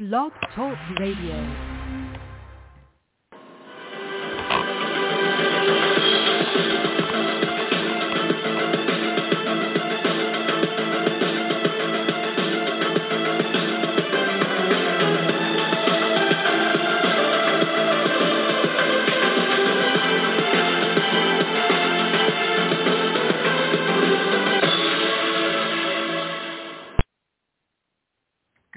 Blog 0.00 0.32
Talk 0.54 0.78
Radio. 0.98 1.69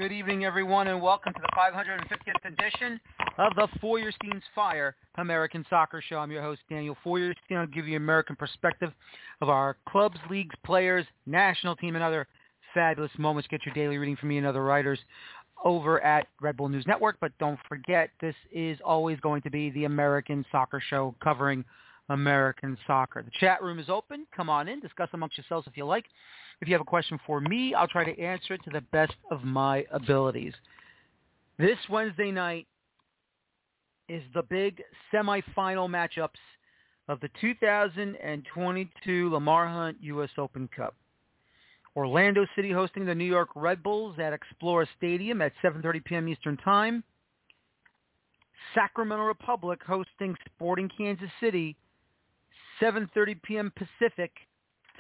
Good 0.04 0.12
evening, 0.12 0.44
everyone, 0.44 0.90
and 0.90 1.02
welcome 1.02 1.32
to 1.32 1.40
the 1.40 1.48
550th 1.58 2.52
edition 2.52 3.00
of 3.38 3.56
the 3.56 3.70
Feuerstein's 3.80 4.44
Fire 4.54 4.98
American 5.16 5.66
Soccer 5.70 6.04
Show. 6.06 6.18
I'm 6.18 6.30
your 6.30 6.42
host, 6.42 6.60
Daniel 6.70 6.98
Feuerstein. 7.06 7.57
I'll 7.57 7.68
give 7.68 7.88
you 7.88 7.96
American 7.96 8.36
perspective 8.36 8.92
of 9.39 9.47
our 9.47 9.78
clubs, 9.88 10.18
leagues, 10.30 10.54
players, 10.66 11.06
national 11.25 11.78
team, 11.78 11.96
and 11.96 12.04
other 12.04 12.28
fabulous 12.74 13.14
moments. 13.18 13.47
Get 13.50 13.66
your 13.66 13.74
daily 13.74 13.97
reading 13.97 14.18
from 14.18 14.28
me 14.28 14.38
and 14.38 14.46
other 14.46 14.61
writers 14.61 15.00
over 15.64 16.02
at 16.02 16.28
Red 16.42 16.58
Bull 16.58 16.68
News 16.68 16.86
Network. 16.86 17.16
But 17.22 17.32
don't 17.39 17.60
forget, 17.70 18.10
this 18.20 18.36
is 18.52 18.78
always 18.83 19.22
going 19.22 19.42
to 19.44 19.50
be 19.50 19.70
the 19.70 19.86
American 19.86 20.46
Soccer 20.52 20.83
Show 20.86 21.16
covering 21.24 21.64
American 22.10 22.78
soccer. 22.86 23.24
The 23.24 23.32
chat 23.39 23.64
room 23.64 23.80
is 23.80 23.88
open. 23.88 24.28
Come 24.36 24.50
on 24.50 24.68
in. 24.68 24.82
Discuss 24.82 25.08
amongst 25.14 25.38
yourselves 25.38 25.66
if 25.66 25.78
you 25.78 25.86
like. 25.86 26.04
If 26.64 26.70
you 26.70 26.76
have 26.76 26.82
a 26.82 26.86
question 26.86 27.20
for 27.28 27.42
me, 27.42 27.74
I'll 27.74 27.90
try 27.90 28.06
to 28.06 28.18
answer 28.22 28.54
it 28.54 28.64
to 28.64 28.70
the 28.70 28.80
best 28.80 29.16
of 29.30 29.44
my 29.44 29.86
abilities. 29.92 30.54
This 31.60 31.78
Wednesday 31.89 32.31
night 32.31 32.67
is 34.08 34.23
the 34.34 34.44
big 34.44 34.81
semifinal 35.14 35.89
matchups 35.89 36.39
of 37.09 37.20
the 37.20 37.30
2022 37.42 39.30
Lamar 39.30 39.67
Hunt 39.67 39.97
U.S. 40.00 40.30
Open 40.38 40.70
Cup. 40.73 40.95
Orlando 41.97 42.45
City 42.55 42.72
hosting 42.72 43.05
the 43.05 43.14
New 43.14 43.25
York 43.25 43.50
Red 43.58 43.83
Bulls 43.83 44.16
at 44.17 44.31
Exploria 44.31 44.88
Stadium 44.95 45.42
at 45.42 45.52
7.30 45.61 46.05
p.m. 46.05 46.30
Eastern 46.30 46.55
Time. 46.55 47.03
Sacramento 48.73 49.25
Republic 49.25 49.81
hosting 49.86 50.33
Sporting 50.45 50.89
Kansas 50.98 51.30
City 51.42 51.75
7.30 52.81 53.42
p.m. 53.42 53.73
Pacific 53.75 54.31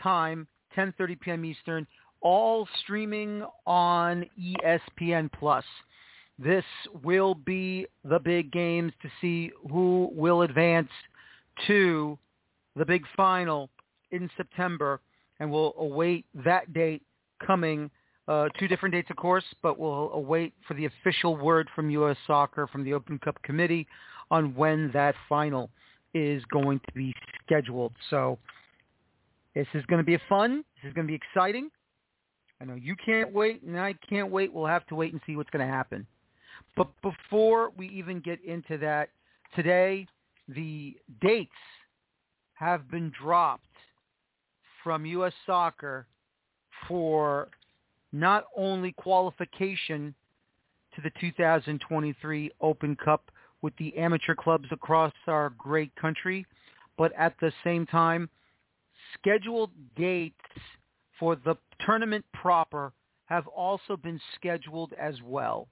time, 0.01 0.45
10.30 0.75 1.19
p.m. 1.19 1.45
Eastern, 1.45 1.87
all 2.21 2.67
streaming 2.81 3.43
on 3.65 4.25
ESPN+. 4.39 5.29
Plus. 5.31 5.65
This 6.39 6.65
will 7.03 7.35
be 7.35 7.85
the 8.03 8.19
big 8.19 8.51
games 8.51 8.91
to 9.01 9.09
see 9.21 9.51
who 9.71 10.09
will 10.13 10.41
advance 10.41 10.89
to 11.67 12.17
the 12.75 12.85
big 12.85 13.03
final 13.15 13.69
in 14.11 14.29
September, 14.35 14.99
and 15.39 15.51
we'll 15.51 15.73
await 15.77 16.25
that 16.43 16.73
date 16.73 17.03
coming. 17.45 17.89
Uh, 18.27 18.47
two 18.57 18.67
different 18.67 18.93
dates, 18.93 19.09
of 19.11 19.17
course, 19.17 19.43
but 19.61 19.77
we'll 19.77 20.09
await 20.13 20.53
for 20.67 20.73
the 20.73 20.85
official 20.85 21.35
word 21.35 21.69
from 21.75 21.89
U.S. 21.91 22.17
Soccer, 22.25 22.67
from 22.67 22.83
the 22.83 22.93
Open 22.93 23.19
Cup 23.19 23.41
Committee, 23.43 23.85
on 24.31 24.55
when 24.55 24.89
that 24.93 25.13
final 25.29 25.69
is 26.13 26.43
going 26.51 26.79
to 26.79 26.93
be 26.93 27.13
scheduled. 27.45 27.91
So 28.09 28.39
this 29.55 29.67
is 29.73 29.85
going 29.85 29.99
to 29.99 30.05
be 30.05 30.17
fun. 30.27 30.63
This 30.81 30.89
is 30.89 30.93
going 30.93 31.07
to 31.07 31.11
be 31.11 31.15
exciting. 31.15 31.69
I 32.61 32.65
know 32.65 32.75
you 32.75 32.95
can't 33.03 33.33
wait, 33.33 33.61
and 33.63 33.79
I 33.79 33.95
can't 34.09 34.31
wait. 34.31 34.53
We'll 34.53 34.65
have 34.65 34.85
to 34.87 34.95
wait 34.95 35.11
and 35.11 35.21
see 35.25 35.35
what's 35.35 35.49
going 35.49 35.65
to 35.65 35.71
happen. 35.71 36.07
But 36.75 36.89
before 37.01 37.71
we 37.77 37.89
even 37.89 38.19
get 38.19 38.43
into 38.43 38.77
that, 38.79 39.09
today 39.55 40.07
the 40.47 40.95
dates 41.21 41.51
have 42.53 42.89
been 42.89 43.11
dropped 43.21 43.65
from 44.83 45.05
U.S. 45.05 45.33
Soccer 45.45 46.07
for 46.87 47.49
not 48.11 48.45
only 48.55 48.91
qualification 48.93 50.13
to 50.95 51.01
the 51.01 51.11
2023 51.19 52.51
Open 52.61 52.95
Cup 52.95 53.31
with 53.61 53.75
the 53.77 53.97
amateur 53.97 54.35
clubs 54.35 54.67
across 54.71 55.13
our 55.27 55.51
great 55.57 55.93
country, 55.95 56.45
but 56.97 57.11
at 57.17 57.33
the 57.39 57.51
same 57.63 57.85
time, 57.85 58.29
scheduled 59.13 59.71
dates 59.95 60.35
for 61.19 61.35
the 61.35 61.55
tournament 61.85 62.25
proper 62.33 62.91
have 63.25 63.47
also 63.47 63.97
been 63.97 64.19
scheduled 64.35 64.93
as 64.99 65.15
well. 65.23 65.67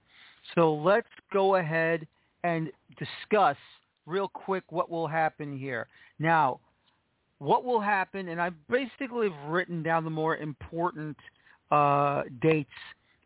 So 0.56 0.74
let's 0.74 1.07
go 1.31 1.56
ahead 1.56 2.07
and 2.44 2.72
discuss 2.97 3.57
real 4.06 4.28
quick 4.28 4.63
what 4.69 4.90
will 4.90 5.07
happen 5.07 5.57
here. 5.57 5.88
Now, 6.19 6.59
what 7.40 7.63
will 7.63 7.81
happen, 7.81 8.29
and 8.29 8.41
I 8.41 8.52
basically 8.69 9.29
have 9.29 9.50
written 9.50 9.84
down 9.84 10.03
the 10.03 10.09
more 10.09 10.38
important 10.38 11.18
uh, 11.72 12.23
dates 12.41 12.69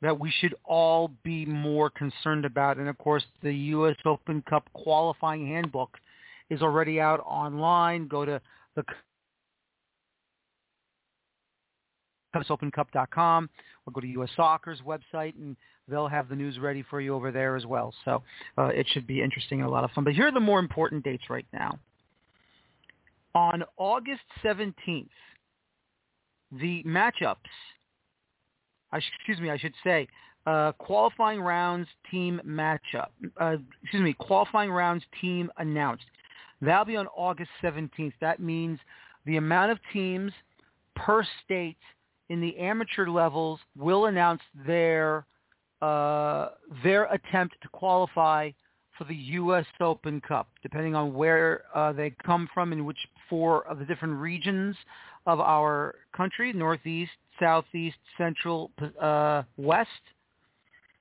that 0.02 0.18
we 0.18 0.32
should 0.40 0.56
all 0.64 1.12
be 1.24 1.46
more 1.46 1.90
concerned 1.90 2.46
about. 2.46 2.78
And 2.78 2.88
of 2.88 2.98
course, 2.98 3.24
the 3.42 3.54
U.S. 3.54 3.96
Open 4.06 4.44
Cup 4.50 4.70
qualifying 4.74 5.48
handbook 5.48 5.98
is 6.50 6.62
already 6.62 7.00
out 7.00 7.22
online. 7.26 8.08
Go 8.08 8.24
to 8.24 8.40
the 8.76 8.84
USOpenCup.com 12.36 13.50
or 13.86 13.94
go 13.94 14.02
to 14.02 14.08
U.S. 14.08 14.30
Soccer's 14.36 14.82
website 14.82 15.36
and 15.38 15.56
they'll 15.88 16.08
have 16.08 16.30
the 16.30 16.36
news 16.36 16.60
ready 16.60 16.84
for 16.90 17.02
you 17.02 17.16
over 17.16 17.32
there 17.32 17.56
as 17.56 17.66
well. 17.66 17.94
So 18.04 18.24
uh, 18.58 18.66
it 18.68 18.88
should 18.92 19.08
be 19.08 19.22
interesting 19.22 19.62
and 19.62 19.70
a 19.70 19.72
lot 19.72 19.84
of 19.84 19.92
fun. 19.92 20.04
But 20.04 20.14
here 20.14 20.28
are 20.28 20.32
the 20.32 20.40
more 20.40 20.60
important 20.60 21.04
dates 21.04 21.24
right 21.30 21.46
now. 21.54 21.80
On 23.34 23.64
August 23.78 24.24
17th, 24.44 25.08
the 26.52 26.84
matchups 26.84 27.36
excuse 28.94 29.40
me, 29.40 29.50
I 29.50 29.58
should 29.58 29.74
say, 29.84 30.08
uh, 30.46 30.72
qualifying 30.74 31.42
rounds 31.42 31.88
team 32.12 32.40
matchup. 32.46 33.08
Uh, 33.40 33.58
excuse 33.84 34.04
me, 34.04 34.14
qualifying 34.14 34.72
rounds 34.72 35.04
team 35.22 35.52
announced. 35.58 36.06
That'll 36.62 36.86
be 36.86 36.96
on 36.96 37.08
August 37.08 37.50
17th. 37.64 38.14
That 38.22 38.40
means 38.40 38.80
the 39.26 39.38
amount 39.38 39.72
of 39.72 39.80
teams 39.92 40.32
per 40.96 41.26
state 41.44 41.78
in 42.30 42.42
the 42.42 42.58
amateur 42.58 43.08
levels 43.08 43.60
will 43.78 44.06
announce 44.06 44.42
their 44.66 45.26
uh, 45.82 46.50
their 46.84 47.06
attempt 47.06 47.56
to 47.62 47.68
qualify 47.70 48.50
for 48.98 49.04
the 49.04 49.16
U.S. 49.16 49.66
Open 49.82 50.22
Cup, 50.22 50.48
depending 50.64 50.96
on 50.96 51.14
where 51.14 51.64
uh, 51.76 51.92
they 51.92 52.14
come 52.26 52.48
from 52.54 52.72
and 52.72 52.86
which 52.86 52.98
four 53.30 53.68
of 53.68 53.78
the 53.80 53.86
different 53.86 54.16
regions 54.16 54.76
of 55.26 55.40
our 55.40 55.96
country, 56.16 56.54
Northeast, 56.54 57.12
Southeast, 57.40 57.98
Central, 58.18 58.72
uh, 59.02 59.44
West, 59.58 59.90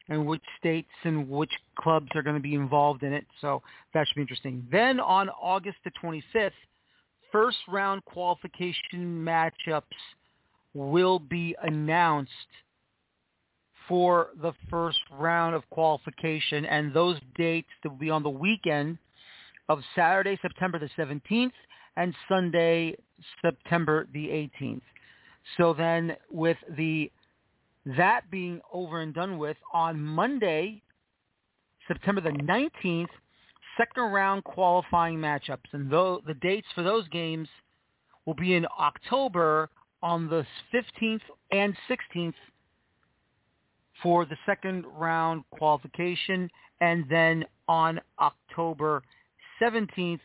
and 0.08 0.26
which 0.26 0.42
states 0.58 0.88
and 1.04 1.28
which 1.28 1.52
clubs 1.78 2.08
are 2.14 2.22
going 2.22 2.36
to 2.36 2.42
be 2.42 2.54
involved 2.54 3.02
in 3.02 3.12
it. 3.12 3.26
So 3.40 3.62
that 3.94 4.06
should 4.06 4.16
be 4.16 4.22
interesting. 4.22 4.66
Then 4.70 5.00
on 5.00 5.28
August 5.30 5.78
the 5.84 5.92
25th, 6.02 6.50
first 7.32 7.58
round 7.68 8.04
qualification 8.04 9.24
matchups 9.24 9.82
will 10.74 11.18
be 11.18 11.56
announced 11.62 12.30
for 13.88 14.28
the 14.42 14.52
first 14.70 14.98
round 15.12 15.54
of 15.54 15.68
qualification, 15.70 16.64
and 16.64 16.92
those 16.92 17.18
dates 17.36 17.68
will 17.82 17.90
be 17.92 18.10
on 18.10 18.22
the 18.22 18.30
weekend 18.30 18.98
of 19.68 19.80
Saturday, 19.94 20.38
September 20.42 20.78
the 20.78 20.88
17th, 20.98 21.52
and 21.96 22.14
Sunday, 22.28 22.96
September 23.42 24.06
the 24.12 24.26
18th. 24.60 24.82
So 25.56 25.74
then 25.74 26.16
with 26.30 26.56
the 26.76 27.10
that 27.96 28.30
being 28.30 28.60
over 28.72 29.02
and 29.02 29.12
done 29.12 29.36
with, 29.36 29.58
on 29.72 30.00
Monday, 30.00 30.82
September 31.86 32.22
the 32.22 32.30
19th, 32.30 33.08
second 33.76 34.04
round 34.04 34.42
qualifying 34.44 35.18
matchups. 35.18 35.72
And 35.72 35.90
though 35.90 36.22
the 36.26 36.34
dates 36.34 36.66
for 36.74 36.82
those 36.82 37.06
games 37.08 37.48
will 38.24 38.34
be 38.34 38.54
in 38.54 38.66
October 38.78 39.68
on 40.04 40.28
the 40.28 40.46
15th 40.72 41.22
and 41.50 41.74
16th 41.88 42.34
for 44.02 44.26
the 44.26 44.36
second 44.44 44.84
round 44.96 45.42
qualification. 45.50 46.48
And 46.80 47.06
then 47.08 47.44
on 47.66 48.00
October 48.20 49.02
17th, 49.60 50.20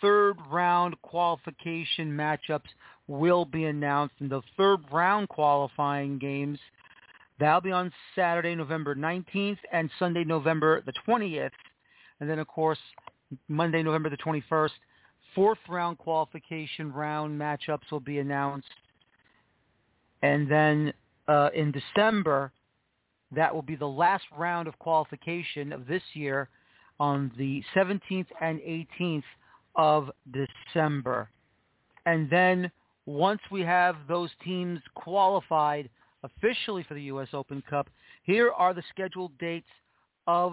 third 0.00 0.36
round 0.50 1.00
qualification 1.00 2.10
matchups 2.10 2.68
will 3.08 3.46
be 3.46 3.64
announced 3.64 4.14
in 4.20 4.28
the 4.28 4.42
third 4.58 4.80
round 4.92 5.30
qualifying 5.30 6.18
games. 6.18 6.58
That'll 7.40 7.62
be 7.62 7.72
on 7.72 7.90
Saturday, 8.14 8.54
November 8.54 8.94
19th 8.94 9.58
and 9.72 9.90
Sunday, 9.98 10.24
November 10.24 10.82
the 10.84 10.92
20th. 11.08 11.50
And 12.20 12.28
then, 12.28 12.38
of 12.38 12.46
course, 12.46 12.78
Monday, 13.48 13.82
November 13.82 14.10
the 14.10 14.18
21st, 14.18 14.70
fourth 15.34 15.58
round 15.68 15.98
qualification 15.98 16.92
round 16.92 17.40
matchups 17.40 17.90
will 17.90 18.00
be 18.00 18.18
announced. 18.18 18.68
And 20.24 20.50
then 20.50 20.94
uh, 21.28 21.50
in 21.54 21.72
December, 21.72 22.50
That 23.32 23.54
will 23.54 23.62
be 23.62 23.76
the 23.76 23.86
last 23.86 24.24
round 24.36 24.68
of 24.68 24.78
qualification 24.78 25.72
of 25.72 25.86
this 25.86 26.02
year 26.14 26.48
on 27.00 27.30
the 27.36 27.62
17th 27.74 28.26
and 28.40 28.60
18th 28.60 29.24
of 29.76 30.10
December. 30.32 31.28
And 32.06 32.30
then 32.30 32.70
once 33.06 33.40
we 33.50 33.62
have 33.62 33.96
those 34.08 34.30
teams 34.44 34.80
qualified 34.94 35.90
officially 36.22 36.84
for 36.84 36.94
the 36.94 37.02
U.S. 37.14 37.28
Open 37.32 37.62
Cup, 37.68 37.88
here 38.22 38.50
are 38.52 38.72
the 38.72 38.84
scheduled 38.90 39.36
dates 39.38 39.68
of 40.26 40.52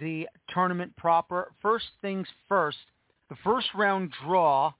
the 0.00 0.26
tournament 0.54 0.96
proper. 0.96 1.52
First 1.60 1.86
things 2.00 2.26
first, 2.48 2.78
the 3.28 3.36
first 3.44 3.68
round 3.74 4.12
draw 4.24 4.72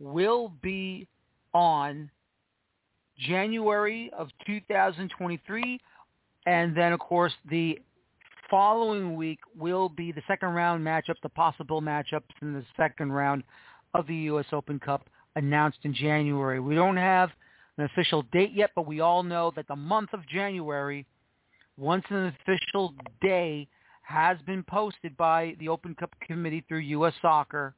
will 0.00 0.52
be 0.62 1.06
on 1.54 2.10
January 3.18 4.10
of 4.16 4.28
2023. 4.46 5.80
And 6.46 6.76
then, 6.76 6.92
of 6.92 7.00
course, 7.00 7.32
the 7.50 7.78
following 8.50 9.16
week 9.16 9.40
will 9.58 9.88
be 9.88 10.12
the 10.12 10.22
second 10.28 10.50
round 10.50 10.84
matchups, 10.84 11.20
the 11.22 11.28
possible 11.28 11.82
matchups 11.82 12.22
in 12.42 12.52
the 12.52 12.64
second 12.76 13.12
round 13.12 13.42
of 13.94 14.06
the 14.06 14.14
U.S. 14.14 14.46
Open 14.52 14.78
Cup 14.78 15.08
announced 15.34 15.78
in 15.82 15.94
January. 15.94 16.60
We 16.60 16.74
don't 16.74 16.96
have 16.96 17.30
an 17.78 17.84
official 17.84 18.22
date 18.32 18.52
yet, 18.54 18.70
but 18.74 18.86
we 18.86 19.00
all 19.00 19.22
know 19.22 19.52
that 19.56 19.68
the 19.68 19.76
month 19.76 20.12
of 20.12 20.26
January, 20.28 21.06
once 21.76 22.04
an 22.10 22.32
official 22.40 22.94
day 23.20 23.68
has 24.02 24.38
been 24.46 24.62
posted 24.62 25.16
by 25.16 25.56
the 25.58 25.68
Open 25.68 25.94
Cup 25.94 26.14
Committee 26.26 26.64
through 26.68 26.78
U.S. 26.78 27.12
Soccer, 27.20 27.74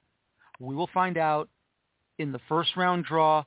we 0.60 0.74
will 0.74 0.90
find 0.92 1.16
out 1.16 1.48
in 2.18 2.32
the 2.32 2.40
first 2.48 2.76
round 2.76 3.04
draw 3.04 3.44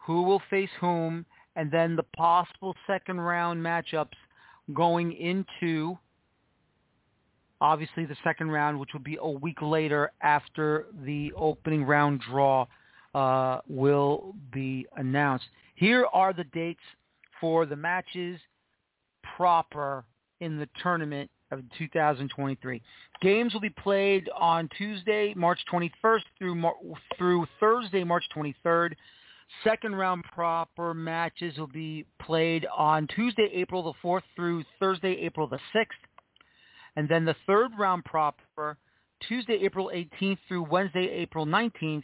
who 0.00 0.22
will 0.22 0.42
face 0.50 0.70
whom, 0.80 1.24
and 1.56 1.70
then 1.70 1.96
the 1.96 2.04
possible 2.16 2.74
second 2.86 3.20
round 3.20 3.62
matchups 3.62 4.16
going 4.74 5.12
into 5.12 5.98
obviously 7.60 8.06
the 8.06 8.16
second 8.24 8.50
round, 8.50 8.78
which 8.78 8.90
will 8.92 9.00
be 9.00 9.18
a 9.20 9.30
week 9.30 9.60
later 9.60 10.12
after 10.22 10.86
the 11.04 11.32
opening 11.36 11.84
round 11.84 12.20
draw 12.20 12.66
uh, 13.14 13.58
will 13.68 14.34
be 14.52 14.86
announced. 14.96 15.44
Here 15.74 16.06
are 16.12 16.32
the 16.32 16.44
dates 16.44 16.80
for 17.40 17.66
the 17.66 17.76
matches 17.76 18.40
proper 19.36 20.04
in 20.40 20.58
the 20.58 20.68
tournament 20.82 21.30
of 21.50 21.60
2023. 21.78 22.80
Games 23.20 23.52
will 23.52 23.60
be 23.60 23.70
played 23.70 24.28
on 24.38 24.68
Tuesday, 24.78 25.34
March 25.36 25.60
21st 25.72 26.20
through 26.38 26.62
through 27.18 27.46
Thursday, 27.58 28.04
March 28.04 28.24
23rd. 28.34 28.92
Second 29.64 29.96
round 29.96 30.24
proper 30.24 30.94
matches 30.94 31.58
will 31.58 31.66
be 31.66 32.06
played 32.20 32.66
on 32.76 33.06
Tuesday, 33.08 33.50
April 33.52 33.82
the 33.82 33.92
4th 34.02 34.22
through 34.34 34.64
Thursday, 34.78 35.12
April 35.20 35.46
the 35.46 35.58
6th. 35.74 35.86
And 36.96 37.08
then 37.08 37.24
the 37.24 37.36
third 37.46 37.72
round 37.78 38.04
proper, 38.04 38.76
Tuesday, 39.28 39.58
April 39.62 39.90
18th 39.94 40.38
through 40.48 40.64
Wednesday, 40.64 41.08
April 41.08 41.46
19th. 41.46 42.02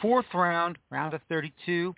Fourth 0.00 0.26
round, 0.34 0.78
round 0.90 1.14
of 1.14 1.20
32, 1.28 1.94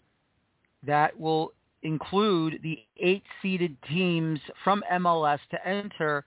that 0.84 1.18
will 1.18 1.52
include 1.82 2.60
the 2.62 2.78
eight 3.00 3.22
seeded 3.40 3.76
teams 3.88 4.40
from 4.64 4.82
MLS 4.92 5.38
to 5.50 5.66
enter 5.66 6.24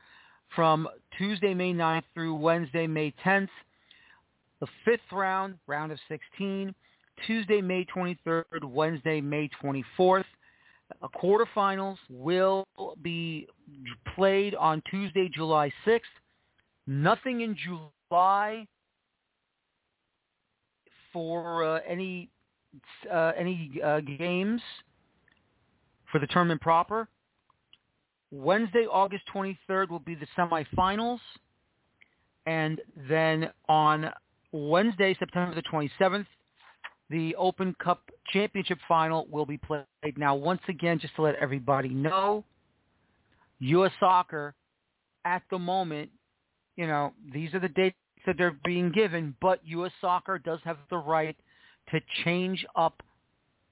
from 0.56 0.88
Tuesday, 1.18 1.54
May 1.54 1.74
9th 1.74 2.04
through 2.14 2.36
Wednesday, 2.36 2.88
May 2.88 3.14
10th. 3.26 3.50
The 4.60 4.68
fifth 4.86 5.12
round, 5.12 5.56
round 5.68 5.92
of 5.92 6.00
16, 6.08 6.74
Tuesday, 7.26 7.62
May 7.62 7.86
23rd, 7.86 8.44
Wednesday, 8.64 9.22
May 9.22 9.50
24th. 9.64 10.26
Uh, 11.02 11.08
quarterfinals 11.22 11.98
will 12.10 12.66
be 13.02 13.48
played 14.16 14.54
on 14.56 14.82
Tuesday, 14.90 15.30
July 15.34 15.72
6th. 15.86 16.02
Nothing 16.88 17.42
in 17.42 17.56
July 17.58 18.68
for 21.12 21.64
uh, 21.64 21.80
any 21.88 22.30
uh, 23.12 23.32
any 23.38 23.72
uh, 23.84 24.02
games 24.02 24.62
for 26.12 26.20
the 26.20 26.28
tournament 26.28 26.62
proper. 26.62 27.08
Wednesday, 28.32 28.86
August 28.92 29.24
23rd 29.34 29.90
will 29.90 30.00
be 30.00 30.16
the 30.16 30.28
semifinals. 30.38 31.20
And 32.46 32.82
then 33.10 33.50
on 33.68 34.12
Wednesday, 34.52 35.16
September 35.18 35.56
the 35.56 35.64
27th, 35.64 36.26
the 37.10 37.36
Open 37.36 37.76
Cup 37.84 38.02
Championship 38.28 38.80
Final 38.88 39.28
will 39.30 39.46
be 39.46 39.58
played. 39.58 39.86
Now, 40.18 40.36
once 40.36 40.62
again, 40.68 41.00
just 41.00 41.16
to 41.16 41.22
let 41.22 41.36
everybody 41.36 41.90
know, 41.90 42.44
U.S. 43.60 43.92
Soccer, 44.00 44.56
at 45.24 45.44
the 45.50 45.60
moment, 45.60 46.10
you 46.76 46.88
know, 46.88 47.14
these 47.34 47.54
are 47.54 47.60
the 47.60 47.70
dates 47.70 47.96
that 48.26 48.38
they're 48.38 48.58
being 48.64 48.92
given, 48.92 49.36
but 49.42 49.60
U.S. 49.66 49.92
Soccer 50.02 50.40
does 50.40 50.60
have 50.64 50.78
the 50.90 50.98
right 50.98 51.36
to 51.92 52.02
change 52.24 52.66
up 52.76 53.02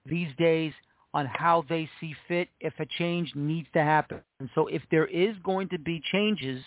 these 0.05 0.29
days 0.37 0.73
on 1.13 1.25
how 1.25 1.63
they 1.69 1.89
see 1.99 2.15
fit 2.27 2.49
if 2.59 2.73
a 2.79 2.85
change 2.97 3.31
needs 3.35 3.67
to 3.73 3.81
happen. 3.81 4.21
And 4.39 4.49
so 4.55 4.67
if 4.67 4.81
there 4.89 5.05
is 5.05 5.35
going 5.43 5.69
to 5.69 5.79
be 5.79 6.01
changes 6.11 6.63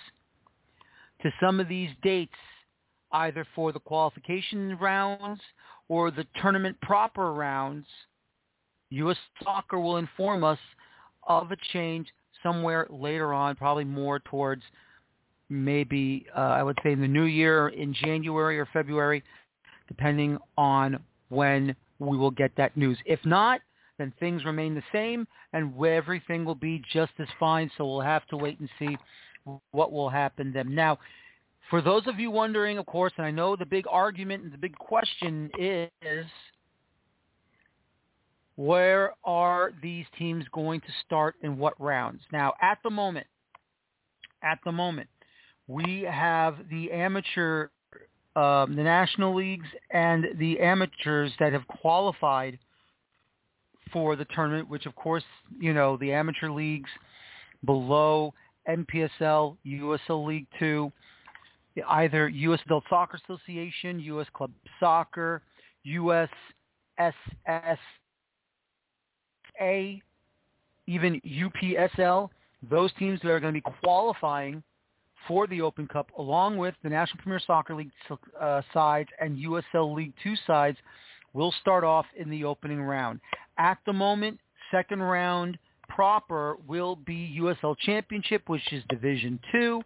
to 1.23 1.31
some 1.41 1.59
of 1.61 1.69
these 1.69 1.91
dates, 2.03 2.35
either 3.13 3.47
for 3.55 3.73
the 3.73 3.81
qualification 3.81 4.77
rounds 4.81 5.41
or 5.89 6.11
the 6.11 6.27
tournament 6.41 6.81
proper 6.81 7.33
rounds, 7.33 7.87
U.S. 8.91 9.17
Soccer 9.43 9.79
will 9.79 9.97
inform 9.97 10.45
us 10.45 10.59
of 11.27 11.51
a 11.53 11.57
change 11.73 12.09
somewhere 12.43 12.87
later 12.91 13.33
on, 13.33 13.57
probably 13.57 13.85
more 13.85 14.21
towards 14.21 14.63
maybe, 15.49 16.27
uh, 16.37 16.41
I 16.41 16.63
would 16.63 16.79
say 16.83 16.93
in 16.93 17.01
the 17.01 17.09
new 17.09 17.25
year 17.25 17.69
in 17.69 17.95
January 17.95 18.59
or 18.59 18.67
February, 18.73 19.23
depending 19.89 20.39
on 20.57 21.03
when 21.29 21.75
we 21.99 22.17
will 22.17 22.31
get 22.31 22.53
that 22.57 22.77
news. 22.77 22.99
If 23.07 23.25
not, 23.25 23.61
then 23.99 24.13
things 24.21 24.45
remain 24.45 24.75
the 24.75 24.83
same 24.93 25.27
and 25.53 25.73
everything 25.85 26.45
will 26.45 26.55
be 26.55 26.83
just 26.93 27.13
as 27.19 27.29
fine. 27.41 27.71
So 27.77 27.87
we'll 27.87 28.01
have 28.01 28.27
to 28.29 28.37
wait 28.37 28.61
and 28.61 28.69
see 28.79 28.97
what 29.71 29.93
will 29.93 30.11
happen 30.11 30.53
then. 30.53 30.75
Now, 30.75 30.99
for 31.71 31.83
those 31.83 32.07
of 32.07 32.19
you 32.19 32.31
wondering, 32.31 32.79
of 32.79 32.87
course, 32.87 33.13
and 33.17 33.27
I 33.27 33.31
know 33.31 33.57
the 33.57 33.67
big 33.67 33.85
argument 33.91 34.45
and 34.45 34.53
the 34.53 34.59
big 34.59 34.77
question 34.77 35.51
is, 35.59 36.27
where 38.57 39.13
are 39.25 39.73
these 39.83 40.07
teams 40.19 40.45
going 40.53 40.81
to 40.81 40.87
start 41.05 41.35
in 41.43 41.59
what 41.59 41.75
rounds? 41.81 42.23
Now, 42.33 42.55
at 42.63 42.79
the 42.83 42.91
moment, 42.91 43.27
at 44.43 44.59
the 44.65 44.73
moment, 44.73 45.09
we 45.67 46.07
have 46.09 46.57
the 46.71 46.91
amateur, 46.93 47.69
um, 48.37 48.77
the 48.77 48.83
national 48.83 49.35
leagues 49.35 49.67
and 49.91 50.27
the 50.39 50.61
amateurs 50.61 51.33
that 51.39 51.53
have 51.53 51.67
qualified 51.67 52.59
for 53.93 54.17
the 54.17 54.27
tournament, 54.27 54.69
which 54.69 54.87
of 54.87 54.95
course, 54.95 55.25
you 55.59 55.75
know, 55.75 55.97
the 55.97 56.13
amateur 56.13 56.49
leagues 56.49 56.91
below 57.65 58.33
NPSL, 58.69 59.57
USL 59.67 60.27
League 60.27 60.47
Two, 60.59 60.93
either 61.89 62.29
U.S. 62.29 62.61
Adult 62.67 62.85
Soccer 62.89 63.19
Association, 63.25 64.01
U.S. 64.01 64.27
Club 64.35 64.51
Soccer, 64.81 65.43
USSSA, 65.87 66.29
even 70.87 71.21
UPSL, 71.21 72.31
those 72.71 72.93
teams 72.99 73.21
that 73.23 73.31
are 73.31 73.41
going 73.41 73.55
to 73.55 73.61
be 73.61 73.73
qualifying 73.83 74.63
for 75.27 75.47
the 75.47 75.61
Open 75.61 75.87
Cup, 75.89 76.11
along 76.19 76.57
with 76.57 76.75
the 76.83 76.89
National 76.89 77.23
Premier 77.23 77.41
Soccer 77.45 77.75
League 77.75 77.91
uh, 78.41 78.63
sides 78.73 79.09
and 79.21 79.37
USL 79.37 79.95
League 79.95 80.13
Two 80.23 80.35
sides, 80.47 80.79
will 81.33 81.53
start 81.61 81.85
off 81.85 82.07
in 82.17 82.31
the 82.31 82.45
opening 82.45 82.81
round. 82.81 83.21
At 83.59 83.79
the 83.87 83.93
moment, 83.93 84.39
second 84.71 85.03
round 85.03 85.59
proper 85.89 86.57
will 86.67 86.97
be 86.97 87.39
USL 87.41 87.77
Championship, 87.79 88.49
which 88.49 88.73
is 88.73 88.83
Division 88.89 89.39
Two. 89.53 89.83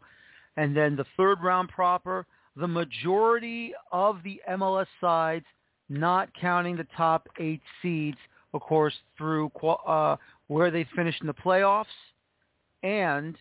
And 0.56 0.76
then 0.76 0.96
the 0.96 1.06
third 1.16 1.42
round 1.42 1.68
proper, 1.68 2.26
the 2.56 2.68
majority 2.68 3.72
of 3.92 4.18
the 4.24 4.40
MLS 4.50 4.86
sides, 5.00 5.46
not 5.88 6.28
counting 6.40 6.76
the 6.76 6.86
top 6.96 7.28
eight 7.38 7.62
seeds, 7.80 8.18
of 8.54 8.60
course, 8.60 8.94
through 9.16 9.50
uh, 9.86 10.16
where 10.48 10.70
they 10.70 10.86
finished 10.96 11.20
in 11.20 11.26
the 11.26 11.34
playoffs, 11.34 11.86
and 12.82 13.36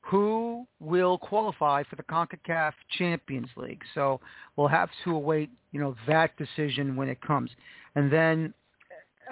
who 0.00 0.66
will 0.78 1.18
qualify 1.18 1.82
for 1.82 1.96
the 1.96 2.02
CONCACAF 2.04 2.72
Champions 2.96 3.48
League. 3.56 3.82
So 3.94 4.20
we'll 4.54 4.68
have 4.68 4.88
to 5.04 5.12
await, 5.12 5.50
you 5.72 5.80
know, 5.80 5.96
that 6.06 6.36
decision 6.36 6.94
when 6.94 7.08
it 7.08 7.20
comes. 7.20 7.50
And 7.96 8.12
then, 8.12 8.54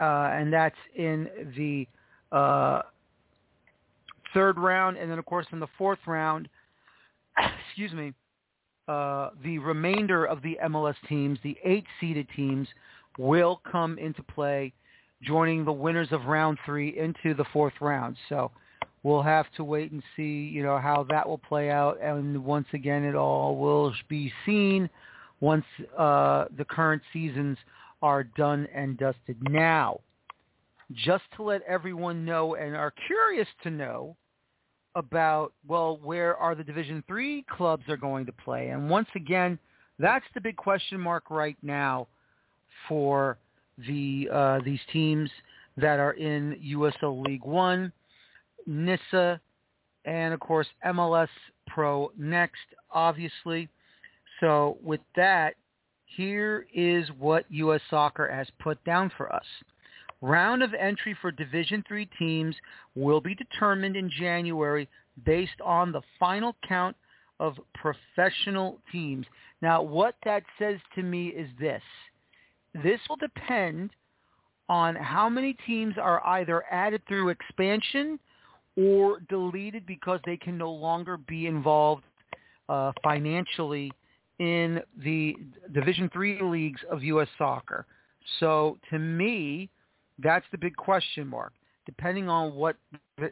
uh, 0.01 0.31
and 0.33 0.53
that's 0.53 0.77
in 0.97 1.29
the 1.57 1.87
uh, 2.37 2.83
third 4.35 4.59
round, 4.59 4.97
and 4.97 5.11
then 5.11 5.19
of 5.19 5.25
course 5.25 5.47
in 5.53 5.61
the 5.61 5.69
fourth 5.79 6.01
round, 6.07 6.49
excuse 7.69 7.93
me, 7.93 8.13
uh, 8.87 9.31
the 9.43 9.59
remainder 9.59 10.27
of 10.27 10.43
the 10.43 10.59
MLS 10.67 10.97
teams, 11.09 11.39
the 11.43 11.57
eight 11.65 11.87
seeded 12.01 12.29
teams, 12.37 12.69
will 13.19 13.63
come 13.71 13.99
into 13.99 14.23
play 14.23 14.73
joining 15.23 15.65
the 15.65 15.73
winners 15.73 16.09
of 16.11 16.27
round 16.27 16.59
three 16.67 16.99
into 16.99 17.35
the 17.35 17.45
fourth 17.53 17.73
round. 17.81 18.17
So 18.29 18.51
we'll 19.03 19.23
have 19.23 19.47
to 19.57 19.65
wait 19.65 19.93
and 19.93 20.03
see, 20.17 20.51
you 20.53 20.63
know, 20.63 20.79
how 20.79 21.07
that 21.11 21.27
will 21.27 21.39
play 21.39 21.71
out. 21.71 21.99
And 22.03 22.45
once 22.45 22.67
again, 22.75 23.05
it 23.05 23.15
all 23.15 23.57
will 23.57 23.95
be 24.09 24.33
seen 24.45 24.91
once 25.41 25.65
uh, 25.97 26.47
the 26.57 26.65
current 26.65 27.03
seasons 27.13 27.57
are 28.03 28.25
done 28.25 28.69
and 28.75 28.99
dusted. 28.99 29.37
Now, 29.49 30.01
just 30.93 31.25
to 31.37 31.43
let 31.43 31.63
everyone 31.63 32.25
know 32.25 32.55
and 32.57 32.77
are 32.77 32.93
curious 33.07 33.49
to 33.63 33.71
know 33.71 34.17
about, 34.95 35.53
well, 35.67 35.99
where 36.03 36.37
are 36.37 36.55
the 36.55 36.65
Division 36.65 37.03
Three 37.07 37.45
clubs 37.51 37.85
are 37.89 37.97
going 37.97 38.27
to 38.27 38.33
play. 38.33 38.69
And 38.69 38.89
once 38.89 39.09
again, 39.17 39.59
that's 39.99 40.25
the 40.35 40.41
big 40.41 40.57
question 40.57 41.01
mark 41.01 41.31
right 41.31 41.57
now 41.63 42.07
for 42.89 43.39
the 43.87 44.29
uh, 44.33 44.61
these 44.65 44.81
teams 44.93 45.31
that 45.77 45.99
are 45.99 46.13
in 46.13 46.57
USL 46.65 47.27
League 47.27 47.45
One, 47.45 47.93
NISA, 48.67 49.41
and 50.05 50.35
of 50.35 50.41
course 50.41 50.67
MLS 50.87 51.29
Pro 51.67 52.13
next, 52.17 52.63
obviously. 52.93 53.69
So 54.41 54.79
with 54.83 55.01
that, 55.17 55.55
here 56.05 56.67
is 56.75 57.09
what 57.19 57.45
U.S. 57.51 57.81
Soccer 57.91 58.31
has 58.31 58.47
put 58.61 58.83
down 58.85 59.11
for 59.17 59.35
us. 59.35 59.45
Round 60.21 60.63
of 60.63 60.73
entry 60.75 61.17
for 61.21 61.31
Division 61.31 61.85
Three 61.87 62.09
teams 62.19 62.55
will 62.95 63.21
be 63.21 63.35
determined 63.35 63.97
in 63.97 64.11
January 64.11 64.89
based 65.25 65.61
on 65.65 65.93
the 65.93 66.03
final 66.19 66.57
count 66.67 66.97
of 67.41 67.57
professional 67.75 68.79
teams. 68.91 69.27
Now, 69.61 69.83
what 69.83 70.15
that 70.25 70.43
says 70.59 70.79
to 70.95 71.03
me 71.03 71.29
is 71.29 71.49
this. 71.59 71.83
This 72.83 73.01
will 73.09 73.17
depend 73.17 73.91
on 74.69 74.95
how 74.95 75.29
many 75.29 75.57
teams 75.67 75.95
are 76.01 76.25
either 76.27 76.65
added 76.71 77.03
through 77.07 77.29
expansion 77.29 78.19
or 78.77 79.21
deleted 79.29 79.87
because 79.87 80.21
they 80.25 80.37
can 80.37 80.59
no 80.59 80.71
longer 80.71 81.17
be 81.17 81.47
involved 81.47 82.05
uh, 82.69 82.93
financially 83.03 83.93
in 84.39 84.81
the 85.05 85.37
Division 85.73 86.11
Three 86.13 86.43
leagues 86.43 86.81
of 86.91 87.03
U.S. 87.05 87.29
soccer. 87.39 87.87
So 88.41 88.79
to 88.91 88.99
me, 88.99 89.69
that's 90.19 90.47
the 90.53 90.59
big 90.59 90.77
question 90.77 91.27
mark, 91.27 91.53
depending 91.87 92.29
on 92.29 92.55
what 92.55 92.77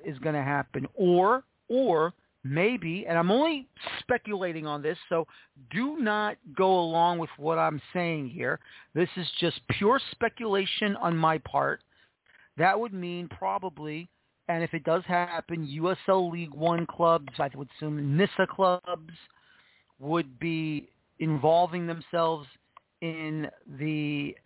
is 0.04 0.18
going 0.18 0.34
to 0.34 0.42
happen. 0.42 0.86
Or, 0.94 1.44
or 1.68 2.12
maybe, 2.44 3.06
and 3.08 3.16
I'm 3.16 3.30
only 3.30 3.68
speculating 4.00 4.66
on 4.66 4.82
this, 4.82 4.98
so 5.08 5.26
do 5.70 5.98
not 5.98 6.36
go 6.56 6.80
along 6.80 7.18
with 7.18 7.30
what 7.36 7.58
I'm 7.58 7.80
saying 7.92 8.30
here. 8.30 8.58
This 8.94 9.08
is 9.16 9.26
just 9.40 9.60
pure 9.70 10.00
speculation 10.10 10.96
on 10.96 11.16
my 11.16 11.38
part. 11.38 11.80
That 12.56 12.78
would 12.78 12.92
mean 12.92 13.28
probably, 13.28 14.08
and 14.48 14.62
if 14.62 14.74
it 14.74 14.84
does 14.84 15.04
happen, 15.06 15.66
USL 15.66 16.30
League 16.30 16.52
One 16.52 16.86
clubs, 16.86 17.32
I 17.38 17.48
would 17.54 17.68
assume 17.76 18.16
NISA 18.16 18.46
clubs, 18.50 19.14
would 19.98 20.38
be 20.38 20.88
involving 21.20 21.86
themselves 21.86 22.48
in 23.00 23.48
the 23.78 24.36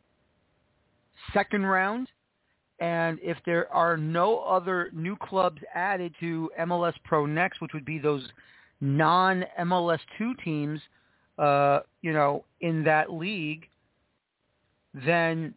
second 1.32 1.64
round 1.64 2.08
and 2.78 3.18
if 3.22 3.38
there 3.46 3.72
are 3.72 3.96
no 3.96 4.40
other 4.40 4.90
new 4.92 5.16
clubs 5.16 5.60
added 5.74 6.14
to 6.20 6.50
MLS 6.60 6.92
Pro 7.04 7.26
Next, 7.26 7.60
which 7.60 7.72
would 7.72 7.84
be 7.84 7.98
those 7.98 8.26
non-MLS 8.80 10.00
2 10.18 10.34
teams, 10.44 10.80
uh, 11.38 11.80
you 12.02 12.12
know, 12.12 12.44
in 12.60 12.84
that 12.84 13.12
league, 13.12 13.68
then 15.06 15.54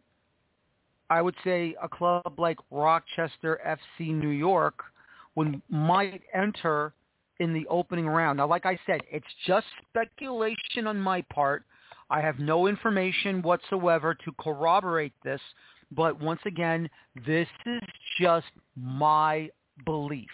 I 1.10 1.20
would 1.20 1.34
say 1.44 1.74
a 1.82 1.88
club 1.88 2.34
like 2.38 2.58
Rochester 2.70 3.60
FC 3.66 4.14
New 4.14 4.28
York 4.28 4.82
would 5.34 5.60
might 5.68 6.22
enter 6.32 6.92
in 7.40 7.52
the 7.52 7.66
opening 7.68 8.06
round. 8.06 8.36
Now, 8.36 8.46
like 8.46 8.66
I 8.66 8.78
said, 8.86 9.00
it's 9.10 9.26
just 9.46 9.66
speculation 9.88 10.86
on 10.86 11.00
my 11.00 11.22
part. 11.22 11.64
I 12.10 12.20
have 12.20 12.38
no 12.38 12.66
information 12.66 13.40
whatsoever 13.42 14.14
to 14.14 14.32
corroborate 14.40 15.12
this, 15.24 15.40
but 15.92 16.20
once 16.20 16.40
again, 16.46 16.88
this 17.26 17.48
is 17.66 17.82
just 18.20 18.46
my 18.76 19.50
belief. 19.84 20.30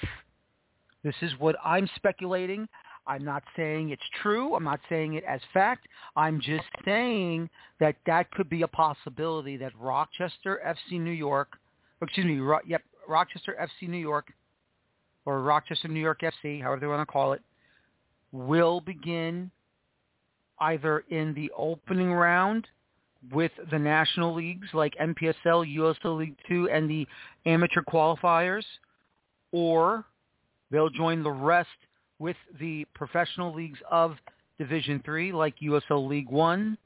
This 1.02 1.14
is 1.22 1.32
what 1.38 1.56
I'm 1.64 1.88
speculating. 1.96 2.68
I'm 3.06 3.25
not 3.25 3.44
saying 3.54 3.90
it's 3.90 4.02
true. 4.22 4.54
I'm 4.56 4.64
not 4.64 4.80
saying 4.88 5.14
it 5.14 5.25
as 5.25 5.40
fact. 5.54 5.86
I'm 6.16 6.40
just 6.40 6.64
saying 6.84 7.48
that 7.78 7.96
that 8.06 8.30
could 8.32 8.50
be 8.50 8.62
a 8.62 8.68
possibility 8.68 9.56
that 9.58 9.72
Rochester 9.78 10.60
FC 10.66 11.00
New 11.00 11.12
York, 11.12 11.56
excuse 12.02 12.26
me, 12.26 12.38
Ro- 12.38 12.58
yep, 12.66 12.82
Rochester 13.08 13.56
FC 13.60 13.88
New 13.88 13.98
York, 13.98 14.32
or 15.25 15.42
Rochester 15.42 15.88
New 15.88 16.00
York 16.00 16.22
FC, 16.22 16.60
however 16.60 16.80
they 16.80 16.86
want 16.86 17.06
to 17.06 17.12
call 17.12 17.32
it, 17.32 17.42
will 18.32 18.80
begin 18.80 19.50
either 20.60 21.04
in 21.10 21.32
the 21.34 21.50
opening 21.56 22.12
round 22.12 22.66
with 23.32 23.52
the 23.70 23.78
national 23.78 24.35
leagues 24.35 24.68
like 24.73 24.94
NPSL, 25.00 25.76
USL 25.76 26.18
League 26.18 26.37
Two, 26.49 26.68
and 26.68 26.88
the 26.88 27.06
amateur 27.44 27.82
qualifiers, 27.82 28.64
or 29.52 30.04
they'll 30.70 30.90
join 30.90 31.23
the 31.23 31.30
rest 31.30 31.68
with 32.18 32.37
the 32.61 32.87
professional 32.94 33.54
leagues 33.54 33.78
of 33.90 34.16
Division 34.58 35.02
Three, 35.04 35.32
like 35.32 35.54
USL 35.62 36.08
League 36.08 36.30
One, 36.30 36.78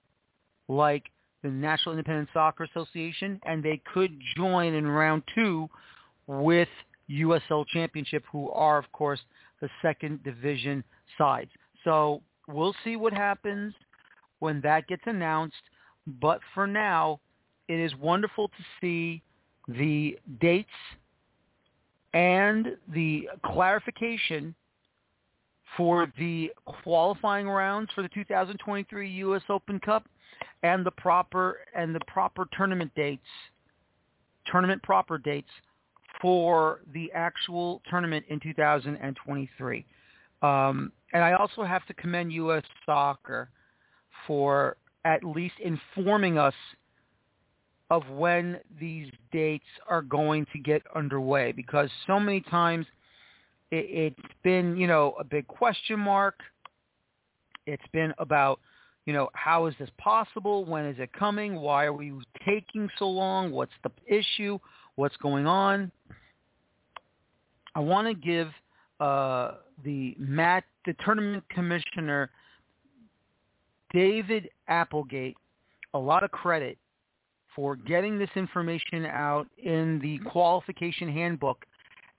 like 0.68 1.04
the 1.42 1.50
National 1.50 1.94
Independent 1.94 2.28
Soccer 2.32 2.64
Association, 2.64 3.40
and 3.44 3.62
they 3.62 3.80
could 3.92 4.12
join 4.36 4.74
in 4.74 4.86
round 4.86 5.22
two 5.34 5.68
with 6.26 6.68
USL 7.10 7.66
Championship, 7.66 8.24
who 8.30 8.50
are, 8.50 8.78
of 8.78 8.90
course, 8.92 9.20
the 9.60 9.68
second 9.82 10.22
division 10.22 10.84
sides. 11.18 11.50
So 11.84 12.22
we'll 12.48 12.74
see 12.84 12.96
what 12.96 13.12
happens 13.12 13.74
when 14.38 14.60
that 14.62 14.86
gets 14.86 15.02
announced. 15.06 15.56
But 16.06 16.40
for 16.54 16.66
now, 16.66 17.20
it 17.68 17.78
is 17.78 17.94
wonderful 17.96 18.48
to 18.48 18.64
see 18.80 19.22
the 19.68 20.18
dates 20.40 20.68
and 22.12 22.76
the 22.92 23.28
clarification 23.44 24.54
for 25.76 26.12
the 26.18 26.50
qualifying 26.82 27.48
rounds 27.48 27.90
for 27.94 28.02
the 28.02 28.08
2023 28.08 29.08
U.S. 29.08 29.42
Open 29.48 29.78
Cup 29.78 30.04
and 30.62 30.84
the 30.84 30.90
proper 30.92 31.58
and 31.76 31.94
the 31.94 32.00
proper 32.06 32.46
tournament 32.56 32.90
dates, 32.96 33.22
tournament 34.46 34.82
proper 34.82 35.16
dates 35.16 35.48
for 36.20 36.80
the 36.92 37.10
actual 37.14 37.80
tournament 37.88 38.24
in 38.28 38.40
2023. 38.40 39.86
Um, 40.42 40.92
and 41.12 41.24
I 41.24 41.32
also 41.34 41.62
have 41.62 41.86
to 41.86 41.94
commend 41.94 42.32
U.S. 42.32 42.64
Soccer 42.84 43.48
for 44.26 44.76
at 45.04 45.24
least 45.24 45.54
informing 45.62 46.38
us 46.38 46.54
of 47.90 48.08
when 48.08 48.58
these 48.78 49.10
dates 49.32 49.64
are 49.88 50.02
going 50.02 50.46
to 50.52 50.58
get 50.58 50.82
underway 50.94 51.52
because 51.52 51.90
so 52.06 52.20
many 52.20 52.40
times 52.42 52.86
it, 53.70 54.16
it's 54.16 54.34
been, 54.44 54.76
you 54.76 54.86
know, 54.86 55.14
a 55.18 55.24
big 55.24 55.46
question 55.48 55.98
mark. 55.98 56.38
It's 57.66 57.82
been 57.92 58.14
about, 58.18 58.60
you 59.06 59.12
know, 59.12 59.28
how 59.34 59.66
is 59.66 59.74
this 59.78 59.90
possible? 59.98 60.64
When 60.64 60.84
is 60.86 60.96
it 60.98 61.12
coming? 61.12 61.56
Why 61.56 61.84
are 61.84 61.92
we 61.92 62.12
taking 62.46 62.88
so 62.98 63.08
long? 63.08 63.50
What's 63.50 63.72
the 63.82 63.90
issue? 64.06 64.58
What's 64.94 65.16
going 65.16 65.46
on? 65.46 65.90
I 67.74 67.80
want 67.80 68.08
to 68.08 68.14
give 68.14 68.48
uh, 69.00 69.52
the 69.84 70.14
Matt, 70.18 70.64
the 70.86 70.94
tournament 71.04 71.44
commissioner, 71.50 72.30
David 73.92 74.48
Applegate 74.68 75.36
a 75.94 75.98
lot 75.98 76.22
of 76.22 76.30
credit 76.30 76.78
for 77.54 77.74
getting 77.74 78.18
this 78.18 78.30
information 78.36 79.04
out 79.06 79.48
in 79.58 79.98
the 80.00 80.18
qualification 80.30 81.12
handbook 81.12 81.66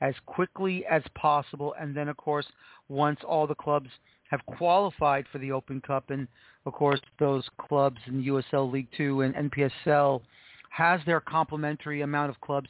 as 0.02 0.14
quickly 0.26 0.86
as 0.90 1.04
possible. 1.16 1.74
And 1.80 1.96
then, 1.96 2.10
of 2.10 2.18
course, 2.18 2.46
once 2.90 3.20
all 3.26 3.48
the 3.48 3.56
clubs 3.56 3.90
have 4.30 4.46
qualified 4.46 5.26
for 5.32 5.38
the 5.38 5.52
Open 5.52 5.80
Cup, 5.82 6.10
and 6.10 6.28
of 6.66 6.74
course, 6.74 7.00
those 7.20 7.46
clubs 7.58 7.98
in 8.08 8.24
USL 8.24 8.72
League 8.72 8.88
Two 8.96 9.22
and 9.22 9.36
NPSL 9.36 10.22
has 10.70 11.00
their 11.06 11.20
complementary 11.20 12.02
amount 12.02 12.30
of 12.30 12.40
clubs 12.42 12.70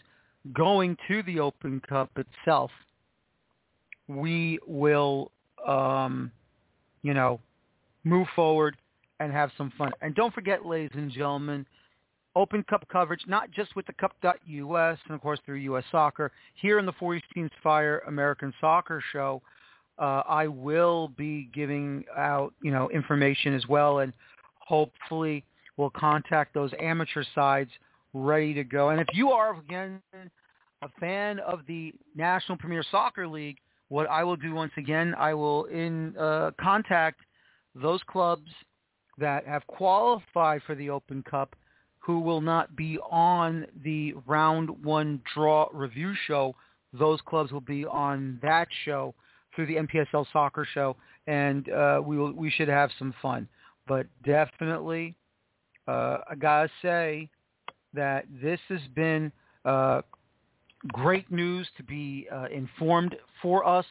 going 0.54 0.98
to 1.08 1.24
the 1.24 1.40
Open 1.40 1.82
Cup 1.88 2.10
itself, 2.18 2.72
we 4.08 4.60
will, 4.66 5.32
um, 5.68 6.32
you 7.04 7.14
know, 7.14 7.40
move 8.04 8.28
forward 8.36 8.76
and 9.22 9.32
have 9.32 9.52
some 9.58 9.72
fun. 9.78 9.92
And 10.02 10.16
don't 10.16 10.34
forget, 10.34 10.66
ladies 10.66 10.92
and 10.94 11.12
gentlemen, 11.12 11.66
Open 12.36 12.64
Cup 12.64 12.86
coverage, 12.92 13.22
not 13.28 13.52
just 13.52 13.76
with 13.76 13.86
TheCup.us 13.86 15.00
and, 15.06 15.16
of 15.16 15.22
course, 15.22 15.40
through 15.46 15.58
U.S. 15.58 15.84
Soccer. 15.92 16.32
Here 16.56 16.80
in 16.80 16.86
the 16.86 16.94
40 16.94 17.22
Teams 17.34 17.52
Fire 17.62 18.02
American 18.08 18.54
Soccer 18.60 19.04
Show, 19.12 19.42
uh, 20.00 20.24
I 20.28 20.48
will 20.48 21.10
be 21.10 21.50
giving 21.54 22.04
out, 22.18 22.54
you 22.62 22.72
know, 22.72 22.90
information 22.90 23.54
as 23.54 23.68
well, 23.68 24.00
and 24.00 24.14
hopefully 24.60 25.44
we'll 25.78 25.92
contact 25.92 26.54
those 26.54 26.72
amateur 26.82 27.24
sides 27.36 27.70
ready 28.14 28.54
to 28.56 28.64
go. 28.64 28.90
And 28.90 29.00
if 29.00 29.08
you 29.14 29.32
are 29.32 29.60
again 29.60 30.02
a 30.82 30.90
fan 31.00 31.40
of 31.40 31.60
the 31.68 31.94
National 32.16 32.58
Premier 32.58 32.84
Soccer 32.90 33.28
League, 33.28 33.58
what 33.90 34.10
I 34.10 34.24
will 34.24 34.38
do 34.38 34.56
once 34.56 34.72
again, 34.78 35.14
I 35.18 35.34
will 35.34 35.66
in 35.66 36.18
uh, 36.18 36.52
contact 36.60 37.20
those 37.76 38.00
clubs 38.08 38.50
that 39.22 39.48
have 39.48 39.66
qualified 39.68 40.62
for 40.66 40.76
the 40.76 40.90
Open 40.90 41.24
Cup 41.24 41.56
who 42.00 42.20
will 42.20 42.42
not 42.42 42.76
be 42.76 42.98
on 43.10 43.66
the 43.84 44.14
round 44.28 44.70
one 44.84 45.22
draw 45.34 45.70
review 45.72 46.14
show. 46.28 46.56
Those 46.94 47.20
clubs 47.26 47.52
will 47.52 47.62
be 47.62 47.86
on 47.86 48.40
that 48.42 48.68
show 48.86 49.14
through 49.56 49.68
the 49.68 49.76
NPSL 49.76 50.26
soccer 50.34 50.68
show, 50.74 50.96
and 51.28 51.70
uh, 51.70 52.02
we 52.04 52.18
will, 52.18 52.34
we 52.34 52.50
should 52.50 52.68
have 52.68 52.90
some 52.98 53.14
fun. 53.22 53.48
But 53.88 54.08
definitely, 54.26 55.16
uh, 55.88 56.18
I 56.30 56.36
gotta 56.40 56.70
say 56.82 57.30
that 57.94 58.26
this 58.42 58.60
has 58.70 58.82
been 58.96 59.32
uh, 59.64 60.02
great 60.88 61.32
news 61.32 61.68
to 61.78 61.84
be 61.84 62.28
uh, 62.34 62.46
informed 62.52 63.16
for 63.42 63.66
us 63.66 63.86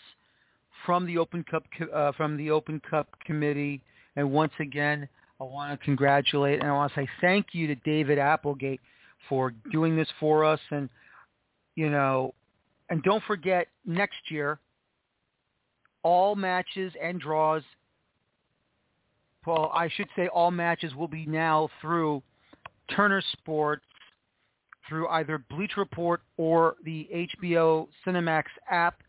from 0.84 1.06
the 1.06 1.18
Open 1.18 1.44
Cup 1.44 1.64
uh, 1.94 2.12
from 2.12 2.36
the 2.36 2.50
Open 2.50 2.80
Cup 2.90 3.08
committee. 3.24 3.82
And 4.16 4.32
once 4.32 4.52
again, 4.58 5.08
I 5.40 5.44
want 5.44 5.78
to 5.78 5.84
congratulate 5.84 6.60
and 6.60 6.68
I 6.68 6.72
want 6.72 6.92
to 6.92 7.00
say 7.00 7.08
thank 7.20 7.46
you 7.52 7.66
to 7.68 7.74
David 7.76 8.18
Applegate 8.18 8.80
for 9.28 9.52
doing 9.72 9.96
this 9.96 10.08
for 10.18 10.44
us. 10.44 10.60
And 10.70 10.88
you 11.76 11.88
know, 11.88 12.34
and 12.90 13.02
don't 13.02 13.22
forget 13.24 13.68
next 13.86 14.30
year, 14.30 14.58
all 16.02 16.34
matches 16.34 16.92
and 17.02 17.20
draws. 17.20 17.62
Well, 19.46 19.70
I 19.74 19.88
should 19.88 20.08
say 20.14 20.28
all 20.28 20.50
matches 20.50 20.94
will 20.94 21.08
be 21.08 21.24
now 21.24 21.70
through 21.80 22.22
Turner 22.94 23.22
Sports 23.32 23.84
through 24.88 25.08
either 25.08 25.38
Bleacher 25.38 25.80
Report 25.80 26.20
or 26.36 26.74
the 26.84 27.08
HBO 27.40 27.86
Cinemax 28.04 28.44
app. 28.70 29.02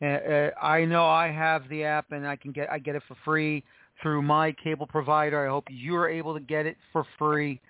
Uh, 0.00 0.06
uh, 0.06 0.50
I 0.60 0.84
know 0.84 1.06
I 1.06 1.28
have 1.28 1.68
the 1.68 1.84
app 1.84 2.12
and 2.12 2.26
I 2.26 2.36
can 2.36 2.52
get 2.52 2.70
I 2.70 2.78
get 2.78 2.94
it 2.94 3.02
for 3.08 3.16
free 3.24 3.64
through 4.02 4.22
my 4.22 4.52
cable 4.52 4.86
provider. 4.86 5.46
I 5.46 5.50
hope 5.50 5.64
you're 5.70 6.08
able 6.08 6.34
to 6.34 6.40
get 6.40 6.66
it 6.66 6.76
for 6.92 7.06
free 7.18 7.60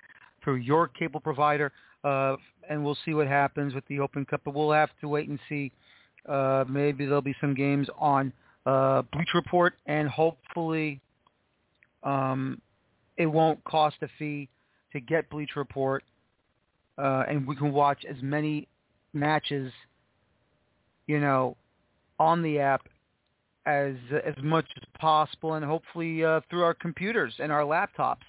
through 0.43 0.57
your 0.57 0.89
cable 0.89 1.21
provider. 1.21 1.73
Uh, 2.03 2.37
and 2.69 2.85
we'll 2.85 2.99
see 3.05 3.15
what 3.15 3.27
happens 3.27 3.75
with 3.75 3.87
the 3.89 4.01
Open 4.01 4.25
Cup. 4.25 4.41
But 4.45 4.55
we'll 4.55 4.73
have 4.73 4.91
to 5.01 5.09
wait 5.09 5.29
and 5.29 5.39
see. 5.49 5.71
Uh, 6.29 6.65
maybe 6.69 7.05
there'll 7.05 7.21
be 7.21 7.35
some 7.41 7.55
games 7.55 7.89
on 7.99 8.33
uh, 8.67 9.03
Bleacher 9.13 9.37
Report, 9.37 9.75
and 9.87 10.09
hopefully 10.09 11.01
um, 12.05 12.61
it 13.17 13.27
won't 13.27 13.63
cost 13.65 13.97
a 14.03 14.09
fee 14.19 14.49
to 14.93 15.01
get 15.01 15.29
Bleacher 15.31 15.59
Report 15.61 16.05
uh, 16.99 17.25
and 17.29 17.47
we 17.47 17.57
can 17.57 17.73
watch 17.73 18.05
as 18.09 18.17
many 18.23 18.69
matches, 19.13 19.73
you 21.07 21.21
know, 21.21 21.57
on 22.19 22.43
the 22.43 22.59
app 22.59 22.89
as 23.67 23.95
as 24.25 24.35
much 24.43 24.67
as 24.77 24.83
possible, 24.99 25.55
and 25.55 25.65
hopefully 25.65 26.25
uh, 26.25 26.41
through 26.51 26.63
our 26.63 26.75
computers 26.75 27.35
and 27.39 27.53
our 27.53 27.63
laptops, 27.63 28.25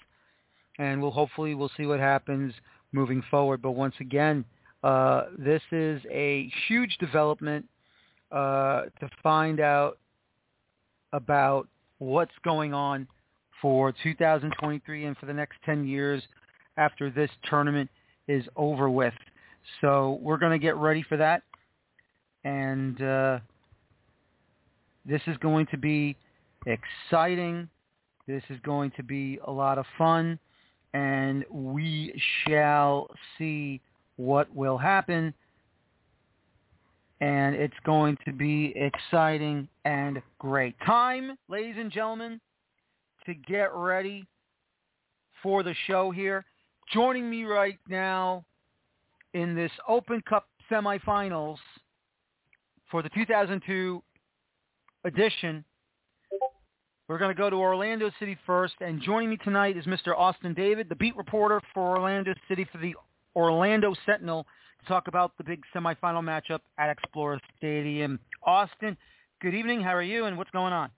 and 0.78 1.00
we'll 1.00 1.10
hopefully 1.10 1.54
we'll 1.54 1.70
see 1.76 1.86
what 1.86 2.00
happens 2.00 2.52
moving 2.92 3.22
forward. 3.30 3.60
But 3.62 3.72
once 3.72 3.94
again, 4.00 4.44
uh, 4.82 5.24
this 5.38 5.62
is 5.72 6.00
a 6.10 6.50
huge 6.68 6.96
development 6.98 7.66
uh, 8.30 8.82
to 9.00 9.08
find 9.22 9.60
out 9.60 9.98
about 11.12 11.68
what's 11.98 12.34
going 12.44 12.74
on 12.74 13.06
for 13.62 13.94
2023 14.02 15.06
and 15.06 15.16
for 15.16 15.26
the 15.26 15.32
next 15.32 15.56
10 15.64 15.86
years 15.86 16.22
after 16.76 17.10
this 17.10 17.30
tournament 17.48 17.88
is 18.28 18.44
over 18.56 18.90
with. 18.90 19.14
So 19.80 20.18
we're 20.20 20.38
going 20.38 20.52
to 20.52 20.58
get 20.58 20.76
ready 20.76 21.02
for 21.02 21.16
that. 21.16 21.42
And 22.44 23.00
uh, 23.00 23.38
this 25.06 25.20
is 25.26 25.36
going 25.38 25.66
to 25.66 25.76
be 25.76 26.16
exciting. 26.66 27.68
This 28.26 28.42
is 28.48 28.58
going 28.64 28.90
to 28.96 29.02
be 29.02 29.38
a 29.46 29.50
lot 29.50 29.78
of 29.78 29.84
fun. 29.98 30.38
And 30.94 31.44
we 31.50 32.14
shall 32.46 33.08
see 33.36 33.80
what 34.16 34.54
will 34.54 34.78
happen. 34.78 35.34
And 37.20 37.54
it's 37.54 37.74
going 37.84 38.16
to 38.24 38.32
be 38.32 38.74
exciting 38.76 39.68
and 39.84 40.22
great. 40.38 40.74
Time, 40.86 41.36
ladies 41.48 41.76
and 41.78 41.90
gentlemen, 41.90 42.40
to 43.26 43.34
get 43.34 43.74
ready 43.74 44.26
for 45.42 45.62
the 45.62 45.74
show 45.86 46.10
here. 46.10 46.44
Joining 46.92 47.28
me 47.28 47.44
right 47.44 47.78
now 47.88 48.44
in 49.32 49.54
this 49.54 49.70
Open 49.88 50.22
Cup 50.28 50.48
semifinals 50.70 51.56
for 52.90 53.02
the 53.02 53.08
2002 53.10 54.02
edition, 55.04 55.64
we're 57.08 57.18
going 57.18 57.34
to 57.34 57.38
go 57.38 57.50
to 57.50 57.56
Orlando 57.56 58.10
City 58.18 58.36
first. 58.46 58.74
And 58.80 59.00
joining 59.00 59.30
me 59.30 59.36
tonight 59.36 59.76
is 59.76 59.84
Mr. 59.84 60.16
Austin 60.16 60.54
David, 60.54 60.88
the 60.88 60.96
beat 60.96 61.16
reporter 61.16 61.60
for 61.72 61.98
Orlando 61.98 62.34
City 62.48 62.66
for 62.72 62.78
the 62.78 62.94
Orlando 63.36 63.94
Sentinel, 64.06 64.46
to 64.80 64.86
talk 64.86 65.08
about 65.08 65.36
the 65.36 65.44
big 65.44 65.62
semifinal 65.74 66.22
matchup 66.22 66.60
at 66.78 66.96
Exploria 66.96 67.38
Stadium. 67.58 68.18
Austin, 68.42 68.96
good 69.42 69.54
evening. 69.54 69.82
How 69.82 69.94
are 69.94 70.02
you, 70.02 70.24
and 70.24 70.38
what's 70.38 70.50
going 70.50 70.72
on? 70.72 70.90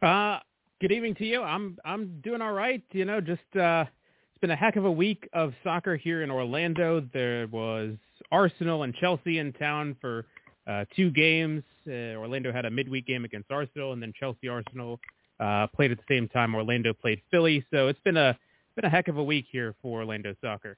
Uh, 0.00 0.38
good 0.80 0.92
evening 0.92 1.14
to 1.16 1.24
you. 1.24 1.42
I'm 1.42 1.76
I'm 1.84 2.20
doing 2.22 2.40
all 2.40 2.52
right. 2.52 2.82
You 2.92 3.04
know, 3.04 3.20
just 3.20 3.40
uh, 3.56 3.84
it's 4.30 4.40
been 4.40 4.50
a 4.50 4.56
heck 4.56 4.76
of 4.76 4.84
a 4.84 4.90
week 4.90 5.28
of 5.32 5.52
soccer 5.64 5.96
here 5.96 6.22
in 6.22 6.30
Orlando. 6.30 7.06
There 7.12 7.48
was 7.48 7.96
Arsenal 8.30 8.84
and 8.84 8.94
Chelsea 8.94 9.38
in 9.38 9.52
town 9.54 9.96
for 10.00 10.24
uh, 10.68 10.84
two 10.94 11.10
games. 11.10 11.62
Uh, 11.86 12.16
Orlando 12.16 12.52
had 12.52 12.64
a 12.64 12.70
midweek 12.70 13.06
game 13.06 13.24
against 13.24 13.50
Arsenal, 13.50 13.92
and 13.92 14.02
then 14.02 14.12
Chelsea 14.18 14.48
Arsenal 14.48 15.00
uh, 15.40 15.66
played 15.68 15.90
at 15.90 15.98
the 15.98 16.04
same 16.08 16.28
time. 16.28 16.54
Orlando 16.54 16.92
played 16.92 17.20
Philly, 17.30 17.64
so 17.72 17.88
it's 17.88 18.00
been 18.04 18.16
a 18.16 18.38
been 18.76 18.84
a 18.84 18.90
heck 18.90 19.08
of 19.08 19.16
a 19.16 19.24
week 19.24 19.46
here 19.50 19.74
for 19.82 20.00
Orlando 20.00 20.34
soccer. 20.40 20.76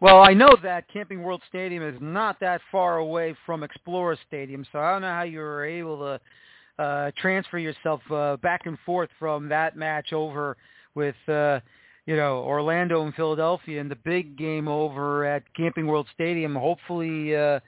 Well, 0.00 0.20
I 0.20 0.34
know 0.34 0.54
that 0.62 0.86
Camping 0.92 1.22
World 1.22 1.42
Stadium 1.48 1.82
is 1.82 1.96
not 2.00 2.38
that 2.40 2.60
far 2.70 2.98
away 2.98 3.34
from 3.46 3.62
Exploria 3.62 4.16
Stadium, 4.26 4.66
so 4.70 4.78
I 4.78 4.92
don't 4.92 5.02
know 5.02 5.08
how 5.08 5.22
you 5.22 5.38
were 5.38 5.64
able 5.64 5.98
to 5.98 6.82
uh, 6.82 7.10
transfer 7.16 7.58
yourself 7.58 8.00
uh, 8.10 8.36
back 8.36 8.66
and 8.66 8.78
forth 8.84 9.08
from 9.18 9.48
that 9.48 9.76
match 9.76 10.12
over 10.12 10.56
with 10.94 11.16
uh, 11.26 11.60
you 12.08 12.16
know, 12.16 12.38
Orlando 12.38 13.04
and 13.04 13.14
Philadelphia 13.14 13.82
and 13.82 13.90
the 13.90 13.96
big 13.96 14.38
game 14.38 14.66
over 14.66 15.26
at 15.26 15.42
Camping 15.54 15.86
World 15.86 16.06
Stadium. 16.14 16.54
Hopefully 16.54 17.36
uh, 17.36 17.60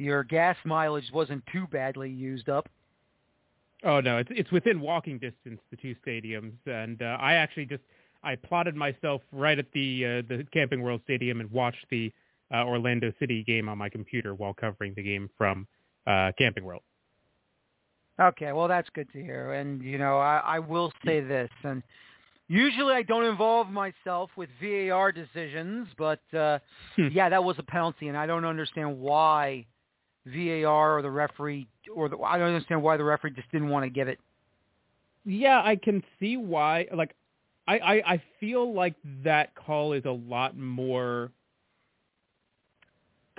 your 0.00 0.24
gas 0.24 0.56
mileage 0.64 1.10
wasn't 1.12 1.44
too 1.52 1.66
badly 1.66 2.08
used 2.08 2.48
up. 2.48 2.68
Oh 3.84 4.00
no, 4.00 4.16
it's 4.16 4.30
it's 4.32 4.50
within 4.50 4.80
walking 4.80 5.18
distance 5.18 5.60
the 5.70 5.76
two 5.76 5.94
stadiums, 6.06 6.54
and 6.66 7.00
uh, 7.02 7.18
I 7.20 7.34
actually 7.34 7.66
just 7.66 7.82
I 8.22 8.36
plotted 8.36 8.74
myself 8.74 9.22
right 9.30 9.58
at 9.58 9.66
the 9.72 10.04
uh, 10.04 10.08
the 10.28 10.46
Camping 10.52 10.82
World 10.82 11.02
Stadium 11.04 11.40
and 11.40 11.50
watched 11.50 11.84
the 11.90 12.12
uh, 12.52 12.64
Orlando 12.64 13.12
City 13.20 13.44
game 13.44 13.68
on 13.68 13.78
my 13.78 13.88
computer 13.88 14.34
while 14.34 14.54
covering 14.54 14.94
the 14.96 15.02
game 15.02 15.28
from 15.36 15.66
uh, 16.06 16.32
Camping 16.38 16.64
World. 16.64 16.82
Okay, 18.20 18.52
well 18.52 18.68
that's 18.68 18.88
good 18.94 19.10
to 19.12 19.22
hear, 19.22 19.52
and 19.52 19.82
you 19.82 19.98
know 19.98 20.18
I, 20.18 20.38
I 20.44 20.58
will 20.58 20.92
say 21.04 21.20
this, 21.20 21.50
and 21.62 21.82
Usually 22.50 22.92
I 22.94 23.02
don't 23.02 23.26
involve 23.26 23.68
myself 23.68 24.28
with 24.36 24.48
VAR 24.60 25.12
decisions, 25.12 25.86
but 25.96 26.18
uh, 26.36 26.58
hmm. 26.96 27.06
yeah, 27.12 27.28
that 27.28 27.44
was 27.44 27.54
a 27.60 27.62
penalty, 27.62 28.08
and 28.08 28.16
I 28.16 28.26
don't 28.26 28.44
understand 28.44 28.98
why 28.98 29.66
VAR 30.26 30.98
or 30.98 31.02
the 31.02 31.10
referee 31.10 31.66
or 31.94 32.08
the, 32.08 32.18
I 32.18 32.38
don't 32.38 32.48
understand 32.48 32.82
why 32.82 32.96
the 32.96 33.04
referee 33.04 33.32
just 33.32 33.50
didn't 33.50 33.68
want 33.68 33.84
to 33.84 33.90
give 33.90 34.08
it. 34.08 34.18
Yeah, 35.24 35.60
I 35.62 35.76
can 35.76 36.02
see 36.18 36.36
why. 36.36 36.86
Like, 36.94 37.14
I, 37.68 37.78
I 37.78 37.94
I 38.14 38.22
feel 38.40 38.72
like 38.72 38.94
that 39.24 39.54
call 39.54 39.92
is 39.92 40.04
a 40.04 40.10
lot 40.10 40.56
more 40.56 41.30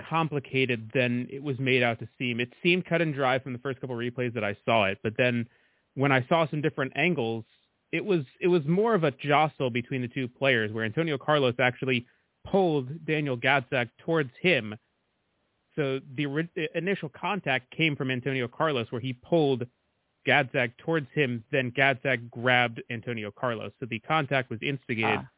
complicated 0.08 0.90
than 0.94 1.28
it 1.30 1.42
was 1.42 1.58
made 1.58 1.82
out 1.82 1.98
to 2.00 2.08
seem. 2.18 2.40
It 2.40 2.52
seemed 2.62 2.86
cut 2.86 3.02
and 3.02 3.14
dry 3.14 3.38
from 3.38 3.52
the 3.52 3.58
first 3.58 3.80
couple 3.80 3.96
of 3.96 4.00
replays 4.00 4.34
that 4.34 4.44
I 4.44 4.56
saw 4.64 4.84
it, 4.86 4.98
but 5.02 5.14
then 5.16 5.46
when 5.94 6.12
I 6.12 6.24
saw 6.28 6.48
some 6.48 6.62
different 6.62 6.92
angles, 6.96 7.44
it 7.92 8.04
was 8.04 8.22
it 8.40 8.48
was 8.48 8.64
more 8.66 8.94
of 8.94 9.04
a 9.04 9.10
jostle 9.10 9.70
between 9.70 10.02
the 10.02 10.08
two 10.08 10.28
players 10.28 10.72
where 10.72 10.84
Antonio 10.84 11.18
Carlos 11.18 11.54
actually 11.58 12.06
pulled 12.46 13.04
Daniel 13.04 13.36
Gazdag 13.36 13.90
towards 13.98 14.30
him. 14.40 14.74
So 15.76 16.00
the 16.16 16.48
initial 16.74 17.08
contact 17.08 17.74
came 17.74 17.96
from 17.96 18.10
Antonio 18.10 18.48
Carlos 18.48 18.86
where 18.90 19.00
he 19.00 19.12
pulled 19.12 19.66
Gazdag 20.26 20.72
towards 20.78 21.08
him, 21.14 21.44
then 21.50 21.70
Gazdag 21.72 22.30
grabbed 22.30 22.82
Antonio 22.90 23.30
Carlos. 23.30 23.72
So 23.80 23.86
the 23.86 23.98
contact 24.00 24.50
was 24.50 24.60
instigated 24.62 25.20
ah. 25.20 25.28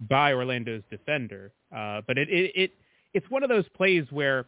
by 0.00 0.32
Orlando's 0.32 0.82
defender. 0.90 1.52
Uh, 1.74 2.02
but 2.06 2.18
it, 2.18 2.28
it, 2.28 2.52
it 2.54 2.70
it's 3.12 3.28
one 3.30 3.42
of 3.42 3.48
those 3.48 3.68
plays 3.70 4.04
where 4.10 4.46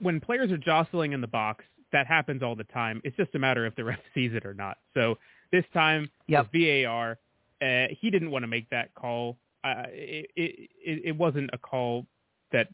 when 0.00 0.20
players 0.20 0.52
are 0.52 0.58
jostling 0.58 1.12
in 1.12 1.20
the 1.20 1.26
box, 1.26 1.64
that 1.92 2.06
happens 2.06 2.42
all 2.42 2.54
the 2.54 2.64
time. 2.64 3.00
It's 3.04 3.16
just 3.16 3.34
a 3.34 3.38
matter 3.38 3.66
if 3.66 3.74
the 3.74 3.84
ref 3.84 3.98
sees 4.14 4.32
it 4.34 4.44
or 4.46 4.54
not. 4.54 4.78
So 4.94 5.18
this 5.50 5.64
time, 5.72 6.10
yep. 6.26 6.48
VAR, 6.52 7.18
uh, 7.62 7.86
he 8.00 8.10
didn't 8.10 8.30
want 8.30 8.42
to 8.44 8.46
make 8.46 8.68
that 8.70 8.94
call. 8.94 9.38
uh, 9.64 9.84
it, 9.88 10.30
it 10.36 10.68
it 11.04 11.16
wasn't 11.16 11.50
a 11.52 11.58
call 11.58 12.06
that 12.52 12.68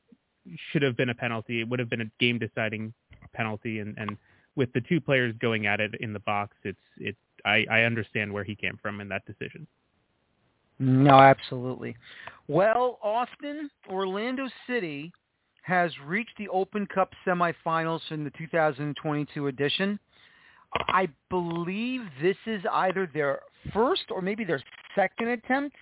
should 0.70 0.82
have 0.82 0.96
been 0.96 1.10
a 1.10 1.14
penalty. 1.14 1.60
It 1.60 1.68
would 1.68 1.78
have 1.78 1.90
been 1.90 2.02
a 2.02 2.10
game 2.20 2.38
deciding 2.38 2.92
penalty, 3.32 3.80
and 3.80 3.96
and 3.98 4.16
with 4.56 4.72
the 4.72 4.80
two 4.82 5.00
players 5.00 5.34
going 5.40 5.66
at 5.66 5.80
it 5.80 5.94
in 6.00 6.12
the 6.12 6.20
box, 6.20 6.56
it's 6.64 6.78
it's 6.98 7.18
I, 7.44 7.66
I 7.70 7.82
understand 7.82 8.32
where 8.32 8.44
he 8.44 8.54
came 8.54 8.78
from 8.80 9.00
in 9.00 9.08
that 9.08 9.24
decision. 9.26 9.66
No, 10.78 11.20
absolutely. 11.20 11.96
Well, 12.48 12.98
Austin, 13.02 13.70
Orlando 13.88 14.48
City 14.66 15.12
has 15.62 15.90
reached 16.04 16.36
the 16.36 16.48
Open 16.48 16.86
Cup 16.86 17.12
semifinals 17.26 18.00
in 18.10 18.24
the 18.24 18.30
2022 18.36 19.46
edition. 19.46 19.98
I 20.88 21.08
believe 21.30 22.02
this 22.20 22.36
is 22.46 22.62
either 22.70 23.08
their 23.12 23.40
first 23.72 24.02
or 24.10 24.20
maybe 24.20 24.44
their 24.44 24.62
second 24.94 25.28
attempt 25.28 25.76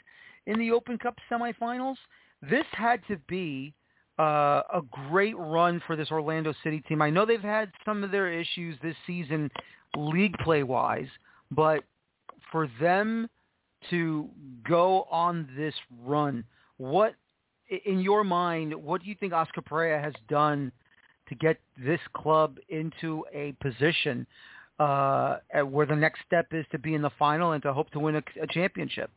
in 0.46 0.58
the 0.58 0.70
Open 0.70 0.98
Cup 0.98 1.16
semifinals. 1.30 1.96
This 2.42 2.66
had 2.72 3.00
to 3.08 3.16
be 3.28 3.74
uh, 4.18 4.62
a 4.74 4.82
great 5.08 5.36
run 5.36 5.82
for 5.86 5.96
this 5.96 6.10
Orlando 6.10 6.52
City 6.62 6.80
team. 6.80 7.00
I 7.00 7.10
know 7.10 7.24
they've 7.24 7.40
had 7.40 7.70
some 7.84 8.04
of 8.04 8.10
their 8.10 8.32
issues 8.32 8.76
this 8.82 8.96
season, 9.06 9.50
league 9.96 10.36
play 10.44 10.62
wise, 10.62 11.08
but 11.50 11.84
for 12.50 12.68
them 12.80 13.28
to 13.90 14.28
go 14.68 15.06
on 15.10 15.48
this 15.56 15.74
run, 16.04 16.44
what 16.76 17.14
in 17.84 18.00
your 18.00 18.22
mind, 18.22 18.74
what 18.74 19.02
do 19.02 19.08
you 19.08 19.16
think 19.18 19.32
Oscar 19.32 19.62
Pareja 19.62 20.02
has 20.02 20.14
done 20.28 20.72
to 21.28 21.34
get 21.34 21.58
this 21.82 22.00
club 22.12 22.58
into 22.68 23.24
a 23.32 23.52
position 23.62 24.26
uh, 24.78 25.38
where 25.70 25.86
the 25.86 25.96
next 25.96 26.20
step 26.26 26.48
is 26.52 26.66
to 26.72 26.78
be 26.78 26.94
in 26.94 27.02
the 27.02 27.10
final 27.18 27.52
and 27.52 27.62
to 27.62 27.72
hope 27.72 27.90
to 27.90 27.98
win 27.98 28.16
a, 28.16 28.22
a 28.42 28.46
championship? 28.46 29.10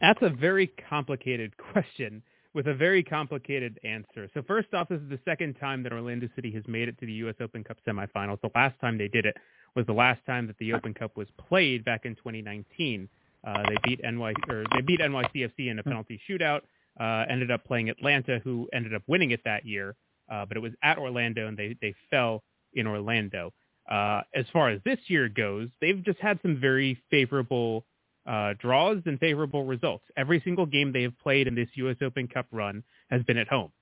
That's 0.00 0.20
a 0.22 0.30
very 0.30 0.70
complicated 0.88 1.52
question 1.72 2.22
with 2.54 2.66
a 2.66 2.74
very 2.74 3.02
complicated 3.02 3.78
answer. 3.84 4.28
So 4.34 4.42
first 4.42 4.74
off, 4.74 4.88
this 4.88 5.00
is 5.00 5.08
the 5.08 5.20
second 5.24 5.54
time 5.54 5.82
that 5.84 5.92
Orlando 5.92 6.28
City 6.34 6.50
has 6.52 6.64
made 6.66 6.88
it 6.88 6.98
to 6.98 7.06
the 7.06 7.12
U.S. 7.12 7.36
Open 7.40 7.62
Cup 7.62 7.76
semifinals. 7.86 8.40
The 8.40 8.50
last 8.54 8.78
time 8.80 8.98
they 8.98 9.08
did 9.08 9.24
it 9.26 9.36
was 9.76 9.86
the 9.86 9.92
last 9.92 10.20
time 10.26 10.46
that 10.48 10.58
the 10.58 10.72
Open 10.72 10.92
Cup 10.92 11.16
was 11.16 11.28
played 11.48 11.84
back 11.84 12.04
in 12.04 12.16
2019. 12.16 13.08
Uh, 13.46 13.62
they 13.68 13.76
beat 13.84 14.00
NY 14.02 14.34
or 14.48 14.64
they 14.74 14.82
beat 14.82 15.00
NYCFC 15.00 15.70
in 15.70 15.78
a 15.78 15.82
penalty 15.82 16.20
shootout. 16.28 16.60
Uh, 16.98 17.24
ended 17.30 17.50
up 17.50 17.64
playing 17.64 17.88
Atlanta, 17.88 18.40
who 18.42 18.68
ended 18.72 18.94
up 18.94 19.02
winning 19.06 19.30
it 19.30 19.40
that 19.44 19.64
year. 19.64 19.94
Uh, 20.30 20.44
but 20.44 20.56
it 20.56 20.60
was 20.60 20.72
at 20.82 20.98
Orlando, 20.98 21.46
and 21.46 21.56
they 21.56 21.76
they 21.80 21.94
fell 22.10 22.42
in 22.74 22.86
Orlando. 22.86 23.52
Uh, 23.90 24.22
as 24.34 24.44
far 24.52 24.70
as 24.70 24.80
this 24.84 24.98
year 25.08 25.28
goes, 25.28 25.68
they've 25.80 26.04
just 26.04 26.18
had 26.20 26.38
some 26.42 26.60
very 26.60 27.00
favorable 27.10 27.84
uh, 28.30 28.54
draws 28.60 28.98
and 29.06 29.18
favorable 29.18 29.64
results. 29.64 30.04
Every 30.16 30.40
single 30.44 30.64
game 30.64 30.92
they 30.92 31.02
have 31.02 31.18
played 31.18 31.48
in 31.48 31.56
this 31.56 31.68
U.S. 31.74 31.96
Open 32.00 32.28
Cup 32.28 32.46
run 32.52 32.84
has 33.10 33.22
been 33.24 33.36
at 33.36 33.48
home, 33.48 33.72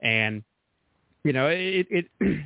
and 0.00 0.42
you 1.24 1.32
know 1.32 1.46
it, 1.46 1.86
it 1.90 2.06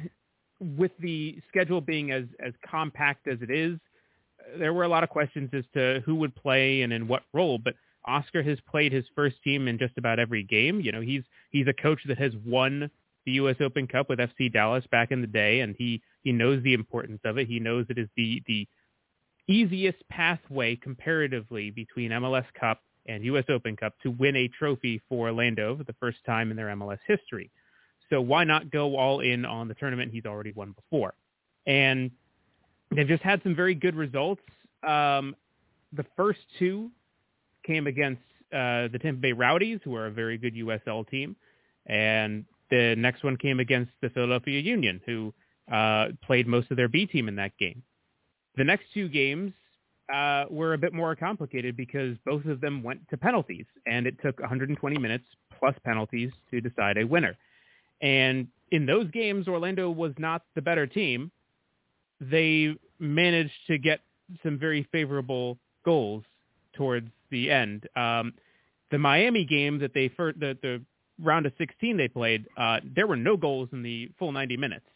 with 0.60 0.92
the 1.00 1.38
schedule 1.48 1.80
being 1.80 2.12
as 2.12 2.24
as 2.38 2.52
compact 2.70 3.26
as 3.26 3.38
it 3.42 3.50
is, 3.50 3.76
there 4.56 4.72
were 4.72 4.84
a 4.84 4.88
lot 4.88 5.02
of 5.02 5.10
questions 5.10 5.50
as 5.52 5.64
to 5.74 6.00
who 6.06 6.14
would 6.14 6.34
play 6.36 6.82
and 6.82 6.92
in 6.92 7.08
what 7.08 7.24
role. 7.32 7.58
But 7.58 7.74
Oscar 8.04 8.44
has 8.44 8.58
played 8.70 8.92
his 8.92 9.04
first 9.16 9.36
team 9.42 9.66
in 9.66 9.78
just 9.78 9.98
about 9.98 10.20
every 10.20 10.44
game. 10.44 10.80
You 10.80 10.92
know, 10.92 11.00
he's 11.00 11.24
he's 11.50 11.66
a 11.66 11.82
coach 11.82 12.00
that 12.06 12.18
has 12.18 12.32
won 12.46 12.88
the 13.26 13.32
U.S. 13.32 13.56
Open 13.60 13.88
Cup 13.88 14.08
with 14.08 14.20
FC 14.20 14.52
Dallas 14.52 14.84
back 14.92 15.10
in 15.10 15.22
the 15.22 15.26
day, 15.26 15.58
and 15.58 15.74
he 15.76 16.02
he 16.22 16.30
knows 16.30 16.62
the 16.62 16.74
importance 16.74 17.20
of 17.24 17.36
it. 17.36 17.48
He 17.48 17.58
knows 17.58 17.86
it 17.88 17.98
is 17.98 18.08
the 18.16 18.44
the 18.46 18.68
easiest 19.52 19.98
pathway 20.08 20.76
comparatively 20.76 21.70
between 21.70 22.10
MLS 22.10 22.46
Cup 22.58 22.80
and 23.06 23.24
U.S. 23.24 23.44
Open 23.48 23.76
Cup 23.76 23.94
to 24.02 24.10
win 24.10 24.36
a 24.36 24.48
trophy 24.48 25.00
for 25.08 25.28
Orlando 25.28 25.76
for 25.76 25.84
the 25.84 25.94
first 25.94 26.18
time 26.24 26.50
in 26.50 26.56
their 26.56 26.68
MLS 26.68 26.98
history. 27.06 27.50
So 28.10 28.20
why 28.20 28.44
not 28.44 28.70
go 28.70 28.96
all 28.96 29.20
in 29.20 29.44
on 29.44 29.68
the 29.68 29.74
tournament 29.74 30.12
he's 30.12 30.26
already 30.26 30.52
won 30.52 30.72
before? 30.72 31.14
And 31.66 32.10
they've 32.94 33.08
just 33.08 33.22
had 33.22 33.42
some 33.42 33.54
very 33.54 33.74
good 33.74 33.96
results. 33.96 34.42
Um, 34.86 35.34
the 35.92 36.04
first 36.16 36.40
two 36.58 36.90
came 37.66 37.86
against 37.86 38.22
uh, 38.52 38.88
the 38.88 38.98
Tampa 39.00 39.20
Bay 39.20 39.32
Rowdies, 39.32 39.80
who 39.82 39.94
are 39.94 40.06
a 40.06 40.10
very 40.10 40.36
good 40.36 40.54
USL 40.54 41.08
team, 41.08 41.36
and 41.86 42.44
the 42.70 42.94
next 42.96 43.24
one 43.24 43.36
came 43.36 43.60
against 43.60 43.92
the 44.00 44.10
Philadelphia 44.10 44.60
Union, 44.60 45.00
who 45.06 45.32
uh, 45.72 46.08
played 46.24 46.46
most 46.46 46.70
of 46.70 46.76
their 46.76 46.88
B 46.88 47.06
team 47.06 47.28
in 47.28 47.36
that 47.36 47.56
game. 47.58 47.82
The 48.56 48.64
next 48.64 48.84
two 48.92 49.08
games 49.08 49.52
uh, 50.12 50.44
were 50.50 50.74
a 50.74 50.78
bit 50.78 50.92
more 50.92 51.14
complicated 51.16 51.76
because 51.76 52.16
both 52.24 52.44
of 52.44 52.60
them 52.60 52.82
went 52.82 53.08
to 53.10 53.16
penalties, 53.16 53.66
and 53.86 54.06
it 54.06 54.16
took 54.22 54.38
120 54.40 54.98
minutes 54.98 55.24
plus 55.58 55.74
penalties 55.84 56.30
to 56.50 56.60
decide 56.60 56.98
a 56.98 57.06
winner. 57.06 57.36
And 58.00 58.48
in 58.70 58.84
those 58.84 59.10
games, 59.10 59.48
Orlando 59.48 59.90
was 59.90 60.12
not 60.18 60.42
the 60.54 60.62
better 60.62 60.86
team. 60.86 61.30
They 62.20 62.74
managed 62.98 63.52
to 63.68 63.78
get 63.78 64.00
some 64.42 64.58
very 64.58 64.86
favorable 64.92 65.58
goals 65.84 66.24
towards 66.74 67.08
the 67.30 67.50
end. 67.50 67.88
Um, 67.96 68.34
the 68.90 68.98
Miami 68.98 69.44
game 69.44 69.78
that 69.78 69.94
they 69.94 70.08
first, 70.08 70.40
the, 70.40 70.56
the 70.62 70.82
round 71.22 71.46
of 71.46 71.52
16 71.58 71.96
they 71.96 72.08
played, 72.08 72.46
uh, 72.56 72.80
there 72.94 73.06
were 73.06 73.16
no 73.16 73.36
goals 73.36 73.68
in 73.72 73.82
the 73.82 74.10
full 74.18 74.32
90 74.32 74.56
minutes, 74.56 74.86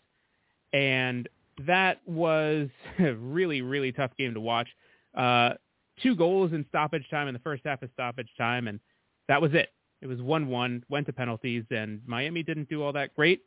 and 0.73 1.29
that 1.66 2.01
was 2.07 2.69
a 2.99 3.14
really 3.14 3.62
really 3.62 3.92
tough 3.92 4.12
game 4.19 4.35
to 4.35 4.40
watch. 4.40 4.69
Uh, 5.16 5.55
two 6.03 6.14
goals 6.14 6.53
in 6.53 6.64
stoppage 6.69 7.09
time 7.11 7.29
in 7.29 7.35
the 7.35 7.40
first 7.40 7.62
half 7.64 7.83
of 7.83 7.90
stoppage 7.92 8.29
time, 8.37 8.69
and 8.69 8.81
that 9.29 9.40
was 9.40 9.55
it. 9.55 9.71
It 10.03 10.07
was 10.07 10.19
1-1, 10.19 10.83
went 10.88 11.07
to 11.07 11.12
penalties, 11.12 11.64
and 11.71 12.01
Miami 12.07 12.42
didn't 12.42 12.69
do 12.69 12.83
all 12.83 12.92
that 12.92 13.14
great. 13.14 13.42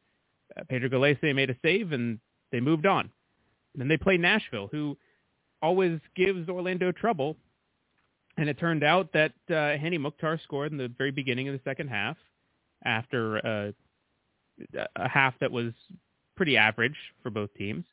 Uh, 0.57 0.63
Pedro 0.67 0.89
Gallese 0.89 1.35
made 1.35 1.51
a 1.51 1.55
save, 1.61 1.91
and 1.91 2.19
they 2.51 2.59
moved 2.59 2.87
on. 2.87 3.11
Then 3.75 3.87
they 3.87 3.97
played 3.97 4.19
Nashville, 4.19 4.67
who 4.71 4.97
always 5.61 5.99
gives 6.15 6.49
Orlando 6.49 6.91
trouble. 6.91 7.37
And 8.37 8.49
it 8.49 8.57
turned 8.57 8.83
out 8.83 9.11
that 9.13 9.33
uh, 9.49 9.77
Hany 9.77 9.97
Mukhtar 9.97 10.39
scored 10.43 10.71
in 10.71 10.77
the 10.77 10.87
very 10.97 11.11
beginning 11.11 11.49
of 11.49 11.53
the 11.53 11.61
second 11.63 11.89
half 11.89 12.17
after 12.83 13.45
uh, 13.45 13.71
a 14.95 15.09
half 15.09 15.37
that 15.39 15.51
was 15.51 15.73
pretty 16.35 16.57
average 16.57 16.95
for 17.21 17.29
both 17.29 17.53
teams. 17.55 17.85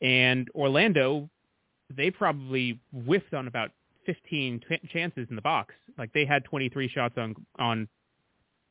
And 0.00 0.48
Orlando, 0.54 1.28
they 1.94 2.10
probably 2.10 2.80
whiffed 2.92 3.34
on 3.34 3.48
about 3.48 3.70
15 4.06 4.60
t- 4.68 4.80
chances 4.92 5.26
in 5.30 5.36
the 5.36 5.42
box. 5.42 5.74
Like 5.98 6.12
they 6.12 6.24
had 6.24 6.44
23 6.44 6.88
shots 6.88 7.14
on 7.16 7.34
on 7.58 7.88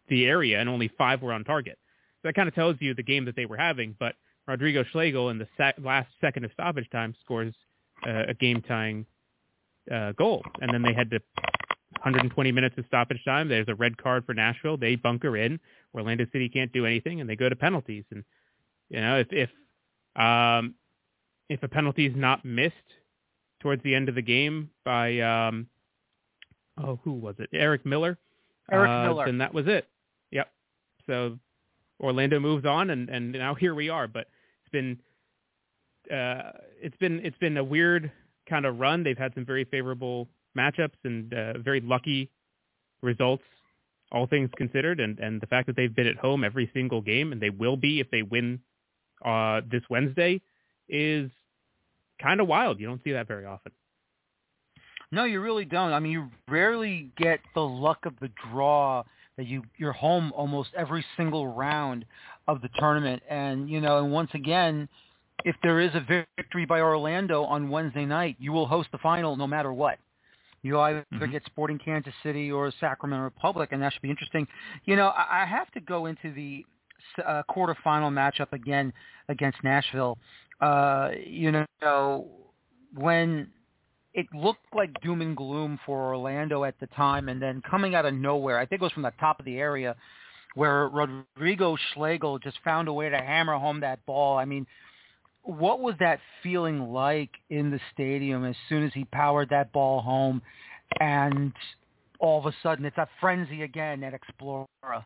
the 0.08 0.26
area 0.26 0.60
and 0.60 0.70
only 0.70 0.88
five 0.98 1.22
were 1.22 1.34
on 1.34 1.44
target. 1.44 1.78
So 2.22 2.30
that 2.30 2.36
kind 2.36 2.48
of 2.48 2.56
tells 2.56 2.78
you 2.80 2.94
the 2.94 3.04
game 3.04 3.26
that 3.26 3.36
they 3.36 3.46
were 3.46 3.58
having. 3.58 3.96
But 4.00 4.16
Rodrigo 4.48 4.84
Schlegel 4.92 5.30
in 5.30 5.40
the 5.40 5.48
last 5.82 6.10
second 6.22 6.46
of 6.46 6.52
stoppage 6.52 6.90
time 6.92 7.16
scores 7.24 7.54
uh, 8.08 8.24
a 8.28 8.34
game-tying 8.34 9.06
uh, 9.92 10.12
goal, 10.14 10.44
and 10.62 10.72
then 10.74 10.82
they 10.82 10.94
had 10.94 11.10
to 11.12 11.20
120 12.02 12.52
minutes 12.52 12.78
of 12.78 12.86
stoppage 12.88 13.24
time. 13.26 13.48
There's 13.48 13.68
a 13.68 13.76
red 13.76 13.98
card 13.98 14.26
for 14.26 14.34
Nashville. 14.34 14.78
They 14.78 14.96
bunker 14.96 15.38
in. 15.38 15.60
Orlando 15.94 16.26
City 16.32 16.50
can't 16.50 16.72
do 16.72 16.86
anything, 16.86 17.22
and 17.22 17.30
they 17.30 17.36
go 17.36 17.50
to 17.50 17.56
penalties. 17.56 18.04
And 18.12 18.24
you 18.90 19.02
know, 19.02 19.18
if 19.20 19.28
if 19.32 19.50
um, 20.22 20.76
if 21.50 21.62
a 21.64 21.68
penalty 21.68 22.06
is 22.06 22.14
not 22.16 22.44
missed 22.44 22.74
towards 23.60 23.84
the 23.84 23.96
end 23.96 24.10
of 24.10 24.16
the 24.16 24.22
game 24.22 24.70
by 24.84 25.20
um, 25.20 25.68
oh, 26.78 27.00
who 27.04 27.14
was 27.14 27.36
it? 27.40 27.50
Eric 27.54 27.86
Miller. 27.86 28.18
Eric 28.72 28.90
uh, 28.90 29.04
Miller. 29.04 29.26
Then 29.26 29.38
that 29.40 29.54
was 29.54 29.66
it. 29.68 29.88
Yep. 30.32 30.52
So 31.08 31.40
Orlando 32.00 32.40
moves 32.40 32.66
on, 32.66 32.90
and 32.90 33.10
and 33.10 33.32
now 33.32 33.56
here 33.56 33.76
we 33.76 33.90
are. 33.90 34.08
But 34.08 34.28
it's 34.64 34.72
been 34.72 35.00
uh, 36.12 36.52
it's 36.82 36.98
been 36.98 37.20
it's 37.24 37.38
been 37.38 37.58
a 37.58 37.64
weird 37.64 38.12
kind 38.50 38.66
of 38.66 38.80
run. 38.80 39.04
They've 39.04 39.18
had 39.18 39.34
some 39.34 39.46
very 39.46 39.66
favorable 39.66 40.28
matchups 40.58 40.98
and 41.04 41.34
uh, 41.34 41.58
very 41.60 41.82
lucky 41.82 42.30
results, 43.02 43.44
all 44.12 44.28
things 44.28 44.50
considered, 44.58 45.00
and 45.00 45.20
and 45.20 45.42
the 45.42 45.48
fact 45.48 45.68
that 45.68 45.76
they've 45.76 45.96
been 45.96 46.08
at 46.08 46.18
home 46.18 46.44
every 46.44 46.70
single 46.74 47.02
game, 47.02 47.32
and 47.32 47.42
they 47.42 47.50
will 47.50 47.78
be 47.78 48.00
if 48.00 48.10
they 48.12 48.22
win 48.22 48.60
uh, 49.24 49.62
this 49.70 49.84
Wednesday, 49.90 50.42
is 50.90 51.30
kind 52.22 52.40
of 52.40 52.48
wild. 52.48 52.80
You 52.80 52.88
don't 52.88 53.04
see 53.04 53.12
that 53.12 53.28
very 53.28 53.46
often. 53.46 53.72
No, 55.12 55.24
you 55.24 55.40
really 55.40 55.66
don't. 55.66 55.94
I 55.94 56.00
mean, 56.00 56.12
you 56.12 56.30
rarely 56.50 57.12
get 57.18 57.40
the 57.54 57.62
luck 57.62 58.06
of 58.06 58.14
the 58.20 58.30
draw 58.52 59.04
that 59.38 59.48
you 59.48 59.64
you're 59.78 59.94
home 59.94 60.32
almost 60.36 60.70
every 60.76 61.06
single 61.18 61.48
round 61.48 62.06
of 62.48 62.62
the 62.62 62.70
tournament, 62.80 63.22
and 63.30 63.70
you 63.70 63.82
know, 63.82 64.00
and 64.00 64.12
once 64.12 64.32
again, 64.34 64.88
if 65.44 65.56
there 65.62 65.80
is 65.80 65.92
a 65.94 66.24
victory 66.38 66.66
by 66.66 66.80
Orlando 66.80 67.44
on 67.44 67.70
Wednesday 67.70 68.06
night, 68.06 68.36
you 68.40 68.52
will 68.52 68.68
host 68.68 68.90
the 68.92 68.98
final 69.00 69.36
no 69.36 69.48
matter 69.48 69.74
what. 69.74 70.00
You 70.64 70.80
either 70.80 71.06
mm-hmm. 71.14 71.32
get 71.32 71.44
Sporting 71.46 71.78
Kansas 71.78 72.14
City 72.24 72.52
or 72.52 72.72
Sacramento 72.80 73.24
Republic, 73.24 73.70
and 73.72 73.82
that 73.84 73.94
should 73.94 74.02
be 74.02 74.10
interesting. 74.10 74.48
You 74.86 74.96
know, 74.96 75.14
I, 75.16 75.46
have 75.46 75.70
to 75.74 75.80
go 75.80 76.08
into 76.08 76.34
the 76.34 76.66
uh, 77.24 77.44
quarterfinal 77.48 78.12
matchup 78.12 78.52
again 78.52 78.92
against 79.30 79.60
Nashville. 79.64 80.18
Uh, 80.62 81.12
you 81.26 81.52
know, 81.82 82.28
when 82.96 83.48
it 84.14 84.26
looked 84.34 84.74
like 84.74 84.90
doom 85.02 85.22
and 85.22 85.36
gloom 85.36 85.80
for 85.86 86.14
Orlando 86.14 86.64
at 86.64 86.80
the 86.80 86.88
time, 86.88 87.28
and 87.30 87.42
then 87.42 87.62
coming 87.70 87.96
out 87.96 88.06
of 88.06 88.14
nowhere, 88.14 88.58
I 88.58 88.66
think 88.66 88.82
it 88.82 88.84
was 88.84 88.94
from 88.94 89.04
the 89.04 89.12
top 89.20 89.40
of 89.40 89.46
the 89.46 89.58
area, 89.58 89.96
where 90.56 90.88
Rodrigo 90.88 91.76
Schlegel 91.94 92.40
just 92.40 92.58
found 92.64 92.88
a 92.88 92.94
way 92.94 93.10
to 93.10 93.18
hammer 93.18 93.58
home 93.58 93.82
that 93.82 94.06
ball. 94.06 94.38
I 94.38 94.46
mean, 94.46 94.66
what 95.44 95.82
was 95.82 95.96
that 96.00 96.20
feeling 96.42 96.92
like 96.92 97.32
in 97.50 97.70
the 97.70 97.80
stadium 97.94 98.46
as 98.46 98.56
soon 98.70 98.84
as 98.86 98.94
he 98.94 99.04
powered 99.06 99.50
that 99.50 99.74
ball 99.74 100.02
home, 100.02 100.42
and 101.02 101.52
all 102.20 102.40
of 102.40 102.46
a 102.46 102.56
sudden 102.64 102.86
it's 102.86 102.98
a 102.98 103.08
frenzy 103.20 103.64
again 103.64 104.04
at 104.04 104.14
Exploria? 104.14 105.04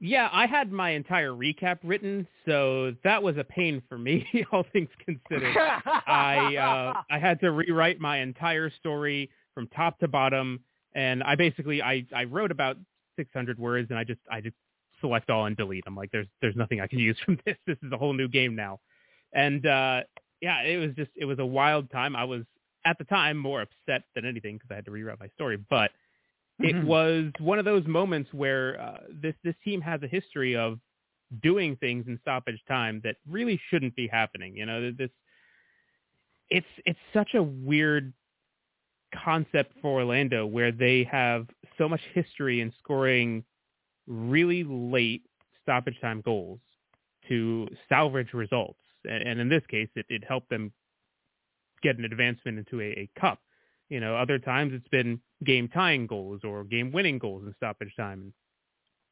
Yeah, 0.00 0.28
I 0.32 0.46
had 0.46 0.70
my 0.70 0.90
entire 0.90 1.32
recap 1.32 1.78
written, 1.82 2.26
so 2.46 2.94
that 3.02 3.20
was 3.20 3.36
a 3.36 3.42
pain 3.42 3.82
for 3.88 3.98
me, 3.98 4.24
all 4.52 4.64
things 4.72 4.88
considered. 5.04 5.56
I 5.56 6.56
uh, 6.56 7.02
I 7.10 7.18
had 7.18 7.40
to 7.40 7.50
rewrite 7.50 8.00
my 8.00 8.18
entire 8.18 8.70
story 8.70 9.28
from 9.54 9.66
top 9.68 9.98
to 9.98 10.08
bottom, 10.08 10.60
and 10.94 11.22
I 11.24 11.34
basically 11.34 11.82
I 11.82 12.06
I 12.14 12.24
wrote 12.24 12.52
about 12.52 12.76
600 13.16 13.58
words, 13.58 13.90
and 13.90 13.98
I 13.98 14.04
just 14.04 14.20
I 14.30 14.40
just 14.40 14.54
select 15.00 15.30
all 15.30 15.46
and 15.46 15.56
delete. 15.56 15.84
I'm 15.86 15.96
like, 15.96 16.12
there's 16.12 16.28
there's 16.40 16.56
nothing 16.56 16.80
I 16.80 16.86
can 16.86 16.98
use 17.00 17.16
from 17.24 17.38
this. 17.44 17.56
This 17.66 17.78
is 17.82 17.90
a 17.90 17.96
whole 17.96 18.12
new 18.12 18.28
game 18.28 18.54
now, 18.54 18.78
and 19.32 19.66
uh, 19.66 20.02
yeah, 20.40 20.62
it 20.62 20.76
was 20.76 20.94
just 20.94 21.10
it 21.16 21.24
was 21.24 21.40
a 21.40 21.46
wild 21.46 21.90
time. 21.90 22.14
I 22.14 22.22
was 22.22 22.42
at 22.84 22.98
the 22.98 23.04
time 23.04 23.36
more 23.36 23.62
upset 23.62 24.04
than 24.14 24.24
anything 24.24 24.56
because 24.56 24.70
I 24.70 24.76
had 24.76 24.84
to 24.84 24.92
rewrite 24.92 25.18
my 25.18 25.28
story, 25.34 25.56
but 25.68 25.90
it 26.60 26.74
mm-hmm. 26.74 26.86
was 26.86 27.32
one 27.38 27.58
of 27.58 27.64
those 27.64 27.86
moments 27.86 28.32
where 28.32 28.80
uh, 28.80 28.98
this 29.10 29.34
this 29.44 29.54
team 29.64 29.80
has 29.80 30.02
a 30.02 30.08
history 30.08 30.56
of 30.56 30.78
doing 31.42 31.76
things 31.76 32.06
in 32.08 32.18
stoppage 32.20 32.60
time 32.66 33.00
that 33.04 33.16
really 33.28 33.60
shouldn't 33.70 33.94
be 33.94 34.08
happening. 34.08 34.56
You 34.56 34.66
know, 34.66 34.90
this 34.92 35.10
it's 36.50 36.66
it's 36.84 36.98
such 37.12 37.34
a 37.34 37.42
weird 37.42 38.12
concept 39.24 39.72
for 39.80 40.00
Orlando 40.00 40.46
where 40.46 40.72
they 40.72 41.04
have 41.04 41.46
so 41.76 41.88
much 41.88 42.00
history 42.12 42.60
in 42.60 42.72
scoring 42.78 43.44
really 44.06 44.64
late 44.64 45.22
stoppage 45.62 46.00
time 46.00 46.22
goals 46.22 46.60
to 47.28 47.68
salvage 47.88 48.32
results. 48.32 48.80
And, 49.04 49.22
and 49.22 49.40
in 49.40 49.48
this 49.48 49.62
case, 49.68 49.88
it, 49.94 50.06
it 50.08 50.24
helped 50.26 50.50
them 50.50 50.72
get 51.82 51.98
an 51.98 52.04
advancement 52.04 52.58
into 52.58 52.80
a, 52.80 52.84
a 52.84 53.10
cup. 53.20 53.38
You 53.88 54.00
know, 54.00 54.16
other 54.16 54.38
times 54.38 54.72
it's 54.74 54.88
been 54.88 55.20
game 55.44 55.68
tying 55.68 56.06
goals 56.06 56.40
or 56.44 56.64
game 56.64 56.92
winning 56.92 57.18
goals 57.18 57.44
in 57.46 57.54
stoppage 57.56 57.94
time. 57.96 58.32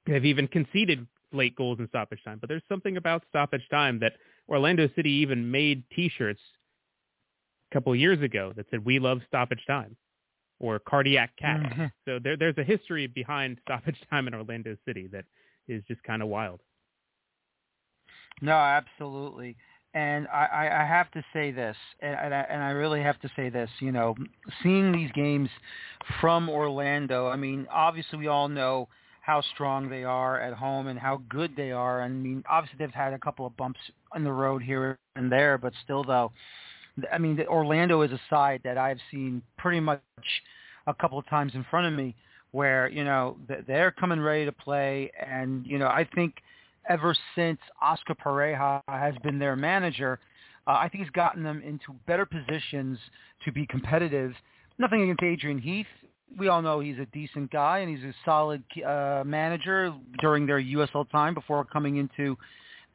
They've 0.06 0.24
even 0.24 0.48
conceded 0.48 1.06
late 1.32 1.56
goals 1.56 1.78
in 1.78 1.88
stoppage 1.88 2.22
time. 2.24 2.38
But 2.38 2.48
there's 2.48 2.62
something 2.68 2.96
about 2.96 3.24
stoppage 3.28 3.66
time 3.70 3.98
that 4.00 4.14
Orlando 4.48 4.88
City 4.94 5.10
even 5.10 5.50
made 5.50 5.84
T-shirts 5.94 6.40
a 7.70 7.74
couple 7.74 7.92
of 7.92 7.98
years 7.98 8.20
ago 8.22 8.52
that 8.56 8.66
said 8.70 8.84
"We 8.84 8.98
love 8.98 9.20
stoppage 9.26 9.64
time" 9.66 9.96
or 10.60 10.78
"Cardiac 10.78 11.36
Cat." 11.36 11.60
Mm-hmm. 11.60 11.84
So 12.04 12.18
there, 12.22 12.36
there's 12.36 12.58
a 12.58 12.64
history 12.64 13.06
behind 13.06 13.58
stoppage 13.62 14.00
time 14.10 14.28
in 14.28 14.34
Orlando 14.34 14.76
City 14.86 15.08
that 15.08 15.24
is 15.68 15.82
just 15.88 16.02
kind 16.02 16.22
of 16.22 16.28
wild. 16.28 16.60
No, 18.42 18.52
absolutely 18.52 19.56
and 19.96 20.28
I, 20.28 20.68
I 20.82 20.86
have 20.86 21.10
to 21.12 21.24
say 21.32 21.52
this, 21.52 21.74
and 22.00 22.34
I, 22.34 22.46
and 22.50 22.62
I 22.62 22.72
really 22.72 23.02
have 23.02 23.18
to 23.22 23.30
say 23.34 23.48
this. 23.48 23.70
You 23.80 23.92
know, 23.92 24.14
seeing 24.62 24.92
these 24.92 25.10
games 25.12 25.48
from 26.20 26.50
Orlando, 26.50 27.28
I 27.28 27.36
mean, 27.36 27.66
obviously 27.72 28.18
we 28.18 28.26
all 28.26 28.46
know 28.46 28.88
how 29.22 29.40
strong 29.54 29.88
they 29.88 30.04
are 30.04 30.38
at 30.38 30.52
home 30.52 30.88
and 30.88 30.98
how 30.98 31.22
good 31.30 31.56
they 31.56 31.72
are. 31.72 32.02
I 32.02 32.08
mean, 32.08 32.44
obviously 32.48 32.76
they've 32.78 32.94
had 32.94 33.14
a 33.14 33.18
couple 33.18 33.46
of 33.46 33.56
bumps 33.56 33.80
on 34.14 34.22
the 34.22 34.30
road 34.30 34.62
here 34.62 34.98
and 35.16 35.32
there, 35.32 35.56
but 35.56 35.72
still, 35.82 36.04
though, 36.04 36.30
I 37.10 37.16
mean, 37.16 37.40
Orlando 37.48 38.02
is 38.02 38.12
a 38.12 38.20
side 38.28 38.60
that 38.64 38.76
I've 38.76 39.00
seen 39.10 39.40
pretty 39.56 39.80
much 39.80 40.02
a 40.86 40.92
couple 40.92 41.18
of 41.18 41.26
times 41.28 41.52
in 41.54 41.64
front 41.70 41.86
of 41.86 41.94
me, 41.94 42.14
where 42.52 42.86
you 42.88 43.02
know 43.02 43.38
they're 43.66 43.92
coming 43.92 44.20
ready 44.20 44.44
to 44.44 44.52
play, 44.52 45.10
and 45.26 45.64
you 45.66 45.78
know 45.78 45.88
I 45.88 46.06
think 46.14 46.34
ever 46.88 47.14
since 47.34 47.58
Oscar 47.80 48.14
Pareja 48.14 48.82
has 48.88 49.14
been 49.22 49.38
their 49.38 49.56
manager. 49.56 50.18
Uh, 50.66 50.72
I 50.72 50.88
think 50.88 51.04
he's 51.04 51.12
gotten 51.12 51.42
them 51.42 51.62
into 51.64 51.94
better 52.06 52.26
positions 52.26 52.98
to 53.44 53.52
be 53.52 53.66
competitive. 53.66 54.32
Nothing 54.78 55.02
against 55.02 55.22
Adrian 55.22 55.58
Heath. 55.58 55.86
We 56.38 56.48
all 56.48 56.60
know 56.60 56.80
he's 56.80 56.98
a 56.98 57.06
decent 57.06 57.52
guy 57.52 57.78
and 57.78 57.96
he's 57.96 58.04
a 58.04 58.14
solid 58.24 58.62
uh, 58.84 59.22
manager 59.24 59.94
during 60.20 60.46
their 60.46 60.60
USL 60.60 61.08
time 61.10 61.34
before 61.34 61.64
coming 61.64 61.96
into 61.96 62.36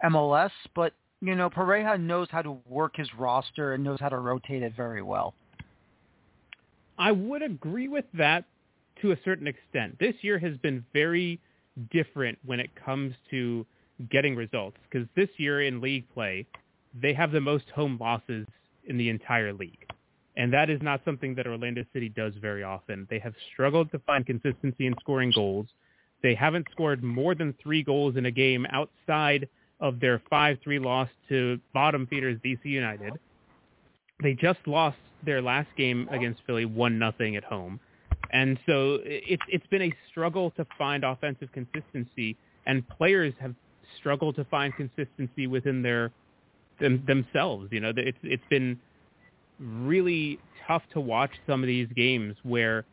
MLS. 0.03 0.51
But, 0.75 0.93
you 1.21 1.35
know, 1.35 1.49
Pareja 1.49 1.99
knows 1.99 2.27
how 2.29 2.41
to 2.41 2.57
work 2.67 2.97
his 2.97 3.07
roster 3.17 3.73
and 3.73 3.83
knows 3.83 3.99
how 4.01 4.09
to 4.09 4.19
rotate 4.19 4.63
it 4.63 4.73
very 4.75 5.01
well. 5.01 5.33
I 6.97 7.11
would 7.13 7.41
agree 7.41 7.87
with 7.87 8.05
that 8.15 8.43
to 9.01 9.11
a 9.11 9.17
certain 9.23 9.47
extent. 9.47 9.97
This 9.99 10.15
year 10.21 10.37
has 10.39 10.57
been 10.57 10.85
very 10.93 11.39
different 11.91 12.37
when 12.45 12.59
it 12.59 12.69
comes 12.75 13.13
to 13.31 13.65
getting 14.09 14.35
results 14.35 14.77
because 14.89 15.07
this 15.15 15.29
year 15.37 15.61
in 15.61 15.81
league 15.81 16.05
play, 16.13 16.45
they 16.99 17.13
have 17.13 17.31
the 17.31 17.41
most 17.41 17.65
home 17.73 17.97
losses 17.99 18.47
in 18.87 18.97
the 18.97 19.09
entire 19.09 19.53
league. 19.53 19.85
And 20.37 20.51
that 20.53 20.69
is 20.69 20.81
not 20.81 21.01
something 21.03 21.35
that 21.35 21.47
Orlando 21.47 21.83
City 21.93 22.09
does 22.09 22.33
very 22.41 22.63
often. 22.63 23.05
They 23.09 23.19
have 23.19 23.33
struggled 23.53 23.91
to 23.91 23.99
find 23.99 24.25
consistency 24.25 24.87
in 24.87 24.95
scoring 25.01 25.31
goals. 25.35 25.67
They 26.23 26.35
haven't 26.35 26.67
scored 26.71 27.03
more 27.03 27.35
than 27.35 27.53
three 27.61 27.83
goals 27.83 28.15
in 28.15 28.25
a 28.25 28.31
game 28.31 28.65
outside 28.71 29.49
of 29.79 29.99
their 29.99 30.21
5-3 30.31 30.83
loss 30.83 31.09
to 31.29 31.59
bottom 31.73 32.07
feeders 32.07 32.39
DC 32.45 32.59
United. 32.63 33.13
They 34.21 34.33
just 34.33 34.59
lost 34.67 34.97
their 35.25 35.41
last 35.41 35.69
game 35.75 36.07
against 36.11 36.41
Philly 36.45 36.65
1-0 36.65 37.37
at 37.37 37.43
home. 37.43 37.79
And 38.31 38.57
so 38.65 38.99
it's 39.03 39.43
it's 39.49 39.65
been 39.67 39.81
a 39.81 39.93
struggle 40.09 40.51
to 40.51 40.65
find 40.77 41.03
offensive 41.03 41.49
consistency 41.51 42.37
and 42.65 42.87
players 42.87 43.33
have 43.39 43.55
struggle 43.97 44.33
to 44.33 44.43
find 44.45 44.73
consistency 44.75 45.47
within 45.47 45.81
their 45.81 46.11
them, 46.79 47.03
themselves. 47.07 47.69
You 47.71 47.79
know, 47.79 47.93
it's 47.95 48.17
it's 48.23 48.43
been 48.49 48.79
really 49.59 50.39
tough 50.67 50.83
to 50.93 50.99
watch 50.99 51.31
some 51.47 51.63
of 51.63 51.67
these 51.67 51.87
games 51.95 52.35
where 52.43 52.85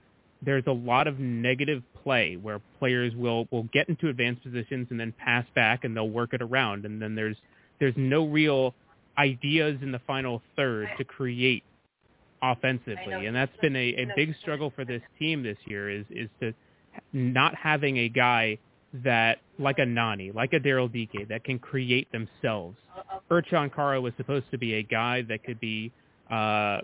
there's 0.43 0.65
a 0.67 0.73
lot 0.73 1.07
of 1.09 1.19
negative 1.19 1.83
play 2.03 2.37
where 2.37 2.61
players 2.79 3.15
will 3.17 3.49
will 3.51 3.65
get 3.73 3.89
into 3.89 4.09
advanced 4.09 4.43
positions 4.43 4.87
and 4.91 5.01
then 5.01 5.13
pass 5.19 5.45
back 5.55 5.85
and 5.85 5.97
they'll 5.97 6.11
work 6.11 6.33
it 6.33 6.43
around. 6.43 6.85
And 6.85 7.01
then 7.03 7.15
there's 7.15 7.37
there's 7.81 7.95
no 7.97 8.27
real 8.27 8.75
ideas 9.19 9.79
in 9.83 9.91
the 9.91 10.01
final 10.07 10.43
third 10.57 10.89
to 10.99 11.05
create 11.05 11.65
offensively. 12.43 13.27
And 13.27 13.35
that's 13.35 13.57
been 13.61 13.75
a, 13.75 13.89
a 13.95 14.07
big 14.15 14.35
struggle 14.41 14.73
for 14.75 14.85
this 14.85 15.03
team 15.19 15.43
this 15.43 15.59
year 15.67 15.91
is 15.91 16.05
is 16.11 16.29
to 16.41 16.53
not 17.13 17.55
having 17.55 17.99
a 17.99 18.09
guy 18.09 18.59
that, 19.05 19.39
like 19.59 19.79
a 19.79 19.87
Nani, 19.87 20.31
like 20.33 20.53
a 20.53 20.61
Daryl 20.61 20.91
Dike, 20.91 21.29
that 21.29 21.45
can 21.45 21.59
create 21.59 22.11
themselves. 22.13 22.77
Ercan 23.31 23.75
Kara 23.75 24.01
was 24.01 24.13
supposed 24.17 24.47
to 24.51 24.59
be 24.59 24.75
a 24.75 24.83
guy 24.83 25.23
that 25.23 25.45
could 25.45 25.61
be 25.61 25.93
uh, 26.31 26.81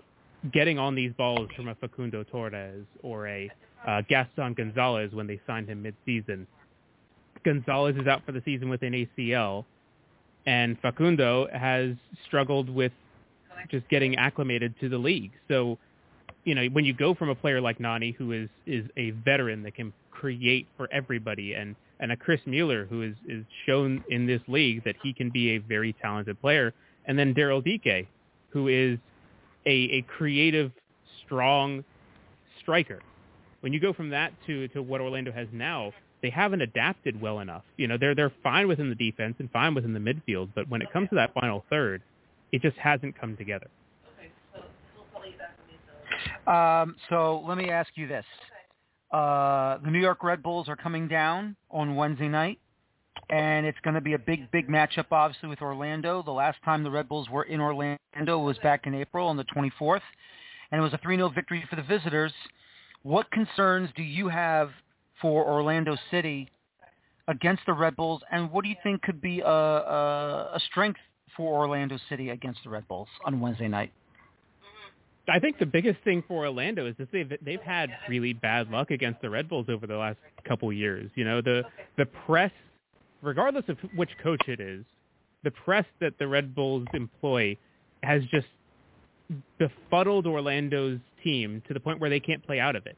getting 0.53 0.77
on 0.77 0.95
these 0.95 1.11
balls 1.17 1.49
from 1.55 1.67
a 1.67 1.75
Facundo 1.75 2.23
Torres 2.23 2.85
or 3.01 3.27
a 3.27 3.49
uh, 3.87 4.01
Gaston 4.07 4.53
Gonzalez 4.53 5.13
when 5.13 5.27
they 5.27 5.39
signed 5.47 5.67
him 5.67 5.81
mid-season. 5.81 6.47
Gonzalez 7.43 7.95
is 7.95 8.07
out 8.07 8.25
for 8.25 8.31
the 8.31 8.41
season 8.45 8.69
with 8.69 8.81
an 8.81 8.93
ACL, 8.93 9.65
and 10.45 10.77
Facundo 10.81 11.47
has 11.53 11.91
struggled 12.25 12.69
with 12.69 12.91
just 13.69 13.87
getting 13.89 14.15
acclimated 14.17 14.73
to 14.79 14.89
the 14.89 14.97
league. 14.97 15.31
So, 15.47 15.77
you 16.43 16.55
know, 16.55 16.65
when 16.67 16.85
you 16.85 16.93
go 16.93 17.13
from 17.13 17.29
a 17.29 17.35
player 17.35 17.61
like 17.61 17.79
Nani, 17.79 18.11
who 18.11 18.31
is 18.31 18.49
is 18.65 18.85
a 18.97 19.11
veteran 19.11 19.63
that 19.63 19.75
can 19.75 19.93
create 20.11 20.67
for 20.77 20.87
everybody 20.91 21.53
and 21.53 21.75
and 21.99 22.11
a 22.11 22.17
Chris 22.17 22.41
Mueller 22.45 22.85
who 22.85 23.01
is, 23.01 23.15
is 23.27 23.45
shown 23.65 24.03
in 24.09 24.25
this 24.25 24.41
league 24.47 24.83
that 24.83 24.95
he 25.01 25.13
can 25.13 25.29
be 25.29 25.51
a 25.51 25.57
very 25.59 25.93
talented 26.01 26.39
player, 26.41 26.73
and 27.05 27.17
then 27.17 27.33
Daryl 27.33 27.63
Dike, 27.63 28.07
who 28.49 28.67
is 28.67 28.97
a, 29.65 29.69
a 29.69 30.01
creative, 30.03 30.71
strong 31.23 31.83
striker. 32.61 33.01
When 33.61 33.73
you 33.73 33.79
go 33.79 33.93
from 33.93 34.09
that 34.09 34.33
to, 34.47 34.67
to 34.69 34.81
what 34.81 35.01
Orlando 35.01 35.31
has 35.31 35.47
now, 35.51 35.91
they 36.21 36.29
haven't 36.29 36.61
adapted 36.61 37.19
well 37.19 37.39
enough. 37.39 37.63
You 37.77 37.87
know, 37.87 37.97
they're 37.99 38.15
they're 38.15 38.31
fine 38.41 38.67
within 38.67 38.89
the 38.89 38.95
defense 38.95 39.35
and 39.39 39.49
fine 39.51 39.75
within 39.75 39.93
the 39.93 39.99
midfield, 39.99 40.49
but 40.55 40.67
when 40.69 40.81
it 40.81 40.91
comes 40.91 41.09
to 41.09 41.15
that 41.15 41.33
final 41.33 41.63
third, 41.69 42.01
it 42.51 42.61
just 42.61 42.77
hasn't 42.77 43.19
come 43.19 43.37
together. 43.37 43.67
Um, 46.47 46.95
so 47.09 47.43
let 47.47 47.57
me 47.57 47.69
ask 47.69 47.91
you 47.95 48.07
this: 48.07 48.25
uh, 49.15 49.77
the 49.77 49.91
New 49.91 49.99
York 49.99 50.25
Red 50.25 50.43
Bulls 50.43 50.67
are 50.67 50.75
coming 50.75 51.07
down 51.07 51.55
on 51.71 51.95
Wednesday 51.95 52.27
night, 52.27 52.59
and 53.29 53.65
it's 53.65 53.77
going 53.81 53.93
to 53.93 54.01
be 54.01 54.11
a 54.11 54.19
big, 54.19 54.51
big 54.51 54.67
matchup, 54.67 55.05
obviously, 55.09 55.47
with 55.47 55.61
Orlando. 55.61 56.21
The 56.21 56.31
last 56.31 56.57
time 56.65 56.83
the 56.83 56.91
Red 56.91 57.07
Bulls 57.07 57.29
were 57.29 57.43
in 57.43 57.61
Orlando 57.61 57.97
was 58.39 58.57
back 58.57 58.87
in 58.87 58.93
April 58.93 59.29
on 59.29 59.37
the 59.37 59.45
24th, 59.45 60.01
and 60.69 60.79
it 60.79 60.83
was 60.83 60.91
a 60.91 60.97
3-0 60.97 61.33
victory 61.33 61.63
for 61.69 61.77
the 61.77 61.83
visitors. 61.83 62.33
What 63.03 63.31
concerns 63.31 63.89
do 63.95 64.03
you 64.03 64.27
have 64.27 64.71
for 65.21 65.45
Orlando 65.47 65.95
City 66.11 66.49
against 67.29 67.63
the 67.67 67.73
Red 67.73 67.95
Bulls, 67.95 68.21
and 68.33 68.51
what 68.51 68.63
do 68.65 68.69
you 68.69 68.75
think 68.83 69.01
could 69.01 69.21
be 69.21 69.39
a, 69.39 69.47
a, 69.47 70.51
a 70.55 70.59
strength 70.69 70.99
for 71.37 71.57
Orlando 71.57 71.97
City 72.09 72.31
against 72.31 72.65
the 72.65 72.69
Red 72.69 72.85
Bulls 72.89 73.07
on 73.23 73.39
Wednesday 73.39 73.69
night? 73.69 73.93
I 75.27 75.39
think 75.39 75.57
the 75.57 75.65
biggest 75.65 75.99
thing 76.03 76.23
for 76.27 76.45
Orlando 76.45 76.85
is 76.85 76.95
that 76.97 77.11
they've 77.11 77.31
they've 77.43 77.61
had 77.61 77.89
really 78.09 78.33
bad 78.33 78.69
luck 78.69 78.91
against 78.91 79.21
the 79.21 79.29
Red 79.29 79.49
Bulls 79.49 79.67
over 79.69 79.87
the 79.87 79.97
last 79.97 80.19
couple 80.47 80.71
years. 80.71 81.09
You 81.15 81.25
know, 81.25 81.41
the 81.41 81.63
the 81.97 82.05
press, 82.05 82.51
regardless 83.21 83.65
of 83.67 83.77
which 83.95 84.11
coach 84.21 84.47
it 84.47 84.59
is, 84.59 84.85
the 85.43 85.51
press 85.51 85.85
that 85.99 86.17
the 86.19 86.27
Red 86.27 86.53
Bulls 86.53 86.87
employ 86.93 87.57
has 88.03 88.23
just 88.25 88.47
befuddled 89.57 90.27
Orlando's 90.27 90.99
team 91.23 91.63
to 91.67 91.73
the 91.73 91.79
point 91.79 91.99
where 91.99 92.09
they 92.09 92.19
can't 92.19 92.45
play 92.45 92.59
out 92.59 92.75
of 92.75 92.85
it. 92.85 92.97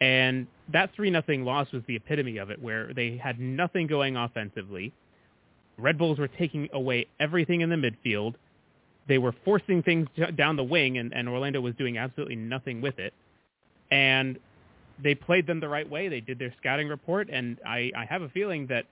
And 0.00 0.46
that 0.72 0.90
three 0.94 1.10
nothing 1.10 1.44
loss 1.44 1.70
was 1.72 1.82
the 1.86 1.96
epitome 1.96 2.38
of 2.38 2.50
it, 2.50 2.60
where 2.60 2.92
they 2.92 3.16
had 3.16 3.38
nothing 3.38 3.86
going 3.86 4.16
offensively. 4.16 4.92
Red 5.78 5.96
Bulls 5.96 6.18
were 6.18 6.28
taking 6.28 6.68
away 6.72 7.06
everything 7.18 7.60
in 7.62 7.70
the 7.70 7.76
midfield 7.76 8.34
they 9.08 9.18
were 9.18 9.34
forcing 9.44 9.82
things 9.82 10.08
down 10.36 10.56
the 10.56 10.64
wing, 10.64 10.98
and, 10.98 11.12
and 11.12 11.28
Orlando 11.28 11.60
was 11.60 11.74
doing 11.74 11.98
absolutely 11.98 12.36
nothing 12.36 12.80
with 12.80 12.98
it. 12.98 13.12
And 13.90 14.38
they 15.02 15.14
played 15.14 15.46
them 15.46 15.60
the 15.60 15.68
right 15.68 15.88
way. 15.88 16.08
They 16.08 16.20
did 16.20 16.38
their 16.38 16.54
scouting 16.58 16.88
report, 16.88 17.28
and 17.30 17.58
I, 17.66 17.90
I 17.96 18.04
have 18.04 18.22
a 18.22 18.28
feeling 18.28 18.66
that, 18.68 18.84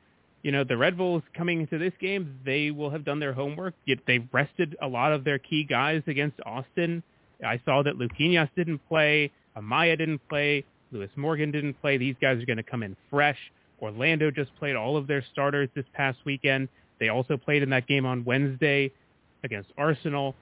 you 0.43 0.53
know, 0.53 0.65
the 0.65 0.77
Red 0.77 0.97
Bulls 0.97 1.23
coming 1.35 1.61
into 1.61 1.79
this 1.79 1.93
game, 2.01 2.39
they 2.45 2.71
will 2.71 2.91
have 2.91 3.05
done 3.05 3.21
their 3.21 3.33
homework. 3.33 3.75
They 3.87 4.27
rested 4.33 4.77
a 4.83 4.89
lot 4.89 5.13
of 5.13 5.25
their 5.25 5.39
key 5.39 5.65
guys 5.65 6.03
against 6.07 6.39
Austin. 6.45 7.03
I 7.47 7.61
saw 7.65 7.83
that 7.83 7.95
Luquinhas 7.99 8.51
didn't 8.57 8.81
play, 8.89 9.31
Amaya 9.57 9.97
didn't 9.97 10.21
play, 10.29 10.65
Lewis 10.93 11.11
Morgan 11.17 11.51
didn't 11.51 11.81
play. 11.81 11.97
These 11.97 12.17
guys 12.21 12.43
are 12.43 12.47
going 12.47 12.57
to 12.57 12.63
come 12.63 12.83
in 12.83 12.97
fresh. 13.09 13.39
Orlando 13.81 14.31
just 14.31 14.55
played 14.57 14.77
all 14.77 14.97
of 14.97 15.07
their 15.07 15.25
starters 15.33 15.69
this 15.75 15.87
past 15.95 16.19
weekend. 16.25 16.69
They 16.99 17.09
also 17.09 17.37
played 17.37 17.63
in 17.63 17.71
that 17.71 17.87
game 17.87 18.05
on 18.05 18.25
Wednesday 18.25 18.93
against 19.45 19.71
Arsenal. 19.77 20.35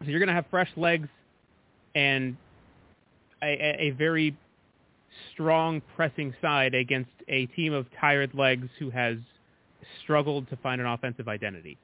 So 0.00 0.10
you're 0.10 0.20
going 0.20 0.28
to 0.28 0.34
have 0.34 0.46
fresh 0.50 0.70
legs 0.76 1.08
and 1.94 2.36
a, 3.42 3.76
a, 3.78 3.90
very 3.90 4.36
strong 5.32 5.80
pressing 5.94 6.34
side 6.40 6.74
against 6.74 7.10
a 7.28 7.46
team 7.46 7.72
of 7.72 7.86
tired 8.00 8.34
legs 8.34 8.68
who 8.78 8.90
has 8.90 9.16
struggled 10.02 10.48
to 10.50 10.56
find 10.56 10.80
an 10.80 10.86
offensive 10.86 11.28
identity. 11.28 11.78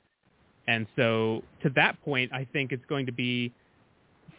And 0.67 0.87
so 0.97 1.43
to 1.63 1.71
that 1.77 2.01
point, 2.03 2.33
I 2.33 2.47
think 2.53 2.73
it's 2.73 2.85
going 2.87 3.07
to 3.07 3.13
be, 3.13 3.53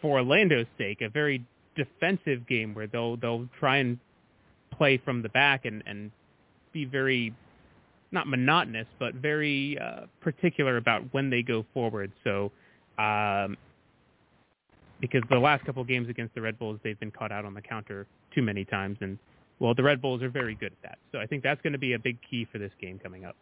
for 0.00 0.18
Orlando's 0.18 0.66
sake, 0.78 1.00
a 1.00 1.08
very 1.08 1.44
defensive 1.76 2.46
game 2.46 2.74
where 2.74 2.86
they'll 2.86 3.16
they'll 3.16 3.48
try 3.58 3.78
and 3.78 3.98
play 4.70 4.98
from 4.98 5.22
the 5.22 5.28
back 5.30 5.64
and, 5.64 5.82
and 5.86 6.10
be 6.72 6.84
very 6.84 7.34
not 8.12 8.26
monotonous, 8.28 8.86
but 8.98 9.14
very 9.14 9.78
uh, 9.78 10.06
particular 10.20 10.76
about 10.76 11.02
when 11.12 11.30
they 11.30 11.42
go 11.42 11.64
forward. 11.72 12.12
So, 12.24 12.52
um, 12.98 13.56
because 15.00 15.22
the 15.30 15.38
last 15.38 15.64
couple 15.64 15.82
games 15.82 16.08
against 16.08 16.34
the 16.34 16.40
Red 16.40 16.58
Bulls, 16.58 16.78
they've 16.84 17.00
been 17.00 17.10
caught 17.10 17.32
out 17.32 17.44
on 17.44 17.54
the 17.54 17.62
counter 17.62 18.06
too 18.34 18.42
many 18.42 18.64
times, 18.64 18.98
and 19.00 19.18
well, 19.58 19.74
the 19.74 19.82
Red 19.82 20.00
Bulls 20.00 20.22
are 20.22 20.28
very 20.28 20.54
good 20.54 20.72
at 20.72 20.82
that. 20.82 20.98
So 21.10 21.18
I 21.18 21.26
think 21.26 21.42
that's 21.42 21.60
going 21.62 21.72
to 21.72 21.78
be 21.78 21.94
a 21.94 21.98
big 21.98 22.18
key 22.28 22.46
for 22.50 22.58
this 22.58 22.72
game 22.80 22.98
coming 22.98 23.24
up. 23.24 23.36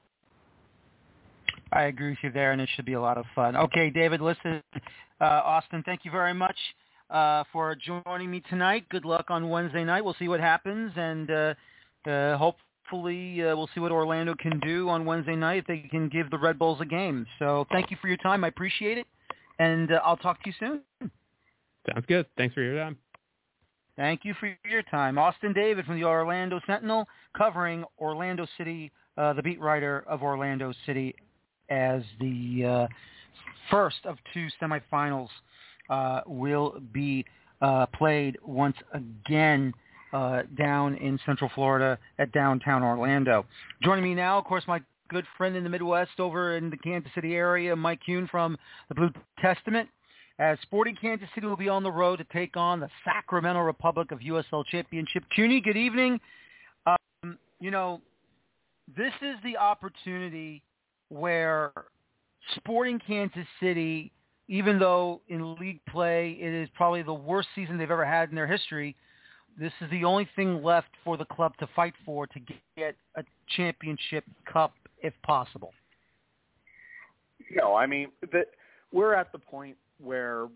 I 1.72 1.82
agree 1.84 2.10
with 2.10 2.18
you 2.22 2.32
there, 2.32 2.52
and 2.52 2.60
it 2.60 2.68
should 2.74 2.84
be 2.84 2.94
a 2.94 3.00
lot 3.00 3.18
of 3.18 3.24
fun. 3.34 3.56
Okay, 3.56 3.90
David, 3.90 4.20
listen, 4.20 4.62
uh, 5.20 5.24
Austin, 5.24 5.82
thank 5.84 6.04
you 6.04 6.10
very 6.10 6.34
much 6.34 6.56
uh, 7.10 7.44
for 7.52 7.76
joining 7.76 8.30
me 8.30 8.42
tonight. 8.48 8.88
Good 8.88 9.04
luck 9.04 9.26
on 9.28 9.48
Wednesday 9.48 9.84
night. 9.84 10.04
We'll 10.04 10.16
see 10.18 10.28
what 10.28 10.40
happens, 10.40 10.92
and 10.96 11.30
uh, 11.30 11.54
uh, 12.06 12.36
hope 12.36 12.56
hopefully 12.90 13.42
uh, 13.42 13.56
we'll 13.56 13.68
see 13.74 13.80
what 13.80 13.92
Orlando 13.92 14.34
can 14.34 14.58
do 14.60 14.88
on 14.88 15.04
Wednesday 15.04 15.36
night 15.36 15.58
if 15.58 15.66
they 15.66 15.88
can 15.90 16.08
give 16.08 16.30
the 16.30 16.38
Red 16.38 16.58
Bulls 16.58 16.80
a 16.80 16.84
game. 16.84 17.26
So 17.38 17.66
thank 17.70 17.90
you 17.90 17.96
for 18.00 18.08
your 18.08 18.16
time. 18.18 18.44
I 18.44 18.48
appreciate 18.48 18.98
it, 18.98 19.06
and 19.58 19.92
uh, 19.92 20.00
I'll 20.04 20.16
talk 20.16 20.42
to 20.42 20.50
you 20.50 20.54
soon. 20.58 21.10
Sounds 21.88 22.04
good. 22.08 22.26
Thanks 22.36 22.54
for 22.54 22.62
your 22.62 22.76
time. 22.76 22.96
Thank 23.96 24.24
you 24.24 24.34
for 24.40 24.56
your 24.68 24.82
time. 24.90 25.18
Austin 25.18 25.52
David 25.52 25.84
from 25.84 25.96
the 25.96 26.04
Orlando 26.04 26.60
Sentinel 26.66 27.06
covering 27.36 27.84
Orlando 27.98 28.46
City, 28.58 28.90
uh, 29.16 29.34
the 29.34 29.42
beat 29.42 29.60
writer 29.60 30.04
of 30.08 30.22
Orlando 30.22 30.72
City 30.86 31.14
as 31.68 32.02
the 32.18 32.64
uh, 32.64 32.86
first 33.70 33.98
of 34.04 34.16
two 34.34 34.48
semifinals 34.60 35.28
uh, 35.90 36.22
will 36.26 36.80
be 36.92 37.24
uh, 37.60 37.86
played 37.86 38.36
once 38.42 38.76
again 38.94 39.72
uh, 40.12 40.42
down 40.58 40.96
in 40.96 41.18
Central 41.26 41.50
Florida 41.54 41.98
at 42.18 42.32
downtown 42.32 42.82
Orlando. 42.82 43.46
Joining 43.82 44.04
me 44.04 44.14
now, 44.14 44.38
of 44.38 44.44
course, 44.44 44.64
my 44.66 44.80
good 45.08 45.24
friend 45.36 45.56
in 45.56 45.64
the 45.64 45.70
Midwest 45.70 46.18
over 46.18 46.56
in 46.56 46.70
the 46.70 46.76
Kansas 46.76 47.10
City 47.14 47.34
area, 47.34 47.74
Mike 47.74 48.00
Kuhn 48.06 48.28
from 48.30 48.56
the 48.88 48.94
Blue 48.94 49.10
Testament. 49.40 49.88
As 50.38 50.58
Sporting 50.62 50.96
Kansas 50.98 51.28
City 51.34 51.46
will 51.46 51.56
be 51.56 51.68
on 51.68 51.82
the 51.82 51.90
road 51.90 52.16
to 52.16 52.24
take 52.32 52.56
on 52.56 52.80
the 52.80 52.88
Sacramento 53.04 53.60
Republic 53.60 54.10
of 54.10 54.20
USL 54.20 54.64
Championship. 54.64 55.24
CUNY, 55.36 55.60
good 55.60 55.76
evening. 55.76 56.18
Um, 56.86 57.36
you 57.60 57.70
know, 57.70 58.00
this 58.96 59.12
is 59.20 59.36
the 59.44 59.58
opportunity 59.58 60.62
where 61.10 61.72
Sporting 62.56 62.98
Kansas 63.06 63.46
City, 63.60 64.12
even 64.48 64.78
though 64.78 65.20
in 65.28 65.56
league 65.56 65.80
play 65.90 66.38
it 66.40 66.54
is 66.54 66.68
probably 66.74 67.02
the 67.02 67.12
worst 67.12 67.48
season 67.54 67.76
they've 67.76 67.90
ever 67.90 68.06
had 68.06 68.30
in 68.30 68.34
their 68.34 68.46
history, 68.46 68.96
this 69.58 69.72
is 69.80 69.90
the 69.90 70.04
only 70.04 70.28
thing 70.36 70.62
left 70.62 70.90
for 71.04 71.16
the 71.16 71.24
club 71.24 71.52
to 71.58 71.68
fight 71.74 71.94
for 72.04 72.26
to 72.26 72.40
get 72.76 72.96
a 73.16 73.24
championship 73.56 74.24
cup 74.50 74.72
if 75.02 75.14
possible. 75.22 75.72
No, 77.50 77.74
I 77.74 77.86
mean 77.86 78.08
that 78.32 78.46
we're 78.92 79.14
at 79.14 79.32
the 79.32 79.38
point 79.38 79.76
where 79.98 80.48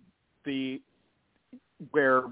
the 0.44 0.80
where 1.90 2.24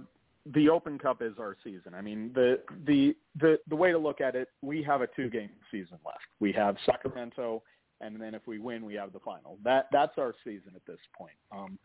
the 0.54 0.68
Open 0.68 0.98
Cup 0.98 1.22
is 1.22 1.34
our 1.38 1.56
season. 1.62 1.94
I 1.94 2.00
mean 2.00 2.30
the 2.34 2.60
the 2.86 3.14
the 3.40 3.58
the 3.68 3.76
way 3.76 3.92
to 3.92 3.98
look 3.98 4.20
at 4.20 4.34
it, 4.34 4.48
we 4.62 4.82
have 4.82 5.00
a 5.02 5.08
two 5.08 5.30
game 5.30 5.50
season 5.70 5.98
left. 6.04 6.24
We 6.40 6.52
have 6.52 6.76
Sacramento 6.86 7.62
and 8.00 8.20
then 8.20 8.34
if 8.34 8.46
we 8.46 8.58
win 8.58 8.84
we 8.84 8.94
have 8.94 9.12
the 9.12 9.20
final. 9.20 9.58
That 9.64 9.88
that's 9.92 10.18
our 10.18 10.34
season 10.44 10.72
at 10.74 10.84
this 10.86 10.98
point. 11.16 11.36
Um 11.50 11.78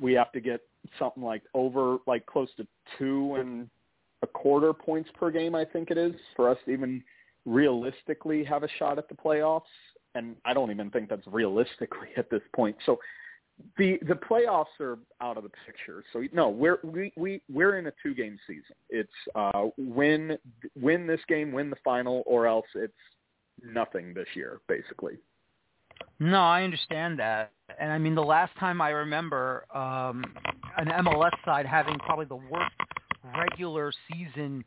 we 0.00 0.12
have 0.14 0.32
to 0.32 0.40
get 0.40 0.60
something 0.98 1.22
like 1.22 1.42
over 1.54 1.98
like 2.06 2.24
close 2.26 2.48
to 2.56 2.66
two 2.98 3.36
and 3.36 3.68
a 4.22 4.26
quarter 4.26 4.72
points 4.72 5.10
per 5.18 5.30
game, 5.30 5.54
I 5.54 5.64
think 5.64 5.90
it 5.90 5.98
is, 5.98 6.14
for 6.36 6.48
us 6.48 6.58
to 6.64 6.70
even 6.70 7.02
realistically 7.44 8.44
have 8.44 8.62
a 8.62 8.68
shot 8.78 8.98
at 8.98 9.08
the 9.08 9.14
playoffs. 9.14 9.62
And 10.14 10.36
I 10.44 10.54
don't 10.54 10.70
even 10.70 10.90
think 10.90 11.08
that's 11.08 11.26
realistically 11.26 12.08
at 12.16 12.30
this 12.30 12.42
point. 12.54 12.76
So 12.86 12.98
the 13.76 13.98
the 14.08 14.14
playoffs 14.14 14.80
are 14.80 14.98
out 15.20 15.36
of 15.36 15.42
the 15.42 15.50
picture. 15.66 16.02
So 16.12 16.24
no, 16.32 16.48
we're 16.48 16.78
we 16.82 17.12
we 17.16 17.42
we're 17.52 17.78
in 17.78 17.86
a 17.86 17.92
two 18.02 18.14
game 18.14 18.38
season. 18.46 18.76
It's 18.90 19.10
uh 19.34 19.68
win 19.76 20.38
win 20.80 21.06
this 21.06 21.20
game, 21.28 21.52
win 21.52 21.70
the 21.70 21.76
final, 21.84 22.22
or 22.26 22.46
else 22.46 22.66
it's 22.74 22.92
nothing 23.62 24.14
this 24.14 24.28
year, 24.34 24.60
basically. 24.68 25.14
No, 26.18 26.40
I 26.40 26.62
understand 26.62 27.18
that. 27.18 27.52
And 27.78 27.92
I 27.92 27.98
mean 27.98 28.14
the 28.14 28.22
last 28.22 28.56
time 28.58 28.80
I 28.80 28.90
remember 28.90 29.64
um 29.74 30.24
an 30.76 30.88
MLS 31.04 31.32
side 31.44 31.66
having 31.66 31.98
probably 31.98 32.26
the 32.26 32.36
worst 32.36 32.74
regular 33.36 33.92
season 34.12 34.64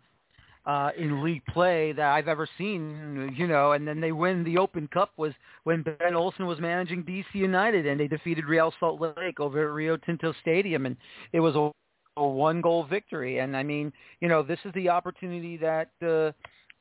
uh, 0.66 0.90
in 0.98 1.24
league 1.24 1.46
play 1.46 1.92
that 1.92 2.08
I've 2.08 2.28
ever 2.28 2.48
seen, 2.58 3.34
you 3.38 3.48
know, 3.48 3.74
and 3.74 3.88
then 3.88 4.02
they 4.02 4.12
win 4.12 4.44
the 4.44 4.58
Open 4.58 4.88
Cup 4.88 5.12
was 5.18 5.34
when 5.64 5.84
Ben 5.84 6.16
Olsen 6.16 6.48
was 6.48 6.60
managing 6.60 7.04
DC 7.04 7.26
United 7.34 7.86
and 7.86 8.00
they 8.00 8.08
defeated 8.08 8.46
Real 8.46 8.74
Salt 8.80 9.00
Lake 9.00 9.40
over 9.40 9.68
at 9.68 9.74
Rio 9.74 9.98
Tinto 9.98 10.34
Stadium 10.42 10.86
and 10.86 10.98
it 11.34 11.40
was 11.40 11.56
a, 11.56 11.72
a 12.20 12.28
one 12.28 12.62
goal 12.62 12.84
victory. 12.84 13.40
And 13.40 13.56
I 13.56 13.62
mean, 13.62 13.94
you 14.22 14.28
know, 14.28 14.42
this 14.42 14.60
is 14.66 14.74
the 14.74 14.90
opportunity 14.90 15.58
that 15.58 15.90
uh, 16.02 16.32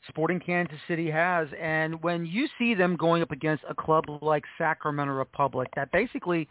Sporting 0.08 0.40
Kansas 0.40 0.78
City 0.88 1.10
has. 1.10 1.48
And 1.60 2.02
when 2.02 2.24
you 2.24 2.48
see 2.58 2.74
them 2.74 2.96
going 2.96 3.22
up 3.22 3.32
against 3.32 3.64
a 3.68 3.74
club 3.74 4.04
like 4.22 4.44
Sacramento 4.56 5.12
Republic 5.12 5.68
that 5.76 5.92
basically 5.92 6.48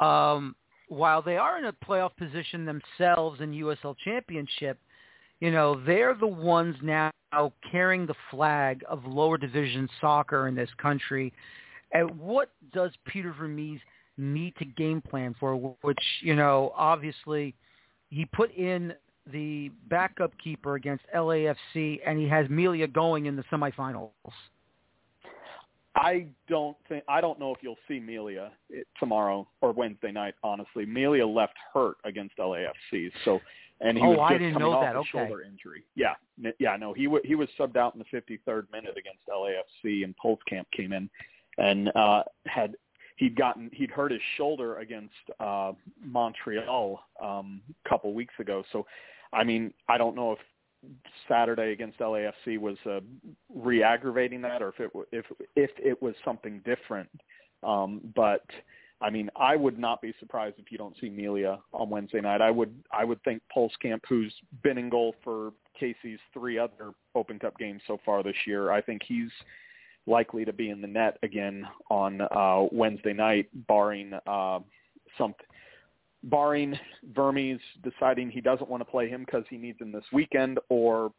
um, 0.00 0.54
while 0.88 1.22
they 1.22 1.36
are 1.36 1.58
in 1.58 1.66
a 1.66 1.72
playoff 1.72 2.16
position 2.16 2.64
themselves 2.64 3.40
in 3.40 3.52
USL 3.52 3.96
Championship, 4.04 4.78
you 5.40 5.50
know, 5.50 5.80
they're 5.84 6.14
the 6.14 6.26
ones 6.26 6.76
now 6.82 7.10
carrying 7.70 8.06
the 8.06 8.14
flag 8.30 8.82
of 8.88 9.04
lower 9.04 9.36
division 9.36 9.88
soccer 10.00 10.48
in 10.48 10.54
this 10.54 10.70
country. 10.80 11.32
And 11.92 12.18
what 12.18 12.50
does 12.72 12.92
Peter 13.06 13.32
Vermes 13.32 13.80
need 14.16 14.54
to 14.56 14.64
game 14.64 15.02
plan 15.02 15.34
for? 15.38 15.56
Which, 15.82 15.98
you 16.22 16.34
know, 16.34 16.72
obviously 16.76 17.54
he 18.08 18.24
put 18.24 18.54
in 18.54 18.94
the 19.32 19.70
backup 19.88 20.32
keeper 20.42 20.76
against 20.76 21.04
LAFC, 21.14 22.00
and 22.06 22.18
he 22.18 22.28
has 22.28 22.48
Melia 22.48 22.86
going 22.86 23.26
in 23.26 23.36
the 23.36 23.42
semifinals. 23.52 24.10
I 25.96 26.26
don't 26.46 26.76
think 26.88 27.04
I 27.08 27.20
don't 27.20 27.38
know 27.40 27.52
if 27.52 27.58
you'll 27.62 27.78
see 27.88 27.98
Melia 27.98 28.52
tomorrow 29.00 29.48
or 29.62 29.72
Wednesday 29.72 30.12
night. 30.12 30.34
Honestly, 30.44 30.84
Melia 30.84 31.26
left 31.26 31.54
hurt 31.72 31.96
against 32.04 32.36
LAFC, 32.36 33.10
so 33.24 33.40
and 33.80 33.96
he 33.96 34.04
oh, 34.04 34.10
was 34.10 34.18
just 34.18 34.30
I 34.30 34.32
didn't 34.34 34.52
coming 34.52 34.68
know 34.68 34.74
off 34.74 34.84
that. 34.84 34.96
a 34.96 34.98
okay. 34.98 35.08
shoulder 35.12 35.42
injury. 35.42 35.84
Yeah, 35.94 36.14
yeah, 36.58 36.76
no, 36.76 36.92
he 36.92 37.04
w- 37.04 37.22
he 37.24 37.34
was 37.34 37.48
subbed 37.58 37.76
out 37.76 37.94
in 37.94 37.98
the 37.98 38.16
53rd 38.16 38.70
minute 38.72 38.96
against 38.98 39.26
LAFC, 39.28 40.04
and 40.04 40.14
Pulskamp 40.22 40.66
came 40.76 40.92
in 40.92 41.08
and 41.58 41.90
uh, 41.96 42.22
had 42.46 42.76
he'd 43.16 43.36
gotten 43.36 43.70
he'd 43.72 43.90
hurt 43.90 44.12
his 44.12 44.20
shoulder 44.36 44.78
against 44.78 45.14
uh, 45.40 45.72
Montreal 46.04 47.00
um, 47.22 47.62
a 47.84 47.88
couple 47.88 48.12
weeks 48.12 48.34
ago. 48.38 48.62
So, 48.72 48.86
I 49.32 49.44
mean, 49.44 49.72
I 49.88 49.98
don't 49.98 50.14
know 50.14 50.32
if 50.32 50.38
Saturday 51.28 51.72
against 51.72 51.98
LAFC 51.98 52.58
was 52.58 52.76
uh, 52.86 53.00
re-aggravating 53.54 54.40
that, 54.42 54.62
or 54.62 54.68
if 54.68 54.80
it 54.80 54.90
if 55.12 55.24
if 55.56 55.70
it 55.78 56.00
was 56.00 56.14
something 56.24 56.60
different. 56.64 57.08
Um, 57.62 58.00
but 58.14 58.44
I 59.00 59.10
mean, 59.10 59.30
I 59.36 59.56
would 59.56 59.78
not 59.78 60.00
be 60.00 60.14
surprised 60.20 60.56
if 60.58 60.70
you 60.70 60.78
don't 60.78 60.96
see 61.00 61.08
Melia 61.08 61.58
on 61.72 61.90
Wednesday 61.90 62.20
night. 62.20 62.40
I 62.40 62.50
would 62.50 62.74
I 62.92 63.04
would 63.04 63.22
think 63.24 63.42
Pulskamp, 63.54 64.00
who's 64.08 64.34
been 64.62 64.78
in 64.78 64.88
goal 64.88 65.14
for 65.22 65.52
KC's 65.80 66.20
three 66.32 66.58
other 66.58 66.92
Open 67.14 67.38
Cup 67.38 67.58
games 67.58 67.82
so 67.86 67.98
far 68.04 68.22
this 68.22 68.36
year, 68.46 68.70
I 68.70 68.80
think 68.80 69.02
he's 69.06 69.30
likely 70.06 70.44
to 70.44 70.52
be 70.52 70.70
in 70.70 70.80
the 70.80 70.86
net 70.86 71.18
again 71.22 71.66
on 71.90 72.20
uh, 72.20 72.66
Wednesday 72.70 73.12
night, 73.12 73.48
barring 73.66 74.12
uh, 74.26 74.60
something 75.18 75.46
barring 76.26 76.78
Vermes 77.14 77.60
deciding 77.82 78.30
he 78.30 78.40
doesn't 78.40 78.68
want 78.68 78.80
to 78.80 78.84
play 78.84 79.08
him 79.08 79.24
because 79.24 79.44
he 79.48 79.56
needs 79.56 79.80
him 79.80 79.92
this 79.92 80.04
weekend, 80.12 80.58
or 80.68 81.12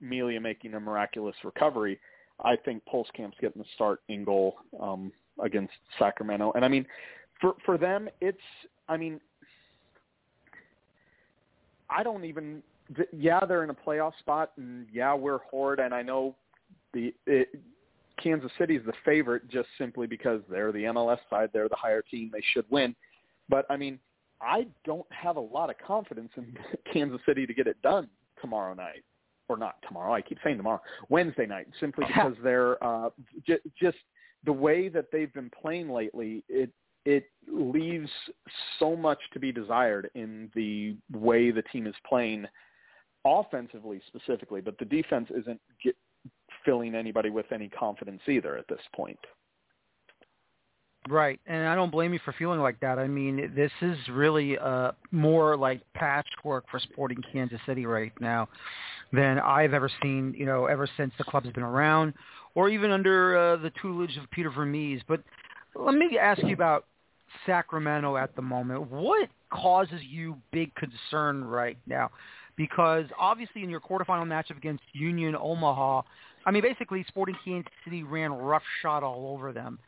Melia 0.00 0.40
making 0.40 0.74
a 0.74 0.80
miraculous 0.80 1.36
recovery, 1.44 1.98
I 2.44 2.56
think 2.56 2.82
Pulskamp's 2.92 3.36
getting 3.40 3.62
the 3.62 3.68
start 3.74 4.00
in 4.08 4.24
goal 4.24 4.56
um, 4.80 5.12
against 5.42 5.72
Sacramento. 5.98 6.52
And 6.54 6.64
I 6.64 6.68
mean, 6.68 6.86
for 7.40 7.54
for 7.64 7.78
them, 7.78 8.08
it's 8.20 8.38
I 8.88 8.96
mean, 8.96 9.20
I 11.88 12.02
don't 12.02 12.24
even. 12.24 12.62
Yeah, 13.12 13.40
they're 13.44 13.64
in 13.64 13.70
a 13.70 13.74
playoff 13.74 14.12
spot, 14.20 14.52
and 14.58 14.86
yeah, 14.92 15.12
we're 15.12 15.38
Horde, 15.38 15.80
and 15.80 15.92
I 15.92 16.02
know 16.02 16.36
the 16.92 17.12
it, 17.26 17.48
Kansas 18.22 18.50
City 18.58 18.76
is 18.76 18.86
the 18.86 18.92
favorite 19.04 19.48
just 19.48 19.68
simply 19.76 20.06
because 20.06 20.40
they're 20.48 20.72
the 20.72 20.84
MLS 20.84 21.18
side, 21.28 21.50
they're 21.52 21.68
the 21.68 21.76
higher 21.76 22.02
team, 22.02 22.30
they 22.32 22.42
should 22.52 22.64
win. 22.70 22.94
But 23.48 23.66
I 23.68 23.76
mean, 23.76 23.98
I 24.40 24.66
don't 24.84 25.06
have 25.10 25.36
a 25.36 25.40
lot 25.40 25.70
of 25.70 25.76
confidence 25.78 26.30
in 26.36 26.56
Kansas 26.92 27.20
City 27.26 27.46
to 27.46 27.54
get 27.54 27.66
it 27.66 27.80
done 27.82 28.08
tomorrow 28.40 28.74
night, 28.74 29.04
or 29.48 29.56
not 29.56 29.76
tomorrow. 29.86 30.12
I 30.12 30.20
keep 30.20 30.38
saying 30.44 30.56
tomorrow, 30.56 30.80
Wednesday 31.08 31.46
night, 31.46 31.68
simply 31.80 32.04
because 32.08 32.34
they're 32.42 32.82
uh, 32.84 33.10
j- 33.46 33.58
just 33.80 33.98
the 34.44 34.52
way 34.52 34.88
that 34.88 35.06
they've 35.12 35.32
been 35.32 35.50
playing 35.60 35.90
lately. 35.90 36.44
It 36.48 36.70
it 37.04 37.30
leaves 37.46 38.10
so 38.80 38.96
much 38.96 39.20
to 39.32 39.38
be 39.38 39.52
desired 39.52 40.10
in 40.16 40.50
the 40.56 40.96
way 41.16 41.52
the 41.52 41.62
team 41.62 41.86
is 41.86 41.94
playing 42.06 42.46
offensively 43.24 44.00
specifically, 44.08 44.60
but 44.60 44.76
the 44.78 44.84
defense 44.84 45.28
isn't 45.30 45.60
get, 45.82 45.96
filling 46.64 46.96
anybody 46.96 47.30
with 47.30 47.46
any 47.52 47.68
confidence 47.68 48.20
either 48.28 48.56
at 48.56 48.66
this 48.68 48.80
point. 48.94 49.18
Right, 51.08 51.38
and 51.46 51.68
I 51.68 51.76
don't 51.76 51.90
blame 51.90 52.12
you 52.12 52.20
for 52.24 52.32
feeling 52.32 52.58
like 52.58 52.80
that. 52.80 52.98
I 52.98 53.06
mean, 53.06 53.52
this 53.54 53.70
is 53.80 53.96
really 54.10 54.58
uh, 54.58 54.92
more 55.12 55.56
like 55.56 55.80
patchwork 55.94 56.64
for 56.68 56.80
Sporting 56.80 57.22
Kansas 57.32 57.60
City 57.64 57.86
right 57.86 58.12
now 58.20 58.48
than 59.12 59.38
I've 59.38 59.72
ever 59.72 59.88
seen. 60.02 60.34
You 60.36 60.46
know, 60.46 60.66
ever 60.66 60.88
since 60.96 61.12
the 61.16 61.24
club 61.24 61.44
has 61.44 61.52
been 61.52 61.62
around, 61.62 62.14
or 62.56 62.68
even 62.68 62.90
under 62.90 63.36
uh, 63.36 63.56
the 63.56 63.70
tutelage 63.80 64.16
of 64.16 64.28
Peter 64.32 64.50
Vermes. 64.50 65.00
But 65.06 65.22
let 65.76 65.94
me 65.94 66.18
ask 66.18 66.42
you 66.42 66.54
about 66.54 66.86
Sacramento 67.44 68.16
at 68.16 68.34
the 68.34 68.42
moment. 68.42 68.90
What 68.90 69.28
causes 69.50 70.00
you 70.02 70.36
big 70.50 70.72
concern 70.74 71.44
right 71.44 71.78
now? 71.86 72.10
Because 72.56 73.04
obviously, 73.16 73.62
in 73.62 73.70
your 73.70 73.80
quarterfinal 73.80 74.26
matchup 74.26 74.56
against 74.56 74.82
Union 74.92 75.36
Omaha, 75.36 76.02
I 76.46 76.50
mean, 76.50 76.62
basically, 76.62 77.04
Sporting 77.06 77.36
Kansas 77.44 77.70
City 77.84 78.02
ran 78.02 78.32
roughshod 78.32 79.04
all 79.04 79.32
over 79.32 79.52
them 79.52 79.78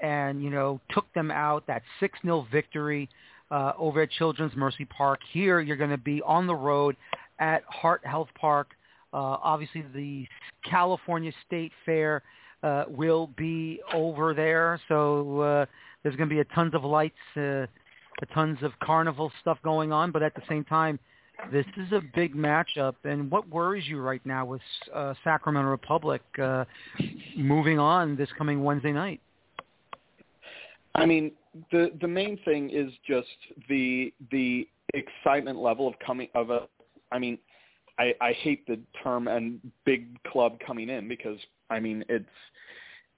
and 0.00 0.42
you 0.42 0.50
know 0.50 0.80
took 0.90 1.12
them 1.14 1.30
out. 1.30 1.66
That 1.66 1.82
six 2.00 2.18
0 2.22 2.46
victory 2.50 3.08
uh, 3.50 3.72
over 3.78 4.02
at 4.02 4.10
Children's 4.10 4.54
Mercy 4.56 4.84
Park. 4.84 5.20
Here 5.32 5.60
you're 5.60 5.76
going 5.76 5.90
to 5.90 5.98
be 5.98 6.22
on 6.22 6.46
the 6.46 6.54
road 6.54 6.96
at 7.38 7.62
Heart 7.64 8.04
Health 8.04 8.28
Park. 8.38 8.68
Uh, 9.12 9.36
obviously, 9.42 9.84
the 9.94 10.26
California 10.68 11.32
State 11.46 11.72
Fair 11.86 12.22
uh, 12.62 12.84
will 12.88 13.28
be 13.36 13.80
over 13.94 14.34
there, 14.34 14.80
so 14.88 15.40
uh, 15.40 15.66
there's 16.02 16.16
going 16.16 16.28
to 16.28 16.34
be 16.34 16.40
a 16.40 16.44
tons 16.54 16.74
of 16.74 16.84
lights, 16.84 17.14
uh, 17.36 17.40
a 17.40 18.26
tons 18.34 18.58
of 18.62 18.72
carnival 18.82 19.32
stuff 19.40 19.58
going 19.62 19.92
on. 19.92 20.10
But 20.10 20.22
at 20.22 20.34
the 20.34 20.42
same 20.48 20.64
time, 20.64 20.98
this 21.52 21.66
is 21.76 21.92
a 21.92 22.02
big 22.14 22.34
matchup. 22.34 22.94
And 23.04 23.30
what 23.30 23.48
worries 23.48 23.86
you 23.86 24.00
right 24.00 24.24
now 24.24 24.44
with 24.44 24.60
uh, 24.94 25.14
Sacramento 25.24 25.70
Republic 25.70 26.22
uh, 26.42 26.64
moving 27.36 27.78
on 27.78 28.16
this 28.16 28.28
coming 28.36 28.62
Wednesday 28.62 28.92
night? 28.92 29.20
I 30.98 31.06
mean, 31.06 31.32
the 31.70 31.92
the 32.00 32.08
main 32.08 32.38
thing 32.44 32.70
is 32.70 32.92
just 33.06 33.28
the 33.68 34.12
the 34.30 34.68
excitement 34.94 35.58
level 35.58 35.88
of 35.88 35.94
coming 36.04 36.28
of 36.34 36.50
a. 36.50 36.68
I 37.10 37.18
mean, 37.18 37.38
I, 37.98 38.14
I 38.20 38.32
hate 38.32 38.66
the 38.66 38.78
term 39.02 39.28
and 39.28 39.60
big 39.84 40.22
club 40.24 40.58
coming 40.64 40.88
in 40.88 41.08
because 41.08 41.38
I 41.70 41.80
mean 41.80 42.04
it's 42.08 42.26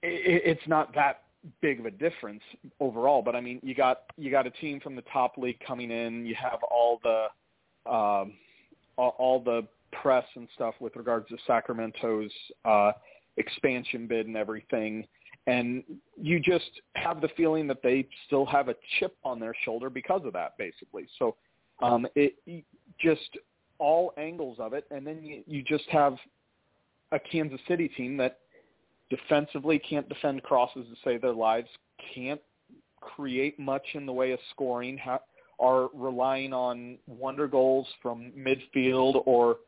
it, 0.01 0.41
it's 0.45 0.67
not 0.67 0.93
that 0.95 1.23
big 1.61 1.79
of 1.79 1.85
a 1.85 1.91
difference 1.91 2.41
overall. 2.79 3.21
But 3.21 3.35
I 3.35 3.41
mean, 3.41 3.59
you 3.63 3.75
got 3.75 4.03
you 4.17 4.31
got 4.31 4.47
a 4.47 4.51
team 4.51 4.79
from 4.79 4.95
the 4.95 5.03
top 5.13 5.37
league 5.37 5.59
coming 5.65 5.91
in. 5.91 6.25
You 6.25 6.35
have 6.35 6.59
all 6.69 6.99
the 7.03 7.91
um, 7.91 8.33
all, 8.97 9.15
all 9.17 9.39
the 9.43 9.67
press 10.01 10.25
and 10.35 10.47
stuff 10.55 10.75
with 10.79 10.95
regards 10.95 11.27
to 11.29 11.37
Sacramento's 11.45 12.31
uh, 12.65 12.91
expansion 13.37 14.07
bid 14.07 14.27
and 14.27 14.37
everything 14.37 15.05
and 15.47 15.83
you 16.21 16.39
just 16.39 16.69
have 16.95 17.21
the 17.21 17.29
feeling 17.35 17.67
that 17.67 17.81
they 17.81 18.07
still 18.27 18.45
have 18.45 18.69
a 18.69 18.75
chip 18.99 19.15
on 19.23 19.39
their 19.39 19.53
shoulder 19.65 19.89
because 19.89 20.21
of 20.25 20.33
that, 20.33 20.57
basically. 20.57 21.07
So 21.17 21.35
um, 21.81 22.05
it 22.15 22.35
just 22.99 23.37
all 23.79 24.13
angles 24.17 24.57
of 24.59 24.73
it, 24.73 24.85
and 24.91 25.05
then 25.05 25.23
you, 25.23 25.43
you 25.47 25.63
just 25.63 25.89
have 25.89 26.15
a 27.11 27.19
Kansas 27.19 27.59
City 27.67 27.87
team 27.89 28.17
that 28.17 28.39
defensively 29.09 29.79
can't 29.79 30.07
defend 30.07 30.43
crosses 30.43 30.85
to 30.87 30.95
save 31.03 31.21
their 31.21 31.33
lives, 31.33 31.67
can't 32.13 32.41
create 33.01 33.59
much 33.59 33.83
in 33.95 34.05
the 34.05 34.13
way 34.13 34.31
of 34.31 34.39
scoring, 34.51 34.97
ha- 34.97 35.19
are 35.59 35.89
relying 35.93 36.53
on 36.53 36.97
wonder 37.07 37.47
goals 37.47 37.87
from 38.01 38.31
midfield 38.37 39.23
or– 39.25 39.57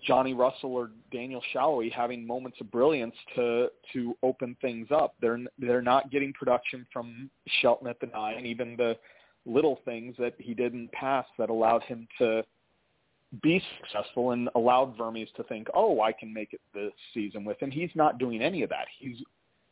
Johnny 0.00 0.34
Russell 0.34 0.72
or 0.72 0.90
Daniel 1.12 1.42
Salloi 1.54 1.92
having 1.92 2.26
moments 2.26 2.58
of 2.60 2.70
brilliance 2.70 3.14
to 3.36 3.68
to 3.92 4.16
open 4.22 4.56
things 4.60 4.88
up. 4.90 5.14
They're 5.20 5.40
they're 5.58 5.82
not 5.82 6.10
getting 6.10 6.32
production 6.32 6.86
from 6.92 7.30
Shelton 7.60 7.88
at 7.88 8.00
the 8.00 8.06
nine, 8.06 8.46
even 8.46 8.76
the 8.76 8.96
little 9.44 9.80
things 9.84 10.14
that 10.18 10.34
he 10.38 10.54
did 10.54 10.72
in 10.72 10.84
the 10.84 10.92
past 10.92 11.28
that 11.38 11.50
allowed 11.50 11.82
him 11.82 12.06
to 12.18 12.42
be 13.42 13.62
successful 13.80 14.32
and 14.32 14.48
allowed 14.54 14.96
Vermes 14.96 15.28
to 15.36 15.42
think, 15.44 15.66
oh, 15.74 16.00
I 16.00 16.12
can 16.12 16.32
make 16.32 16.52
it 16.52 16.60
this 16.74 16.92
season 17.14 17.44
with 17.44 17.58
him. 17.60 17.70
He's 17.70 17.90
not 17.94 18.18
doing 18.18 18.42
any 18.42 18.62
of 18.62 18.70
that. 18.70 18.86
He's 18.98 19.16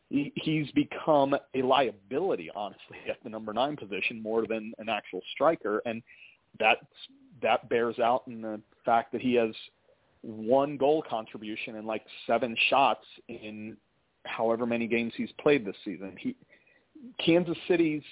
he, 0.09 0.33
he's 0.35 0.71
become 0.73 1.35
a 1.55 1.63
liability, 1.63 2.51
honestly, 2.55 2.99
at 3.09 3.23
the 3.23 3.31
number 3.31 3.53
nine 3.53 3.77
position 3.77 4.21
more 4.21 4.47
than 4.47 4.73
an 4.79 4.89
actual 4.89 5.21
striker, 5.33 5.81
and 5.87 6.03
that's 6.59 6.85
that 7.43 7.69
bears 7.69 7.99
out 7.99 8.25
in 8.27 8.43
the 8.43 8.61
fact 8.85 9.13
that 9.13 9.21
he 9.21 9.35
has 9.35 9.55
one 10.23 10.77
goal 10.77 11.03
contribution 11.09 11.77
and 11.77 11.87
like 11.87 12.05
seven 12.27 12.57
shots 12.69 13.05
in 13.29 13.77
however 14.27 14.67
many 14.67 14.87
games 14.87 15.13
he's 15.17 15.33
played 15.41 15.65
this 15.65 15.77
season. 15.85 16.15
He 16.19 16.37
Kansas 17.25 17.57
City's 17.67 18.03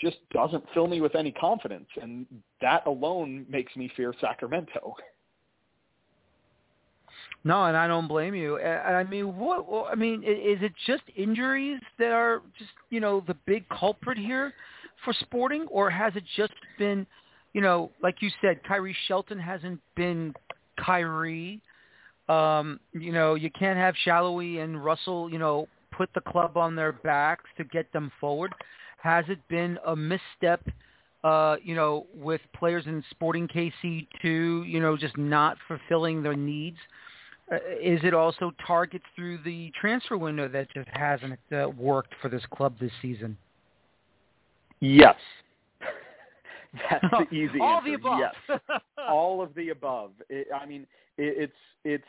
just 0.00 0.16
doesn't 0.32 0.64
fill 0.74 0.86
me 0.86 1.00
with 1.00 1.14
any 1.14 1.32
confidence, 1.32 1.88
and 2.00 2.26
that 2.60 2.86
alone 2.86 3.46
makes 3.48 3.74
me 3.76 3.90
fear 3.96 4.14
Sacramento. 4.20 4.94
No, 7.44 7.64
and 7.64 7.76
I 7.76 7.86
don't 7.86 8.08
blame 8.08 8.34
you. 8.34 8.60
I 8.60 9.04
mean, 9.04 9.36
what? 9.36 9.90
I 9.90 9.94
mean, 9.94 10.22
is 10.22 10.58
it 10.62 10.72
just 10.86 11.02
injuries 11.16 11.80
that 11.98 12.10
are 12.10 12.42
just 12.58 12.70
you 12.90 13.00
know 13.00 13.22
the 13.26 13.36
big 13.46 13.68
culprit 13.68 14.18
here 14.18 14.52
for 15.04 15.12
Sporting, 15.20 15.66
or 15.70 15.88
has 15.88 16.14
it 16.16 16.24
just 16.36 16.52
been, 16.78 17.06
you 17.52 17.60
know, 17.60 17.90
like 18.02 18.16
you 18.20 18.30
said, 18.40 18.60
Khiry 18.64 18.94
Shelton 19.06 19.38
hasn't 19.38 19.80
been 19.94 20.34
Khiry. 20.78 21.60
Um, 22.28 22.78
you 22.92 23.12
know, 23.12 23.34
you 23.34 23.50
can't 23.50 23.78
have 23.78 23.94
Salloi 24.06 24.62
and 24.62 24.82
Russell, 24.84 25.30
you 25.30 25.38
know, 25.38 25.66
put 25.90 26.10
the 26.14 26.20
club 26.20 26.56
on 26.56 26.76
their 26.76 26.92
backs 26.92 27.44
to 27.56 27.64
get 27.64 27.92
them 27.92 28.12
forward. 28.20 28.52
Has 28.98 29.24
it 29.28 29.38
been 29.48 29.78
a 29.86 29.96
misstep, 29.96 30.66
uh, 31.24 31.56
you 31.62 31.74
know, 31.74 32.06
with 32.14 32.40
players 32.54 32.84
in 32.86 33.02
Sporting 33.10 33.48
KC 33.48 34.06
too, 34.20 34.64
you 34.66 34.80
know, 34.80 34.96
just 34.96 35.16
not 35.16 35.56
fulfilling 35.66 36.22
their 36.22 36.36
needs? 36.36 36.76
Uh, 37.50 37.56
is 37.80 38.00
it 38.02 38.12
also 38.12 38.52
targets 38.66 39.04
through 39.16 39.38
the 39.44 39.72
transfer 39.80 40.18
window 40.18 40.48
that 40.48 40.68
just 40.74 40.88
hasn't 40.92 41.38
uh, 41.52 41.68
worked 41.78 42.14
for 42.20 42.28
this 42.28 42.42
club 42.52 42.74
this 42.78 42.92
season? 43.00 43.36
Yes. 44.80 45.16
That's 46.90 47.04
the 47.30 47.36
easy 47.36 47.60
All 47.60 47.78
answer. 47.78 47.88
the 47.88 47.94
above. 47.94 48.20
Yes. 48.20 48.80
All 49.08 49.42
of 49.42 49.54
the 49.54 49.70
above. 49.70 50.12
It, 50.28 50.48
I 50.54 50.66
mean, 50.66 50.82
it, 51.16 51.34
it's 51.38 51.52
it's 51.84 52.04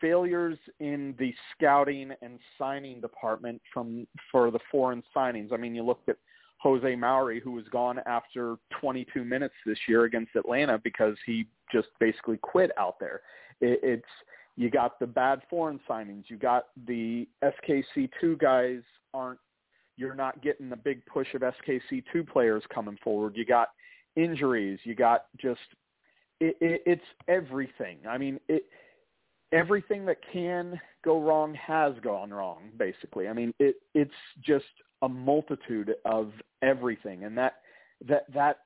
failures 0.00 0.58
in 0.80 1.14
the 1.18 1.34
scouting 1.54 2.12
and 2.22 2.38
signing 2.58 3.00
department 3.00 3.60
from 3.72 4.06
for 4.30 4.50
the 4.50 4.58
foreign 4.70 5.02
signings. 5.14 5.52
I 5.52 5.56
mean, 5.56 5.74
you 5.74 5.82
look 5.82 6.00
at 6.08 6.16
Jose 6.58 6.96
Mauri, 6.96 7.40
who 7.40 7.52
was 7.52 7.64
gone 7.70 8.00
after 8.06 8.56
22 8.80 9.24
minutes 9.24 9.54
this 9.64 9.78
year 9.88 10.04
against 10.04 10.34
Atlanta 10.36 10.78
because 10.82 11.16
he 11.24 11.46
just 11.72 11.88
basically 12.00 12.38
quit 12.38 12.70
out 12.78 12.98
there. 12.98 13.20
It, 13.60 13.80
it's 13.82 14.04
you 14.56 14.70
got 14.70 14.98
the 14.98 15.06
bad 15.06 15.42
foreign 15.50 15.80
signings. 15.88 16.24
You 16.28 16.36
got 16.38 16.66
the 16.86 17.28
SKC2 17.42 18.38
guys 18.38 18.80
aren't. 19.12 19.38
You're 19.98 20.14
not 20.14 20.42
getting 20.42 20.68
the 20.68 20.76
big 20.76 21.04
push 21.06 21.28
of 21.34 21.40
SKC2 21.42 22.28
players 22.28 22.62
coming 22.74 22.98
forward. 23.02 23.34
You 23.34 23.46
got 23.46 23.68
injuries. 24.16 24.78
You 24.84 24.94
got 24.94 25.26
just 25.38 25.60
it, 26.40 26.56
it, 26.60 26.82
it's 26.86 27.04
everything. 27.28 27.98
I 28.08 28.18
mean, 28.18 28.40
it 28.48 28.64
everything 29.52 30.04
that 30.06 30.18
can 30.32 30.80
go 31.04 31.20
wrong 31.20 31.54
has 31.54 31.94
gone 32.02 32.30
wrong. 32.30 32.70
Basically, 32.76 33.28
I 33.28 33.32
mean, 33.32 33.54
it 33.58 33.76
it's 33.94 34.10
just 34.44 34.64
a 35.02 35.08
multitude 35.08 35.94
of 36.04 36.32
everything, 36.62 37.24
and 37.24 37.36
that 37.38 37.54
that 38.08 38.32
that 38.34 38.58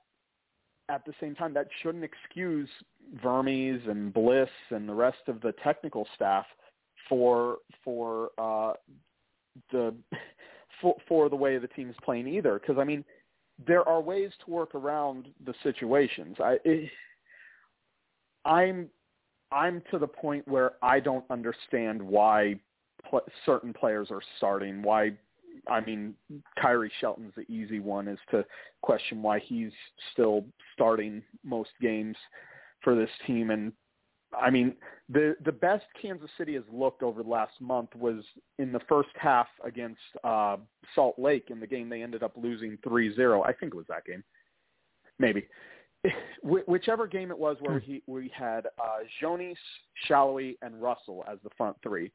at 0.88 1.04
the 1.04 1.12
same 1.20 1.34
time 1.34 1.54
that 1.54 1.68
shouldn't 1.82 2.04
excuse 2.04 2.68
Vermes 3.22 3.82
and 3.86 4.12
Bliss 4.12 4.48
and 4.70 4.88
the 4.88 4.94
rest 4.94 5.28
of 5.28 5.40
the 5.40 5.52
technical 5.62 6.06
staff 6.14 6.46
for 7.08 7.58
for 7.84 8.30
uh, 8.38 8.72
the 9.70 9.94
for, 10.80 10.96
for 11.06 11.28
the 11.28 11.36
way 11.36 11.58
the 11.58 11.68
team's 11.68 11.96
playing 12.04 12.26
either. 12.26 12.58
Because 12.58 12.78
I 12.78 12.84
mean, 12.84 13.04
there 13.66 13.86
are 13.88 14.00
ways 14.00 14.30
to 14.44 14.50
work 14.50 14.74
around 14.74 15.28
the 15.44 15.54
situations. 15.62 16.36
I 16.40 16.58
it, 16.64 16.90
I'm 18.44 18.88
I'm 19.52 19.82
to 19.90 19.98
the 19.98 20.06
point 20.06 20.46
where 20.46 20.72
I 20.82 21.00
don't 21.00 21.24
understand 21.30 22.00
why 22.00 22.60
pl- 23.08 23.26
certain 23.44 23.72
players 23.72 24.08
are 24.10 24.22
starting. 24.38 24.82
Why 24.82 25.12
I 25.68 25.80
mean, 25.80 26.14
Khiry 26.62 26.90
Shelton's 27.00 27.34
the 27.36 27.50
easy 27.52 27.80
one 27.80 28.08
is 28.08 28.18
to 28.30 28.44
question 28.82 29.22
why 29.22 29.40
he's 29.40 29.72
still 30.12 30.44
starting 30.74 31.22
most 31.44 31.70
games 31.80 32.16
for 32.82 32.94
this 32.94 33.10
team. 33.26 33.50
And 33.50 33.72
I 34.38 34.50
mean, 34.50 34.74
the 35.08 35.36
the 35.44 35.52
best 35.52 35.84
Kansas 36.00 36.30
City 36.38 36.54
has 36.54 36.64
looked 36.72 37.02
over 37.02 37.22
the 37.22 37.28
last 37.28 37.60
month 37.60 37.90
was 37.96 38.22
in 38.58 38.72
the 38.72 38.80
first 38.88 39.10
half 39.16 39.48
against 39.64 40.00
uh, 40.22 40.56
Salt 40.94 41.18
Lake 41.18 41.46
in 41.50 41.60
the 41.60 41.66
game 41.66 41.88
they 41.88 42.02
ended 42.02 42.22
up 42.22 42.32
losing 42.36 42.78
3-0. 42.86 43.44
I 43.44 43.52
think 43.52 43.74
it 43.74 43.76
was 43.76 43.86
that 43.88 44.04
game, 44.04 44.22
maybe. 45.18 45.46
Whichever 46.42 47.06
game 47.06 47.30
it 47.30 47.38
was 47.38 47.56
where 47.60 47.78
he 47.78 48.02
we 48.06 48.30
had 48.34 48.66
uh, 48.66 49.00
Jonas, 49.20 49.58
Salloi, 50.08 50.56
and 50.62 50.80
Russell 50.80 51.24
as 51.30 51.38
the 51.44 51.50
front 51.56 51.76
three, 51.82 52.10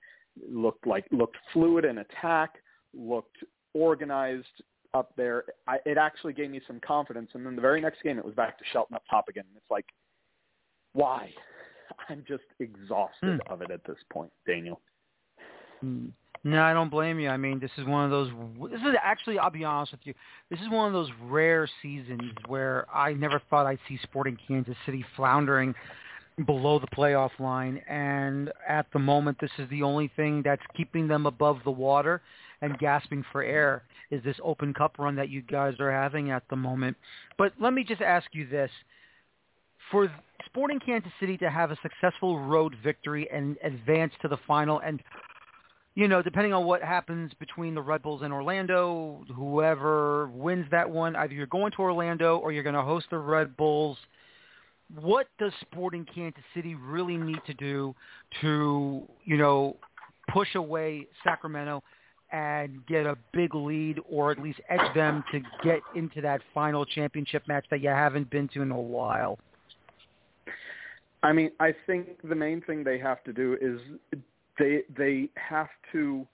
looked 0.49 0.87
like 0.87 1.05
looked 1.11 1.37
fluid 1.53 1.85
in 1.85 1.99
attack, 1.99 2.55
looked 2.93 3.37
organized 3.73 4.63
up 4.95 5.11
there. 5.17 5.43
I, 5.67 5.77
it 5.85 5.97
actually 5.97 6.33
gave 6.33 6.49
me 6.49 6.61
some 6.65 6.79
confidence. 6.79 7.29
And 7.33 7.45
then 7.45 7.55
the 7.55 7.61
very 7.61 7.81
next 7.81 8.01
game, 8.01 8.17
it 8.17 8.25
was 8.25 8.33
back 8.33 8.57
to 8.57 8.63
Shelton 8.71 8.95
up 8.95 9.03
top 9.09 9.27
again. 9.27 9.43
It's 9.55 9.69
like, 9.69 9.85
why? 10.93 11.29
I'm 12.09 12.23
just 12.27 12.43
exhausted 12.59 13.39
mm. 13.39 13.51
of 13.51 13.61
it 13.61 13.71
at 13.71 13.83
this 13.85 13.97
point, 14.11 14.31
Daniel. 14.47 14.81
Mm. 15.83 16.11
No, 16.43 16.61
I 16.61 16.73
don't 16.73 16.91
blame 16.91 17.19
you. 17.19 17.29
I 17.29 17.37
mean, 17.37 17.59
this 17.59 17.71
is 17.75 17.85
one 17.85 18.05
of 18.05 18.11
those. 18.11 18.29
This 18.69 18.79
is 18.81 18.95
actually, 19.01 19.39
I'll 19.39 19.49
be 19.49 19.63
honest 19.63 19.93
with 19.93 20.01
you. 20.03 20.13
This 20.51 20.59
is 20.59 20.69
one 20.69 20.85
of 20.85 20.93
those 20.93 21.09
rare 21.23 21.67
seasons 21.81 22.31
where 22.47 22.85
I 22.93 23.13
never 23.13 23.41
thought 23.49 23.65
I'd 23.65 23.79
see 23.87 23.97
Sporting 24.03 24.37
Kansas 24.47 24.75
City 24.85 25.03
floundering 25.15 25.73
below 26.45 26.77
the 26.77 26.87
playoff 26.87 27.31
line, 27.39 27.81
and 27.89 28.51
at 28.67 28.85
the 28.93 28.99
moment, 28.99 29.37
this 29.41 29.49
is 29.57 29.67
the 29.69 29.81
only 29.81 30.11
thing 30.15 30.43
that's 30.43 30.61
keeping 30.75 31.07
them 31.07 31.25
above 31.25 31.59
the 31.63 31.71
water 31.71 32.21
and 32.61 32.77
gasping 32.77 33.23
for 33.31 33.41
air. 33.41 33.83
Is 34.11 34.23
this 34.23 34.35
Open 34.43 34.73
Cup 34.73 34.99
run 34.99 35.15
that 35.15 35.29
you 35.29 35.41
guys 35.41 35.73
are 35.79 35.91
having 35.91 36.29
at 36.29 36.43
the 36.49 36.55
moment? 36.55 36.95
But 37.39 37.53
let 37.59 37.73
me 37.73 37.83
just 37.83 38.01
ask 38.01 38.27
you 38.33 38.47
this: 38.47 38.69
for 39.89 40.11
Sporting 40.45 40.79
Kansas 40.79 41.11
City 41.19 41.37
to 41.37 41.49
have 41.49 41.71
a 41.71 41.77
successful 41.81 42.39
road 42.39 42.75
victory 42.83 43.29
and 43.31 43.57
advance 43.63 44.13
to 44.21 44.27
the 44.27 44.37
final 44.47 44.79
and 44.79 45.01
you 45.95 46.09
know, 46.09 46.21
depending 46.21 46.53
on 46.53 46.65
what 46.65 46.83
happens 46.83 47.31
between 47.39 47.73
the 47.73 47.81
Red 47.81 48.03
Bulls 48.03 48.21
and 48.21 48.33
Orlando, 48.33 49.23
whoever 49.33 50.27
wins 50.27 50.65
that 50.71 50.89
one, 50.89 51.15
either 51.15 51.33
you're 51.33 51.47
going 51.47 51.71
to 51.71 51.77
Orlando 51.79 52.37
or 52.37 52.51
you're 52.51 52.63
going 52.63 52.75
to 52.75 52.81
host 52.81 53.07
the 53.09 53.17
Red 53.17 53.55
Bulls. 53.55 53.97
What 54.99 55.27
does 55.39 55.53
Sporting 55.61 56.05
Kansas 56.13 56.43
City 56.53 56.75
really 56.75 57.15
need 57.15 57.39
to 57.47 57.53
do 57.53 57.95
to, 58.41 59.07
you 59.23 59.37
know, 59.37 59.77
push 60.27 60.53
away 60.55 61.07
Sacramento 61.23 61.81
and 62.31 62.85
get 62.87 63.05
a 63.05 63.17
big 63.31 63.55
lead 63.55 63.99
or 64.09 64.31
at 64.31 64.39
least 64.41 64.59
edge 64.69 64.93
them 64.95 65.23
to 65.31 65.39
get 65.63 65.79
into 65.95 66.19
that 66.19 66.41
final 66.53 66.85
championship 66.85 67.47
match 67.47 67.65
that 67.71 67.79
you 67.79 67.87
haven't 67.87 68.29
been 68.29 68.49
to 68.49 68.61
in 68.61 68.71
a 68.71 68.79
while? 68.79 69.39
I 71.25 71.33
mean, 71.33 71.51
I 71.59 71.73
think 71.87 72.21
the 72.23 72.35
main 72.35 72.61
thing 72.61 72.83
they 72.83 72.99
have 72.99 73.23
to 73.23 73.33
do 73.33 73.57
is 73.59 73.79
they 74.59 74.83
they 74.95 75.29
have 75.35 75.69
to 75.91 76.27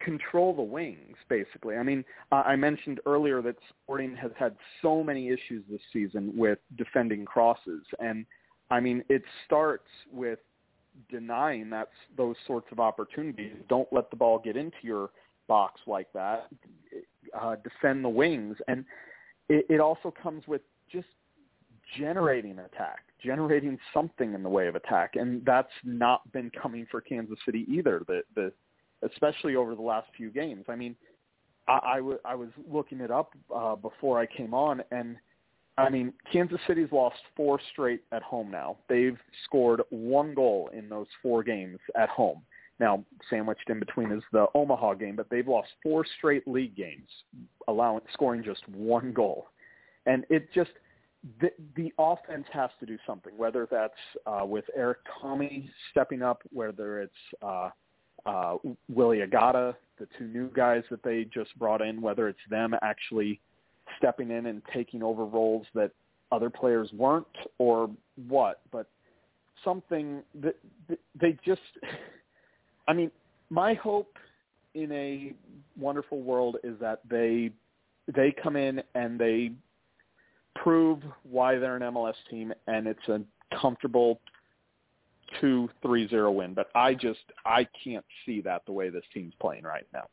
control 0.00 0.54
the 0.54 0.62
wings 0.62 1.16
basically. 1.28 1.76
I 1.76 1.82
mean, 1.82 2.04
uh, 2.30 2.42
I 2.46 2.54
mentioned 2.54 3.00
earlier 3.04 3.42
that 3.42 3.56
Sporting 3.68 4.14
has 4.16 4.30
had 4.38 4.54
so 4.80 5.02
many 5.02 5.28
issues 5.28 5.64
this 5.68 5.80
season 5.92 6.32
with 6.36 6.58
defending 6.76 7.24
crosses 7.24 7.82
and 7.98 8.26
I 8.70 8.80
mean, 8.80 9.04
it 9.10 9.22
starts 9.44 9.88
with 10.10 10.38
denying 11.10 11.68
that 11.70 11.90
those 12.16 12.36
sorts 12.46 12.68
of 12.72 12.80
opportunities. 12.80 13.52
Don't 13.68 13.92
let 13.92 14.08
the 14.10 14.16
ball 14.16 14.38
get 14.38 14.56
into 14.56 14.78
your 14.82 15.10
box 15.46 15.80
like 15.86 16.10
that. 16.14 16.48
Uh, 17.38 17.56
defend 17.56 18.02
the 18.02 18.08
wings, 18.08 18.56
and 18.68 18.84
it, 19.50 19.66
it 19.68 19.80
also 19.80 20.12
comes 20.22 20.46
with 20.46 20.62
just 20.90 21.06
generating 21.98 22.58
attack 22.58 23.04
generating 23.22 23.78
something 23.94 24.34
in 24.34 24.42
the 24.42 24.48
way 24.48 24.66
of 24.66 24.74
attack, 24.74 25.12
and 25.14 25.44
that's 25.44 25.70
not 25.84 26.30
been 26.32 26.50
coming 26.50 26.86
for 26.90 27.00
Kansas 27.00 27.38
City 27.44 27.66
either. 27.68 28.02
The 28.06 28.22
the 28.34 28.52
especially 29.02 29.56
over 29.56 29.74
the 29.74 29.82
last 29.82 30.08
few 30.16 30.30
games. 30.30 30.64
I 30.68 30.76
mean, 30.76 30.94
I, 31.66 31.80
I, 31.84 31.96
w- 31.96 32.18
I 32.24 32.36
was 32.36 32.50
looking 32.70 33.00
it 33.00 33.10
up 33.10 33.34
uh, 33.54 33.74
before 33.74 34.20
I 34.20 34.26
came 34.26 34.54
on, 34.54 34.80
and 34.92 35.16
I 35.76 35.88
mean, 35.88 36.12
Kansas 36.30 36.60
City's 36.68 36.92
lost 36.92 37.16
four 37.36 37.58
straight 37.72 38.02
at 38.12 38.22
home 38.22 38.50
now. 38.50 38.76
They've 38.88 39.18
scored 39.44 39.82
one 39.90 40.34
goal 40.34 40.70
in 40.72 40.88
those 40.88 41.08
four 41.20 41.42
games 41.42 41.78
at 41.96 42.08
home. 42.10 42.42
Now, 42.78 43.04
sandwiched 43.28 43.68
in 43.68 43.80
between 43.80 44.12
is 44.12 44.22
the 44.32 44.46
Omaha 44.54 44.94
game, 44.94 45.16
but 45.16 45.28
they've 45.30 45.46
lost 45.46 45.68
four 45.82 46.04
straight 46.18 46.46
league 46.46 46.76
games, 46.76 47.08
allowing 47.68 48.02
scoring 48.12 48.42
just 48.44 48.66
one 48.68 49.12
goal. 49.12 49.48
And 50.06 50.24
it 50.30 50.48
just 50.52 50.70
the, 51.40 51.50
the 51.76 51.92
offense 51.98 52.46
has 52.52 52.70
to 52.80 52.86
do 52.86 52.98
something, 53.06 53.32
whether 53.36 53.68
that's 53.70 53.94
uh, 54.26 54.44
with 54.44 54.64
Erik 54.76 54.98
Thommy 55.22 55.68
stepping 55.90 56.22
up, 56.22 56.42
whether 56.52 57.00
it's 57.00 57.12
uh, 57.42 57.70
uh, 58.26 58.56
Willy 58.88 59.18
Agada, 59.18 59.74
the 59.98 60.08
two 60.18 60.26
new 60.26 60.48
guys 60.54 60.82
that 60.90 61.02
they 61.02 61.26
just 61.32 61.56
brought 61.58 61.80
in, 61.80 62.00
whether 62.00 62.28
it's 62.28 62.40
them 62.50 62.74
actually 62.82 63.40
stepping 63.98 64.30
in 64.30 64.46
and 64.46 64.62
taking 64.74 65.02
over 65.02 65.24
roles 65.24 65.66
that 65.74 65.92
other 66.32 66.50
players 66.50 66.90
weren't, 66.92 67.26
or 67.58 67.90
what. 68.28 68.60
But 68.72 68.88
something 69.64 70.22
that 70.40 70.56
they 71.20 71.36
just, 71.44 71.60
I 72.88 72.92
mean, 72.92 73.10
my 73.50 73.74
hope 73.74 74.16
in 74.74 74.90
a 74.92 75.34
wonderful 75.78 76.22
world 76.22 76.56
is 76.64 76.74
that 76.80 77.00
they 77.08 77.50
they 78.16 78.34
come 78.42 78.56
in 78.56 78.82
and 78.94 79.18
they 79.18 79.52
prove 80.62 81.00
why 81.28 81.58
they're 81.58 81.76
an 81.76 81.82
MLS 81.82 82.14
team, 82.30 82.52
and 82.66 82.86
it's 82.86 83.08
a 83.08 83.20
comfortable 83.60 84.20
two 85.40 85.68
three 85.80 86.08
zero 86.08 86.30
win. 86.30 86.54
But 86.54 86.68
I 86.74 86.94
just 86.94 87.20
I 87.44 87.66
can't 87.84 88.04
see 88.24 88.40
that 88.42 88.62
the 88.66 88.72
way 88.72 88.90
this 88.90 89.04
team's 89.12 89.34
playing 89.40 89.64
right 89.64 89.86
now. 89.92 90.06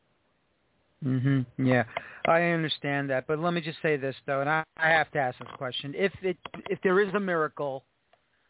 Mhm. 1.04 1.46
Yeah, 1.56 1.84
I 2.26 2.42
understand 2.42 3.08
that, 3.10 3.26
but 3.26 3.38
let 3.38 3.54
me 3.54 3.60
just 3.60 3.80
say 3.80 3.96
this 3.96 4.14
though, 4.26 4.40
and 4.40 4.50
I, 4.50 4.64
I 4.76 4.88
have 4.88 5.10
to 5.12 5.18
ask 5.18 5.38
this 5.38 5.48
question: 5.56 5.94
if 5.96 6.12
it 6.22 6.36
if 6.68 6.78
there 6.82 7.00
is 7.00 7.12
a 7.14 7.20
miracle 7.20 7.84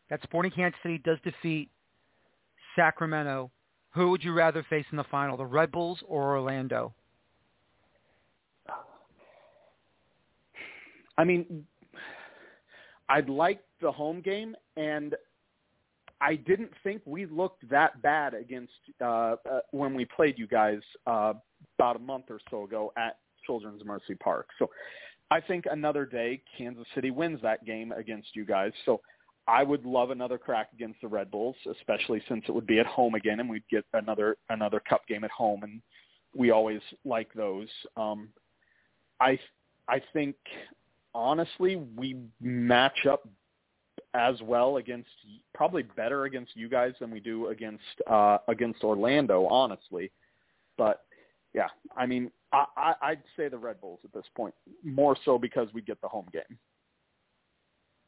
that 0.09 0.23
Sporting 0.23 0.51
Kansas 0.51 0.81
City 0.83 0.99
does 0.99 1.19
defeat 1.23 1.71
Sacramento, 2.75 3.51
who 3.91 4.11
would 4.11 4.25
you 4.25 4.33
rather 4.33 4.65
face 4.65 4.87
in 4.91 4.97
the 4.97 5.05
final, 5.05 5.37
the 5.37 5.47
Red 5.47 5.71
Bulls 5.71 6.03
or 6.09 6.37
Orlando? 6.37 6.93
I 11.19 11.25
mean, 11.25 11.67
I'd 13.11 13.29
like 13.29 13.61
the 13.83 13.91
home 13.91 14.21
game, 14.21 14.55
and 14.77 15.17
I 16.21 16.37
didn't 16.37 16.71
think 16.85 17.03
we 17.05 17.27
looked 17.27 17.69
that 17.69 18.01
bad 18.03 18.35
against 18.35 18.73
uh, 19.01 19.05
uh, 19.05 19.37
when 19.73 19.95
we 19.95 20.05
played 20.05 20.39
you 20.39 20.47
guys 20.47 20.79
uh, 21.07 21.35
about 21.79 21.97
a 21.97 21.99
month 21.99 22.27
or 22.31 22.41
so 22.51 22.65
ago 22.65 22.93
at 22.97 23.19
Children's 23.45 23.85
Mercy 23.85 24.15
Park. 24.15 24.49
So 24.59 24.71
I 25.31 25.41
think 25.41 25.65
another 25.71 26.05
day 26.07 26.43
Kansas 26.57 26.87
City 26.95 27.11
wins 27.11 27.41
that 27.43 27.65
game 27.65 27.93
against 27.93 28.29
you 28.35 28.45
guys. 28.45 28.73
So 28.85 29.01
I 29.49 29.65
would 29.65 29.85
love 29.85 30.11
another 30.11 30.39
crack 30.39 30.69
against 30.73 31.01
the 31.01 31.09
Red 31.09 31.31
Bulls, 31.31 31.57
especially 31.71 32.23
since 32.29 32.45
it 32.49 32.53
would 32.53 32.67
be 32.67 32.79
at 32.79 32.87
home 32.87 33.15
again, 33.15 33.41
and 33.41 33.49
we'd 33.49 33.69
get 33.71 33.85
another 33.95 34.37
another 34.51 34.81
cup 34.89 35.07
game 35.09 35.25
at 35.25 35.31
home, 35.31 35.65
and 35.65 35.81
we 36.37 36.51
always 36.51 36.81
like 37.05 37.33
those. 37.35 37.69
Um, 37.97 38.29
I 39.21 39.39
I 39.89 40.01
think 40.13 40.37
honestly 41.15 41.77
we 41.97 42.17
match 42.41 43.07
up 43.11 43.29
as 44.15 44.41
well 44.43 44.79
against 44.79 45.09
probably 45.55 45.83
better 45.83 46.25
against 46.25 46.57
you 46.57 46.69
guys 46.69 46.93
than 47.01 47.11
we 47.11 47.21
do 47.21 47.49
against 47.49 47.83
uh 48.09 48.39
against 48.49 48.83
Orlando 48.83 49.47
honestly. 49.47 50.11
But 50.77 51.03
yeah 51.55 51.69
I 51.97 52.07
mean 52.07 52.31
I, 52.53 52.65
I 52.77 52.95
I'd 53.03 53.23
say 53.37 53.49
the 53.49 53.59
Red 53.59 53.81
Bulls 53.81 54.01
at 54.05 54.13
this 54.13 54.27
point 54.37 54.55
more 54.85 55.17
so 55.25 55.39
because 55.39 55.69
we 55.73 55.83
get 55.83 56.01
the 56.01 56.09
home 56.09 56.27
game. 56.33 56.59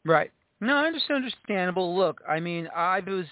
Right. 0.04 0.32
No 0.60 0.84
it's 0.92 1.04
understandable. 1.10 1.96
Look 1.96 2.20
I 2.28 2.40
mean 2.40 2.68
I 2.74 3.00
was 3.00 3.26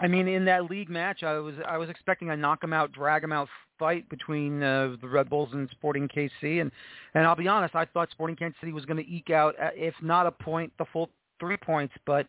I 0.00 0.06
mean, 0.06 0.28
in 0.28 0.44
that 0.44 0.70
league 0.70 0.88
match, 0.88 1.22
I 1.22 1.38
was 1.38 1.56
I 1.66 1.76
was 1.76 1.90
expecting 1.90 2.30
a 2.30 2.36
knock 2.36 2.60
'em 2.62 2.72
out, 2.72 2.92
drag 2.92 3.24
'em 3.24 3.32
out 3.32 3.48
fight 3.78 4.08
between 4.08 4.62
uh, 4.62 4.96
the 5.00 5.08
Red 5.08 5.30
Bulls 5.30 5.50
and 5.52 5.68
Sporting 5.70 6.08
KC, 6.08 6.60
and 6.60 6.70
and 7.14 7.26
I'll 7.26 7.36
be 7.36 7.48
honest, 7.48 7.74
I 7.74 7.84
thought 7.84 8.10
Sporting 8.10 8.36
Kansas 8.36 8.58
City 8.60 8.72
was 8.72 8.84
going 8.84 9.02
to 9.02 9.10
eke 9.10 9.30
out, 9.30 9.54
uh, 9.60 9.70
if 9.74 9.94
not 10.02 10.26
a 10.26 10.30
point, 10.30 10.72
the 10.78 10.84
full 10.92 11.10
three 11.40 11.56
points. 11.56 11.94
But 12.06 12.26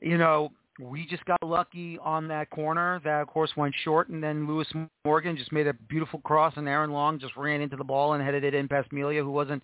you 0.00 0.18
know, 0.18 0.52
we 0.80 1.06
just 1.06 1.24
got 1.24 1.42
lucky 1.42 1.98
on 1.98 2.28
that 2.28 2.50
corner. 2.50 3.00
That 3.04 3.22
of 3.22 3.28
course 3.28 3.50
went 3.56 3.74
short, 3.84 4.08
and 4.08 4.22
then 4.22 4.46
Lewis 4.46 4.68
Morgan 5.04 5.36
just 5.36 5.52
made 5.52 5.66
a 5.66 5.72
beautiful 5.72 6.20
cross, 6.20 6.54
and 6.56 6.68
Aaron 6.68 6.90
Long 6.90 7.18
just 7.18 7.36
ran 7.36 7.60
into 7.60 7.76
the 7.76 7.84
ball 7.84 8.14
and 8.14 8.22
headed 8.22 8.44
it 8.44 8.54
in 8.54 8.68
past 8.68 8.92
Melia, 8.92 9.22
who 9.22 9.30
wasn't 9.30 9.62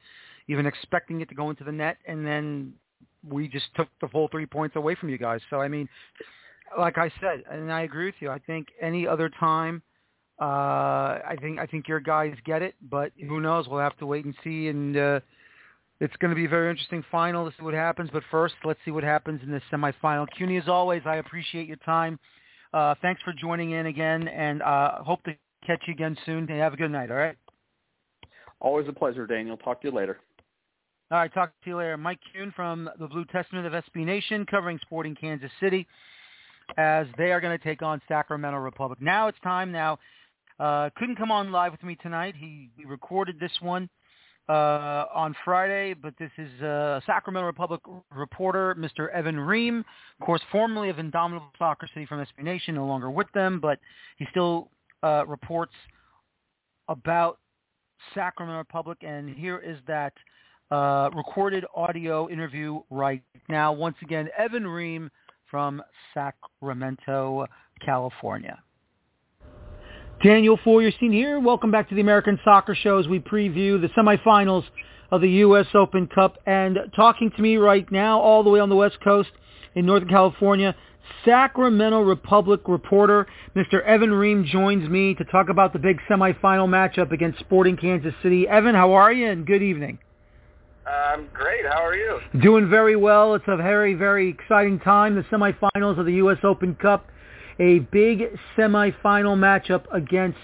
even 0.48 0.66
expecting 0.66 1.20
it 1.20 1.28
to 1.28 1.34
go 1.34 1.50
into 1.50 1.64
the 1.64 1.72
net, 1.72 1.98
and 2.06 2.26
then 2.26 2.72
we 3.26 3.48
just 3.48 3.66
took 3.74 3.88
the 4.02 4.08
full 4.08 4.28
three 4.28 4.44
points 4.44 4.76
away 4.76 4.94
from 4.94 5.08
you 5.08 5.16
guys. 5.16 5.40
So 5.48 5.60
I 5.60 5.68
mean 5.68 5.88
like 6.78 6.98
I 6.98 7.10
said, 7.20 7.44
and 7.50 7.72
I 7.72 7.82
agree 7.82 8.06
with 8.06 8.16
you. 8.20 8.30
I 8.30 8.38
think 8.38 8.68
any 8.80 9.06
other 9.06 9.28
time, 9.28 9.82
uh, 10.40 10.44
I 10.44 11.36
think 11.40 11.58
I 11.60 11.66
think 11.66 11.86
your 11.86 12.00
guys 12.00 12.34
get 12.44 12.62
it, 12.62 12.74
but 12.90 13.12
who 13.20 13.40
knows? 13.40 13.68
We'll 13.68 13.80
have 13.80 13.96
to 13.98 14.06
wait 14.06 14.24
and 14.24 14.34
see. 14.42 14.68
And 14.68 14.96
uh, 14.96 15.20
it's 16.00 16.16
going 16.16 16.30
to 16.30 16.34
be 16.34 16.46
a 16.46 16.48
very 16.48 16.70
interesting 16.70 17.04
final 17.10 17.48
to 17.48 17.56
see 17.56 17.62
what 17.62 17.74
happens. 17.74 18.10
But 18.12 18.24
first, 18.30 18.54
let's 18.64 18.80
see 18.84 18.90
what 18.90 19.04
happens 19.04 19.40
in 19.44 19.50
the 19.50 19.60
semifinal. 19.72 20.26
CUNY, 20.36 20.56
as 20.56 20.68
always, 20.68 21.02
I 21.06 21.16
appreciate 21.16 21.68
your 21.68 21.76
time. 21.78 22.18
Uh, 22.72 22.96
thanks 23.00 23.22
for 23.22 23.32
joining 23.32 23.70
in 23.72 23.86
again, 23.86 24.26
and 24.26 24.60
uh, 24.62 25.02
hope 25.02 25.22
to 25.24 25.36
catch 25.64 25.82
you 25.86 25.94
again 25.94 26.16
soon. 26.26 26.50
And 26.50 26.58
have 26.58 26.74
a 26.74 26.76
good 26.76 26.90
night. 26.90 27.12
All 27.12 27.16
right. 27.16 27.36
Always 28.60 28.88
a 28.88 28.92
pleasure, 28.92 29.26
Daniel. 29.26 29.56
Talk 29.56 29.82
to 29.82 29.88
you 29.88 29.94
later. 29.94 30.18
All 31.10 31.18
right, 31.18 31.32
talk 31.32 31.52
to 31.62 31.70
you 31.70 31.76
later. 31.76 31.96
Mike 31.96 32.18
Kuhn 32.32 32.52
from 32.56 32.90
the 32.98 33.06
Blue 33.06 33.24
Testament 33.26 33.66
of 33.66 33.72
SB 33.72 34.04
Nation, 34.04 34.44
covering 34.46 34.80
Sporting 34.82 35.14
Kansas 35.14 35.50
City 35.60 35.86
as 36.76 37.06
they 37.18 37.30
are 37.30 37.40
going 37.40 37.56
to 37.56 37.62
take 37.62 37.82
on 37.82 38.00
Sacramento 38.08 38.58
Republic. 38.58 39.00
Now 39.00 39.28
it's 39.28 39.38
time. 39.44 39.70
Now 39.70 39.98
uh, 40.58 40.90
couldn't 40.96 41.16
come 41.16 41.30
on 41.30 41.50
live 41.50 41.72
with 41.72 41.82
me 41.82 41.96
tonight. 41.96 42.34
He, 42.36 42.70
he 42.76 42.84
recorded 42.84 43.38
this 43.40 43.52
one 43.60 43.88
uh, 44.48 45.06
on 45.14 45.34
Friday, 45.44 45.94
but 45.94 46.14
this 46.18 46.30
is 46.38 46.62
uh, 46.62 47.00
Sacramento 47.06 47.46
Republic 47.46 47.80
reporter 48.14 48.74
Mr. 48.74 49.10
Evan 49.12 49.38
Ream, 49.38 49.84
of 50.20 50.26
course, 50.26 50.42
formerly 50.52 50.90
of 50.90 50.98
Indomitable 50.98 51.50
Soccer 51.58 51.88
City 51.92 52.06
from 52.06 52.18
SB 52.20 52.44
Nation, 52.44 52.74
no 52.74 52.86
longer 52.86 53.10
with 53.10 53.30
them, 53.32 53.58
but 53.60 53.78
he 54.16 54.26
still 54.30 54.68
uh, 55.02 55.24
reports 55.26 55.72
about 56.88 57.38
Sacramento 58.14 58.58
Republic, 58.58 58.98
and 59.02 59.30
here 59.34 59.58
is 59.58 59.78
that 59.86 60.12
uh, 60.70 61.10
recorded 61.14 61.64
audio 61.74 62.28
interview 62.28 62.80
right 62.90 63.22
now. 63.48 63.72
Once 63.72 63.96
again, 64.02 64.28
Evan 64.36 64.66
Ream 64.66 65.10
from 65.50 65.82
Sacramento, 66.12 67.46
California. 67.84 68.58
Daniel 70.22 70.58
Feuerstein 70.62 71.12
here. 71.12 71.38
Welcome 71.38 71.70
back 71.70 71.88
to 71.88 71.94
the 71.94 72.00
American 72.00 72.38
Soccer 72.44 72.74
Show 72.74 72.98
as 72.98 73.06
we 73.06 73.20
preview 73.20 73.80
the 73.80 73.88
semifinals 73.96 74.64
of 75.10 75.20
the 75.20 75.28
U.S. 75.28 75.66
Open 75.74 76.06
Cup. 76.06 76.38
And 76.46 76.78
talking 76.96 77.30
to 77.32 77.42
me 77.42 77.56
right 77.56 77.90
now, 77.92 78.20
all 78.20 78.42
the 78.42 78.50
way 78.50 78.60
on 78.60 78.68
the 78.68 78.76
West 78.76 78.98
Coast 79.02 79.30
in 79.74 79.84
Northern 79.84 80.08
California, 80.08 80.74
Sacramento 81.24 82.00
Republic 82.00 82.62
reporter 82.66 83.26
Mr. 83.54 83.82
Evan 83.82 84.12
Ream 84.12 84.44
joins 84.44 84.88
me 84.88 85.14
to 85.14 85.24
talk 85.24 85.50
about 85.50 85.72
the 85.72 85.78
big 85.78 86.00
semifinal 86.08 86.68
matchup 86.68 87.12
against 87.12 87.38
Sporting 87.40 87.76
Kansas 87.76 88.14
City. 88.22 88.48
Evan, 88.48 88.74
how 88.74 88.92
are 88.92 89.12
you? 89.12 89.28
And 89.28 89.46
good 89.46 89.62
evening. 89.62 89.98
I'm 90.86 91.28
great. 91.32 91.64
How 91.66 91.84
are 91.84 91.96
you? 91.96 92.20
Doing 92.42 92.68
very 92.68 92.96
well. 92.96 93.34
It's 93.34 93.44
a 93.48 93.56
very, 93.56 93.94
very 93.94 94.28
exciting 94.28 94.80
time. 94.80 95.14
The 95.14 95.22
semifinals 95.22 95.98
of 95.98 96.06
the 96.06 96.14
U.S. 96.14 96.38
Open 96.44 96.74
Cup. 96.74 97.06
A 97.60 97.78
big 97.78 98.36
semifinal 98.56 99.36
matchup 99.36 99.84
against 99.92 100.38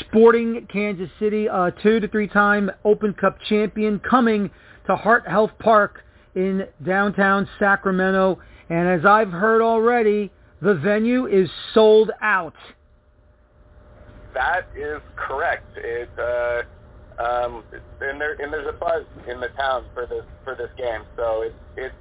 Sporting 0.00 0.66
Kansas 0.72 1.10
City, 1.18 1.46
a 1.46 1.72
two 1.82 2.00
to 2.00 2.08
three 2.08 2.28
time 2.28 2.70
Open 2.84 3.14
Cup 3.14 3.38
champion 3.48 4.00
coming 4.00 4.50
to 4.86 4.96
Heart 4.96 5.28
Health 5.28 5.52
Park 5.58 6.02
in 6.34 6.66
downtown 6.84 7.48
Sacramento. 7.58 8.40
And 8.68 8.88
as 8.88 9.04
I've 9.06 9.30
heard 9.30 9.62
already, 9.62 10.32
the 10.60 10.74
venue 10.74 11.26
is 11.26 11.48
sold 11.72 12.10
out. 12.22 12.54
That 14.32 14.66
is 14.74 15.00
correct. 15.16 15.66
It, 15.76 16.08
uh, 16.18 16.62
um, 17.22 17.62
and 18.00 18.20
there 18.20 18.34
and 18.40 18.52
there's 18.52 18.66
a 18.66 18.72
buzz 18.72 19.04
in 19.30 19.40
the 19.40 19.48
town 19.48 19.84
for 19.94 20.06
this 20.06 20.24
for 20.42 20.56
this 20.56 20.70
game. 20.76 21.02
So 21.16 21.42
it's 21.42 21.54
it's 21.76 21.94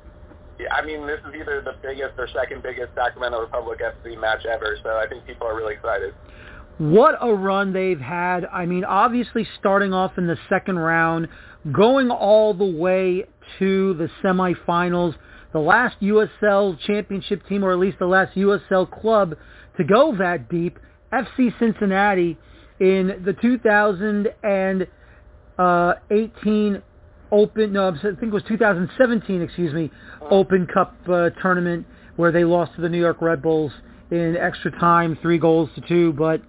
I 0.72 0.86
mean 0.86 1.08
this 1.08 1.20
is 1.28 1.36
either 1.40 1.62
the 1.62 1.76
biggest 1.82 2.14
or 2.18 2.28
second 2.34 2.64
biggest 2.64 2.94
Sacramento 2.96 3.42
Republic 3.42 3.80
FC 3.82 4.20
match 4.20 4.46
ever. 4.46 4.78
So 4.84 4.90
I 4.98 5.08
think 5.08 5.26
people 5.26 5.48
are 5.48 5.56
really 5.56 5.76
excited. 5.76 6.14
What 6.78 7.16
a 7.22 7.34
run 7.34 7.72
they've 7.72 8.00
had. 8.00 8.46
I 8.46 8.66
mean, 8.66 8.84
obviously 8.84 9.48
starting 9.60 9.94
off 9.94 10.18
in 10.18 10.26
the 10.26 10.38
second 10.50 10.80
round, 10.80 11.28
going 11.72 12.10
all 12.10 12.54
the 12.54 12.66
way 12.66 13.26
to 13.60 13.94
the 13.94 14.10
semifinals, 14.24 15.16
the 15.54 15.60
last 15.60 15.98
USL 16.02 16.80
championship 16.80 17.48
team, 17.48 17.64
or 17.64 17.72
at 17.72 17.80
least 17.80 18.00
the 18.00 18.08
last 18.08 18.36
USL 18.36 18.90
club 18.90 19.36
to 19.78 19.84
go 19.84 20.16
that 20.18 20.50
deep, 20.50 20.80
FC 21.14 21.58
Cincinnati 21.60 22.38
in 22.80 23.22
the 23.24 23.34
2000 23.40 24.30
and 24.44 24.88
uh, 25.60 25.94
18 26.10 26.82
Open, 27.34 27.74
no, 27.74 27.90
I 27.90 28.00
think 28.00 28.22
it 28.22 28.32
was 28.32 28.44
2017, 28.48 29.42
excuse 29.42 29.74
me, 29.74 29.90
Open 30.30 30.68
Cup 30.72 30.96
uh, 31.10 31.32
tournament 31.42 31.88
where 32.16 32.32
they 32.32 32.44
lost 32.44 32.76
to 32.76 32.82
the 32.82 32.90
New 32.90 33.00
York 33.00 33.22
Red 33.22 33.42
Bulls 33.42 33.72
in 34.12 34.38
extra 34.38 34.70
time, 34.80 35.18
three 35.20 35.40
goals 35.40 35.70
to 35.74 35.82
two. 35.82 36.14
But 36.14 36.42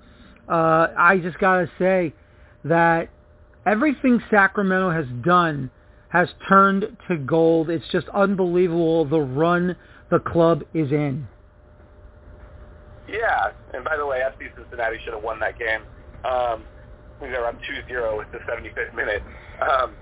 uh, 0.46 0.88
I 0.96 1.20
just 1.22 1.38
gotta 1.38 1.70
say 1.78 2.12
that 2.64 3.08
everything 3.64 4.22
Sacramento 4.30 4.90
has 4.90 5.06
done 5.24 5.70
has 6.10 6.28
turned 6.46 6.84
to 7.08 7.16
gold. 7.16 7.70
It's 7.70 7.88
just 7.90 8.06
unbelievable 8.10 9.06
the 9.06 9.20
run 9.20 9.76
the 10.10 10.18
club 10.18 10.64
is 10.74 10.92
in. 10.92 11.26
Yeah, 13.08 13.52
and 13.72 13.84
by 13.84 13.96
the 13.96 14.06
way, 14.06 14.20
FC 14.20 14.54
Cincinnati 14.54 14.98
should 15.02 15.14
have 15.14 15.22
won 15.22 15.40
that 15.40 15.58
game. 15.58 15.80
Um, 16.24 16.64
they're 17.20 17.46
up 17.46 17.56
2-0 17.88 18.20
at 18.22 18.32
the 18.32 18.38
75th 18.38 18.94
minute. 18.94 19.22
Um, 19.62 19.94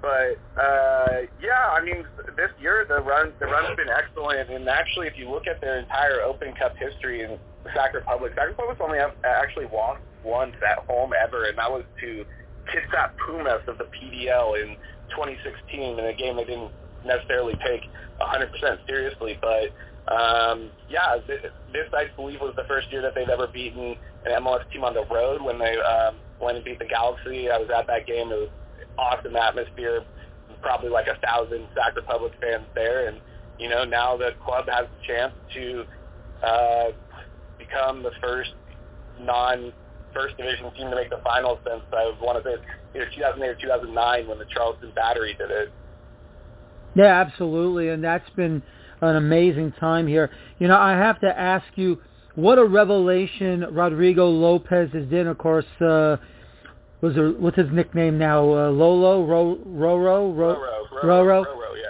but 0.00 0.38
uh, 0.60 1.26
yeah, 1.42 1.70
I 1.72 1.82
mean, 1.82 2.04
this 2.36 2.50
year 2.60 2.86
the 2.88 3.00
run 3.00 3.32
the 3.40 3.46
run's 3.46 3.76
been 3.76 3.90
excellent, 3.90 4.50
and 4.50 4.68
actually, 4.68 5.06
if 5.06 5.14
you 5.16 5.30
look 5.30 5.46
at 5.46 5.60
their 5.60 5.78
entire 5.78 6.22
Open 6.22 6.54
Cup 6.54 6.76
history 6.76 7.22
in 7.22 7.38
Sac 7.74 7.94
Republic, 7.94 8.32
Sac 8.36 8.48
Republic's 8.48 8.80
only 8.82 8.98
have, 8.98 9.12
actually 9.24 9.66
lost 9.72 10.00
once 10.24 10.54
at 10.62 10.78
home 10.86 11.12
ever, 11.12 11.46
and 11.46 11.58
that 11.58 11.70
was 11.70 11.84
to 12.00 12.24
Kitsap 12.70 13.10
Pumas 13.26 13.62
of 13.66 13.78
the 13.78 13.88
PDL 13.90 14.62
in 14.62 14.76
2016 15.10 15.98
in 15.98 16.04
a 16.04 16.14
game 16.14 16.36
they 16.36 16.44
didn't 16.44 16.70
necessarily 17.04 17.54
take 17.64 17.82
100% 18.20 18.86
seriously, 18.86 19.38
but 19.40 19.72
um, 20.12 20.70
yeah, 20.88 21.18
this, 21.26 21.40
this 21.72 21.88
I 21.92 22.06
believe 22.16 22.40
was 22.40 22.54
the 22.56 22.64
first 22.68 22.90
year 22.90 23.02
that 23.02 23.14
they've 23.14 23.28
ever 23.28 23.46
beaten 23.46 23.96
an 24.24 24.42
MLS 24.42 24.70
team 24.72 24.84
on 24.84 24.94
the 24.94 25.04
road 25.04 25.42
when 25.42 25.58
they 25.58 25.76
um, 25.76 26.16
went 26.40 26.56
and 26.56 26.64
beat 26.64 26.78
the 26.78 26.86
Galaxy. 26.86 27.50
I 27.50 27.58
was 27.58 27.68
at 27.76 27.86
that 27.88 28.06
game. 28.06 28.32
It 28.32 28.48
was 28.48 28.50
awesome 28.98 29.36
atmosphere. 29.36 30.04
Probably 30.60 30.90
like 30.90 31.06
a 31.06 31.18
thousand 31.24 31.68
Sac 31.74 31.94
Republic 31.94 32.32
fans 32.40 32.64
there, 32.74 33.08
and 33.08 33.20
you 33.58 33.68
know 33.68 33.84
now 33.84 34.16
the 34.16 34.30
club 34.44 34.66
has 34.68 34.86
the 34.86 35.06
chance 35.06 35.32
to 35.54 35.84
uh, 36.44 36.84
become 37.58 38.02
the 38.02 38.10
first 38.20 38.50
non 39.20 39.72
first 40.12 40.36
division 40.36 40.72
team 40.74 40.90
to 40.90 40.96
make 40.96 41.10
the 41.10 41.20
finals 41.22 41.58
since 41.64 41.82
I 41.92 42.12
want 42.20 42.42
to 42.42 42.50
say 42.50 42.56
either 42.96 43.10
2008 43.14 43.48
or 43.48 43.54
2009 43.54 44.28
when 44.28 44.38
the 44.38 44.46
Charleston 44.46 44.92
Battery 44.94 45.34
did 45.38 45.50
it. 45.50 45.72
Yeah, 46.94 47.20
absolutely, 47.20 47.90
and 47.90 48.02
that's 48.02 48.28
been 48.30 48.62
an 49.00 49.16
amazing 49.16 49.72
time 49.78 50.06
here. 50.06 50.30
You 50.58 50.68
know, 50.68 50.76
I 50.76 50.92
have 50.92 51.20
to 51.20 51.38
ask 51.38 51.66
you, 51.76 52.00
what 52.34 52.58
a 52.58 52.64
revelation 52.64 53.64
Rodrigo 53.70 54.28
Lopez 54.28 54.90
has 54.92 55.04
been. 55.06 55.26
Of 55.26 55.38
course, 55.38 55.66
uh, 55.80 56.16
was 57.00 57.14
there, 57.14 57.30
what's 57.30 57.56
his 57.56 57.70
nickname 57.72 58.18
now? 58.18 58.42
Uh, 58.42 58.70
Lolo, 58.70 59.24
Ro, 59.24 59.58
Roro, 59.66 60.36
Ro, 60.36 60.56
Roro, 61.02 61.04
Roro. 61.04 61.44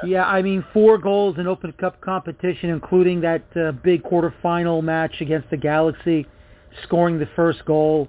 yeah. 0.04 0.08
yeah, 0.08 0.24
I 0.26 0.42
mean, 0.42 0.64
four 0.72 0.98
goals 0.98 1.38
in 1.38 1.46
Open 1.46 1.72
Cup 1.72 2.00
competition, 2.00 2.70
including 2.70 3.20
that 3.22 3.44
uh, 3.56 3.72
big 3.72 4.02
quarterfinal 4.02 4.82
match 4.82 5.20
against 5.20 5.48
the 5.50 5.56
Galaxy, 5.56 6.26
scoring 6.82 7.18
the 7.18 7.28
first 7.34 7.64
goal 7.64 8.08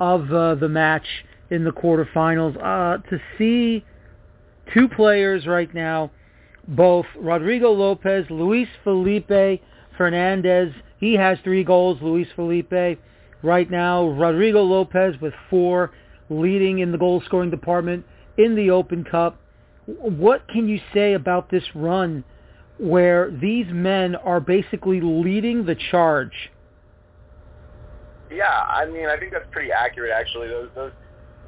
of 0.00 0.32
uh, 0.32 0.56
the 0.56 0.68
match 0.68 1.06
in 1.50 1.64
the 1.64 1.70
quarterfinals. 1.70 2.56
Uh, 2.56 2.98
to 3.08 3.20
see 3.38 3.84
two 4.74 4.88
players 4.88 5.46
right 5.46 5.72
now, 5.72 6.10
both 6.66 7.06
Rodrigo 7.16 7.70
Lopez, 7.70 8.24
Luis 8.30 8.68
Felipe 8.82 9.60
Fernandez. 9.96 10.72
He 10.98 11.14
has 11.14 11.38
three 11.44 11.64
goals. 11.64 11.98
Luis 12.00 12.28
Felipe 12.34 12.98
right 13.42 13.70
now. 13.70 14.06
Rodrigo 14.08 14.62
Lopez 14.62 15.20
with 15.20 15.34
four, 15.50 15.92
leading 16.40 16.80
in 16.80 16.92
the 16.92 16.98
goal 16.98 17.22
scoring 17.26 17.50
department 17.50 18.04
in 18.38 18.56
the 18.56 18.70
Open 18.70 19.04
Cup. 19.04 19.38
What 19.86 20.46
can 20.48 20.68
you 20.68 20.80
say 20.94 21.14
about 21.14 21.50
this 21.50 21.64
run 21.74 22.24
where 22.78 23.30
these 23.30 23.66
men 23.70 24.16
are 24.16 24.40
basically 24.40 25.00
leading 25.00 25.66
the 25.66 25.76
charge? 25.90 26.50
Yeah, 28.30 28.48
I 28.48 28.86
mean, 28.86 29.08
I 29.08 29.18
think 29.18 29.32
that's 29.32 29.46
pretty 29.50 29.70
accurate, 29.72 30.12
actually. 30.12 30.48
Those, 30.48 30.70
those, 30.74 30.92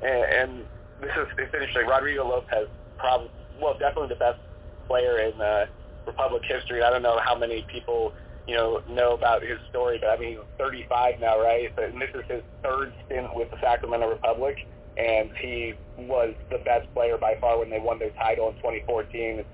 and, 0.02 0.24
and 0.24 0.64
this 1.00 1.10
is 1.16 1.26
it's 1.38 1.54
interesting. 1.54 1.86
Rodrigo 1.86 2.28
Lopez, 2.28 2.68
probably, 2.98 3.30
well, 3.60 3.78
definitely 3.78 4.08
the 4.08 4.16
best 4.16 4.38
player 4.86 5.18
in 5.20 5.40
uh, 5.40 5.66
Republic 6.06 6.42
history. 6.46 6.82
I 6.82 6.90
don't 6.90 7.02
know 7.02 7.18
how 7.24 7.36
many 7.36 7.64
people 7.72 8.12
you 8.46 8.54
know 8.54 8.82
know 8.88 9.14
about 9.14 9.42
his 9.42 9.58
story, 9.70 9.98
but 10.00 10.10
I 10.10 10.18
mean, 10.18 10.30
he's 10.30 10.38
35 10.58 11.20
now, 11.20 11.40
right? 11.40 11.72
and 11.78 12.00
this 12.00 12.10
is 12.14 12.24
his 12.28 12.42
third 12.62 12.92
stint 13.06 13.34
with 13.34 13.50
the 13.50 13.56
Sacramento 13.60 14.08
Republic, 14.08 14.56
and 14.96 15.30
he 15.40 15.74
was 15.96 16.34
the 16.50 16.58
best 16.64 16.92
player 16.94 17.16
by 17.18 17.36
far 17.40 17.58
when 17.58 17.70
they 17.70 17.78
won 17.80 17.98
their 17.98 18.10
title 18.10 18.48
in 18.48 18.54
2014. 18.56 19.44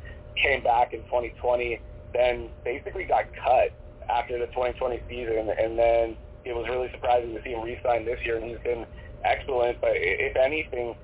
Came 0.42 0.62
back 0.62 0.92
in 0.92 1.00
2020, 1.04 1.80
then 2.14 2.48
basically 2.64 3.04
got 3.04 3.24
cut 3.44 3.72
after 4.08 4.38
the 4.38 4.46
2020 4.46 5.02
season, 5.08 5.50
and 5.58 5.78
then 5.78 6.16
it 6.44 6.54
was 6.54 6.66
really 6.68 6.90
surprising 6.92 7.34
to 7.34 7.42
see 7.42 7.50
him 7.50 7.62
re-sign 7.62 8.04
this 8.04 8.18
year, 8.24 8.36
and 8.36 8.44
he's 8.44 8.58
been 8.64 8.86
excellent. 9.24 9.80
But 9.80 9.92
if 9.94 10.36
anything, 10.36 10.94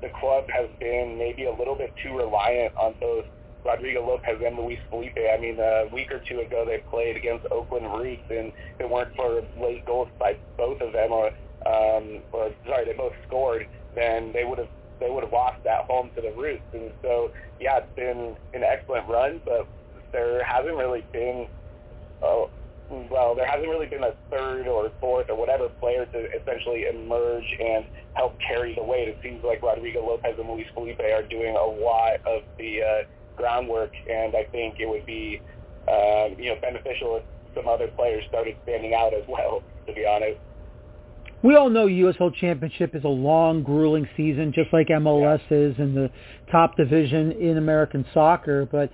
the 0.00 0.08
club 0.20 0.44
has 0.48 0.68
been 0.78 1.18
maybe 1.18 1.46
a 1.46 1.52
little 1.52 1.74
bit 1.74 1.92
too 2.02 2.16
reliant 2.16 2.72
on 2.76 2.94
both 3.00 3.24
Rodrigo 3.64 4.06
Lopez 4.06 4.40
and 4.44 4.56
Luis 4.56 4.78
Felipe. 4.90 5.16
I 5.16 5.38
mean, 5.40 5.58
a 5.58 5.88
week 5.92 6.12
or 6.12 6.20
two 6.20 6.40
ago 6.40 6.64
they 6.66 6.78
played 6.90 7.16
against 7.16 7.46
Oakland 7.50 7.86
Roots, 7.92 8.22
and 8.30 8.52
if 8.74 8.80
it 8.80 8.90
weren't 8.90 9.14
for 9.16 9.42
late 9.60 9.84
goals 9.86 10.08
by 10.18 10.36
both 10.56 10.80
of 10.80 10.92
them, 10.92 11.12
or, 11.12 11.28
um, 11.66 12.20
or 12.32 12.52
sorry, 12.66 12.84
they 12.84 12.92
both 12.92 13.14
scored, 13.26 13.66
then 13.94 14.32
they 14.32 14.44
would 14.44 14.58
have 14.58 14.68
they 15.00 15.10
would 15.10 15.24
have 15.24 15.32
lost 15.32 15.64
at 15.66 15.84
home 15.84 16.10
to 16.14 16.20
the 16.20 16.32
Roots. 16.32 16.62
And 16.72 16.92
so, 17.02 17.32
yeah, 17.60 17.78
it's 17.78 17.96
been 17.96 18.36
an 18.52 18.62
excellent 18.62 19.08
run, 19.08 19.40
but 19.44 19.66
there 20.12 20.42
hasn't 20.44 20.76
really 20.76 21.04
been. 21.12 21.46
Uh, 22.22 22.46
well, 23.10 23.34
there 23.34 23.46
hasn't 23.46 23.68
really 23.68 23.86
been 23.86 24.04
a 24.04 24.14
third 24.30 24.68
or 24.68 24.90
fourth 25.00 25.30
or 25.30 25.36
whatever 25.36 25.68
player 25.80 26.04
to 26.06 26.18
essentially 26.38 26.84
emerge 26.84 27.56
and 27.58 27.86
help 28.12 28.38
carry 28.38 28.74
the 28.74 28.82
weight. 28.82 29.08
It 29.08 29.18
seems 29.22 29.42
like 29.42 29.62
Rodrigo 29.62 30.06
Lopez 30.06 30.34
and 30.38 30.48
Luis 30.48 30.66
Felipe 30.74 31.00
are 31.00 31.22
doing 31.22 31.56
a 31.56 31.64
lot 31.64 32.20
of 32.26 32.42
the 32.58 32.82
uh, 32.82 33.04
groundwork, 33.36 33.92
and 34.10 34.34
I 34.34 34.44
think 34.50 34.76
it 34.80 34.88
would 34.88 35.06
be 35.06 35.40
um, 35.88 36.36
you 36.38 36.54
know 36.54 36.60
beneficial 36.60 37.16
if 37.16 37.24
some 37.54 37.68
other 37.68 37.88
players 37.88 38.24
started 38.28 38.56
standing 38.64 38.94
out 38.94 39.14
as 39.14 39.24
well. 39.28 39.62
To 39.86 39.92
be 39.92 40.06
honest. 40.06 40.38
We 41.42 41.56
all 41.56 41.68
know 41.68 41.86
USL 41.86 42.34
Championship 42.34 42.94
is 42.94 43.04
a 43.04 43.08
long, 43.08 43.62
grueling 43.62 44.08
season, 44.16 44.50
just 44.54 44.72
like 44.72 44.88
MLS 44.88 45.42
yeah. 45.50 45.58
is 45.58 45.74
in 45.78 45.94
the 45.94 46.10
top 46.50 46.74
division 46.74 47.32
in 47.32 47.58
American 47.58 48.06
soccer. 48.14 48.64
But 48.64 48.90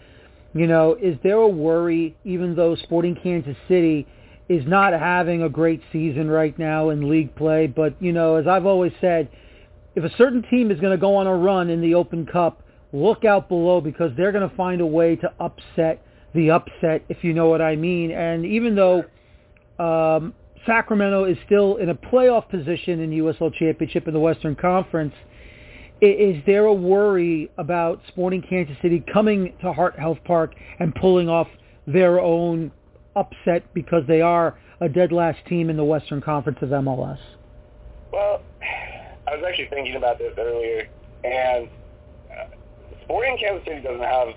you 0.53 0.67
know, 0.67 0.97
is 1.01 1.17
there 1.23 1.37
a 1.37 1.49
worry, 1.49 2.17
even 2.25 2.57
though 2.57 2.75
Sporting 2.75 3.17
Kansas 3.23 3.57
City 3.69 4.07
is 4.49 4.65
not 4.67 4.93
having 4.93 5.45
a 5.45 5.49
great 5.49 5.81
season 5.93 6.29
right 6.29 6.59
now 6.59 6.91
in 6.91 7.09
league 7.09 7.35
play? 7.37 7.69
But 7.69 7.95
you 8.03 8.13
know, 8.13 8.35
as 8.35 8.49
I've 8.49 8.67
always 8.67 8.93
said, 9.01 9.29
if 9.95 10.03
a 10.03 10.17
certain 10.17 10.43
team 10.51 10.73
is 10.73 10.81
going 10.81 10.93
to 10.93 11.01
go 11.01 11.15
on 11.15 11.29
a 11.29 11.35
run 11.37 11.71
in 11.71 11.81
the 11.81 11.95
Open 11.95 12.27
Cup, 12.27 12.63
look 12.93 13.25
out 13.25 13.49
below 13.49 13.81
because 13.81 14.11
they're 14.17 14.33
going 14.33 14.49
to 14.49 14.57
find 14.57 14.81
a 14.81 14.87
way 14.87 15.17
to 15.17 15.33
upset 15.41 16.05
the 16.35 16.51
upset, 16.51 17.05
if 17.09 17.25
you 17.25 17.33
know 17.33 17.49
what 17.49 17.61
I 17.61 17.77
mean. 17.77 18.11
And 18.11 18.45
even 18.47 18.75
though 18.75 19.05
um, 19.79 20.35
Sacramento 20.67 21.25
is 21.25 21.37
still 21.47 21.77
in 21.77 21.89
a 21.89 21.95
playoff 21.95 22.49
position 22.49 23.01
in 23.01 23.11
the 23.11 23.19
USL 23.19 23.53
Championship 23.55 24.07
in 24.07 24.15
the 24.15 24.21
Western 24.21 24.55
Conference, 24.55 25.15
is 26.01 26.43
there 26.47 26.65
a 26.65 26.73
worry 26.73 27.51
about 27.59 28.01
Sporting 28.09 28.43
Kansas 28.43 28.77
City 28.81 29.05
coming 29.13 29.55
to 29.61 29.73
Heart 29.73 29.99
Health 29.99 30.19
Park 30.25 30.55
and 30.79 30.95
pulling 30.95 31.29
off 31.29 31.49
their 31.87 32.21
own 32.21 32.71
upset 33.17 33.63
because 33.75 34.03
they 34.07 34.21
are 34.21 34.59
a 34.81 34.89
dead 34.89 35.13
last 35.13 35.39
team 35.47 35.69
in 35.69 35.77
the 35.77 35.85
Western 35.85 36.21
Conference 36.21 36.59
of 36.63 36.71
MLS? 36.71 37.19
Well, 38.13 38.43
I 39.27 39.37
was 39.37 39.45
actually 39.47 39.69
thinking 39.69 39.97
about 39.97 40.19
this 40.19 40.33
earlier, 40.39 40.89
and 41.23 41.69
Sporting 43.11 43.39
Kansas 43.39 43.65
City 43.67 43.83
doesn't 43.83 44.07
have. 44.07 44.29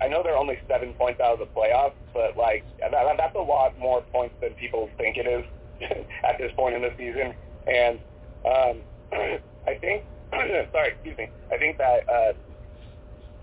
I 0.00 0.06
know 0.06 0.22
they're 0.22 0.38
only 0.38 0.58
seven 0.68 0.94
points 0.94 1.20
out 1.20 1.32
of 1.32 1.38
the 1.40 1.46
playoffs, 1.46 1.98
but 2.14 2.36
like 2.36 2.64
that, 2.78 2.92
that's 3.18 3.34
a 3.34 3.40
lot 3.40 3.76
more 3.80 4.00
points 4.12 4.36
than 4.40 4.54
people 4.54 4.88
think 4.96 5.16
it 5.16 5.26
is 5.26 5.44
at 6.24 6.38
this 6.38 6.52
point 6.54 6.76
in 6.76 6.82
the 6.82 6.92
season. 6.96 7.34
And 7.66 7.98
um, 8.46 8.76
I 9.66 9.74
think, 9.80 10.04
sorry, 10.30 10.92
excuse 10.92 11.18
me. 11.18 11.28
I 11.52 11.58
think 11.58 11.78
that 11.78 12.08
uh, 12.08 12.32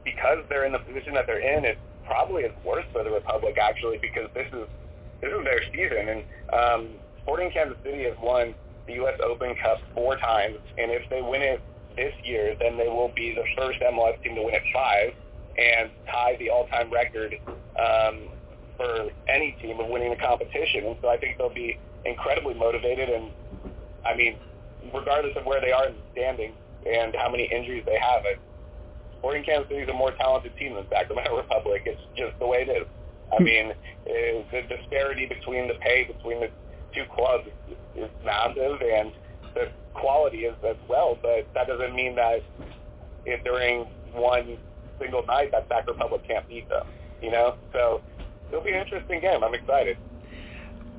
because 0.06 0.40
they're 0.48 0.66
in 0.66 0.72
the 0.72 0.80
position 0.80 1.14
that 1.16 1.28
they're 1.28 1.58
in, 1.58 1.66
it 1.66 1.78
probably 2.06 2.44
is 2.44 2.54
worse 2.64 2.86
for 2.94 3.04
the 3.04 3.12
Republic 3.12 3.58
actually 3.62 4.00
because 4.02 4.30
this 4.34 4.48
is 4.54 4.66
this 5.20 5.30
is 5.30 5.44
their 5.44 5.62
season. 5.74 6.08
And 6.08 6.24
um, 6.54 6.88
Sporting 7.22 7.52
Kansas 7.52 7.78
City 7.84 8.06
has 8.06 8.16
won 8.24 8.56
the 8.88 8.94
U.S. 8.94 9.20
Open 9.26 9.56
Cup 9.62 9.80
four 9.94 10.16
times, 10.16 10.58
and 10.78 10.90
if 10.90 11.10
they 11.10 11.22
win 11.22 11.42
it 11.42 11.62
this 11.96 12.14
year, 12.24 12.56
then 12.60 12.78
they 12.78 12.88
will 12.88 13.12
be 13.16 13.34
the 13.34 13.44
first 13.58 13.80
MLS 13.80 14.22
team 14.24 14.36
to 14.36 14.44
win 14.44 14.56
it 14.56 14.64
five 14.74 15.14
and 15.58 15.90
tie 16.08 16.36
the 16.40 16.50
all-time 16.50 16.92
record 16.92 17.36
um, 17.80 18.30
for 18.78 19.10
any 19.28 19.56
team 19.62 19.80
of 19.80 19.88
winning 19.88 20.10
the 20.10 20.16
competition. 20.16 20.86
And 20.86 20.96
so 21.02 21.10
I 21.10 21.18
think 21.18 21.38
they'll 21.38 21.54
be 21.54 21.78
incredibly 22.06 22.54
motivated. 22.54 23.10
And 23.10 23.32
I 24.06 24.16
mean, 24.16 24.38
regardless 24.94 25.36
of 25.38 25.46
where 25.46 25.62
they 25.62 25.72
are 25.72 25.88
in 25.88 25.94
the 25.94 26.02
standings 26.12 26.56
and 26.86 27.16
how 27.16 27.30
many 27.30 27.46
injuries 27.46 27.84
they 27.86 28.00
have, 28.00 28.26
it, 28.26 28.40
Sporting 29.20 29.44
Kansas 29.44 29.70
City 29.70 29.84
is 29.84 29.90
a 29.90 29.94
more 29.94 30.12
talented 30.12 30.56
team 30.58 30.74
than 30.74 30.86
Sacramento 30.90 31.38
Republic. 31.42 31.84
It's 31.86 32.02
just 32.16 32.38
the 32.40 32.48
way 32.48 32.66
it 32.68 32.70
is. 32.70 32.88
I 33.32 33.38
hmm. 33.38 33.44
mean, 33.44 33.74
is 34.06 34.46
the 34.52 34.62
disparity 34.68 35.26
between 35.26 35.68
the 35.68 35.76
pay 35.76 36.04
between 36.04 36.42
the 36.42 36.50
two 36.94 37.06
clubs 37.16 37.48
is 37.96 38.10
massive, 38.26 38.82
and 38.82 39.12
the 39.54 39.70
quality 39.94 40.40
is 40.40 40.56
as 40.68 40.76
well, 40.88 41.18
but 41.22 41.48
that 41.54 41.68
doesn't 41.68 41.96
mean 41.96 42.16
that 42.16 42.42
if 43.26 43.44
during 43.44 43.86
one 44.14 44.58
single 45.00 45.26
night 45.26 45.52
that 45.52 45.68
Sac 45.70 45.88
Republic 45.88 46.22
can't 46.28 46.48
beat 46.48 46.68
them, 46.70 46.86
you 47.22 47.32
know? 47.32 47.56
So 47.72 48.02
it'll 48.50 48.64
be 48.64 48.72
an 48.72 48.82
interesting 48.82 49.22
game. 49.22 49.44
I'm 49.44 49.54
excited. 49.54 49.98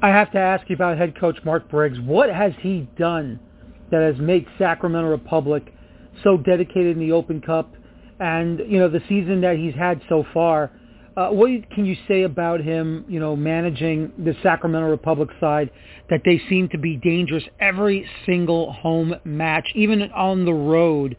I 0.03 0.09
have 0.09 0.31
to 0.33 0.39
ask 0.39 0.69
you 0.69 0.75
about 0.75 0.99
head 0.99 1.19
coach 1.19 1.39
Mark 1.45 1.69
Briggs. 1.69 1.99
What 2.01 2.31
has 2.31 2.53
he 2.61 2.89
done 2.99 3.41
that 3.91 4.03
has 4.03 4.21
made 4.21 4.47
Sacramento 4.59 5.09
Republic 5.09 5.73
so 6.23 6.37
dedicated 6.37 6.97
in 6.97 6.99
the 6.99 7.13
Open 7.13 7.41
Cup 7.41 7.75
and, 8.21 8.61
you 8.61 8.79
know, 8.79 8.89
the 8.89 9.03
season 9.09 9.41
that 9.43 9.57
he's 9.57 9.75
had 9.75 10.01
so 10.09 10.25
far– 10.33 10.71
uh, 11.17 11.29
what 11.29 11.49
can 11.71 11.85
you 11.85 11.97
say 12.09 12.23
about 12.23 12.61
him, 12.61 13.05
you 13.09 13.21
know, 13.21 13.37
managing 13.37 14.13
the 14.19 14.35
Sacramento 14.43 14.89
Republic 14.89 15.29
side 15.41 15.71
that 16.11 16.21
they 16.25 16.41
seem 16.49 16.69
to 16.71 16.79
be 16.79 16.97
dangerous 16.97 17.45
every 17.61 18.07
single 18.27 18.73
home 18.73 19.15
match, 19.25 19.67
even 19.75 20.03
on 20.13 20.45
the 20.45 20.53
road, 20.53 21.17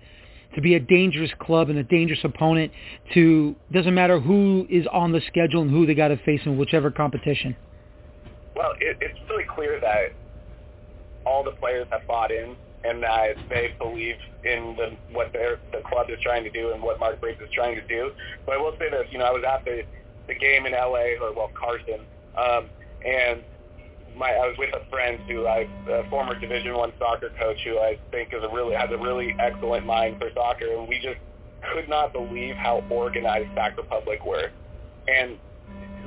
to 0.54 0.62
be 0.62 0.76
a 0.76 0.80
dangerous 0.80 1.32
club 1.40 1.70
and 1.70 1.78
a 1.80 1.84
dangerous 1.84 2.20
opponent 2.24 2.72
to, 3.14 3.56
doesn't 3.72 3.94
matter 3.94 4.20
who 4.20 4.68
is 4.70 4.86
on 4.92 5.12
the 5.12 5.22
schedule 5.28 5.62
and 5.62 5.72
who 5.72 5.86
they 5.86 5.94
got 5.94 6.10
to 6.10 6.18
face 6.18 6.42
in 6.46 6.58
whichever 6.58 6.92
competition? 6.92 7.56
Well, 8.56 8.72
it, 8.80 8.98
it's 9.02 9.20
really 9.30 9.46
clear 9.54 9.80
that 9.80 10.14
all 11.26 11.44
the 11.44 11.52
players 11.52 11.88
have 11.92 12.06
bought 12.08 12.32
in 12.32 12.56
and 12.86 13.02
that 13.04 13.36
they 13.50 13.74
believe 13.80 14.16
in 14.44 14.76
the, 14.78 14.96
what 15.12 15.34
the 15.34 15.58
club 15.90 16.08
is 16.10 16.20
trying 16.22 16.44
to 16.44 16.52
do 16.52 16.72
and 16.74 16.82
what 16.82 17.00
Mark 17.00 17.20
Briggs 17.20 17.42
is 17.42 17.50
trying 17.54 17.76
to 17.76 17.86
do. 17.88 18.12
But 18.46 18.56
I 18.56 18.58
will 18.58 18.74
say 18.80 18.90
this, 18.90 19.08
you 19.12 19.18
know, 19.18 19.26
I 19.26 19.32
was 19.32 19.44
at 19.44 19.66
the 19.66 19.84
the 20.28 20.36
game 20.36 20.66
in 20.66 20.74
LA 20.74 21.18
or 21.22 21.34
well 21.36 21.52
Carson, 21.54 22.02
um, 22.38 22.70
and 23.06 23.44
my 24.18 24.32
I 24.32 24.48
was 24.48 24.56
with 24.58 24.74
a 24.74 24.90
friend 24.90 25.20
who 25.28 25.48
I 25.48 25.68
a 25.90 26.10
former 26.10 26.40
Division 26.40 26.76
One 26.76 26.94
soccer 26.98 27.30
coach 27.40 27.60
who 27.64 27.78
I 27.78 27.98
think 28.12 28.34
is 28.34 28.44
a 28.44 28.50
really 28.54 28.76
has 28.76 28.90
a 28.92 28.98
really 28.98 29.36
excellent 29.40 29.86
mind 29.86 30.18
for 30.20 30.30
soccer, 30.34 30.72
and 30.78 30.88
we 30.88 30.96
just 30.96 31.20
could 31.74 31.90
not 31.90 32.14
believe 32.14 32.56
how 32.56 32.84
organized 32.90 33.50
Sac 33.56 33.78
Republic 33.78 34.26
were, 34.26 34.50
and 35.08 35.38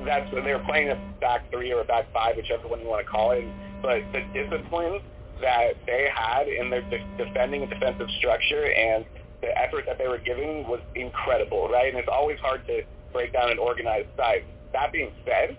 that's 0.05 0.31
they 0.31 0.53
were 0.53 0.65
playing 0.67 0.91
a 0.91 0.99
back 1.21 1.51
three 1.51 1.73
or 1.73 1.83
a 1.83 1.85
back 1.85 2.13
five, 2.13 2.37
whichever 2.37 2.69
one 2.69 2.81
you 2.81 2.89
want 2.89 3.05
to 3.05 3.11
call 3.11 3.33
it. 3.33 3.45
But 3.83 4.03
the 4.13 4.23
discipline 4.35 5.01
that 5.41 5.75
they 5.87 6.09
had 6.15 6.49
in 6.49 6.71
their 6.71 6.83
de- 6.83 7.05
defending 7.17 7.63
and 7.63 7.71
defensive 7.71 8.09
structure 8.19 8.73
and 8.73 9.05
the 9.41 9.57
effort 9.59 9.85
that 9.87 9.99
they 9.99 10.09
were 10.09 10.19
giving 10.19 10.67
was 10.67 10.81
incredible, 10.95 11.69
right? 11.69 11.89
And 11.89 11.99
it's 11.99 12.09
always 12.11 12.39
hard 12.41 12.67
to 12.67 12.83
break 13.13 13.33
down 13.33 13.51
an 13.51 13.59
organized 13.59 14.09
side. 14.17 14.43
That 14.73 14.93
being 14.93 15.13
said, 15.25 15.57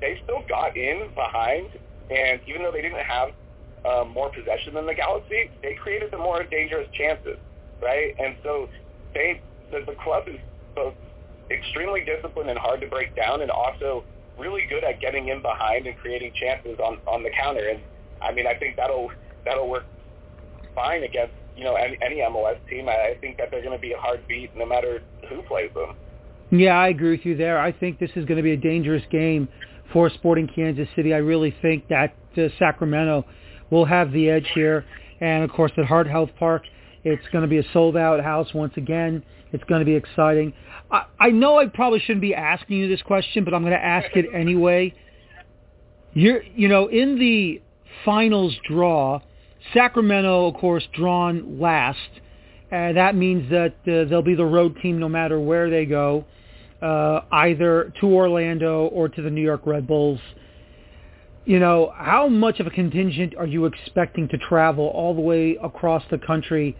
they 0.00 0.18
still 0.24 0.42
got 0.48 0.76
in 0.76 1.08
behind, 1.14 1.68
and 2.10 2.40
even 2.46 2.62
though 2.62 2.72
they 2.72 2.82
didn't 2.82 3.06
have 3.06 3.30
um, 3.84 4.12
more 4.12 4.30
possession 4.30 4.74
than 4.74 4.86
the 4.86 4.94
Galaxy, 4.94 5.50
they 5.62 5.74
created 5.74 6.10
the 6.10 6.18
more 6.18 6.44
dangerous 6.44 6.86
chances, 6.92 7.38
right? 7.82 8.14
And 8.18 8.36
so 8.42 8.68
they 9.14 9.40
the, 9.70 9.80
the 9.86 9.96
club 10.02 10.24
is 10.26 10.38
both 10.74 10.94
extremely 11.50 12.04
disciplined 12.04 12.50
and 12.50 12.58
hard 12.58 12.80
to 12.80 12.88
break 12.88 13.14
down, 13.16 13.42
and 13.42 13.50
also 13.50 14.04
really 14.38 14.66
good 14.68 14.84
at 14.84 15.00
getting 15.00 15.28
in 15.28 15.42
behind 15.42 15.86
and 15.86 15.96
creating 15.96 16.32
chances 16.34 16.78
on 16.78 16.98
on 17.06 17.22
the 17.22 17.30
counter. 17.30 17.68
And 17.68 17.80
I 18.22 18.32
mean, 18.32 18.46
I 18.46 18.54
think 18.54 18.76
that'll 18.76 19.10
that'll 19.44 19.68
work 19.68 19.84
fine 20.74 21.02
against 21.02 21.34
you 21.56 21.64
know 21.64 21.74
any, 21.74 21.98
any 22.02 22.16
MLS 22.16 22.58
team. 22.68 22.88
I, 22.88 23.12
I 23.12 23.18
think 23.20 23.38
that 23.38 23.50
they're 23.50 23.62
going 23.62 23.76
to 23.76 23.80
be 23.80 23.92
a 23.92 23.98
hard 23.98 24.26
beat 24.28 24.56
no 24.56 24.66
matter 24.66 25.02
who 25.28 25.42
plays 25.42 25.70
them. 25.74 25.96
Yeah, 26.50 26.78
I 26.78 26.88
agree 26.88 27.12
with 27.12 27.24
you 27.24 27.36
there. 27.36 27.58
I 27.58 27.72
think 27.72 27.98
this 27.98 28.10
is 28.14 28.26
going 28.26 28.36
to 28.36 28.42
be 28.42 28.52
a 28.52 28.56
dangerous 28.56 29.02
game 29.10 29.48
for 29.92 30.10
Sporting 30.10 30.48
Kansas 30.54 30.88
City. 30.94 31.14
I 31.14 31.18
really 31.18 31.54
think 31.62 31.88
that 31.88 32.14
uh, 32.36 32.48
Sacramento 32.58 33.24
will 33.70 33.86
have 33.86 34.12
the 34.12 34.28
edge 34.28 34.46
here. 34.54 34.84
And 35.20 35.44
of 35.44 35.50
course, 35.50 35.72
at 35.78 35.84
Heart 35.86 36.08
Health 36.08 36.30
Park, 36.38 36.64
it's 37.04 37.22
going 37.32 37.42
to 37.42 37.48
be 37.48 37.58
a 37.58 37.64
sold-out 37.72 38.22
house 38.22 38.52
once 38.54 38.74
again. 38.76 39.24
It's 39.52 39.64
going 39.64 39.80
to 39.80 39.84
be 39.84 39.94
exciting. 39.94 40.52
I, 40.90 41.06
I 41.18 41.30
know 41.30 41.58
I 41.58 41.66
probably 41.66 42.00
shouldn't 42.00 42.20
be 42.20 42.34
asking 42.34 42.76
you 42.76 42.88
this 42.88 43.02
question, 43.02 43.44
but 43.44 43.54
I'm 43.54 43.62
going 43.62 43.72
to 43.72 43.84
ask 43.84 44.14
it 44.14 44.26
anyway. 44.34 44.94
You're, 46.12 46.42
you 46.42 46.68
know, 46.68 46.88
in 46.88 47.18
the 47.18 47.62
finals 48.04 48.54
draw, 48.68 49.20
Sacramento, 49.72 50.48
of 50.48 50.54
course, 50.54 50.86
drawn 50.94 51.60
last. 51.60 51.98
Uh, 52.70 52.92
that 52.92 53.14
means 53.14 53.50
that 53.50 53.74
uh, 53.86 54.08
they'll 54.08 54.22
be 54.22 54.34
the 54.34 54.44
road 54.44 54.76
team 54.82 54.98
no 54.98 55.08
matter 55.08 55.38
where 55.38 55.70
they 55.70 55.84
go, 55.84 56.24
uh, 56.80 57.20
either 57.30 57.92
to 58.00 58.06
Orlando 58.06 58.86
or 58.86 59.08
to 59.08 59.22
the 59.22 59.30
New 59.30 59.42
York 59.42 59.62
Red 59.66 59.86
Bulls. 59.86 60.20
You 61.44 61.58
know, 61.58 61.92
how 61.96 62.28
much 62.28 62.60
of 62.60 62.66
a 62.66 62.70
contingent 62.70 63.34
are 63.36 63.46
you 63.46 63.66
expecting 63.66 64.28
to 64.28 64.38
travel 64.38 64.86
all 64.86 65.14
the 65.14 65.20
way 65.20 65.58
across 65.62 66.02
the 66.10 66.18
country 66.18 66.76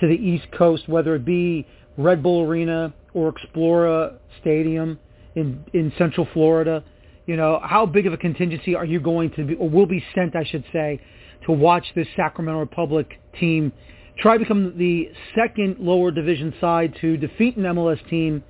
to 0.00 0.06
the 0.06 0.14
East 0.14 0.46
Coast, 0.56 0.88
whether 0.88 1.14
it 1.14 1.24
be 1.24 1.66
Red 1.96 2.22
Bull 2.22 2.42
Arena 2.42 2.92
or 3.14 3.32
Exploria 3.32 4.18
Stadium 4.40 4.98
in 5.34 5.64
in 5.74 5.92
Central 5.98 6.26
Florida? 6.32 6.82
You 7.26 7.36
know, 7.36 7.60
how 7.62 7.86
big 7.86 8.06
of 8.06 8.12
a 8.12 8.16
contingency 8.16 8.74
are 8.74 8.84
you 8.84 9.00
going 9.00 9.30
to 9.32 9.44
be, 9.44 9.54
or 9.54 9.68
will 9.68 9.86
be 9.86 10.04
sent, 10.14 10.36
I 10.36 10.44
should 10.44 10.64
say, 10.72 11.00
to 11.44 11.52
watch 11.52 11.84
this 11.94 12.06
Sacramento 12.16 12.60
Republic 12.60 13.20
team 13.38 13.72
try 14.18 14.34
to 14.34 14.38
become 14.38 14.78
the 14.78 15.10
second 15.34 15.78
lower 15.78 16.10
division 16.10 16.54
side 16.60 16.96
to 17.00 17.16
defeat 17.16 17.56
an 17.56 17.64
MLS 17.64 18.08
team 18.08 18.42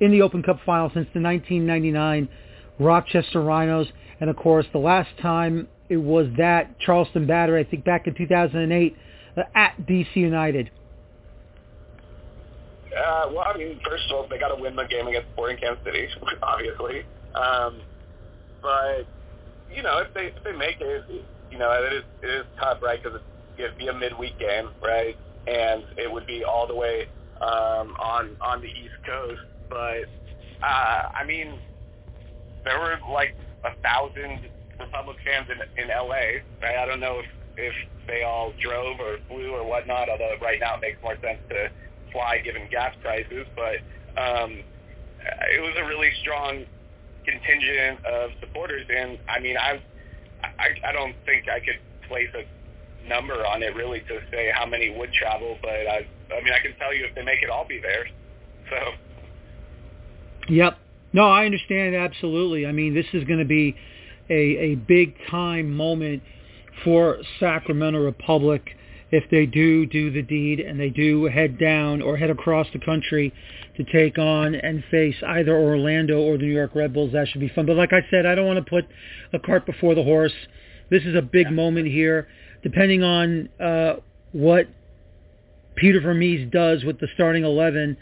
in 0.00 0.10
the 0.10 0.22
Open 0.22 0.42
Cup 0.42 0.58
final 0.64 0.88
since 0.88 1.08
the 1.12 1.20
1999 1.20 2.28
Rochester 2.78 3.42
Rhinos. 3.42 3.86
And 4.20 4.30
of 4.30 4.36
course, 4.36 4.66
the 4.72 4.78
last 4.78 5.10
time 5.20 5.68
it 5.88 5.98
was 5.98 6.26
that 6.38 6.78
Charleston 6.80 7.26
Battery, 7.26 7.60
I 7.60 7.64
think 7.68 7.84
back 7.84 8.06
in 8.06 8.14
2008 8.14 8.96
uh, 9.36 9.42
at 9.54 9.74
DC 9.86 10.16
United. 10.16 10.70
Uh, 12.86 13.26
well, 13.32 13.44
I 13.46 13.56
mean, 13.56 13.80
first 13.88 14.04
of 14.10 14.16
all, 14.16 14.26
they 14.28 14.38
got 14.38 14.54
to 14.54 14.60
win 14.60 14.74
the 14.74 14.84
game 14.84 15.06
against 15.06 15.28
Sporting 15.32 15.58
Kansas 15.58 15.84
City, 15.84 16.08
obviously. 16.42 17.04
Um, 17.34 17.80
but 18.62 19.06
you 19.74 19.82
know, 19.82 19.98
if 19.98 20.12
they 20.14 20.32
if 20.36 20.44
they 20.44 20.52
make 20.52 20.80
it, 20.80 21.04
you 21.50 21.58
know, 21.58 21.70
it 21.72 21.92
is 21.92 22.04
it 22.22 22.30
is 22.30 22.46
tough, 22.58 22.78
right? 22.82 23.02
Because 23.02 23.20
it'd 23.58 23.78
be 23.78 23.88
a 23.88 23.94
midweek 23.94 24.38
game, 24.38 24.68
right? 24.82 25.16
And 25.46 25.84
it 25.96 26.10
would 26.10 26.26
be 26.26 26.44
all 26.44 26.66
the 26.66 26.74
way 26.74 27.06
um, 27.40 27.94
on 28.00 28.36
on 28.40 28.60
the 28.60 28.68
East 28.68 28.98
Coast. 29.06 29.40
But 29.68 30.04
uh, 30.62 31.02
I 31.14 31.24
mean, 31.26 31.58
there 32.64 32.78
were 32.78 32.98
like 33.12 33.34
a 33.64 33.70
thousand 33.82 34.50
Republic 34.78 35.16
fans 35.24 35.48
in 35.50 35.82
in 35.82 35.88
LA, 35.88 36.42
right? 36.62 36.76
I 36.78 36.86
don't 36.86 37.00
know 37.00 37.20
if 37.20 37.26
if 37.56 37.74
they 38.06 38.22
all 38.22 38.52
drove 38.60 38.98
or 39.00 39.18
flew 39.28 39.52
or 39.54 39.66
whatnot. 39.66 40.08
Although 40.08 40.34
right 40.42 40.58
now 40.60 40.74
it 40.76 40.80
makes 40.80 41.02
more 41.02 41.16
sense 41.22 41.38
to 41.50 41.68
fly 42.12 42.38
given 42.42 42.62
gas 42.70 42.94
prices, 43.02 43.46
but 43.54 43.78
um, 44.20 44.62
it 45.54 45.60
was 45.60 45.74
a 45.78 45.84
really 45.86 46.10
strong 46.20 46.64
contingent 47.30 48.04
of 48.04 48.30
supporters, 48.40 48.86
and 48.88 49.18
I 49.28 49.38
mean, 49.40 49.56
I 49.56 49.80
I, 50.42 50.88
I 50.88 50.92
don't 50.92 51.14
think 51.26 51.48
I 51.48 51.60
could 51.60 51.78
place 52.08 52.28
a 52.34 53.08
number 53.08 53.46
on 53.46 53.62
it 53.62 53.74
really 53.74 54.00
to 54.00 54.20
say 54.30 54.50
how 54.54 54.66
many 54.66 54.90
would 54.90 55.12
travel, 55.12 55.56
but 55.62 55.70
I, 55.70 56.06
I 56.32 56.42
mean, 56.42 56.52
I 56.52 56.60
can 56.60 56.76
tell 56.78 56.94
you 56.94 57.06
if 57.06 57.14
they 57.14 57.22
make 57.22 57.42
it, 57.42 57.50
I'll 57.50 57.66
be 57.66 57.80
there. 57.80 58.06
So. 58.68 58.76
Yep. 60.48 60.78
No, 61.12 61.28
I 61.28 61.44
understand 61.44 61.94
absolutely. 61.94 62.66
I 62.66 62.72
mean, 62.72 62.94
this 62.94 63.06
is 63.12 63.24
going 63.24 63.40
to 63.40 63.44
be 63.44 63.74
a 64.28 64.72
a 64.72 64.74
big 64.76 65.14
time 65.28 65.74
moment 65.74 66.22
for 66.84 67.18
Sacramento 67.38 67.98
Republic 67.98 68.76
if 69.12 69.28
they 69.30 69.46
do 69.46 69.86
do 69.86 70.10
the 70.10 70.22
deed 70.22 70.60
and 70.60 70.78
they 70.78 70.90
do 70.90 71.24
head 71.24 71.58
down 71.58 72.00
or 72.00 72.16
head 72.16 72.30
across 72.30 72.66
the 72.72 72.78
country 72.78 73.32
to 73.76 73.84
take 73.84 74.18
on 74.18 74.54
and 74.54 74.84
face 74.90 75.16
either 75.26 75.56
Orlando 75.56 76.20
or 76.20 76.36
the 76.36 76.44
New 76.44 76.54
York 76.54 76.74
Red 76.74 76.92
Bulls. 76.92 77.12
That 77.12 77.28
should 77.28 77.40
be 77.40 77.48
fun. 77.48 77.66
But 77.66 77.76
like 77.76 77.92
I 77.92 78.00
said, 78.10 78.26
I 78.26 78.34
don't 78.34 78.46
want 78.46 78.64
to 78.64 78.70
put 78.70 78.84
a 79.32 79.38
cart 79.38 79.66
before 79.66 79.94
the 79.94 80.02
horse. 80.04 80.32
This 80.90 81.02
is 81.04 81.14
a 81.14 81.22
big 81.22 81.46
yeah. 81.46 81.52
moment 81.52 81.88
here. 81.88 82.28
Depending 82.62 83.02
on 83.02 83.48
uh, 83.58 83.96
what 84.32 84.68
Peter 85.76 86.00
Vermes 86.00 86.50
does 86.52 86.84
with 86.84 87.00
the 87.00 87.08
starting 87.14 87.44
11, 87.44 87.96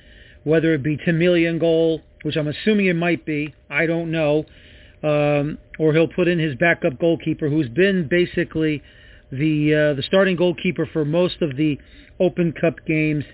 whether 0.44 0.74
it 0.74 0.82
be 0.82 0.96
Tim 1.04 1.20
in 1.22 1.58
goal, 1.58 2.02
which 2.22 2.36
I'm 2.36 2.48
assuming 2.48 2.86
it 2.86 2.96
might 2.96 3.24
be, 3.24 3.54
I 3.70 3.86
don't 3.86 4.10
know, 4.10 4.44
um, 5.02 5.58
or 5.78 5.92
he'll 5.92 6.08
put 6.08 6.26
in 6.26 6.38
his 6.38 6.56
backup 6.56 6.98
goalkeeper, 6.98 7.48
who's 7.48 7.68
been 7.68 8.08
basically 8.08 8.82
the 9.30 9.92
uh, 9.92 9.94
the 9.94 10.02
starting 10.02 10.36
goalkeeper 10.36 10.88
for 10.92 11.04
most 11.04 11.42
of 11.42 11.56
the 11.56 11.78
Open 12.20 12.52
Cup 12.52 12.74
games. 12.86 13.24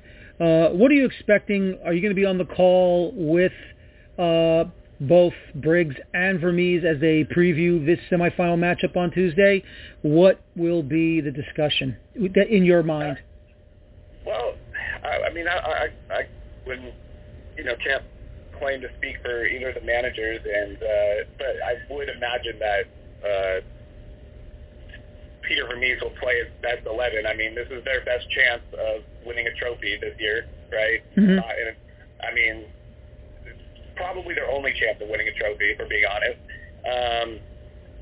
Uh, 0.41 0.69
what 0.71 0.91
are 0.91 0.95
you 0.95 1.07
expecting? 1.07 1.79
Are 1.85 1.93
you 1.93 2.01
going 2.01 2.15
to 2.15 2.21
be 2.21 2.27
on 2.27 2.39
the 2.39 2.45
call 2.45 3.13
with 3.15 3.53
uh, 4.19 4.65
both 5.01 5.35
Briggs 5.55 5.95
and 6.13 6.41
Vermes 6.41 6.85
as 6.85 7.01
they 7.01 7.25
preview 7.25 7.85
this 7.85 7.99
semifinal 8.11 8.59
matchup 8.59 8.97
on 8.97 9.11
Tuesday? 9.13 9.63
What 10.03 10.41
will 10.57 10.83
be 10.83 11.21
the 11.21 11.31
discussion 11.31 11.97
in 12.15 12.65
your 12.65 12.83
mind? 12.83 13.19
Well, 14.27 14.55
I, 15.05 15.29
I 15.29 15.33
mean, 15.33 15.47
I, 15.47 15.57
I, 15.57 15.89
I 16.11 16.29
wouldn't, 16.67 16.95
you 17.57 17.65
know, 17.65 17.75
can't 17.85 18.03
claim 18.59 18.81
to 18.81 18.89
speak 18.99 19.17
for 19.23 19.47
either 19.47 19.69
of 19.69 19.75
the 19.75 19.83
managers, 19.83 20.41
and 20.45 20.77
uh, 20.77 21.29
but 21.39 21.55
I 21.65 21.75
would 21.93 22.09
imagine 22.09 22.59
that 22.59 22.85
uh, 23.25 23.61
Peter 25.47 25.67
Vermes 25.67 26.01
will 26.03 26.17
play 26.21 26.39
his 26.39 26.49
best 26.63 26.87
11. 26.87 27.27
I 27.27 27.35
mean, 27.35 27.55
this 27.55 27.69
is 27.71 27.85
their 27.85 28.05
best 28.05 28.29
chance 28.31 28.63
of 28.73 29.03
winning 29.25 29.47
a 29.47 29.55
trophy 29.55 29.97
this 30.01 30.15
year, 30.19 30.47
right? 30.73 31.03
Mm-hmm. 31.17 31.39
Uh, 31.39 31.69
and 31.69 31.77
I 32.23 32.35
mean, 32.35 32.65
it's 33.45 33.61
probably 33.97 34.35
their 34.35 34.51
only 34.51 34.73
chance 34.73 35.01
of 35.01 35.09
winning 35.09 35.29
a 35.29 35.33
trophy, 35.33 35.75
for 35.77 35.87
being 35.87 36.05
honest. 36.05 36.39
Um, 36.85 37.39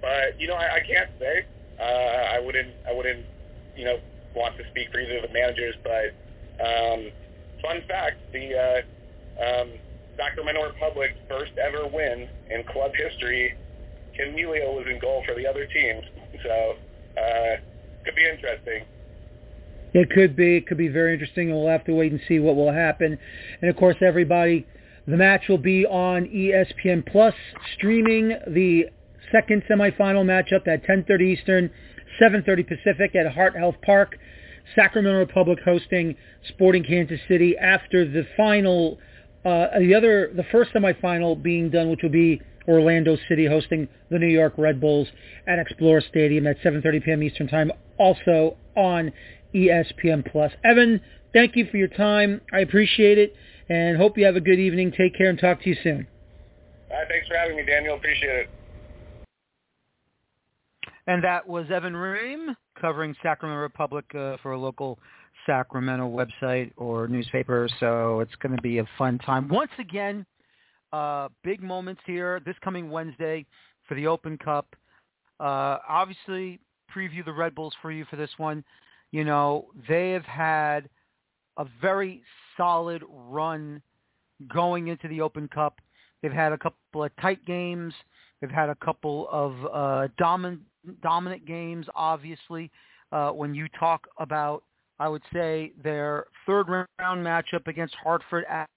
but 0.00 0.40
you 0.40 0.48
know, 0.48 0.54
I, 0.54 0.76
I 0.76 0.80
can't 0.80 1.10
say. 1.18 1.44
Uh, 1.78 1.82
I 1.82 2.40
wouldn't. 2.40 2.74
I 2.88 2.92
wouldn't. 2.92 3.26
You 3.76 3.84
know, 3.86 3.98
want 4.34 4.56
to 4.58 4.68
speak 4.70 4.92
for 4.92 5.00
either 5.00 5.18
of 5.18 5.22
the 5.22 5.32
managers. 5.32 5.74
But 5.82 6.14
um, 6.62 7.10
fun 7.62 7.82
fact: 7.88 8.18
the 8.32 8.54
uh, 8.54 9.42
um, 9.42 9.70
Sacramento 10.16 10.62
Republic's 10.64 11.18
first 11.28 11.52
ever 11.58 11.86
win 11.86 12.28
in 12.50 12.64
club 12.64 12.92
history. 12.94 13.56
Melia 14.18 14.70
was 14.70 14.86
in 14.88 14.98
goal 14.98 15.24
for 15.26 15.34
the 15.34 15.46
other 15.46 15.66
teams. 15.66 16.04
So 16.42 16.76
uh, 17.16 17.56
could 18.04 18.14
be 18.14 18.26
interesting. 18.26 18.84
It 19.94 20.10
could 20.10 20.34
be. 20.34 20.56
It 20.56 20.66
could 20.66 20.78
be 20.78 20.88
very 20.88 21.12
interesting. 21.12 21.50
We'll 21.50 21.68
have 21.68 21.84
to 21.84 21.92
wait 21.92 22.12
and 22.12 22.20
see 22.26 22.38
what 22.38 22.56
will 22.56 22.72
happen. 22.72 23.18
And 23.60 23.70
of 23.70 23.76
course, 23.76 23.96
everybody, 24.00 24.66
the 25.06 25.16
match 25.16 25.42
will 25.48 25.58
be 25.58 25.84
on 25.86 26.26
ESPN 26.26 27.04
Plus, 27.06 27.34
streaming 27.74 28.30
the 28.46 28.86
second 29.30 29.62
semifinal 29.70 30.24
matchup 30.24 30.66
at 30.66 30.84
10:30 30.84 31.32
Eastern, 31.32 31.70
7:30 32.18 32.66
Pacific 32.66 33.14
at 33.14 33.26
Heart 33.32 33.56
Health 33.56 33.76
Park. 33.82 34.16
Sacramento 34.74 35.18
Republic 35.18 35.58
hosting 35.64 36.14
Sporting 36.48 36.84
Kansas 36.84 37.20
City 37.28 37.56
after 37.58 38.04
the 38.04 38.26
final, 38.36 38.98
uh, 39.44 39.78
the 39.78 39.94
other, 39.94 40.32
the 40.34 40.44
first 40.44 40.72
semifinal 40.72 41.40
being 41.40 41.68
done, 41.68 41.90
which 41.90 42.00
will 42.02 42.10
be 42.10 42.40
Orlando 42.68 43.16
City 43.28 43.46
hosting 43.46 43.88
the 44.10 44.18
New 44.18 44.28
York 44.28 44.54
Red 44.56 44.80
Bulls 44.80 45.08
at 45.46 45.58
Exploria 45.58 46.06
Stadium 46.08 46.46
at 46.46 46.58
7:30 46.60 47.04
p.m. 47.04 47.22
Eastern 47.22 47.48
Time, 47.48 47.72
also 47.98 48.56
on 48.76 49.12
ESPN 49.54 50.30
Plus. 50.30 50.52
Evan, 50.64 51.00
thank 51.32 51.56
you 51.56 51.66
for 51.70 51.76
your 51.76 51.88
time. 51.88 52.40
I 52.52 52.60
appreciate 52.60 53.18
it, 53.18 53.34
and 53.68 53.96
hope 53.96 54.16
you 54.16 54.24
have 54.24 54.36
a 54.36 54.40
good 54.40 54.58
evening. 54.58 54.92
Take 54.96 55.16
care, 55.16 55.28
and 55.28 55.38
talk 55.38 55.62
to 55.62 55.68
you 55.68 55.76
soon. 55.82 56.06
All 56.90 56.98
right, 56.98 57.08
thanks 57.08 57.26
for 57.28 57.36
having 57.36 57.56
me, 57.56 57.64
Daniel. 57.64 57.96
Appreciate 57.96 58.36
it. 58.36 58.50
And 61.06 61.24
that 61.24 61.48
was 61.48 61.66
Evan 61.70 61.96
Ream 61.96 62.54
covering 62.80 63.14
Sacramento 63.22 63.60
Republic 63.60 64.04
uh, 64.14 64.36
for 64.42 64.52
a 64.52 64.58
local 64.58 64.98
Sacramento 65.46 66.08
website 66.08 66.70
or 66.76 67.08
newspaper. 67.08 67.68
So 67.80 68.20
it's 68.20 68.34
going 68.36 68.54
to 68.54 68.62
be 68.62 68.78
a 68.78 68.86
fun 68.98 69.18
time. 69.18 69.48
Once 69.48 69.72
again, 69.78 70.24
uh, 70.92 71.28
big 71.42 71.62
moments 71.62 72.02
here 72.06 72.40
this 72.44 72.56
coming 72.62 72.90
Wednesday 72.90 73.46
for 73.88 73.94
the 73.94 74.06
Open 74.06 74.38
Cup. 74.38 74.66
Uh, 75.40 75.78
obviously, 75.88 76.60
preview 76.94 77.24
the 77.24 77.32
Red 77.32 77.54
Bulls 77.54 77.74
for 77.80 77.90
you 77.90 78.04
for 78.10 78.16
this 78.16 78.30
one. 78.36 78.64
You 79.10 79.24
know, 79.24 79.66
they 79.88 80.10
have 80.10 80.24
had 80.24 80.88
a 81.58 81.66
very 81.80 82.22
solid 82.56 83.02
run 83.08 83.82
going 84.52 84.88
into 84.88 85.08
the 85.08 85.20
Open 85.20 85.48
Cup. 85.48 85.80
They've 86.22 86.32
had 86.32 86.52
a 86.52 86.58
couple 86.58 87.04
of 87.04 87.10
tight 87.20 87.44
games. 87.44 87.92
They've 88.40 88.50
had 88.50 88.68
a 88.68 88.76
couple 88.76 89.28
of 89.30 89.54
uh, 89.72 90.08
dominant 90.18 90.60
dominant 91.02 91.46
games. 91.46 91.86
Obviously, 91.94 92.70
uh, 93.12 93.30
when 93.30 93.54
you 93.54 93.68
talk 93.78 94.06
about, 94.18 94.64
I 94.98 95.08
would 95.08 95.22
say 95.32 95.72
their 95.82 96.26
third 96.46 96.68
round 96.68 97.24
matchup 97.24 97.66
against 97.66 97.94
Hartford 98.02 98.44
at 98.48 98.68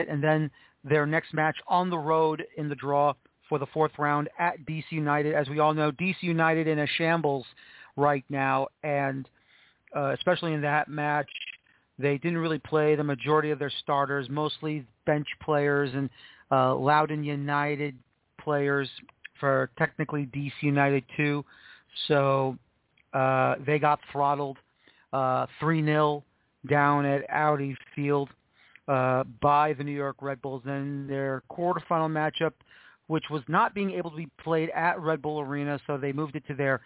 and 0.00 0.22
then 0.22 0.50
their 0.84 1.06
next 1.06 1.32
match 1.34 1.56
on 1.68 1.90
the 1.90 1.98
road 1.98 2.42
in 2.56 2.68
the 2.68 2.74
draw 2.74 3.14
for 3.48 3.58
the 3.58 3.66
fourth 3.66 3.92
round 3.98 4.28
at 4.38 4.64
DC 4.66 4.84
United. 4.90 5.34
As 5.34 5.48
we 5.48 5.58
all 5.58 5.74
know, 5.74 5.92
DC 5.92 6.16
United 6.22 6.66
in 6.66 6.80
a 6.80 6.86
shambles 6.86 7.44
right 7.96 8.24
now, 8.28 8.68
and 8.82 9.28
uh, 9.94 10.14
especially 10.14 10.54
in 10.54 10.62
that 10.62 10.88
match, 10.88 11.28
they 11.98 12.18
didn't 12.18 12.38
really 12.38 12.58
play 12.58 12.96
the 12.96 13.04
majority 13.04 13.50
of 13.50 13.58
their 13.58 13.72
starters, 13.82 14.28
mostly 14.30 14.84
bench 15.06 15.26
players 15.42 15.90
and 15.94 16.08
uh, 16.50 16.74
Loudoun 16.74 17.22
United 17.22 17.96
players 18.40 18.88
for 19.38 19.70
technically 19.78 20.26
DC 20.26 20.52
United 20.62 21.04
too. 21.16 21.44
So 22.08 22.56
uh, 23.12 23.56
they 23.66 23.78
got 23.78 24.00
throttled 24.10 24.56
uh, 25.12 25.46
3-0 25.60 26.22
down 26.68 27.04
at 27.04 27.28
Audi 27.28 27.76
Field 27.94 28.30
uh, 28.88 29.24
by 29.40 29.72
the 29.72 29.84
New 29.84 29.92
York 29.92 30.16
Red 30.20 30.40
Bulls. 30.42 30.62
in 30.66 31.06
their 31.06 31.42
quarterfinal 31.50 32.10
matchup, 32.10 32.52
which 33.06 33.24
was 33.30 33.42
not 33.48 33.74
being 33.74 33.90
able 33.92 34.10
to 34.10 34.16
be 34.16 34.28
played 34.42 34.70
at 34.70 35.00
Red 35.00 35.22
Bull 35.22 35.40
Arena, 35.40 35.78
so 35.86 35.96
they 35.96 36.12
moved 36.12 36.36
it 36.36 36.46
to 36.48 36.54
their 36.54 36.80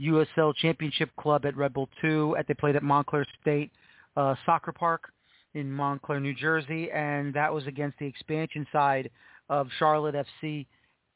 USL 0.00 0.54
Championship 0.56 1.10
Club 1.16 1.46
at 1.46 1.56
Red 1.56 1.72
Bull 1.72 1.88
2. 2.00 2.36
At 2.38 2.46
they 2.46 2.54
played 2.54 2.76
at 2.76 2.82
Montclair 2.82 3.26
State 3.40 3.70
uh, 4.16 4.34
Soccer 4.44 4.72
Park 4.72 5.12
in 5.54 5.70
Montclair, 5.72 6.20
New 6.20 6.34
Jersey, 6.34 6.90
and 6.90 7.32
that 7.34 7.52
was 7.52 7.66
against 7.66 7.98
the 7.98 8.06
expansion 8.06 8.66
side 8.72 9.10
of 9.48 9.68
Charlotte 9.78 10.14
FC, 10.42 10.66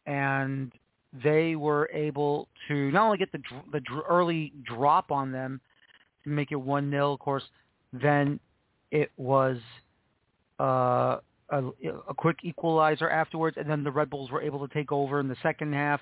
and 0.06 0.72
they 1.24 1.56
were 1.56 1.90
able 1.92 2.48
to 2.68 2.90
not 2.92 3.04
only 3.04 3.18
get 3.18 3.32
the 3.32 3.40
the 3.72 3.82
early 4.08 4.52
drop 4.64 5.10
on 5.10 5.32
them 5.32 5.60
to 6.24 6.30
make 6.30 6.52
it 6.52 6.56
one 6.56 6.90
0 6.90 7.14
of 7.14 7.18
course, 7.18 7.42
then 7.92 8.38
it 8.90 9.10
was 9.16 9.58
uh, 10.60 11.20
a, 11.50 11.62
a 12.08 12.14
quick 12.14 12.38
equalizer 12.42 13.08
afterwards, 13.08 13.56
and 13.58 13.68
then 13.68 13.82
the 13.82 13.90
Red 13.90 14.10
Bulls 14.10 14.30
were 14.30 14.42
able 14.42 14.66
to 14.66 14.72
take 14.72 14.92
over 14.92 15.20
in 15.20 15.28
the 15.28 15.36
second 15.42 15.72
half 15.72 16.00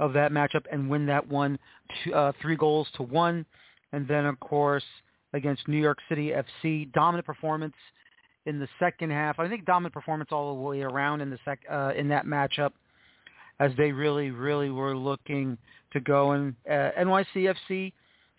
of 0.00 0.12
that 0.12 0.32
matchup 0.32 0.64
and 0.70 0.88
win 0.88 1.06
that 1.06 1.26
one, 1.26 1.58
two, 2.04 2.14
uh, 2.14 2.32
three 2.40 2.56
goals 2.56 2.86
to 2.96 3.02
one. 3.02 3.44
And 3.92 4.06
then, 4.06 4.26
of 4.26 4.38
course, 4.40 4.84
against 5.32 5.66
New 5.68 5.80
York 5.80 5.98
City 6.08 6.32
FC, 6.32 6.92
dominant 6.92 7.26
performance 7.26 7.74
in 8.46 8.58
the 8.58 8.68
second 8.78 9.10
half. 9.10 9.38
I 9.38 9.48
think 9.48 9.64
dominant 9.64 9.94
performance 9.94 10.30
all 10.32 10.54
the 10.54 10.60
way 10.60 10.82
around 10.82 11.20
in 11.20 11.30
the 11.30 11.38
sec 11.44 11.60
uh, 11.70 11.92
in 11.96 12.08
that 12.08 12.26
matchup, 12.26 12.70
as 13.58 13.72
they 13.76 13.92
really, 13.92 14.30
really 14.30 14.70
were 14.70 14.96
looking 14.96 15.58
to 15.92 16.00
go. 16.00 16.32
And 16.32 16.54
uh, 16.68 16.90
NYCFC 16.98 17.92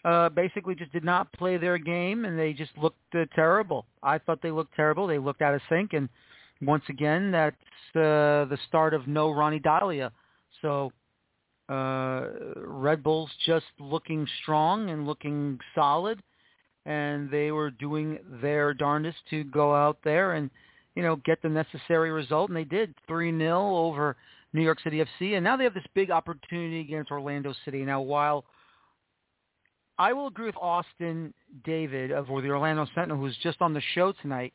uh, 0.08 0.30
basically 0.30 0.74
just 0.74 0.94
did 0.94 1.04
not 1.04 1.32
play 1.34 1.58
their 1.58 1.78
game, 1.78 2.24
and 2.24 2.40
they 2.40 2.54
just 2.54 2.72
looked 2.78 2.98
uh, 3.14 3.26
terrible. 3.36 3.86
I 4.02 4.18
thought 4.18 4.42
they 4.42 4.52
looked 4.52 4.74
terrible. 4.74 5.06
They 5.06 5.18
looked 5.18 5.42
out 5.42 5.54
of 5.54 5.60
sync, 5.68 5.92
and 5.92 6.08
once 6.62 6.84
again, 6.88 7.30
that's 7.30 7.56
uh, 7.94 8.48
the 8.48 8.58
start 8.70 8.94
of 8.94 9.06
no 9.06 9.32
Ronny 9.32 9.60
Deila. 9.60 10.12
So 10.62 10.94
uh, 11.68 12.28
Red 12.56 13.04
Bulls 13.04 13.30
just 13.46 13.66
looking 13.80 14.26
strong 14.42 14.92
and 14.92 15.06
looking 15.06 15.60
solid, 15.76 16.24
and 16.86 17.30
they 17.30 17.52
were 17.52 17.70
doing 17.70 18.20
their 18.42 18.74
darndest 18.74 19.18
to 19.32 19.44
go 19.44 19.76
out 19.76 19.98
there 20.06 20.34
and 20.34 20.50
you 20.96 21.04
know 21.04 21.18
get 21.18 21.42
the 21.42 21.50
necessary 21.50 22.12
result, 22.12 22.50
and 22.50 22.56
they 22.56 22.64
did 22.64 22.94
three 23.10 23.38
0 23.38 23.76
over 23.76 24.16
New 24.54 24.62
York 24.62 24.80
City 24.86 25.04
FC, 25.04 25.36
and 25.36 25.44
now 25.44 25.58
they 25.58 25.66
have 25.66 25.74
this 25.74 25.84
big 25.94 26.12
opportunity 26.12 26.80
against 26.80 27.12
Orlando 27.12 27.54
City. 27.66 27.84
Now, 27.84 28.00
while 28.00 28.46
I 30.00 30.14
will 30.14 30.28
agree 30.28 30.46
with 30.46 30.58
Austin 30.58 31.34
David 31.64 32.12
of 32.12 32.28
the 32.28 32.34
Orlando 32.34 32.86
Sentinel, 32.94 33.18
who's 33.18 33.38
just 33.42 33.62
on 33.62 33.74
the 33.74 33.82
show 33.96 34.14
tonight. 34.22 34.54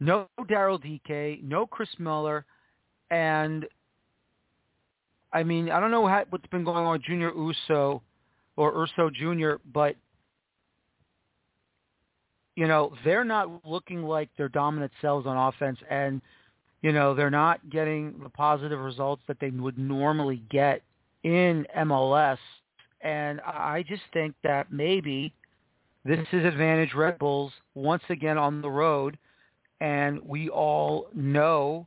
No 0.00 0.28
Daryl 0.40 0.80
Dike, 0.80 1.42
no 1.42 1.66
Chris 1.66 1.88
Mueller, 1.98 2.44
and 3.10 3.66
I 5.32 5.42
mean 5.42 5.70
I 5.70 5.80
don't 5.80 5.90
know 5.90 6.06
how, 6.06 6.24
what's 6.28 6.46
been 6.48 6.64
going 6.64 6.84
on 6.84 6.92
with 6.92 7.02
Junior 7.02 7.32
Urso 7.34 8.02
or 8.56 8.82
Urso 8.82 9.08
Junior, 9.08 9.58
but 9.72 9.96
you 12.56 12.66
know 12.66 12.92
they're 13.04 13.24
not 13.24 13.64
looking 13.66 14.02
like 14.02 14.28
their 14.36 14.50
dominant 14.50 14.92
selves 15.00 15.26
on 15.26 15.38
offense, 15.38 15.78
and 15.88 16.20
you 16.82 16.92
know 16.92 17.14
they're 17.14 17.30
not 17.30 17.70
getting 17.70 18.18
the 18.22 18.28
positive 18.28 18.78
results 18.78 19.22
that 19.28 19.40
they 19.40 19.48
would 19.48 19.78
normally 19.78 20.42
get 20.50 20.82
in 21.22 21.66
MLS 21.78 22.38
and 23.06 23.40
I 23.42 23.84
just 23.88 24.02
think 24.12 24.34
that 24.42 24.72
maybe 24.72 25.32
this 26.04 26.26
is 26.32 26.44
advantage 26.44 26.92
Red 26.92 27.20
Bulls 27.20 27.52
once 27.76 28.02
again 28.08 28.36
on 28.36 28.60
the 28.60 28.68
road. 28.68 29.16
And 29.80 30.20
we 30.24 30.48
all 30.48 31.06
know 31.14 31.86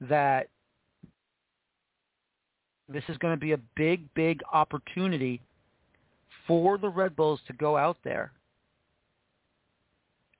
that 0.00 0.48
this 2.88 3.04
is 3.08 3.16
going 3.18 3.32
to 3.32 3.40
be 3.40 3.52
a 3.52 3.60
big, 3.76 4.12
big 4.14 4.40
opportunity 4.52 5.40
for 6.48 6.78
the 6.78 6.88
Red 6.88 7.14
Bulls 7.14 7.38
to 7.46 7.52
go 7.52 7.76
out 7.76 7.98
there 8.02 8.32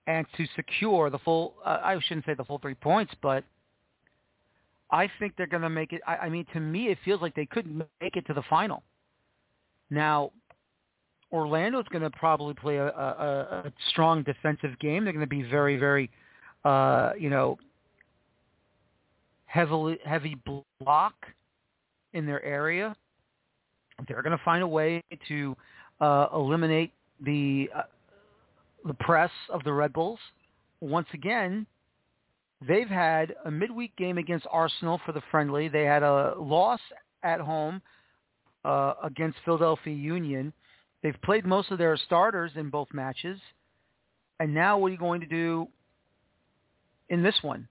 and 0.08 0.26
to 0.36 0.44
secure 0.56 1.08
the 1.08 1.18
full, 1.18 1.54
uh, 1.64 1.78
I 1.84 1.96
shouldn't 2.00 2.26
say 2.26 2.34
the 2.34 2.44
full 2.44 2.58
three 2.58 2.74
points, 2.74 3.14
but 3.22 3.44
I 4.90 5.08
think 5.20 5.34
they're 5.36 5.46
going 5.46 5.62
to 5.62 5.70
make 5.70 5.92
it. 5.92 6.00
I, 6.04 6.16
I 6.16 6.28
mean, 6.28 6.46
to 6.52 6.58
me, 6.58 6.88
it 6.88 6.98
feels 7.04 7.22
like 7.22 7.36
they 7.36 7.46
couldn't 7.46 7.76
make 8.00 8.16
it 8.16 8.26
to 8.26 8.34
the 8.34 8.42
final. 8.50 8.82
Now, 9.90 10.30
Orlando's 11.32 11.86
going 11.90 12.02
to 12.02 12.10
probably 12.10 12.54
play 12.54 12.76
a, 12.76 12.86
a, 12.86 13.62
a 13.66 13.72
strong 13.90 14.22
defensive 14.22 14.78
game. 14.78 15.04
They're 15.04 15.12
going 15.12 15.24
to 15.24 15.26
be 15.26 15.42
very, 15.42 15.76
very, 15.76 16.10
uh, 16.64 17.12
you 17.18 17.28
know, 17.28 17.58
heavily 19.46 19.98
heavy 20.04 20.36
block 20.80 21.14
in 22.12 22.26
their 22.26 22.42
area. 22.44 22.94
They're 24.08 24.22
going 24.22 24.36
to 24.36 24.44
find 24.44 24.62
a 24.62 24.68
way 24.68 25.02
to 25.28 25.56
uh, 26.00 26.26
eliminate 26.34 26.92
the 27.20 27.70
uh, 27.74 27.82
the 28.84 28.94
press 28.94 29.30
of 29.50 29.62
the 29.64 29.72
Red 29.72 29.92
Bulls. 29.92 30.18
Once 30.80 31.06
again, 31.14 31.66
they've 32.66 32.88
had 32.88 33.34
a 33.44 33.50
midweek 33.50 33.94
game 33.96 34.18
against 34.18 34.46
Arsenal 34.50 35.00
for 35.06 35.12
the 35.12 35.22
friendly. 35.30 35.68
They 35.68 35.84
had 35.84 36.02
a 36.02 36.34
loss 36.38 36.80
at 37.22 37.40
home 37.40 37.80
uh, 38.64 38.94
against 39.02 39.38
Philadelphia 39.44 39.94
Union. 39.94 40.52
They've 41.02 41.20
played 41.22 41.44
most 41.44 41.70
of 41.70 41.78
their 41.78 41.96
starters 41.96 42.52
in 42.56 42.70
both 42.70 42.88
matches. 42.92 43.38
And 44.40 44.54
now 44.54 44.78
what 44.78 44.88
are 44.88 44.92
you 44.92 44.98
going 44.98 45.20
to 45.20 45.26
do 45.26 45.68
in 47.08 47.22
this 47.22 47.36
one? 47.42 47.68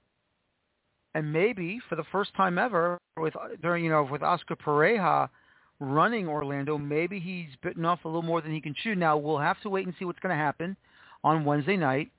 And 1.15 1.31
maybe 1.31 1.79
for 1.89 1.95
the 1.95 2.05
first 2.11 2.33
time 2.35 2.57
ever 2.57 2.97
with 3.17 3.33
during 3.61 3.83
you 3.83 3.91
know 3.91 4.07
with 4.09 4.23
Oscar 4.23 4.55
Pareja 4.55 5.29
running 5.79 6.27
Orlando, 6.27 6.77
maybe 6.77 7.19
he's 7.19 7.55
bitten 7.61 7.85
off 7.85 8.05
a 8.05 8.07
little 8.07 8.23
more 8.23 8.41
than 8.41 8.51
he 8.53 8.61
can 8.61 8.75
chew. 8.83 8.95
Now 8.95 9.17
we'll 9.17 9.37
have 9.37 9.61
to 9.61 9.69
wait 9.69 9.85
and 9.85 9.95
see 9.99 10.05
what's 10.05 10.19
going 10.19 10.35
to 10.35 10.41
happen 10.41 10.75
on 11.23 11.45
Wednesday 11.45 11.77
night. 11.77 12.11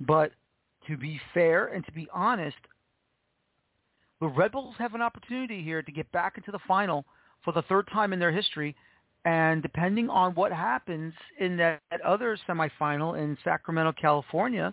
But 0.00 0.32
to 0.86 0.96
be 0.96 1.20
fair 1.34 1.66
and 1.66 1.84
to 1.86 1.92
be 1.92 2.08
honest, 2.12 2.56
the 4.20 4.28
Red 4.28 4.52
Bulls 4.52 4.74
have 4.78 4.94
an 4.94 5.02
opportunity 5.02 5.62
here 5.62 5.82
to 5.82 5.92
get 5.92 6.10
back 6.12 6.36
into 6.36 6.50
the 6.50 6.58
final 6.66 7.04
for 7.44 7.52
the 7.52 7.62
third 7.62 7.88
time 7.92 8.12
in 8.12 8.18
their 8.18 8.32
history. 8.32 8.74
And 9.24 9.62
depending 9.62 10.08
on 10.08 10.34
what 10.34 10.52
happens 10.52 11.12
in 11.38 11.56
that, 11.56 11.80
that 11.90 12.00
other 12.02 12.38
semifinal 12.48 13.18
in 13.18 13.36
Sacramento, 13.42 13.92
California, 14.00 14.72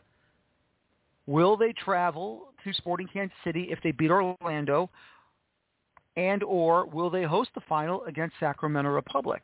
will 1.26 1.58
they 1.58 1.74
travel 1.74 2.54
to 2.64 2.74
Sporting 2.74 3.08
Kansas 3.12 3.36
City 3.44 3.68
if 3.70 3.80
they 3.84 3.92
beat 3.92 4.12
Orlando, 4.12 4.90
and 6.16 6.44
or 6.44 6.86
will 6.86 7.10
they 7.10 7.24
host 7.24 7.50
the 7.56 7.62
final 7.68 8.04
against 8.04 8.36
Sacramento 8.40 8.92
Republic? 8.92 9.42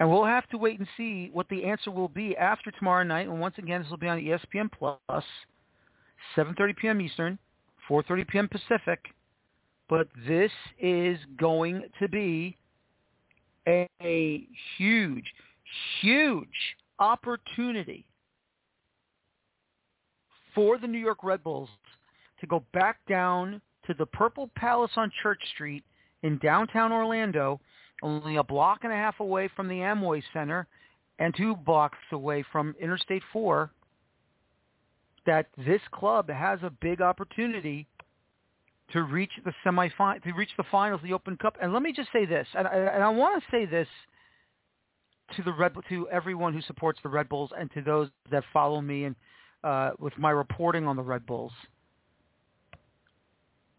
And 0.00 0.10
we'll 0.10 0.24
have 0.24 0.48
to 0.48 0.58
wait 0.58 0.80
and 0.80 0.88
see 0.96 1.30
what 1.32 1.48
the 1.48 1.64
answer 1.64 1.92
will 1.92 2.08
be 2.08 2.36
after 2.36 2.72
tomorrow 2.72 3.04
night. 3.04 3.28
And 3.28 3.38
once 3.38 3.54
again, 3.58 3.82
this 3.82 3.90
will 3.90 3.98
be 3.98 4.08
on 4.08 4.18
ESPN 4.18 4.68
Plus. 4.72 5.24
7.30 6.36 6.76
p.m. 6.76 7.00
Eastern, 7.00 7.38
4.30 7.88 8.28
p.m. 8.28 8.48
Pacific. 8.48 9.00
But 9.88 10.08
this 10.26 10.50
is 10.78 11.18
going 11.38 11.84
to 12.00 12.08
be 12.08 12.56
a, 13.66 13.86
a 14.02 14.46
huge, 14.78 15.24
huge 16.00 16.46
opportunity 16.98 18.06
for 20.54 20.78
the 20.78 20.86
New 20.86 20.98
York 20.98 21.18
Red 21.22 21.42
Bulls 21.42 21.68
to 22.40 22.46
go 22.46 22.64
back 22.72 22.98
down 23.08 23.60
to 23.86 23.94
the 23.98 24.06
Purple 24.06 24.50
Palace 24.56 24.90
on 24.96 25.10
Church 25.22 25.40
Street 25.54 25.82
in 26.22 26.38
downtown 26.38 26.92
Orlando, 26.92 27.60
only 28.02 28.36
a 28.36 28.42
block 28.42 28.80
and 28.82 28.92
a 28.92 28.96
half 28.96 29.20
away 29.20 29.48
from 29.54 29.68
the 29.68 29.76
Amway 29.76 30.22
Center 30.32 30.66
and 31.18 31.34
two 31.36 31.54
blocks 31.54 31.98
away 32.12 32.44
from 32.50 32.74
Interstate 32.80 33.22
4, 33.32 33.70
that 35.26 35.46
this 35.56 35.80
club 35.92 36.28
has 36.28 36.58
a 36.62 36.70
big 36.70 37.00
opportunity 37.00 37.86
to 38.92 39.02
reach 39.02 39.30
the 39.44 39.52
semi 39.64 39.88
to 39.88 40.32
reach 40.36 40.50
the 40.56 40.64
finals 40.70 41.00
of 41.00 41.08
the 41.08 41.14
Open 41.14 41.36
Cup. 41.36 41.56
And 41.60 41.72
let 41.72 41.82
me 41.82 41.92
just 41.92 42.10
say 42.12 42.26
this, 42.26 42.46
and 42.54 42.66
I, 42.66 42.72
and 42.72 43.02
I 43.02 43.08
want 43.08 43.42
to 43.42 43.50
say 43.50 43.64
this 43.64 43.88
to 45.36 45.42
the 45.42 45.52
Red 45.52 45.72
to 45.88 46.08
everyone 46.10 46.52
who 46.52 46.60
supports 46.62 46.98
the 47.02 47.08
Red 47.08 47.28
Bulls 47.28 47.50
and 47.58 47.70
to 47.72 47.82
those 47.82 48.08
that 48.30 48.44
follow 48.52 48.80
me 48.80 49.04
and 49.04 49.16
uh, 49.64 49.92
with 49.98 50.16
my 50.18 50.30
reporting 50.30 50.86
on 50.86 50.96
the 50.96 51.02
Red 51.02 51.24
Bulls. 51.26 51.52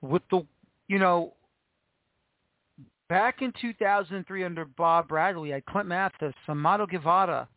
With 0.02 0.24
the, 0.32 0.46
you 0.88 1.00
know, 1.00 1.34
back 3.08 3.42
in 3.42 3.54
2003 3.62 4.44
under 4.44 4.66
Bob 4.66 5.08
Bradley, 5.08 5.52
I 5.52 5.56
had 5.56 5.66
Clint 5.66 5.88
Mathis, 5.88 6.34
Amado 6.50 6.86
Guevara 6.86 7.48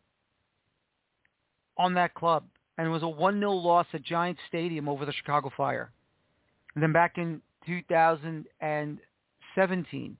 on 1.77 1.93
that 1.95 2.13
club, 2.13 2.43
and 2.77 2.87
it 2.87 2.91
was 2.91 3.01
a 3.01 3.05
1-0 3.05 3.63
loss 3.63 3.87
at 3.93 4.03
Giant 4.03 4.37
Stadium 4.47 4.87
over 4.87 5.05
the 5.05 5.13
Chicago 5.13 5.51
Fire. 5.55 5.91
And 6.75 6.83
then 6.83 6.93
back 6.93 7.17
in 7.17 7.41
2017, 7.65 10.17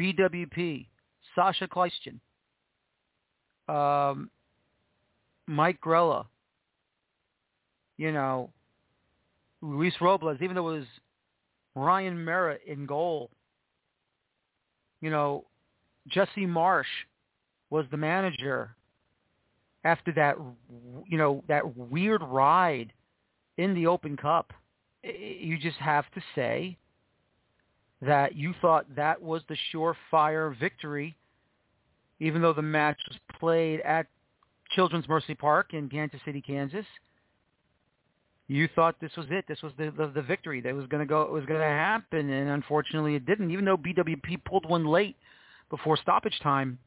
BWP, 0.00 0.86
Sasha 1.34 1.66
Kljestan, 1.66 2.20
um, 3.68 4.30
Mike 5.46 5.80
Grella, 5.80 6.26
you 7.96 8.12
know, 8.12 8.50
Luis 9.62 9.94
Robles, 10.00 10.38
even 10.40 10.54
though 10.54 10.68
it 10.68 10.78
was 10.78 10.86
Ryan 11.74 12.24
Meara 12.24 12.58
in 12.66 12.86
goal, 12.86 13.30
you 15.00 15.10
know, 15.10 15.44
Jesse 16.08 16.46
Marsch 16.46 16.84
was 17.70 17.86
the 17.90 17.96
manager 17.96 18.76
after 19.84 20.12
that, 20.12 20.36
you 21.06 21.18
know, 21.18 21.42
that 21.48 21.76
weird 21.76 22.22
ride 22.22 22.92
in 23.56 23.74
the 23.74 23.86
Open 23.86 24.16
Cup. 24.16 24.52
You 25.02 25.58
just 25.58 25.78
have 25.78 26.04
to 26.14 26.20
say 26.34 26.76
that 28.02 28.34
you 28.34 28.54
thought 28.60 28.86
that 28.96 29.20
was 29.20 29.42
the 29.48 29.56
surefire 29.72 30.58
victory, 30.58 31.16
even 32.20 32.42
though 32.42 32.52
the 32.52 32.62
match 32.62 32.98
was 33.08 33.18
played 33.38 33.80
at 33.80 34.06
Children's 34.70 35.08
Mercy 35.08 35.34
Park 35.34 35.72
in 35.72 35.88
Kansas 35.88 36.20
City, 36.24 36.40
Kansas. 36.40 36.86
You 38.48 38.68
thought 38.74 38.96
this 39.00 39.12
was 39.16 39.26
it. 39.30 39.44
This 39.46 39.60
was 39.62 39.72
the 39.78 39.92
the, 39.96 40.08
the 40.14 40.22
victory 40.22 40.60
that 40.62 40.74
was 40.74 40.86
going 40.86 41.00
to 41.00 41.08
go. 41.08 41.22
It 41.22 41.30
was 41.30 41.44
going 41.44 41.60
to 41.60 41.66
happen, 41.66 42.30
and 42.30 42.50
unfortunately, 42.50 43.14
it 43.14 43.26
didn't. 43.26 43.50
Even 43.50 43.64
though 43.64 43.76
BWP 43.76 44.44
pulled 44.44 44.68
one 44.68 44.86
late 44.86 45.16
before 45.70 45.96
stoppage 45.98 46.38
time, 46.42 46.78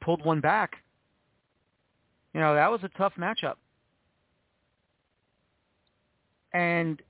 pulled 0.00 0.24
one 0.24 0.40
back. 0.40 0.76
You 2.34 2.40
know 2.40 2.54
that 2.54 2.70
was 2.70 2.80
a 2.84 2.90
tough 2.96 3.14
matchup, 3.18 3.54
and 6.52 7.00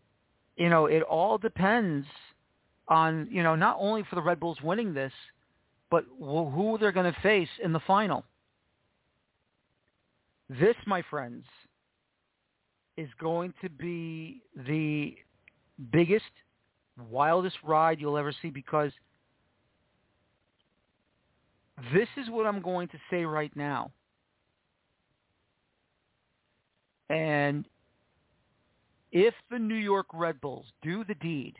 you 0.56 0.68
know 0.68 0.86
it 0.86 1.02
all 1.02 1.38
depends 1.38 2.06
on 2.86 3.28
you 3.30 3.42
know 3.42 3.54
not 3.54 3.76
only 3.78 4.04
for 4.08 4.16
the 4.16 4.22
Red 4.22 4.40
Bulls 4.40 4.58
winning 4.62 4.94
this, 4.94 5.12
but 5.90 6.04
who 6.18 6.76
they're 6.80 6.92
going 6.92 7.12
to 7.12 7.20
face 7.20 7.48
in 7.62 7.72
the 7.72 7.80
final. 7.80 8.24
This, 10.48 10.76
my 10.86 11.02
friends, 11.10 11.44
is 12.96 13.08
going 13.20 13.52
to 13.62 13.68
be 13.68 14.42
the 14.66 15.14
biggest, 15.92 16.24
wildest 17.10 17.56
ride 17.62 18.00
you'll 18.00 18.18
ever 18.18 18.32
see 18.42 18.50
because 18.50 18.90
this 21.92 22.08
is 22.16 22.28
what 22.30 22.46
I'm 22.46 22.60
going 22.60 22.88
to 22.88 22.98
say 23.10 23.24
right 23.24 23.54
now. 23.54 23.90
And 27.10 27.66
if 29.12 29.34
the 29.50 29.58
New 29.58 29.74
York 29.74 30.06
Red 30.12 30.40
Bulls 30.40 30.66
do 30.82 31.04
the 31.04 31.14
deed, 31.14 31.54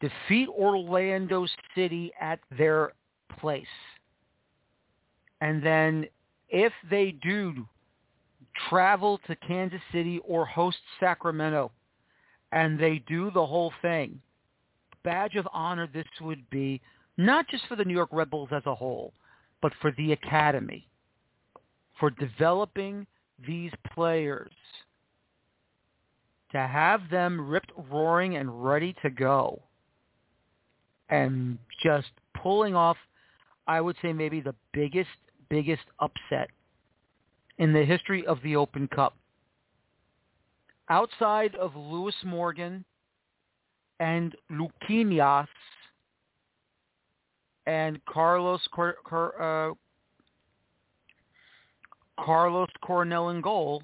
defeat 0.00 0.48
Orlando 0.48 1.46
City 1.74 2.12
at 2.20 2.40
their 2.56 2.92
place, 3.38 3.64
and 5.40 5.62
then 5.62 6.06
if 6.50 6.72
they 6.90 7.12
do 7.22 7.66
travel 8.68 9.18
to 9.26 9.36
Kansas 9.36 9.80
City 9.92 10.20
or 10.24 10.44
host 10.44 10.78
Sacramento 10.98 11.70
and 12.52 12.78
they 12.78 13.02
do 13.06 13.30
the 13.30 13.46
whole 13.46 13.72
thing, 13.80 14.20
badge 15.02 15.36
of 15.36 15.48
honor 15.52 15.86
this 15.86 16.06
would 16.20 16.48
be 16.50 16.80
not 17.26 17.46
just 17.48 17.66
for 17.66 17.76
the 17.76 17.84
New 17.84 17.94
York 17.94 18.08
Red 18.12 18.30
Bulls 18.30 18.48
as 18.50 18.62
a 18.66 18.74
whole, 18.74 19.12
but 19.60 19.72
for 19.80 19.92
the 19.98 20.12
academy, 20.12 20.88
for 21.98 22.10
developing 22.10 23.06
these 23.46 23.72
players, 23.94 24.52
to 26.52 26.58
have 26.58 27.02
them 27.10 27.48
ripped, 27.48 27.72
roaring, 27.90 28.36
and 28.36 28.64
ready 28.64 28.94
to 29.02 29.10
go, 29.10 29.60
and 31.10 31.58
just 31.82 32.08
pulling 32.34 32.74
off, 32.74 32.96
I 33.66 33.80
would 33.80 33.96
say 34.02 34.12
maybe 34.12 34.40
the 34.40 34.54
biggest 34.72 35.10
biggest 35.48 35.82
upset 35.98 36.48
in 37.58 37.72
the 37.72 37.84
history 37.84 38.24
of 38.26 38.38
the 38.42 38.56
Open 38.56 38.88
Cup. 38.88 39.16
Outside 40.88 41.54
of 41.56 41.76
Lewis 41.76 42.14
Morgan 42.24 42.84
and 43.98 44.34
Luquinhas 44.50 45.48
and 47.70 48.04
Carlos 48.04 48.60
Cor- 48.72 48.96
Cor- 49.04 49.40
uh, 49.40 49.74
Carlos 52.18 52.68
Coronel 52.82 53.30
in 53.30 53.40
goal, 53.40 53.80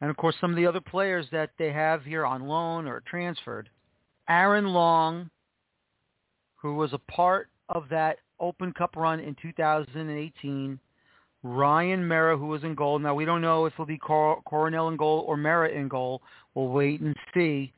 and 0.00 0.08
of 0.08 0.16
course 0.16 0.34
some 0.40 0.50
of 0.50 0.56
the 0.56 0.66
other 0.66 0.80
players 0.80 1.26
that 1.32 1.50
they 1.58 1.70
have 1.70 2.02
here 2.02 2.24
on 2.24 2.48
loan 2.48 2.88
or 2.88 3.02
transferred. 3.06 3.68
Aaron 4.26 4.68
Long, 4.68 5.28
who 6.56 6.76
was 6.76 6.94
a 6.94 6.98
part 6.98 7.50
of 7.68 7.84
that 7.90 8.16
Open 8.40 8.72
Cup 8.72 8.96
run 8.96 9.20
in 9.20 9.36
2018. 9.42 10.78
Ryan 11.44 12.08
Meara, 12.08 12.38
who 12.38 12.46
was 12.46 12.62
in 12.62 12.74
goal. 12.74 13.00
Now, 13.00 13.14
we 13.14 13.24
don't 13.24 13.42
know 13.42 13.66
if 13.66 13.74
it'll 13.74 13.84
be 13.84 13.98
Cor- 13.98 14.40
Coronel 14.42 14.88
in 14.88 14.96
goal 14.96 15.24
or 15.26 15.36
Meara 15.36 15.68
in 15.68 15.88
goal. 15.88 16.22
We'll 16.54 16.68
wait 16.68 17.00
and 17.00 17.14
see. 17.34 17.72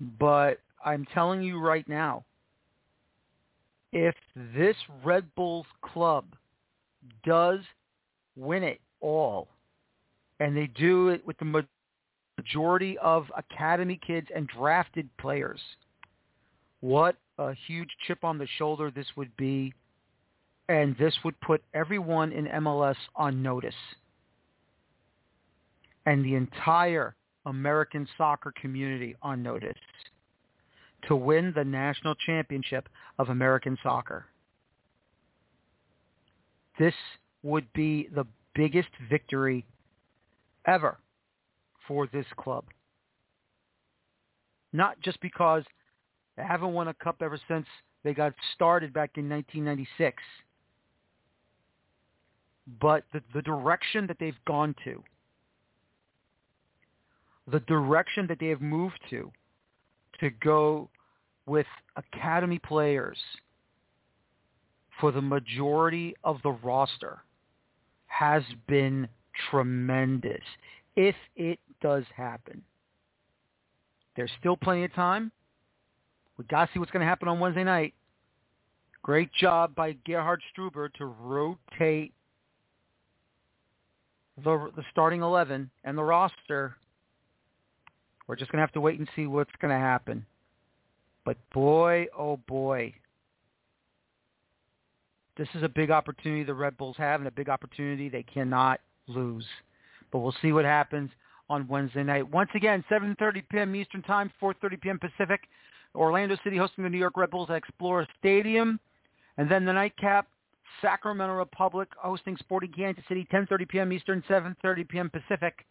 But 0.00 0.60
I'm 0.84 1.06
telling 1.12 1.42
you 1.42 1.58
right 1.58 1.86
now, 1.88 2.24
if 3.92 4.14
this 4.54 4.76
Red 5.04 5.34
Bulls 5.34 5.66
club 5.82 6.24
does 7.24 7.60
win 8.36 8.62
it 8.62 8.80
all, 9.00 9.48
and 10.38 10.56
they 10.56 10.68
do 10.68 11.08
it 11.08 11.26
with 11.26 11.36
the 11.38 11.64
majority 12.38 12.96
of 12.98 13.26
academy 13.36 14.00
kids 14.06 14.28
and 14.34 14.48
drafted 14.48 15.08
players– 15.18 15.60
what 16.80 17.16
a 17.38 17.54
huge 17.66 17.90
chip 18.06 18.24
on 18.24 18.38
the 18.38 18.48
shoulder 18.58 18.90
this 18.90 19.06
would 19.16 19.36
be, 19.36 19.74
and 20.68 20.96
this 20.96 21.14
would 21.24 21.38
put 21.40 21.62
everyone 21.74 22.32
in 22.32 22.46
MLS 22.46 22.96
on 23.14 23.42
notice. 23.42 23.74
And 26.06 26.24
the 26.24 26.34
entire 26.34 27.14
American 27.50 28.08
soccer 28.16 28.52
community 28.60 29.14
on 29.22 29.42
notice 29.42 29.76
to 31.08 31.16
win 31.16 31.52
the 31.54 31.64
national 31.64 32.14
championship 32.14 32.88
of 33.18 33.28
American 33.28 33.76
soccer. 33.82 34.26
This 36.78 36.94
would 37.42 37.70
be 37.72 38.08
the 38.14 38.24
biggest 38.54 38.88
victory 39.10 39.66
ever 40.66 40.98
for 41.86 42.06
this 42.06 42.26
club. 42.36 42.64
Not 44.72 45.00
just 45.00 45.20
because 45.20 45.64
they 46.36 46.44
haven't 46.44 46.72
won 46.72 46.88
a 46.88 46.94
cup 46.94 47.16
ever 47.20 47.38
since 47.48 47.66
they 48.04 48.14
got 48.14 48.32
started 48.54 48.92
back 48.92 49.10
in 49.16 49.28
1996. 49.28 50.22
But 52.80 53.04
the, 53.12 53.20
the 53.34 53.42
direction 53.42 54.06
that 54.06 54.18
they've 54.20 54.44
gone 54.46 54.76
to, 54.84 55.02
the 57.50 57.60
direction 57.60 58.26
that 58.28 58.38
they 58.38 58.48
have 58.48 58.60
moved 58.60 59.00
to, 59.10 59.30
to 60.20 60.30
go 60.30 60.88
with 61.46 61.66
academy 61.96 62.58
players 62.58 63.18
for 65.00 65.10
the 65.10 65.22
majority 65.22 66.14
of 66.24 66.36
the 66.42 66.50
roster 66.50 67.20
has 68.06 68.42
been 68.68 69.08
tremendous 69.50 70.42
if 70.96 71.14
it 71.36 71.58
does 71.80 72.04
happen. 72.14 72.62
There's 74.16 74.30
still 74.38 74.56
plenty 74.56 74.84
of 74.84 74.92
time 74.92 75.32
We 76.36 76.44
got 76.44 76.66
to 76.66 76.72
see 76.72 76.78
what's 76.78 76.90
going 76.90 77.00
to 77.00 77.06
happen 77.06 77.28
on 77.28 77.40
Wednesday 77.40 77.64
night. 77.64 77.94
Great 79.02 79.32
job 79.32 79.74
by 79.74 79.92
Gerhard 80.06 80.42
Struber 80.54 80.92
to 80.94 81.06
rotate 81.06 82.12
the 84.44 84.70
the 84.76 84.84
starting 84.90 85.22
eleven 85.22 85.70
and 85.84 85.96
the 85.96 86.02
roster. 86.02 86.76
We're 88.30 88.36
just 88.36 88.52
going 88.52 88.58
to 88.58 88.62
have 88.62 88.72
to 88.74 88.80
wait 88.80 88.96
and 88.96 89.08
see 89.16 89.26
what's 89.26 89.50
going 89.60 89.74
to 89.74 89.80
happen. 89.80 90.24
But 91.24 91.36
boy, 91.52 92.06
oh 92.16 92.36
boy, 92.46 92.94
this 95.36 95.48
is 95.56 95.64
a 95.64 95.68
big 95.68 95.90
opportunity 95.90 96.44
the 96.44 96.54
Red 96.54 96.78
Bulls 96.78 96.94
have 96.96 97.20
and 97.20 97.26
a 97.26 97.32
big 97.32 97.48
opportunity 97.48 98.08
they 98.08 98.22
cannot 98.22 98.78
lose. 99.08 99.44
But 100.12 100.20
we'll 100.20 100.36
see 100.40 100.52
what 100.52 100.64
happens 100.64 101.10
on 101.48 101.66
Wednesday 101.66 102.04
night. 102.04 102.30
Once 102.30 102.50
again, 102.54 102.84
7.30 102.88 103.42
p.m. 103.50 103.74
Eastern 103.74 104.02
Time, 104.02 104.30
4.30 104.40 104.80
p.m. 104.80 105.00
Pacific. 105.00 105.40
Orlando 105.96 106.36
City 106.44 106.56
hosting 106.56 106.84
the 106.84 106.90
New 106.90 106.98
York 106.98 107.16
Red 107.16 107.30
Bulls 107.30 107.50
at 107.50 107.60
Exploria 107.60 108.06
Stadium. 108.16 108.78
And 109.38 109.50
then 109.50 109.64
the 109.64 109.72
nightcap, 109.72 110.28
Sacramento 110.80 111.34
Republic 111.34 111.88
hosting 111.98 112.36
Sporting 112.36 112.70
Kansas 112.70 113.02
City, 113.08 113.26
10.30 113.32 113.68
p.m. 113.68 113.92
Eastern, 113.92 114.22
7.30 114.30 114.88
p.m. 114.88 115.10
Pacific. 115.10 115.66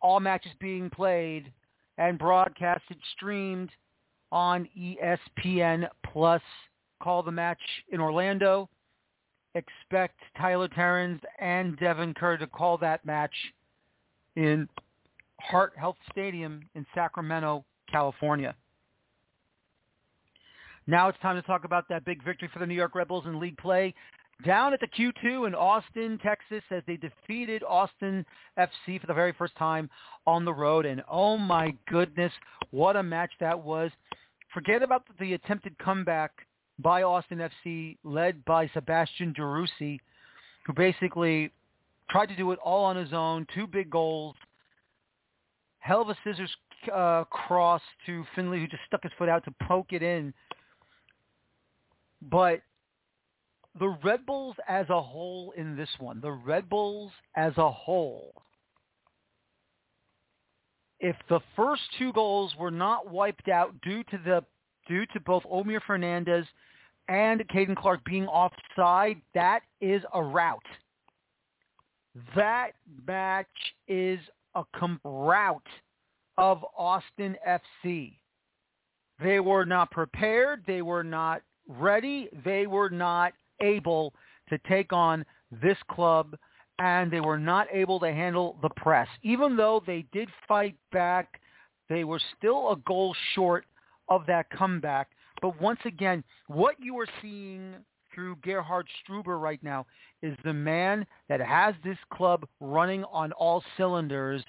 All 0.00 0.20
matches 0.20 0.52
being 0.58 0.88
played 0.88 1.52
and 1.98 2.18
broadcasted, 2.18 2.96
streamed 3.16 3.70
on 4.32 4.68
ESPN 4.78 5.88
Plus. 6.12 6.42
Call 7.02 7.22
the 7.22 7.30
match 7.32 7.60
in 7.90 8.00
Orlando. 8.00 8.68
Expect 9.54 10.18
Tyler 10.36 10.68
Terens 10.68 11.20
and 11.38 11.78
Devon 11.78 12.14
Kerr 12.14 12.36
to 12.38 12.46
call 12.46 12.78
that 12.78 13.04
match 13.04 13.34
in 14.36 14.68
Heart 15.40 15.72
Health 15.76 15.96
Stadium 16.10 16.62
in 16.74 16.86
Sacramento, 16.94 17.64
California. 17.90 18.54
Now 20.86 21.08
it's 21.08 21.18
time 21.20 21.36
to 21.36 21.42
talk 21.42 21.64
about 21.64 21.88
that 21.88 22.04
big 22.04 22.24
victory 22.24 22.48
for 22.52 22.60
the 22.60 22.66
New 22.66 22.74
York 22.74 22.94
Red 22.94 23.08
Bulls 23.08 23.26
in 23.26 23.38
league 23.38 23.58
play 23.58 23.94
down 24.44 24.72
at 24.72 24.80
the 24.80 24.86
Q2 24.86 25.46
in 25.46 25.54
Austin, 25.54 26.18
Texas, 26.22 26.62
as 26.70 26.82
they 26.86 26.96
defeated 26.96 27.62
Austin 27.64 28.24
FC 28.58 29.00
for 29.00 29.06
the 29.06 29.14
very 29.14 29.32
first 29.32 29.56
time 29.56 29.90
on 30.26 30.44
the 30.44 30.52
road. 30.52 30.86
And 30.86 31.02
oh 31.10 31.36
my 31.36 31.74
goodness, 31.88 32.32
what 32.70 32.96
a 32.96 33.02
match 33.02 33.32
that 33.40 33.58
was. 33.58 33.90
Forget 34.54 34.82
about 34.82 35.04
the 35.20 35.34
attempted 35.34 35.76
comeback 35.78 36.32
by 36.78 37.02
Austin 37.02 37.48
FC, 37.66 37.96
led 38.04 38.44
by 38.44 38.68
Sebastian 38.72 39.34
Driussi, 39.34 39.98
who 40.66 40.72
basically 40.72 41.50
tried 42.10 42.26
to 42.26 42.36
do 42.36 42.52
it 42.52 42.58
all 42.64 42.84
on 42.84 42.96
his 42.96 43.12
own, 43.12 43.46
two 43.54 43.66
big 43.66 43.90
goals, 43.90 44.36
hell 45.80 46.02
of 46.02 46.08
a 46.08 46.16
scissors 46.24 46.50
uh, 46.94 47.24
cross 47.24 47.82
to 48.06 48.24
Finlay, 48.34 48.60
who 48.60 48.68
just 48.68 48.82
stuck 48.86 49.02
his 49.02 49.12
foot 49.18 49.28
out 49.28 49.44
to 49.44 49.52
poke 49.66 49.92
it 49.92 50.02
in 50.02 50.32
but 52.22 52.60
the 53.78 53.96
Red 54.02 54.26
Bulls 54.26 54.56
as 54.68 54.86
a 54.88 55.00
whole 55.00 55.52
in 55.56 55.76
this 55.76 55.88
one, 55.98 56.20
the 56.20 56.32
Red 56.32 56.68
Bulls 56.68 57.12
as 57.36 57.52
a 57.56 57.70
whole, 57.70 58.32
if 61.00 61.16
the 61.28 61.40
first 61.54 61.82
two 61.98 62.12
goals 62.12 62.52
were 62.58 62.70
not 62.70 63.10
wiped 63.10 63.48
out 63.48 63.74
due 63.82 64.02
to 64.04 64.18
the 64.24 64.44
due 64.88 65.06
to 65.06 65.20
both 65.20 65.42
Omir 65.44 65.80
Fernandez 65.86 66.46
and 67.08 67.46
Caden 67.48 67.76
Clark 67.76 68.02
being 68.04 68.26
offside, 68.26 69.20
that 69.34 69.60
is 69.80 70.02
a 70.14 70.22
rout. 70.22 70.62
That 72.34 72.72
match 73.06 73.46
is 73.86 74.18
a 74.54 74.64
com- 74.74 75.00
rout 75.04 75.66
of 76.36 76.64
Austin 76.76 77.36
FC. 77.46 78.14
They 79.22 79.40
were 79.40 79.64
not 79.64 79.90
prepared. 79.90 80.64
They 80.66 80.82
were 80.82 81.04
not 81.04 81.42
ready. 81.68 82.28
They 82.44 82.66
were 82.66 82.90
not 82.90 83.32
able 83.60 84.12
to 84.48 84.58
take 84.68 84.92
on 84.92 85.24
this 85.62 85.78
club 85.90 86.36
and 86.78 87.10
they 87.10 87.20
were 87.20 87.38
not 87.38 87.66
able 87.72 87.98
to 88.00 88.12
handle 88.12 88.56
the 88.62 88.70
press. 88.70 89.08
Even 89.22 89.56
though 89.56 89.82
they 89.86 90.04
did 90.12 90.28
fight 90.46 90.76
back, 90.92 91.40
they 91.88 92.04
were 92.04 92.20
still 92.36 92.70
a 92.70 92.76
goal 92.86 93.14
short 93.34 93.64
of 94.08 94.24
that 94.26 94.48
comeback. 94.50 95.08
But 95.42 95.60
once 95.60 95.80
again, 95.84 96.22
what 96.46 96.76
you 96.80 96.98
are 96.98 97.06
seeing 97.20 97.74
through 98.14 98.36
Gerhard 98.42 98.86
Struber 99.02 99.40
right 99.40 99.62
now 99.62 99.86
is 100.22 100.36
the 100.44 100.52
man 100.52 101.06
that 101.28 101.40
has 101.40 101.74
this 101.84 101.98
club 102.12 102.46
running 102.60 103.04
on 103.04 103.32
all 103.32 103.62
cylinders, 103.76 104.42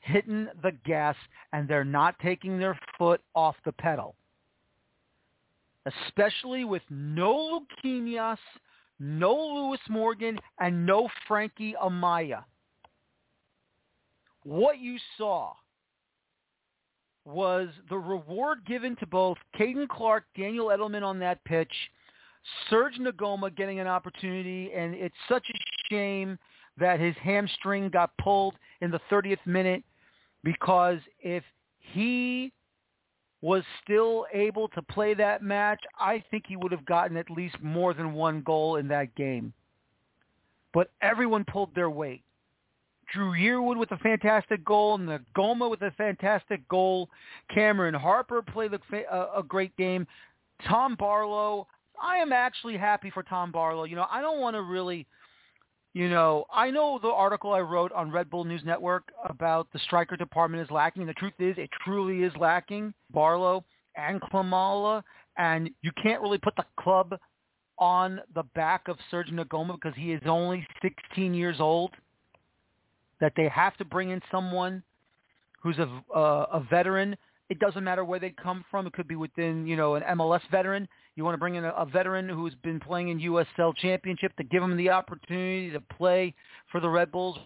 hitting 0.00 0.48
the 0.62 0.72
gas, 0.84 1.16
and 1.52 1.68
they're 1.68 1.84
not 1.84 2.18
taking 2.20 2.58
their 2.58 2.78
foot 2.98 3.20
off 3.34 3.56
the 3.64 3.72
pedal 3.72 4.14
especially 5.86 6.64
with 6.64 6.82
no 6.90 7.62
Luquinhas, 7.84 8.38
no 8.98 9.34
Lewis 9.34 9.80
Morgan, 9.88 10.38
and 10.60 10.86
no 10.86 11.08
Frankie 11.26 11.74
Amaya. 11.82 12.44
What 14.44 14.78
you 14.78 14.98
saw 15.16 15.52
was 17.24 17.68
the 17.88 17.96
reward 17.96 18.64
given 18.66 18.96
to 18.96 19.06
both 19.06 19.38
Caden 19.58 19.88
Clark, 19.88 20.24
Daniel 20.36 20.66
Edelman 20.66 21.02
on 21.02 21.18
that 21.20 21.42
pitch, 21.44 21.72
Serge 22.68 22.98
Ngoma 22.98 23.54
getting 23.56 23.80
an 23.80 23.86
opportunity, 23.86 24.70
and 24.74 24.94
it's 24.94 25.14
such 25.28 25.46
a 25.48 25.58
shame 25.88 26.38
that 26.76 27.00
his 27.00 27.14
hamstring 27.22 27.88
got 27.88 28.10
pulled 28.18 28.54
in 28.80 28.90
the 28.90 29.00
30th 29.10 29.44
minute 29.46 29.82
because 30.42 30.98
if 31.20 31.42
he 31.78 32.52
was 33.44 33.62
still 33.82 34.24
able 34.32 34.68
to 34.68 34.80
play 34.80 35.12
that 35.12 35.42
match, 35.42 35.78
I 36.00 36.24
think 36.30 36.44
he 36.48 36.56
would 36.56 36.72
have 36.72 36.86
gotten 36.86 37.18
at 37.18 37.30
least 37.30 37.56
more 37.60 37.92
than 37.92 38.14
one 38.14 38.40
goal 38.40 38.76
in 38.76 38.88
that 38.88 39.14
game. 39.16 39.52
But 40.72 40.90
everyone 41.02 41.44
pulled 41.44 41.74
their 41.74 41.90
weight. 41.90 42.22
Drew 43.12 43.32
Yearwood 43.32 43.78
with 43.78 43.90
a 43.90 43.98
fantastic 43.98 44.64
goal, 44.64 44.94
and 44.94 45.06
the 45.06 45.20
Goma 45.36 45.68
with 45.68 45.82
a 45.82 45.90
fantastic 45.90 46.66
goal. 46.70 47.10
Cameron 47.54 47.92
Harper 47.92 48.40
played 48.40 48.72
a, 48.72 48.80
a 49.36 49.42
great 49.46 49.76
game. 49.76 50.06
Tom 50.66 50.96
Barlow, 50.96 51.68
I 52.02 52.16
am 52.16 52.32
actually 52.32 52.78
happy 52.78 53.10
for 53.10 53.22
Tom 53.22 53.52
Barlow. 53.52 53.84
You 53.84 53.96
know, 53.96 54.06
I 54.10 54.22
don't 54.22 54.40
want 54.40 54.56
to 54.56 54.62
really– 54.62 55.06
you 55.94 56.08
know, 56.08 56.44
I 56.52 56.72
know 56.72 56.98
the 57.00 57.08
article 57.08 57.52
I 57.52 57.60
wrote 57.60 57.92
on 57.92 58.10
Red 58.10 58.28
Bull 58.28 58.44
News 58.44 58.62
Network 58.64 59.12
about 59.24 59.68
the 59.72 59.78
striker 59.78 60.16
department 60.16 60.62
is 60.64 60.70
lacking. 60.70 61.06
The 61.06 61.14
truth 61.14 61.34
is, 61.38 61.54
it 61.56 61.70
truly 61.84 62.24
is 62.24 62.32
lacking. 62.36 62.92
Barlow 63.12 63.64
and 63.96 64.20
Klimala, 64.20 65.04
and 65.38 65.70
you 65.82 65.92
can't 66.02 66.20
really 66.20 66.38
put 66.38 66.56
the 66.56 66.64
club 66.80 67.16
on 67.78 68.20
the 68.34 68.42
back 68.56 68.88
of 68.88 68.96
Serge 69.08 69.30
Ngoma 69.30 69.74
because 69.80 69.96
he 69.96 70.12
is 70.12 70.20
only 70.26 70.66
16 70.82 71.32
years 71.32 71.56
old. 71.60 71.92
That 73.20 73.32
they 73.36 73.48
have 73.48 73.76
to 73.76 73.84
bring 73.84 74.10
in 74.10 74.20
someone 74.32 74.82
who's 75.62 75.78
a 75.78 75.88
uh, 76.14 76.46
a 76.52 76.60
veteran. 76.68 77.16
It 77.50 77.60
doesn't 77.60 77.84
matter 77.84 78.04
where 78.04 78.18
they 78.18 78.30
come 78.30 78.64
from. 78.68 78.88
It 78.88 78.94
could 78.94 79.06
be 79.06 79.14
within, 79.14 79.64
you 79.64 79.76
know, 79.76 79.94
an 79.94 80.02
MLS 80.18 80.40
veteran. 80.50 80.88
You 81.16 81.24
want 81.24 81.34
to 81.34 81.38
bring 81.38 81.54
in 81.54 81.64
a, 81.64 81.70
a 81.70 81.86
veteran 81.86 82.28
who's 82.28 82.54
been 82.56 82.80
playing 82.80 83.08
in 83.08 83.20
USL 83.20 83.74
Championship 83.76 84.36
to 84.36 84.44
give 84.44 84.62
him 84.62 84.76
the 84.76 84.90
opportunity 84.90 85.70
to 85.70 85.80
play 85.80 86.34
for 86.72 86.80
the 86.80 86.88
Red 86.88 87.12
Bulls. 87.12 87.38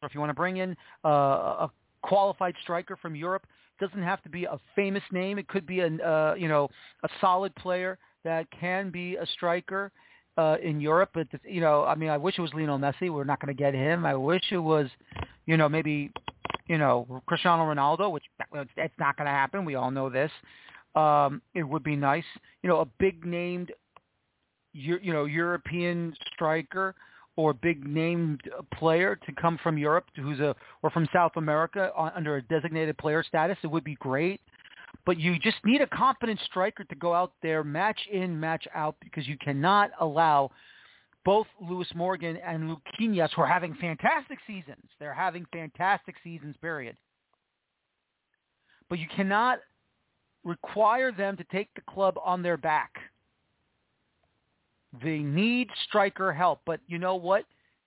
Or 0.00 0.08
if 0.08 0.14
you 0.14 0.20
want 0.20 0.30
to 0.30 0.34
bring 0.34 0.58
in 0.58 0.76
uh, 1.04 1.08
a 1.08 1.70
qualified 2.02 2.54
striker 2.62 2.96
from 2.96 3.14
Europe, 3.14 3.46
doesn't 3.80 4.02
have 4.02 4.22
to 4.22 4.28
be 4.28 4.44
a 4.44 4.58
famous 4.76 5.02
name. 5.10 5.38
It 5.38 5.48
could 5.48 5.66
be 5.66 5.80
a 5.80 5.86
uh, 5.86 6.34
you 6.38 6.48
know 6.48 6.68
a 7.02 7.08
solid 7.20 7.54
player 7.56 7.98
that 8.24 8.46
can 8.50 8.90
be 8.90 9.16
a 9.16 9.26
striker 9.26 9.90
uh, 10.36 10.56
in 10.62 10.80
Europe. 10.80 11.10
But 11.14 11.26
you 11.44 11.60
know, 11.60 11.84
I 11.84 11.94
mean, 11.94 12.10
I 12.10 12.16
wish 12.16 12.38
it 12.38 12.42
was 12.42 12.52
Lionel 12.54 12.78
Messi. 12.78 13.10
We're 13.12 13.24
not 13.24 13.40
going 13.40 13.54
to 13.54 13.60
get 13.60 13.74
him. 13.74 14.06
I 14.06 14.14
wish 14.14 14.42
it 14.50 14.58
was, 14.58 14.86
you 15.46 15.56
know, 15.56 15.68
maybe 15.68 16.10
you 16.68 16.78
know 16.78 17.22
Cristiano 17.26 17.64
Ronaldo, 17.64 18.12
which 18.12 18.24
it's 18.76 18.94
not 18.98 19.16
going 19.16 19.26
to 19.26 19.32
happen. 19.32 19.64
We 19.64 19.74
all 19.74 19.90
know 19.90 20.08
this. 20.08 20.30
Um, 20.94 21.40
it 21.54 21.62
would 21.62 21.82
be 21.82 21.96
nice, 21.96 22.24
you 22.62 22.68
know, 22.68 22.80
a 22.80 22.86
big 22.98 23.24
named, 23.24 23.72
you 24.72 25.12
know, 25.12 25.24
European 25.24 26.14
striker 26.32 26.94
or 27.36 27.54
big 27.54 27.86
named 27.86 28.42
player 28.74 29.16
to 29.16 29.32
come 29.32 29.58
from 29.62 29.78
Europe 29.78 30.04
who's 30.16 30.40
a 30.40 30.54
or 30.82 30.90
from 30.90 31.08
South 31.12 31.32
America 31.36 31.90
under 32.14 32.36
a 32.36 32.42
designated 32.42 32.98
player 32.98 33.22
status. 33.22 33.56
It 33.62 33.68
would 33.68 33.84
be 33.84 33.96
great. 33.96 34.40
But 35.06 35.18
you 35.18 35.38
just 35.38 35.56
need 35.64 35.80
a 35.80 35.86
competent 35.86 36.38
striker 36.44 36.84
to 36.84 36.94
go 36.94 37.14
out 37.14 37.32
there, 37.42 37.64
match 37.64 37.98
in, 38.12 38.38
match 38.38 38.68
out, 38.74 38.94
because 39.02 39.26
you 39.26 39.36
cannot 39.38 39.90
allow 40.00 40.50
both 41.24 41.46
Lewis 41.60 41.88
Morgan 41.94 42.36
and 42.36 42.68
Luquinhas, 42.68 43.30
who 43.34 43.42
are 43.42 43.46
having 43.46 43.74
fantastic 43.74 44.38
seasons. 44.46 44.84
They're 44.98 45.14
having 45.14 45.46
fantastic 45.52 46.16
seasons, 46.22 46.56
period. 46.60 46.96
But 48.88 48.98
you 48.98 49.06
cannot 49.14 49.60
require 50.44 51.12
them 51.12 51.36
to 51.36 51.44
take 51.44 51.68
the 51.74 51.80
club 51.82 52.16
on 52.24 52.42
their 52.42 52.56
back. 52.56 52.92
They 55.02 55.18
need 55.18 55.68
striker 55.88 56.32
help. 56.32 56.60
But 56.66 56.80
you 56.86 56.98
know 56.98 57.16
what? 57.16 57.44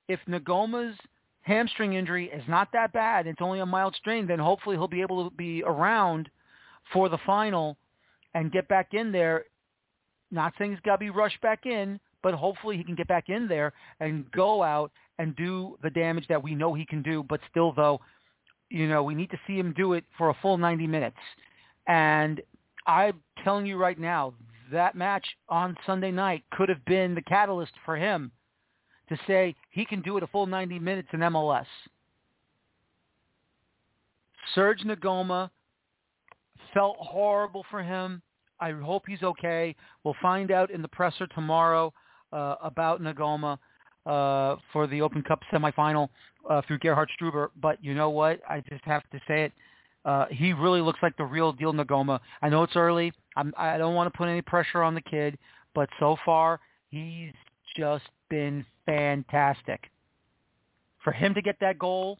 If 0.07 0.19
Ngoma's 0.27 0.97
hamstring 1.41 1.93
injury 1.93 2.29
is 2.29 2.43
not 2.47 2.69
that 2.73 2.93
bad, 2.93 3.27
it's 3.27 3.41
only 3.41 3.59
a 3.59 3.65
mild 3.65 3.95
strain, 3.95 4.27
then 4.27 4.39
hopefully 4.39 4.75
he'll 4.75 4.87
be 4.87 5.01
able 5.01 5.29
to 5.29 5.35
be 5.35 5.63
around 5.63 6.29
for 6.93 7.09
the 7.09 7.17
final 7.25 7.77
and 8.33 8.51
get 8.51 8.67
back 8.67 8.93
in 8.93 9.11
there. 9.11 9.45
Not 10.31 10.53
saying 10.57 10.71
he's 10.71 10.79
got 10.81 10.93
to 10.93 10.99
be 10.99 11.11
rushed 11.11 11.39
back 11.41 11.65
in, 11.65 11.99
but 12.23 12.33
hopefully 12.33 12.77
he 12.77 12.83
can 12.83 12.95
get 12.95 13.07
back 13.07 13.29
in 13.29 13.47
there 13.47 13.73
and 13.99 14.29
go 14.31 14.63
out 14.63 14.91
and 15.19 15.35
do 15.35 15.77
the 15.83 15.89
damage 15.89 16.27
that 16.27 16.41
we 16.41 16.55
know 16.55 16.73
he 16.73 16.85
can 16.85 17.01
do. 17.01 17.23
But 17.23 17.39
still, 17.49 17.71
though, 17.71 18.01
you 18.69 18.87
know, 18.87 19.03
we 19.03 19.13
need 19.13 19.29
to 19.29 19.39
see 19.45 19.57
him 19.57 19.73
do 19.77 19.93
it 19.93 20.03
for 20.17 20.29
a 20.29 20.33
full 20.41 20.57
90 20.57 20.87
minutes. 20.87 21.17
And 21.87 22.41
I'm 22.87 23.21
telling 23.43 23.65
you 23.65 23.77
right 23.77 23.99
now, 23.99 24.33
that 24.71 24.95
match 24.95 25.25
on 25.49 25.77
Sunday 25.85 26.11
night 26.11 26.43
could 26.51 26.69
have 26.69 26.83
been 26.85 27.15
the 27.15 27.21
catalyst 27.21 27.73
for 27.85 27.95
him 27.95 28.31
to 29.09 29.17
say 29.27 29.55
he 29.69 29.85
can 29.85 30.01
do 30.01 30.17
it 30.17 30.23
a 30.23 30.27
full 30.27 30.47
90 30.47 30.79
minutes 30.79 31.09
in 31.13 31.19
MLS. 31.19 31.65
Serge 34.53 34.81
Ngoma 34.81 35.49
felt 36.73 36.97
horrible 36.99 37.65
for 37.69 37.81
him. 37.83 38.21
I 38.59 38.71
hope 38.71 39.03
he's 39.07 39.23
okay. 39.23 39.75
We'll 40.03 40.15
find 40.21 40.51
out 40.51 40.71
in 40.71 40.81
the 40.81 40.87
presser 40.87 41.27
tomorrow 41.27 41.93
uh, 42.31 42.55
about 42.63 43.01
Ngoma 43.01 43.57
uh, 44.05 44.55
for 44.71 44.87
the 44.87 45.01
Open 45.01 45.21
Cup 45.23 45.41
semifinal 45.51 46.09
uh, 46.49 46.61
through 46.67 46.79
Gerhard 46.79 47.09
Struber. 47.19 47.49
But 47.61 47.83
you 47.83 47.93
know 47.93 48.09
what? 48.09 48.39
I 48.47 48.61
just 48.69 48.83
have 48.85 49.03
to 49.11 49.19
say 49.27 49.45
it. 49.45 49.51
Uh, 50.05 50.27
he 50.29 50.53
really 50.53 50.81
looks 50.81 50.99
like 51.01 51.17
the 51.17 51.25
real 51.25 51.51
deal 51.51 51.73
Ngoma. 51.73 52.19
I 52.41 52.49
know 52.49 52.63
it's 52.63 52.75
early. 52.75 53.11
I'm, 53.35 53.53
I 53.57 53.77
don't 53.77 53.95
want 53.95 54.11
to 54.11 54.17
put 54.17 54.27
any 54.27 54.41
pressure 54.41 54.83
on 54.83 54.93
the 54.93 55.01
kid, 55.01 55.37
but 55.73 55.89
so 55.99 56.15
far 56.23 56.59
he's 56.89 57.33
just 57.75 58.05
been 58.29 58.65
fantastic. 58.85 59.89
For 61.03 61.11
him 61.11 61.33
to 61.33 61.41
get 61.41 61.57
that 61.59 61.79
goal, 61.79 62.19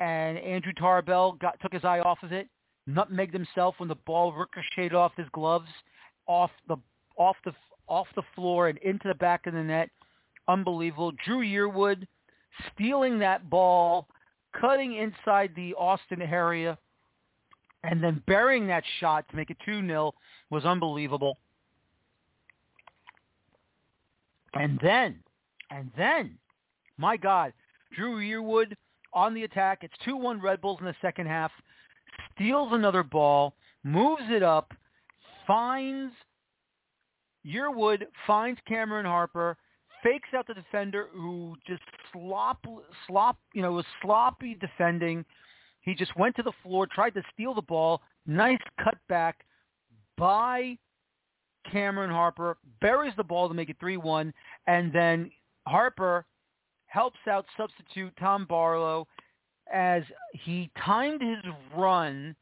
and 0.00 0.36
Andrew 0.38 0.72
Tarbell 0.72 1.32
got 1.32 1.60
took 1.60 1.72
his 1.72 1.84
eye 1.84 2.00
off 2.00 2.18
of 2.22 2.32
it, 2.32 2.48
nutmegged 2.88 3.32
himself 3.32 3.76
when 3.78 3.88
the 3.88 3.94
ball 3.94 4.32
ricocheted 4.32 4.94
off 4.94 5.12
his 5.16 5.28
gloves, 5.32 5.68
off 6.26 6.50
the 6.68 6.76
off 7.16 7.36
the 7.44 7.52
off 7.88 8.06
the 8.16 8.22
floor 8.34 8.68
and 8.68 8.78
into 8.78 9.06
the 9.06 9.14
back 9.14 9.46
of 9.46 9.54
the 9.54 9.62
net. 9.62 9.90
Unbelievable. 10.48 11.12
Drew 11.24 11.38
Yearwood 11.38 12.06
stealing 12.74 13.18
that 13.20 13.48
ball, 13.48 14.08
cutting 14.60 14.96
inside 14.96 15.52
the 15.54 15.74
Austin 15.74 16.22
area, 16.22 16.76
and 17.84 18.02
then 18.02 18.22
burying 18.26 18.66
that 18.68 18.84
shot 19.00 19.28
to 19.28 19.36
make 19.36 19.50
it 19.50 19.56
2-0 19.66 20.12
was 20.50 20.64
unbelievable. 20.64 21.38
And 24.54 24.78
then, 24.82 25.18
and 25.70 25.90
then, 25.96 26.38
my 26.98 27.16
God, 27.16 27.52
Drew 27.96 28.20
Yearwood 28.20 28.74
on 29.12 29.34
the 29.34 29.44
attack. 29.44 29.80
It's 29.82 29.94
2-1 30.06 30.42
Red 30.42 30.60
Bulls 30.60 30.78
in 30.80 30.86
the 30.86 30.94
second 31.00 31.26
half. 31.26 31.50
Steals 32.34 32.72
another 32.72 33.02
ball, 33.02 33.54
moves 33.82 34.22
it 34.30 34.42
up, 34.42 34.72
finds 35.46 36.12
Yearwood, 37.46 38.04
finds 38.26 38.60
Cameron 38.68 39.06
Harper, 39.06 39.56
fakes 40.02 40.28
out 40.36 40.46
the 40.46 40.54
defender 40.54 41.08
who 41.12 41.56
just 41.66 41.82
slop, 42.12 42.64
slop, 43.06 43.38
you 43.54 43.62
know, 43.62 43.72
was 43.72 43.86
sloppy 44.02 44.56
defending. 44.60 45.24
He 45.82 45.94
just 45.94 46.16
went 46.16 46.34
to 46.36 46.42
the 46.42 46.52
floor, 46.62 46.86
tried 46.86 47.14
to 47.14 47.22
steal 47.32 47.54
the 47.54 47.62
ball. 47.62 48.00
Nice 48.26 48.60
cutback 48.80 49.34
by 50.16 50.78
Cameron 51.70 52.10
Harper, 52.10 52.56
buries 52.80 53.12
the 53.16 53.24
ball 53.24 53.48
to 53.48 53.54
make 53.54 53.68
it 53.68 53.78
3-1, 53.80 54.32
and 54.66 54.92
then 54.92 55.30
Harper 55.66 56.24
helps 56.86 57.18
out 57.28 57.46
substitute 57.56 58.12
Tom 58.18 58.46
Barlow 58.48 59.06
as 59.72 60.02
he 60.32 60.70
timed 60.84 61.22
his 61.22 61.52
run, 61.76 62.36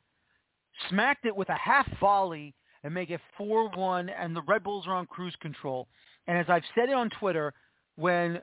smacked 0.89 1.27
it 1.27 1.37
with 1.37 1.49
a 1.51 1.55
half 1.55 1.87
volley 1.99 2.55
and 2.83 2.95
make 2.95 3.11
it 3.11 3.21
4-1, 3.39 4.11
and 4.19 4.35
the 4.35 4.43
Red 4.43 4.65
Bulls 4.65 4.87
are 4.87 4.95
on 4.95 5.07
cruise 5.07 5.37
control. 5.41 5.87
And 6.27 6.37
as 6.39 6.47
I've 6.49 6.65
said 6.75 6.89
it 6.89 6.95
on 6.95 7.11
Twitter, 7.11 7.53
when 7.97 8.41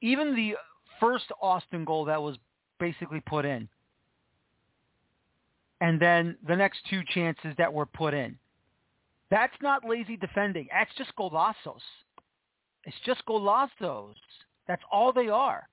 even 0.00 0.34
the 0.34 0.56
first 0.98 1.26
Austin 1.40 1.84
goal 1.84 2.06
that 2.06 2.20
was 2.20 2.36
basically 2.80 3.20
put 3.20 3.44
in, 3.44 3.68
and 5.80 6.00
then 6.00 6.36
the 6.46 6.56
next 6.56 6.80
two 6.90 7.02
chances 7.14 7.54
that 7.58 7.72
were 7.72 7.86
put 7.86 8.14
in, 8.14 8.36
that's 9.30 9.54
not 9.62 9.88
lazy 9.88 10.16
defending. 10.16 10.68
That's 10.72 10.90
just 10.98 11.12
golazos. 11.16 11.80
It's 12.84 12.96
just 13.06 13.22
golazos. 13.26 14.14
That's 14.66 14.82
all 14.90 15.12
they 15.12 15.28
are. 15.28 15.68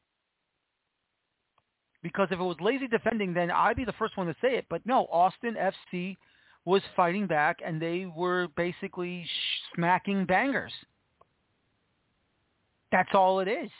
Because 2.03 2.27
if 2.31 2.39
it 2.39 2.43
was 2.43 2.57
lazy 2.61 2.87
defending, 2.87 3.33
then 3.33 3.49
I'd 3.49 3.75
be 3.75 3.85
the 3.85 3.93
first 3.93 4.15
one 4.17 4.27
to 4.27 4.35
say 4.41 4.55
it. 4.57 4.65
But 4.69 4.85
no, 4.85 5.07
Austin 5.11 5.55
FC 5.55 6.15
was 6.65 6.81
fighting 6.95 7.27
back, 7.27 7.59
and 7.65 7.81
they 7.81 8.05
were 8.05 8.47
basically 8.55 9.25
smacking 9.73 10.25
bangers. 10.25 10.73
That's 12.91 13.09
all 13.13 13.39
it 13.39 13.47
is. 13.47 13.71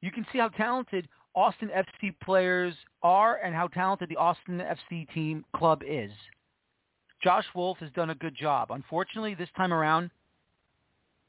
You 0.00 0.10
can 0.10 0.26
see 0.32 0.38
how 0.38 0.48
talented 0.48 1.08
Austin 1.34 1.68
FC 1.68 2.14
players 2.22 2.74
are 3.02 3.36
and 3.36 3.54
how 3.54 3.68
talented 3.68 4.08
the 4.08 4.16
Austin 4.16 4.58
FC 4.58 5.12
team 5.12 5.44
club 5.54 5.82
is. 5.86 6.10
Josh 7.22 7.44
Wolff 7.54 7.78
has 7.78 7.90
done 7.92 8.10
a 8.10 8.14
good 8.14 8.34
job. 8.34 8.70
Unfortunately, 8.70 9.34
this 9.34 9.48
time 9.56 9.72
around, 9.72 10.10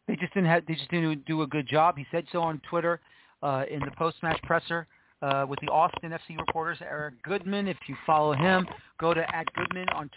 they 0.07 0.15
just 0.15 0.33
didn't 0.33 0.49
have, 0.49 0.65
they 0.65 0.75
just 0.75 0.89
didn't 0.89 1.25
do 1.25 1.41
a 1.41 1.47
good 1.47 1.67
job. 1.67 1.97
He 1.97 2.05
said 2.11 2.25
so 2.31 2.41
on 2.41 2.61
Twitter 2.69 2.99
uh, 3.43 3.65
in 3.69 3.79
the 3.79 3.91
post-match 3.97 4.41
presser 4.43 4.87
uh, 5.21 5.45
with 5.47 5.59
the 5.61 5.67
Austin 5.67 6.11
FC 6.11 6.37
reporters, 6.37 6.79
Eric 6.81 7.21
Goodman. 7.23 7.67
If 7.67 7.77
you 7.87 7.95
follow 8.05 8.33
him, 8.33 8.65
go 8.99 9.13
to 9.13 9.35
at 9.35 9.45
Goodman 9.53 9.87
on 9.89 10.09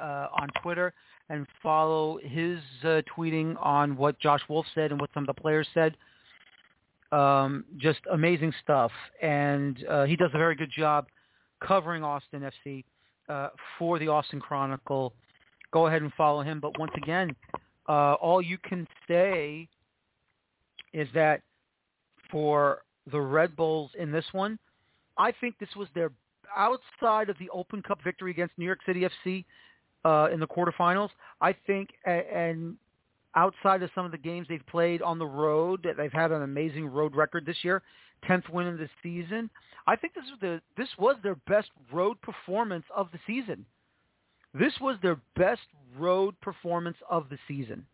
uh, 0.00 0.26
on 0.32 0.48
Twitter 0.62 0.92
and 1.28 1.46
follow 1.62 2.18
his 2.22 2.58
uh, 2.82 3.02
tweeting 3.16 3.56
on 3.64 3.96
what 3.96 4.18
Josh 4.18 4.42
Wolff 4.48 4.66
said 4.74 4.90
and 4.90 5.00
what 5.00 5.10
some 5.14 5.22
of 5.22 5.34
the 5.34 5.40
players 5.40 5.66
said. 5.72 5.96
Um, 7.12 7.64
just 7.76 8.00
amazing 8.12 8.52
stuff, 8.62 8.92
and 9.20 9.84
uh, 9.88 10.04
he 10.04 10.14
does 10.14 10.30
a 10.32 10.38
very 10.38 10.54
good 10.54 10.70
job 10.70 11.06
covering 11.60 12.04
Austin 12.04 12.48
FC 12.64 12.84
uh, 13.28 13.48
for 13.78 13.98
the 13.98 14.08
Austin 14.08 14.40
Chronicle. 14.40 15.12
Go 15.72 15.86
ahead 15.86 16.02
and 16.02 16.12
follow 16.14 16.42
him. 16.42 16.60
But 16.60 16.78
once 16.78 16.92
again, 16.96 17.34
uh, 17.88 18.14
all 18.14 18.40
you 18.40 18.58
can 18.58 18.86
say 19.08 19.68
is 20.92 21.08
that 21.14 21.42
for 22.30 22.82
the 23.10 23.20
Red 23.20 23.56
Bulls 23.56 23.90
in 23.98 24.12
this 24.12 24.24
one, 24.32 24.58
I 25.18 25.32
think 25.32 25.58
this 25.58 25.68
was 25.76 25.88
their 25.94 26.10
outside 26.56 27.28
of 27.28 27.36
the 27.38 27.48
Open 27.50 27.82
Cup 27.82 27.98
victory 28.02 28.30
against 28.30 28.56
New 28.58 28.64
York 28.64 28.80
City 28.86 29.06
FC 29.24 29.44
uh, 30.04 30.32
in 30.32 30.40
the 30.40 30.46
quarterfinals. 30.46 31.10
I 31.40 31.54
think, 31.66 31.90
and 32.04 32.76
outside 33.36 33.82
of 33.82 33.90
some 33.94 34.04
of 34.04 34.12
the 34.12 34.18
games 34.18 34.46
they've 34.48 34.66
played 34.66 35.02
on 35.02 35.18
the 35.18 35.26
road, 35.26 35.86
they've 35.96 36.12
had 36.12 36.32
an 36.32 36.42
amazing 36.42 36.86
road 36.86 37.14
record 37.14 37.46
this 37.46 37.62
year, 37.62 37.82
tenth 38.26 38.48
win 38.48 38.66
in 38.66 38.76
the 38.76 38.88
season. 39.02 39.50
I 39.86 39.96
think 39.96 40.14
this 40.14 40.24
was 40.30 40.40
the 40.40 40.60
this 40.76 40.88
was 40.98 41.16
their 41.22 41.36
best 41.46 41.70
road 41.92 42.20
performance 42.22 42.84
of 42.94 43.08
the 43.12 43.18
season. 43.26 43.64
This 44.52 44.72
was 44.80 44.96
their 45.02 45.20
best 45.36 45.62
road 45.96 46.34
performance 46.40 46.96
of 47.08 47.28
the 47.28 47.38
season. 47.46 47.86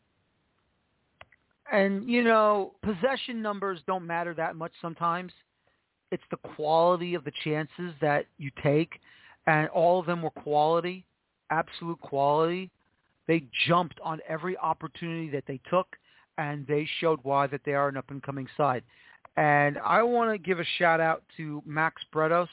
And, 1.70 2.08
you 2.08 2.22
know, 2.22 2.74
possession 2.82 3.42
numbers 3.42 3.80
don't 3.86 4.06
matter 4.06 4.32
that 4.34 4.56
much 4.56 4.72
sometimes. 4.80 5.32
It's 6.12 6.22
the 6.30 6.36
quality 6.54 7.14
of 7.14 7.24
the 7.24 7.32
chances 7.42 7.92
that 8.00 8.26
you 8.38 8.50
take, 8.62 9.00
and 9.46 9.68
all 9.68 9.98
of 9.98 10.06
them 10.06 10.22
were 10.22 10.30
quality, 10.30 11.04
absolute 11.50 12.00
quality. 12.00 12.70
They 13.27 13.44
jumped 13.66 13.98
on 14.03 14.20
every 14.28 14.57
opportunity 14.59 15.31
that 15.31 15.44
they 15.47 15.61
took, 15.69 15.97
and 16.39 16.66
they 16.66 16.89
showed 17.01 17.20
why 17.23 17.47
that 17.48 17.62
they 17.65 17.74
are 17.74 17.89
an 17.89 17.97
up-and-coming 17.97 18.48
side. 18.57 18.82
And 19.36 19.78
I 19.78 20.03
want 20.03 20.31
to 20.31 20.39
give 20.39 20.61
a 20.61 20.65
shout-out 20.78 21.23
to 21.36 21.62
Max 21.66 22.03
Bretos. 22.15 22.48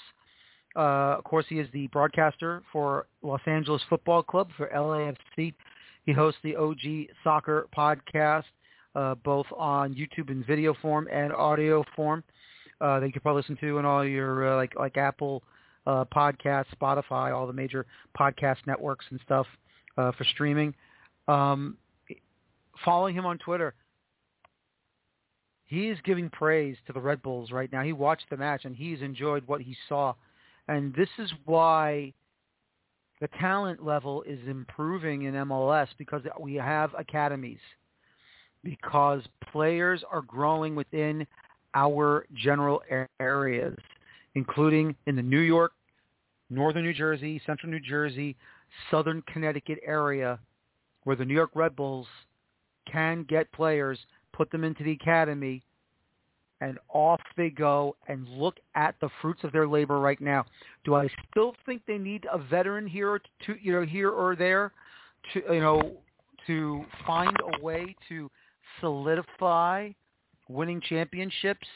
Uh, 0.76 1.18
of 1.18 1.24
course, 1.24 1.46
he 1.48 1.60
is 1.60 1.68
the 1.72 1.88
broadcaster 1.88 2.64
for 2.72 3.06
Los 3.22 3.42
Angeles 3.46 3.82
Football 3.90 4.24
Club 4.24 4.50
for 4.58 4.70
LAFC. 4.70 5.54
He 6.06 6.12
hosts 6.12 6.40
the 6.44 6.56
OG 6.56 7.16
Soccer 7.24 7.68
podcast 7.76 8.44
uh, 8.96 9.16
both 9.16 9.46
on 9.56 9.94
YouTube 9.94 10.30
in 10.30 10.44
video 10.44 10.74
form 10.82 11.08
and 11.12 11.34
audio 11.34 11.84
form. 11.96 12.24
Uh, 12.82 13.00
that 13.00 13.06
you 13.06 13.14
can 13.14 13.22
probably 13.22 13.42
listen 13.42 13.58
to 13.58 13.78
in 13.78 13.86
all 13.86 14.04
your 14.06 14.54
uh, 14.54 14.56
like 14.56 14.76
like 14.76 14.98
Apple 14.98 15.44
uh, 15.88 16.06
podcasts, 16.14 16.66
Spotify, 16.80 17.34
all 17.34 17.48
the 17.48 17.54
major 17.54 17.86
podcast 18.18 18.58
networks 18.66 19.06
and 19.10 19.20
stuff 19.26 19.48
uh, 19.98 20.12
for 20.14 20.24
streaming. 20.26 20.74
Um, 21.28 21.78
following 22.84 23.16
him 23.16 23.26
on 23.26 23.38
Twitter, 23.38 23.74
he 25.66 25.90
is 25.90 25.98
giving 26.04 26.30
praise 26.30 26.76
to 26.88 26.94
the 26.94 27.00
Red 27.00 27.22
Bulls 27.22 27.52
right 27.52 27.72
now. 27.72 27.82
He 27.82 27.94
watched 27.94 28.30
the 28.30 28.38
match 28.38 28.66
and 28.66 28.76
he's 28.76 29.02
enjoyed 29.02 29.44
what 29.48 29.62
he 29.62 29.76
saw, 29.90 30.14
and 30.68 30.94
this 30.96 31.10
is 31.18 31.32
why 31.46 32.14
the 33.22 33.28
talent 33.40 33.84
level 33.84 34.22
is 34.24 34.40
improving 34.48 35.24
in 35.24 35.34
MLS 35.34 35.88
because 35.98 36.22
we 36.40 36.56
have 36.56 36.92
academies 36.98 37.60
because 38.64 39.22
players 39.52 40.04
are 40.12 40.22
growing 40.22 40.76
within 40.76 41.26
our 41.76 42.26
general 42.36 42.82
areas, 43.20 43.78
including 44.36 44.96
in 45.08 45.16
the 45.16 45.22
New 45.22 45.40
York, 45.40 45.74
Northern 46.54 46.84
New 46.84 46.94
Jersey, 46.94 47.42
Central 47.46 47.72
New 47.72 47.80
Jersey, 47.80 48.36
southern 48.92 49.22
Connecticut 49.32 49.80
area 49.86 50.40
where 51.04 51.16
the 51.16 51.26
New 51.26 51.34
York 51.34 51.52
Red 51.54 51.76
Bulls 51.76 52.08
can 52.92 53.26
get 53.28 53.52
players, 53.52 54.00
put 54.34 54.52
them 54.52 54.64
into 54.64 54.84
the 54.84 54.92
academy, 54.92 55.64
and 56.62 56.78
off 56.90 57.20
they 57.36 57.50
go 57.50 57.96
and 58.08 58.28
look 58.30 58.56
at 58.76 58.96
the 59.02 59.10
fruits 59.22 59.44
of 59.44 59.52
their 59.52 59.68
labor 59.68 60.00
right 60.00 60.22
now. 60.22 60.46
Do 60.86 60.96
I 60.96 61.10
still 61.30 61.56
think 61.66 61.82
they 61.86 61.98
need 61.98 62.26
a 62.32 62.38
veteran 62.38 62.88
here 62.88 63.22
to 63.46 63.56
you 63.62 63.74
know 63.74 63.86
here 63.86 64.10
or 64.10 64.36
there 64.36 64.72
to 65.34 65.42
you 65.54 65.60
know 65.60 65.98
to 66.48 66.86
find 67.06 67.36
a 67.42 67.62
way 67.64 67.96
to 68.10 68.30
solidify 68.80 69.90
winning 70.50 70.82
championships 70.82 71.68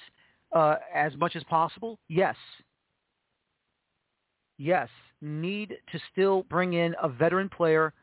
uh, 0.54 0.76
as 0.94 1.14
much 1.18 1.36
as 1.36 1.44
possible? 1.46 2.00
Yes. 2.08 2.36
Yes. 4.58 4.90
Need 5.22 5.78
to 5.92 6.00
still 6.12 6.44
bring 6.44 6.74
in 6.74 6.96
a 7.02 7.10
veteran 7.10 7.50
player 7.50 7.94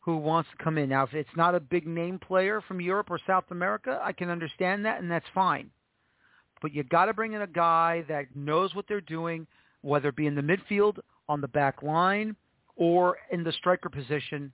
who 0.00 0.16
wants 0.16 0.50
to 0.50 0.62
come 0.62 0.76
in. 0.76 0.88
Now, 0.88 1.04
if 1.04 1.14
it's 1.14 1.36
not 1.36 1.54
a 1.54 1.60
big 1.60 1.86
name 1.86 2.18
player 2.18 2.60
from 2.60 2.80
Europe 2.80 3.10
or 3.10 3.18
South 3.26 3.44
America, 3.50 4.00
I 4.02 4.12
can 4.12 4.28
understand 4.28 4.84
that, 4.84 5.00
and 5.00 5.10
that's 5.10 5.24
fine. 5.34 5.70
But 6.60 6.74
you 6.74 6.82
got 6.82 7.06
to 7.06 7.14
bring 7.14 7.32
in 7.32 7.42
a 7.42 7.46
guy 7.46 8.04
that 8.08 8.26
knows 8.34 8.74
what 8.74 8.86
they're 8.88 9.00
doing, 9.00 9.46
whether 9.82 10.08
it 10.08 10.16
be 10.16 10.26
in 10.26 10.34
the 10.34 10.42
midfield, 10.42 10.98
on 11.28 11.40
the 11.40 11.48
back 11.48 11.82
line, 11.82 12.36
or 12.76 13.16
in 13.30 13.44
the 13.44 13.52
striker 13.52 13.88
position 13.88 14.52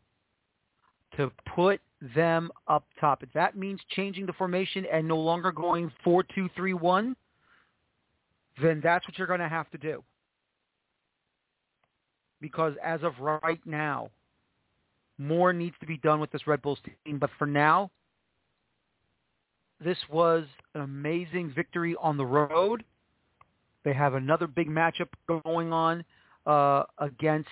to 1.17 1.33
put 1.55 1.81
them 2.15 2.51
up 2.69 2.85
top. 3.01 3.23
If 3.23 3.33
that 3.33 3.57
means 3.57 3.81
changing 3.91 4.27
the 4.27 4.33
formation 4.35 4.87
and 4.93 5.09
no 5.09 5.19
longer 5.19 5.51
going 5.51 5.91
four-two-three-one, 6.05 7.17
then 8.63 8.81
that's 8.83 9.07
what 9.09 9.19
you're 9.19 9.27
going 9.27 9.41
to 9.41 9.49
have 9.49 9.71
to 9.71 9.79
do. 9.79 10.05
Because 12.41 12.75
as 12.83 13.03
of 13.03 13.19
right 13.21 13.61
now, 13.65 14.11
more 15.19 15.53
needs 15.53 15.77
to 15.81 15.87
be 15.87 15.99
done 15.99 16.21
with 16.21 16.31
this 16.31 16.47
Red 16.47 16.63
Bulls 16.63 16.79
team. 16.85 17.19
But 17.19 17.31
for 17.39 17.47
now, 17.47 17.91
this 19.83 19.99
was 20.11 20.45
an 20.75 20.83
amazing 20.83 21.53
victory 21.55 21.95
on 22.01 22.17
the 22.17 22.25
road. 22.25 22.85
They 23.85 23.93
have 23.93 24.15
another 24.15 24.47
big 24.47 24.69
matchup 24.69 25.09
going 25.27 25.73
on 25.73 26.05
uh, 26.47 26.85
against 26.99 27.49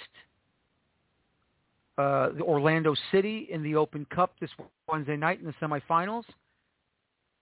uh, 1.96 2.30
the 2.30 2.42
Orlando 2.42 2.94
City 3.10 3.48
in 3.50 3.62
the 3.62 3.76
Open 3.76 4.06
Cup 4.14 4.34
this 4.40 4.50
Wednesday 4.90 5.16
night 5.16 5.40
in 5.40 5.46
the 5.46 5.54
semifinals. 5.60 6.24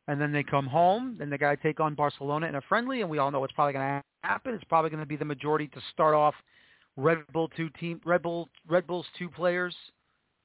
And 0.09 0.21
then 0.21 0.33
they 0.33 0.45
come 0.45 0.67
home. 0.67 1.17
Then 1.19 1.31
they 1.31 1.39
got 1.39 1.51
to 1.51 1.57
take 1.57 1.81
on 1.81 1.95
Barcelona 1.95 2.47
in 2.47 2.55
a 2.55 2.61
friendly, 2.63 3.01
and 3.01 3.11
we 3.11 3.19
all 3.19 3.31
know 3.31 3.41
what's 3.41 3.53
probably 3.53 3.73
going 3.73 4.01
to 4.01 4.05
happen. 4.23 4.55
It's 4.55 4.65
probably 4.65 4.91
going 4.91 5.01
to 5.01 5.07
be 5.07 5.17
the 5.17 5.25
majority 5.25 5.67
to 5.69 5.81
start 5.93 6.15
off 6.15 6.35
Red 6.97 7.19
Bull 7.33 7.49
two 7.57 7.69
team 7.71 8.01
Red 8.05 8.23
Bull 8.23 8.49
Red 8.69 8.87
Bulls 8.87 9.07
two 9.19 9.29
players 9.29 9.75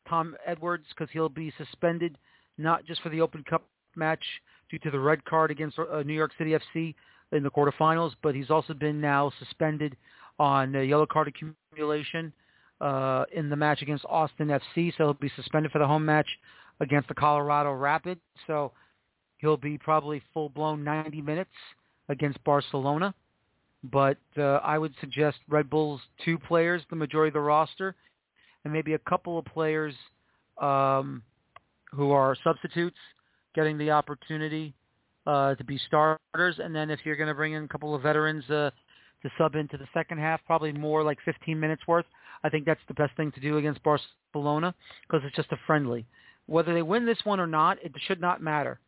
Tom 0.07 0.36
Edwards 0.45 0.86
because 0.90 1.10
he'll 1.11 1.30
be 1.30 1.53
suspended 1.57 2.18
not 2.57 2.86
just 2.86 3.02
for 3.02 3.10
the 3.10 3.22
Open 3.22 3.44
Cup 3.44 3.64
match 3.95 4.23
due 4.69 4.80
to 4.80 4.91
the 4.91 4.99
red 4.99 5.23
card 5.26 5.52
against 5.52 5.78
uh, 5.80 6.02
New 6.03 6.14
York 6.14 6.32
City 6.38 6.52
FC 6.52 6.95
in 7.32 7.44
the 7.44 7.49
quarterfinals, 7.49 8.11
but 8.22 8.36
he's 8.36 8.49
also 8.49 8.73
been 8.73 8.99
now 8.99 9.32
suspended 9.40 9.95
on 10.40 10.73
yellow 10.73 11.06
card 11.06 11.28
accumulation 11.28 12.34
uh, 12.82 13.26
in 13.34 13.49
the 13.49 13.56
match 13.56 13.82
against 13.82 14.06
Austin 14.10 14.48
FC. 14.48 14.91
So 14.98 15.06
he'll 15.06 15.14
be 15.14 15.32
suspended 15.36 15.72
for 15.72 15.80
the 15.80 15.88
home 15.88 16.06
match 16.06 16.28
against 16.80 17.07
the 17.07 17.14
Colorado 17.14 17.73
Rapid. 17.73 18.19
So 18.48 18.72
he'll 19.38 19.57
be 19.57 19.78
probably 19.78 20.22
full-blown 20.34 20.84
90 20.84 21.22
minutes 21.22 21.52
against 22.10 22.44
Barcelona. 22.44 23.14
But 23.84 24.18
uh, 24.38 24.60
I 24.64 24.78
would 24.78 24.94
suggest 24.99 25.38
Red 25.49 25.70
Bulls 25.70 26.02
two 26.24 26.38
players, 26.38 26.84
the 26.90 26.95
majority 26.95 27.30
of 27.30 27.34
the 27.34 27.40
roster, 27.40 27.95
and 28.64 28.72
maybe 28.72 28.94
a 28.94 28.99
couple 28.99 29.40
of 29.40 29.45
players 29.45 29.95
um, 30.62 31.24
who 31.91 32.12
are 32.12 32.36
substitutes 32.44 32.98
getting 33.56 33.78
the 33.78 33.91
opportunity 33.91 34.74
uh, 35.26 35.56
to 35.56 35.64
be 35.64 35.80
starters. 35.88 36.60
And 36.60 36.76
then 36.76 36.90
if 36.90 36.99
you're 37.03 37.16
going 37.16 37.28
to 37.28 37.34
bring 37.34 37.53
in 37.53 37.64
a 37.64 37.68
couple 37.68 37.95
of 37.95 38.02
veterans 38.02 38.44
uh, 38.49 38.72
to 39.24 39.30
sub 39.38 39.56
into 39.56 39.78
the 39.78 39.88
second 39.94 40.20
half, 40.20 40.41
probably 40.45 40.72
more 40.72 41.03
like 41.03 41.18
15 41.26 41.60
minutes 41.60 41.84
worth. 41.88 42.06
I 42.44 42.49
think 42.49 42.66
that's 42.66 42.82
the 42.88 42.94
best 42.94 43.16
thing 43.18 43.32
to 43.34 43.40
do 43.40 43.58
against 43.58 43.82
Barcelona 43.84 44.74
because 45.08 45.22
it's 45.26 45.36
just 45.36 45.52
a 45.52 45.58
friendly. 45.68 46.06
Whether 46.48 46.74
they 46.74 46.82
win 46.82 47.06
this 47.06 47.20
one 47.24 47.40
or 47.40 47.48
not, 47.48 47.78
it 47.84 47.91
should 48.08 48.20
not 48.20 48.41
matter. 48.41 48.80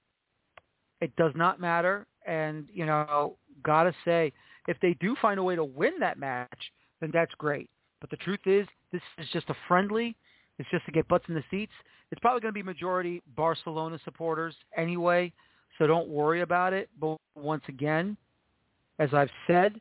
It 1.01 1.15
does 1.15 1.33
not 1.35 1.59
matter. 1.59 2.07
And, 2.25 2.67
you 2.73 2.85
know, 2.85 3.35
got 3.63 3.83
to 3.83 3.93
say, 4.05 4.33
if 4.67 4.77
they 4.81 4.95
do 4.99 5.15
find 5.21 5.39
a 5.39 5.43
way 5.43 5.55
to 5.55 5.63
win 5.63 5.93
that 5.99 6.17
match, 6.17 6.71
then 7.01 7.11
that's 7.13 7.33
great. 7.35 7.69
But 8.01 8.09
the 8.09 8.17
truth 8.17 8.39
is, 8.45 8.67
this 8.91 9.01
is 9.17 9.27
just 9.31 9.49
a 9.49 9.55
friendly. 9.67 10.15
It's 10.59 10.69
just 10.69 10.85
to 10.85 10.91
get 10.91 11.07
butts 11.07 11.25
in 11.27 11.35
the 11.35 11.43
seats. 11.49 11.71
It's 12.11 12.19
probably 12.19 12.41
going 12.41 12.53
to 12.53 12.53
be 12.53 12.63
majority 12.63 13.21
Barcelona 13.35 13.99
supporters 14.03 14.55
anyway, 14.77 15.33
so 15.77 15.87
don't 15.87 16.07
worry 16.07 16.41
about 16.41 16.73
it. 16.73 16.89
But 16.99 17.17
once 17.35 17.63
again, 17.67 18.17
as 18.99 19.13
I've 19.13 19.31
said, 19.47 19.79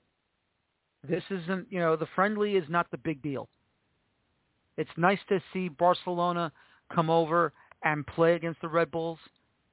this 1.07 1.23
isn't, 1.31 1.67
you 1.71 1.79
know, 1.79 1.97
the 1.97 2.07
friendly 2.15 2.57
is 2.57 2.65
not 2.69 2.91
the 2.91 2.99
big 2.99 3.21
deal. 3.23 3.49
It's 4.79 4.91
nice 4.97 5.19
to 5.29 5.43
see 5.53 5.69
Barcelona 5.69 6.51
come 6.95 7.11
over 7.11 7.53
and 7.85 8.07
play 8.07 8.35
against 8.35 8.61
the 8.63 8.69
Red 8.69 8.91
Bulls, 8.91 9.19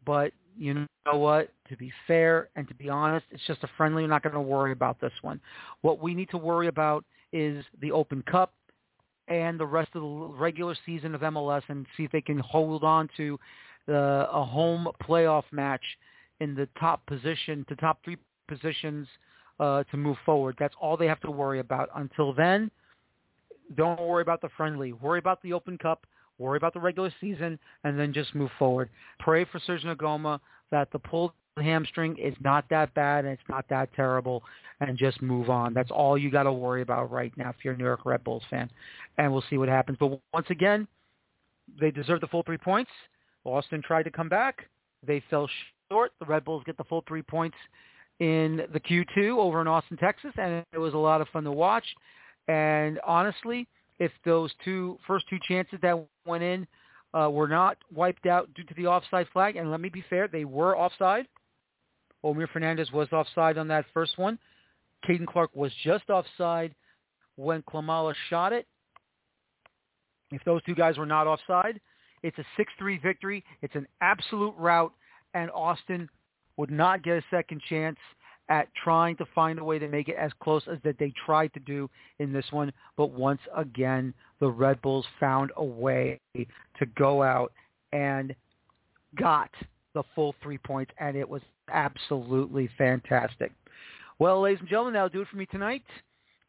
but 0.10 0.32
you 0.58 0.74
know 0.74 0.88
what? 1.20 1.52
To 1.70 1.78
be 1.78 1.94
fair 2.08 2.50
and 2.56 2.68
to 2.68 2.74
be 2.74 2.90
honest, 2.90 3.28
it's 3.30 3.46
just 3.46 3.64
a 3.64 3.70
friendly. 3.78 4.02
We're 4.02 4.10
not 4.10 4.24
going 4.24 4.34
to 4.34 4.42
worry 4.42 4.72
about 4.72 5.00
this 5.00 5.12
one. 5.22 5.40
What 5.82 6.02
we 6.02 6.16
need 6.16 6.32
to 6.32 6.38
worry 6.38 6.66
about 6.66 7.06
is 7.32 7.64
the 7.80 7.92
Open 7.92 8.24
Cup 8.24 8.52
and 9.28 9.60
the 9.60 9.68
rest 9.68 9.92
of 9.94 10.02
the 10.02 10.08
regular 10.36 10.76
season 10.84 11.14
of 11.14 11.22
MLS 11.22 11.62
and 11.68 11.86
see 11.96 12.06
if 12.06 12.12
they 12.12 12.22
can 12.22 12.40
hold 12.40 12.84
on 12.84 13.08
to 13.18 13.40
the, 13.86 14.28
a 14.34 14.44
home 14.44 14.88
playoff 15.08 15.44
match 15.52 15.84
in 16.40 16.56
the 16.56 16.68
top 16.80 17.06
position, 17.06 17.64
the 17.70 17.76
top 17.76 18.04
three 18.04 18.18
positions 18.48 19.08
uh, 19.60 19.84
to 19.92 19.98
move 19.98 20.18
forward. 20.26 20.56
That's 20.58 20.74
all 20.82 20.98
they 20.98 21.06
have 21.06 21.22
to 21.22 21.30
worry 21.30 21.60
about. 21.60 21.90
Until 21.96 22.34
then, 22.34 22.72
don't 23.76 24.02
worry 24.02 24.24
about 24.24 24.42
the 24.42 24.50
friendly. 24.58 24.92
Worry 24.92 25.20
about 25.20 25.40
the 25.44 25.54
Open 25.54 25.78
Cup. 25.78 26.08
Worry 26.40 26.58
about 26.58 26.74
the 26.74 26.80
regular 26.80 27.14
season, 27.22 27.60
and 27.84 28.00
then 28.00 28.14
just 28.14 28.34
move 28.34 28.50
forward. 28.58 28.90
Pray 29.20 29.46
for 29.46 29.60
Serge 29.60 29.84
Ngoma 29.84 30.40
that 30.72 30.92
the 30.92 31.00
pulled 31.00 31.34
hamstring 31.58 32.18
is 32.18 32.34
not 32.42 32.66
that 32.70 32.94
bad 32.94 33.26
and 33.26 33.34
it's 33.34 33.50
not 33.50 33.66
that 33.70 33.90
terrible 33.94 34.42
and 34.80 34.98
just 34.98 35.22
move 35.22 35.50
on. 35.50 35.74
That's 35.74 35.92
all 35.92 36.18
you 36.18 36.32
got 36.32 36.44
to 36.44 36.54
worry 36.54 36.82
about 36.82 37.12
right 37.12 37.34
now 37.38 37.50
if 37.50 37.58
you're 37.64 37.74
a 37.74 37.78
New 37.78 37.84
York 37.84 38.06
Red 38.06 38.24
Bulls 38.24 38.44
fan. 38.50 38.70
And 39.18 39.32
we'll 39.32 39.44
see 39.50 39.58
what 39.58 39.68
happens. 39.68 39.98
But 40.00 40.20
once 40.34 40.48
again, 40.50 40.88
they 41.80 41.92
deserve 41.92 42.22
the 42.22 42.28
full 42.28 42.44
three 42.44 42.58
points. 42.58 42.92
Austin 43.44 43.82
tried 43.86 44.04
to 44.04 44.12
come 44.12 44.30
back. 44.30 44.68
They 45.06 45.22
fell 45.30 45.50
short. 45.92 46.12
The 46.20 46.26
Red 46.26 46.46
Bulls 46.46 46.64
get 46.66 46.78
the 46.78 46.84
full 46.86 47.04
three 47.08 47.22
points 47.22 47.58
in 48.20 48.62
the 48.74 48.80
Q2 48.80 49.38
over 49.38 49.62
in 49.62 49.68
Austin, 49.68 49.98
Texas, 49.98 50.32
and 50.38 50.66
it 50.74 50.78
was 50.78 50.94
a 50.94 50.98
lot 50.98 51.22
of 51.22 51.28
fun 51.30 51.44
to 51.46 51.52
watch. 51.52 51.86
And 52.48 53.00
honestly, 53.06 53.68
if 54.00 54.12
those 54.26 54.52
two 54.64 54.98
first 55.06 55.26
two 55.30 55.40
chances 55.48 55.80
that 55.82 55.98
went 56.26 56.44
in 56.44 56.68
uh, 57.14 57.30
were 57.30 57.48
not 57.48 57.78
wiped 57.94 58.26
out 58.26 58.54
due 58.54 58.64
to 58.64 58.74
the 58.76 58.88
offside 58.88 59.28
flag, 59.34 59.56
and 59.56 59.72
let 59.72 59.82
me 59.82 59.90
be 59.90 60.04
fair, 60.10 60.28
they 60.28 60.46
were 60.46 60.78
offside. 60.78 61.28
Omir 62.24 62.50
Fernandez 62.52 62.92
was 62.92 63.08
offside 63.12 63.58
on 63.58 63.68
that 63.70 63.86
first 63.94 64.18
one. 64.18 64.38
Caden 65.08 65.28
Clark 65.28 65.52
was 65.56 65.72
just 65.84 66.10
offside 66.10 66.76
when 67.36 67.62
Klimala 67.64 68.14
shot 68.30 68.54
it. 68.54 68.68
If 70.32 70.44
those 70.44 70.62
two 70.64 70.76
guys 70.76 70.98
were 70.98 71.06
not 71.06 71.28
offside, 71.28 71.80
it's 72.22 72.38
a 72.38 72.84
6-3 72.84 73.02
victory. 73.02 73.44
It's 73.62 73.76
an 73.76 73.88
absolute 74.02 74.54
rout, 74.58 74.94
and 75.34 75.50
Austin 75.52 76.10
would 76.58 76.70
not 76.70 77.04
get 77.04 77.18
a 77.18 77.24
second 77.32 77.62
chance 77.70 77.98
at 78.50 78.68
trying 78.84 79.16
to 79.18 79.26
find 79.34 79.60
a 79.60 79.64
way 79.64 79.80
to 79.80 79.88
make 79.88 80.10
it 80.10 80.16
as 80.16 80.32
close 80.42 80.64
as 80.72 80.80
that 80.84 80.98
they 80.98 81.14
tried 81.26 81.54
to 81.54 81.60
do 81.60 81.90
in 82.20 82.34
this 82.34 82.46
one. 82.52 82.74
But 82.98 83.12
once 83.12 83.42
again, 83.56 84.14
the 84.40 84.50
Red 84.50 84.82
Bulls 84.82 85.06
found 85.20 85.52
a 85.56 85.64
way 85.64 86.20
to 86.36 86.86
go 86.98 87.22
out 87.24 87.52
and 87.94 88.36
got 89.16 89.50
the 89.94 90.04
full 90.16 90.36
three 90.42 90.58
points, 90.58 90.92
and 91.00 91.16
it 91.16 91.28
was 91.28 91.42
absolutely 91.72 92.70
fantastic. 92.78 93.52
Well, 94.18 94.42
ladies 94.42 94.60
and 94.60 94.70
gentlemen, 94.70 94.94
that'll 94.94 95.10
do 95.10 95.22
it 95.22 95.28
for 95.30 95.38
me 95.38 95.46
tonight. 95.46 95.84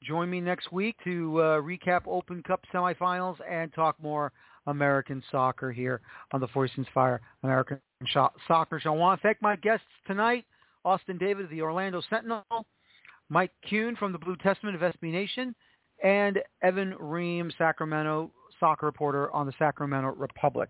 Join 0.02 0.30
me 0.30 0.40
next 0.40 0.72
week 0.72 0.96
to 1.04 1.38
uh, 1.38 1.60
recap 1.60 2.02
Open 2.06 2.42
Cup 2.42 2.62
semifinals 2.72 3.36
and 3.48 3.72
talk 3.74 4.02
more 4.02 4.32
American 4.66 5.22
soccer 5.30 5.70
here 5.70 6.00
on 6.32 6.40
the 6.40 6.48
Feuerstein's 6.48 6.86
Fire 6.94 7.20
American 7.42 7.78
Soccer 8.46 8.80
Show. 8.80 8.92
I 8.92 8.96
want 8.96 9.20
to 9.20 9.26
thank 9.26 9.42
my 9.42 9.56
guests 9.56 9.86
tonight, 10.06 10.44
Austin 10.84 11.18
David 11.18 11.44
of 11.44 11.50
the 11.50 11.62
Orlando 11.62 12.02
Sentinel, 12.08 12.44
Mike 13.28 13.52
Kuhn 13.68 13.96
from 13.96 14.12
the 14.12 14.18
Blue 14.18 14.36
Testament 14.36 14.76
of 14.76 14.94
SB 14.94 15.12
Nation, 15.12 15.54
and 16.02 16.38
Evan 16.62 16.94
Ream, 16.98 17.52
Sacramento 17.58 18.30
soccer 18.58 18.86
reporter 18.86 19.30
on 19.32 19.46
the 19.46 19.52
Sacramento 19.58 20.14
Republic. 20.16 20.68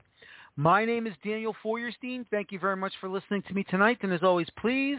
My 0.56 0.84
name 0.84 1.06
is 1.06 1.14
Daniel 1.24 1.54
Feuerstein. 1.62 2.26
Thank 2.30 2.52
you 2.52 2.58
very 2.58 2.76
much 2.76 2.92
for 3.00 3.08
listening 3.08 3.42
to 3.48 3.54
me 3.54 3.64
tonight. 3.64 3.98
And 4.02 4.12
as 4.12 4.22
always, 4.22 4.48
please 4.58 4.98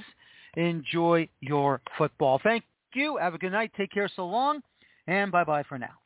enjoy 0.56 1.28
your 1.40 1.82
football. 1.98 2.40
Thank 2.44 2.64
you. 2.94 3.18
Have 3.18 3.34
a 3.34 3.38
good 3.38 3.52
night. 3.52 3.72
Take 3.78 3.92
care 3.92 4.10
so 4.16 4.26
long. 4.26 4.62
And 5.08 5.32
bye-bye 5.32 5.64
for 5.64 5.78
now. 5.78 6.01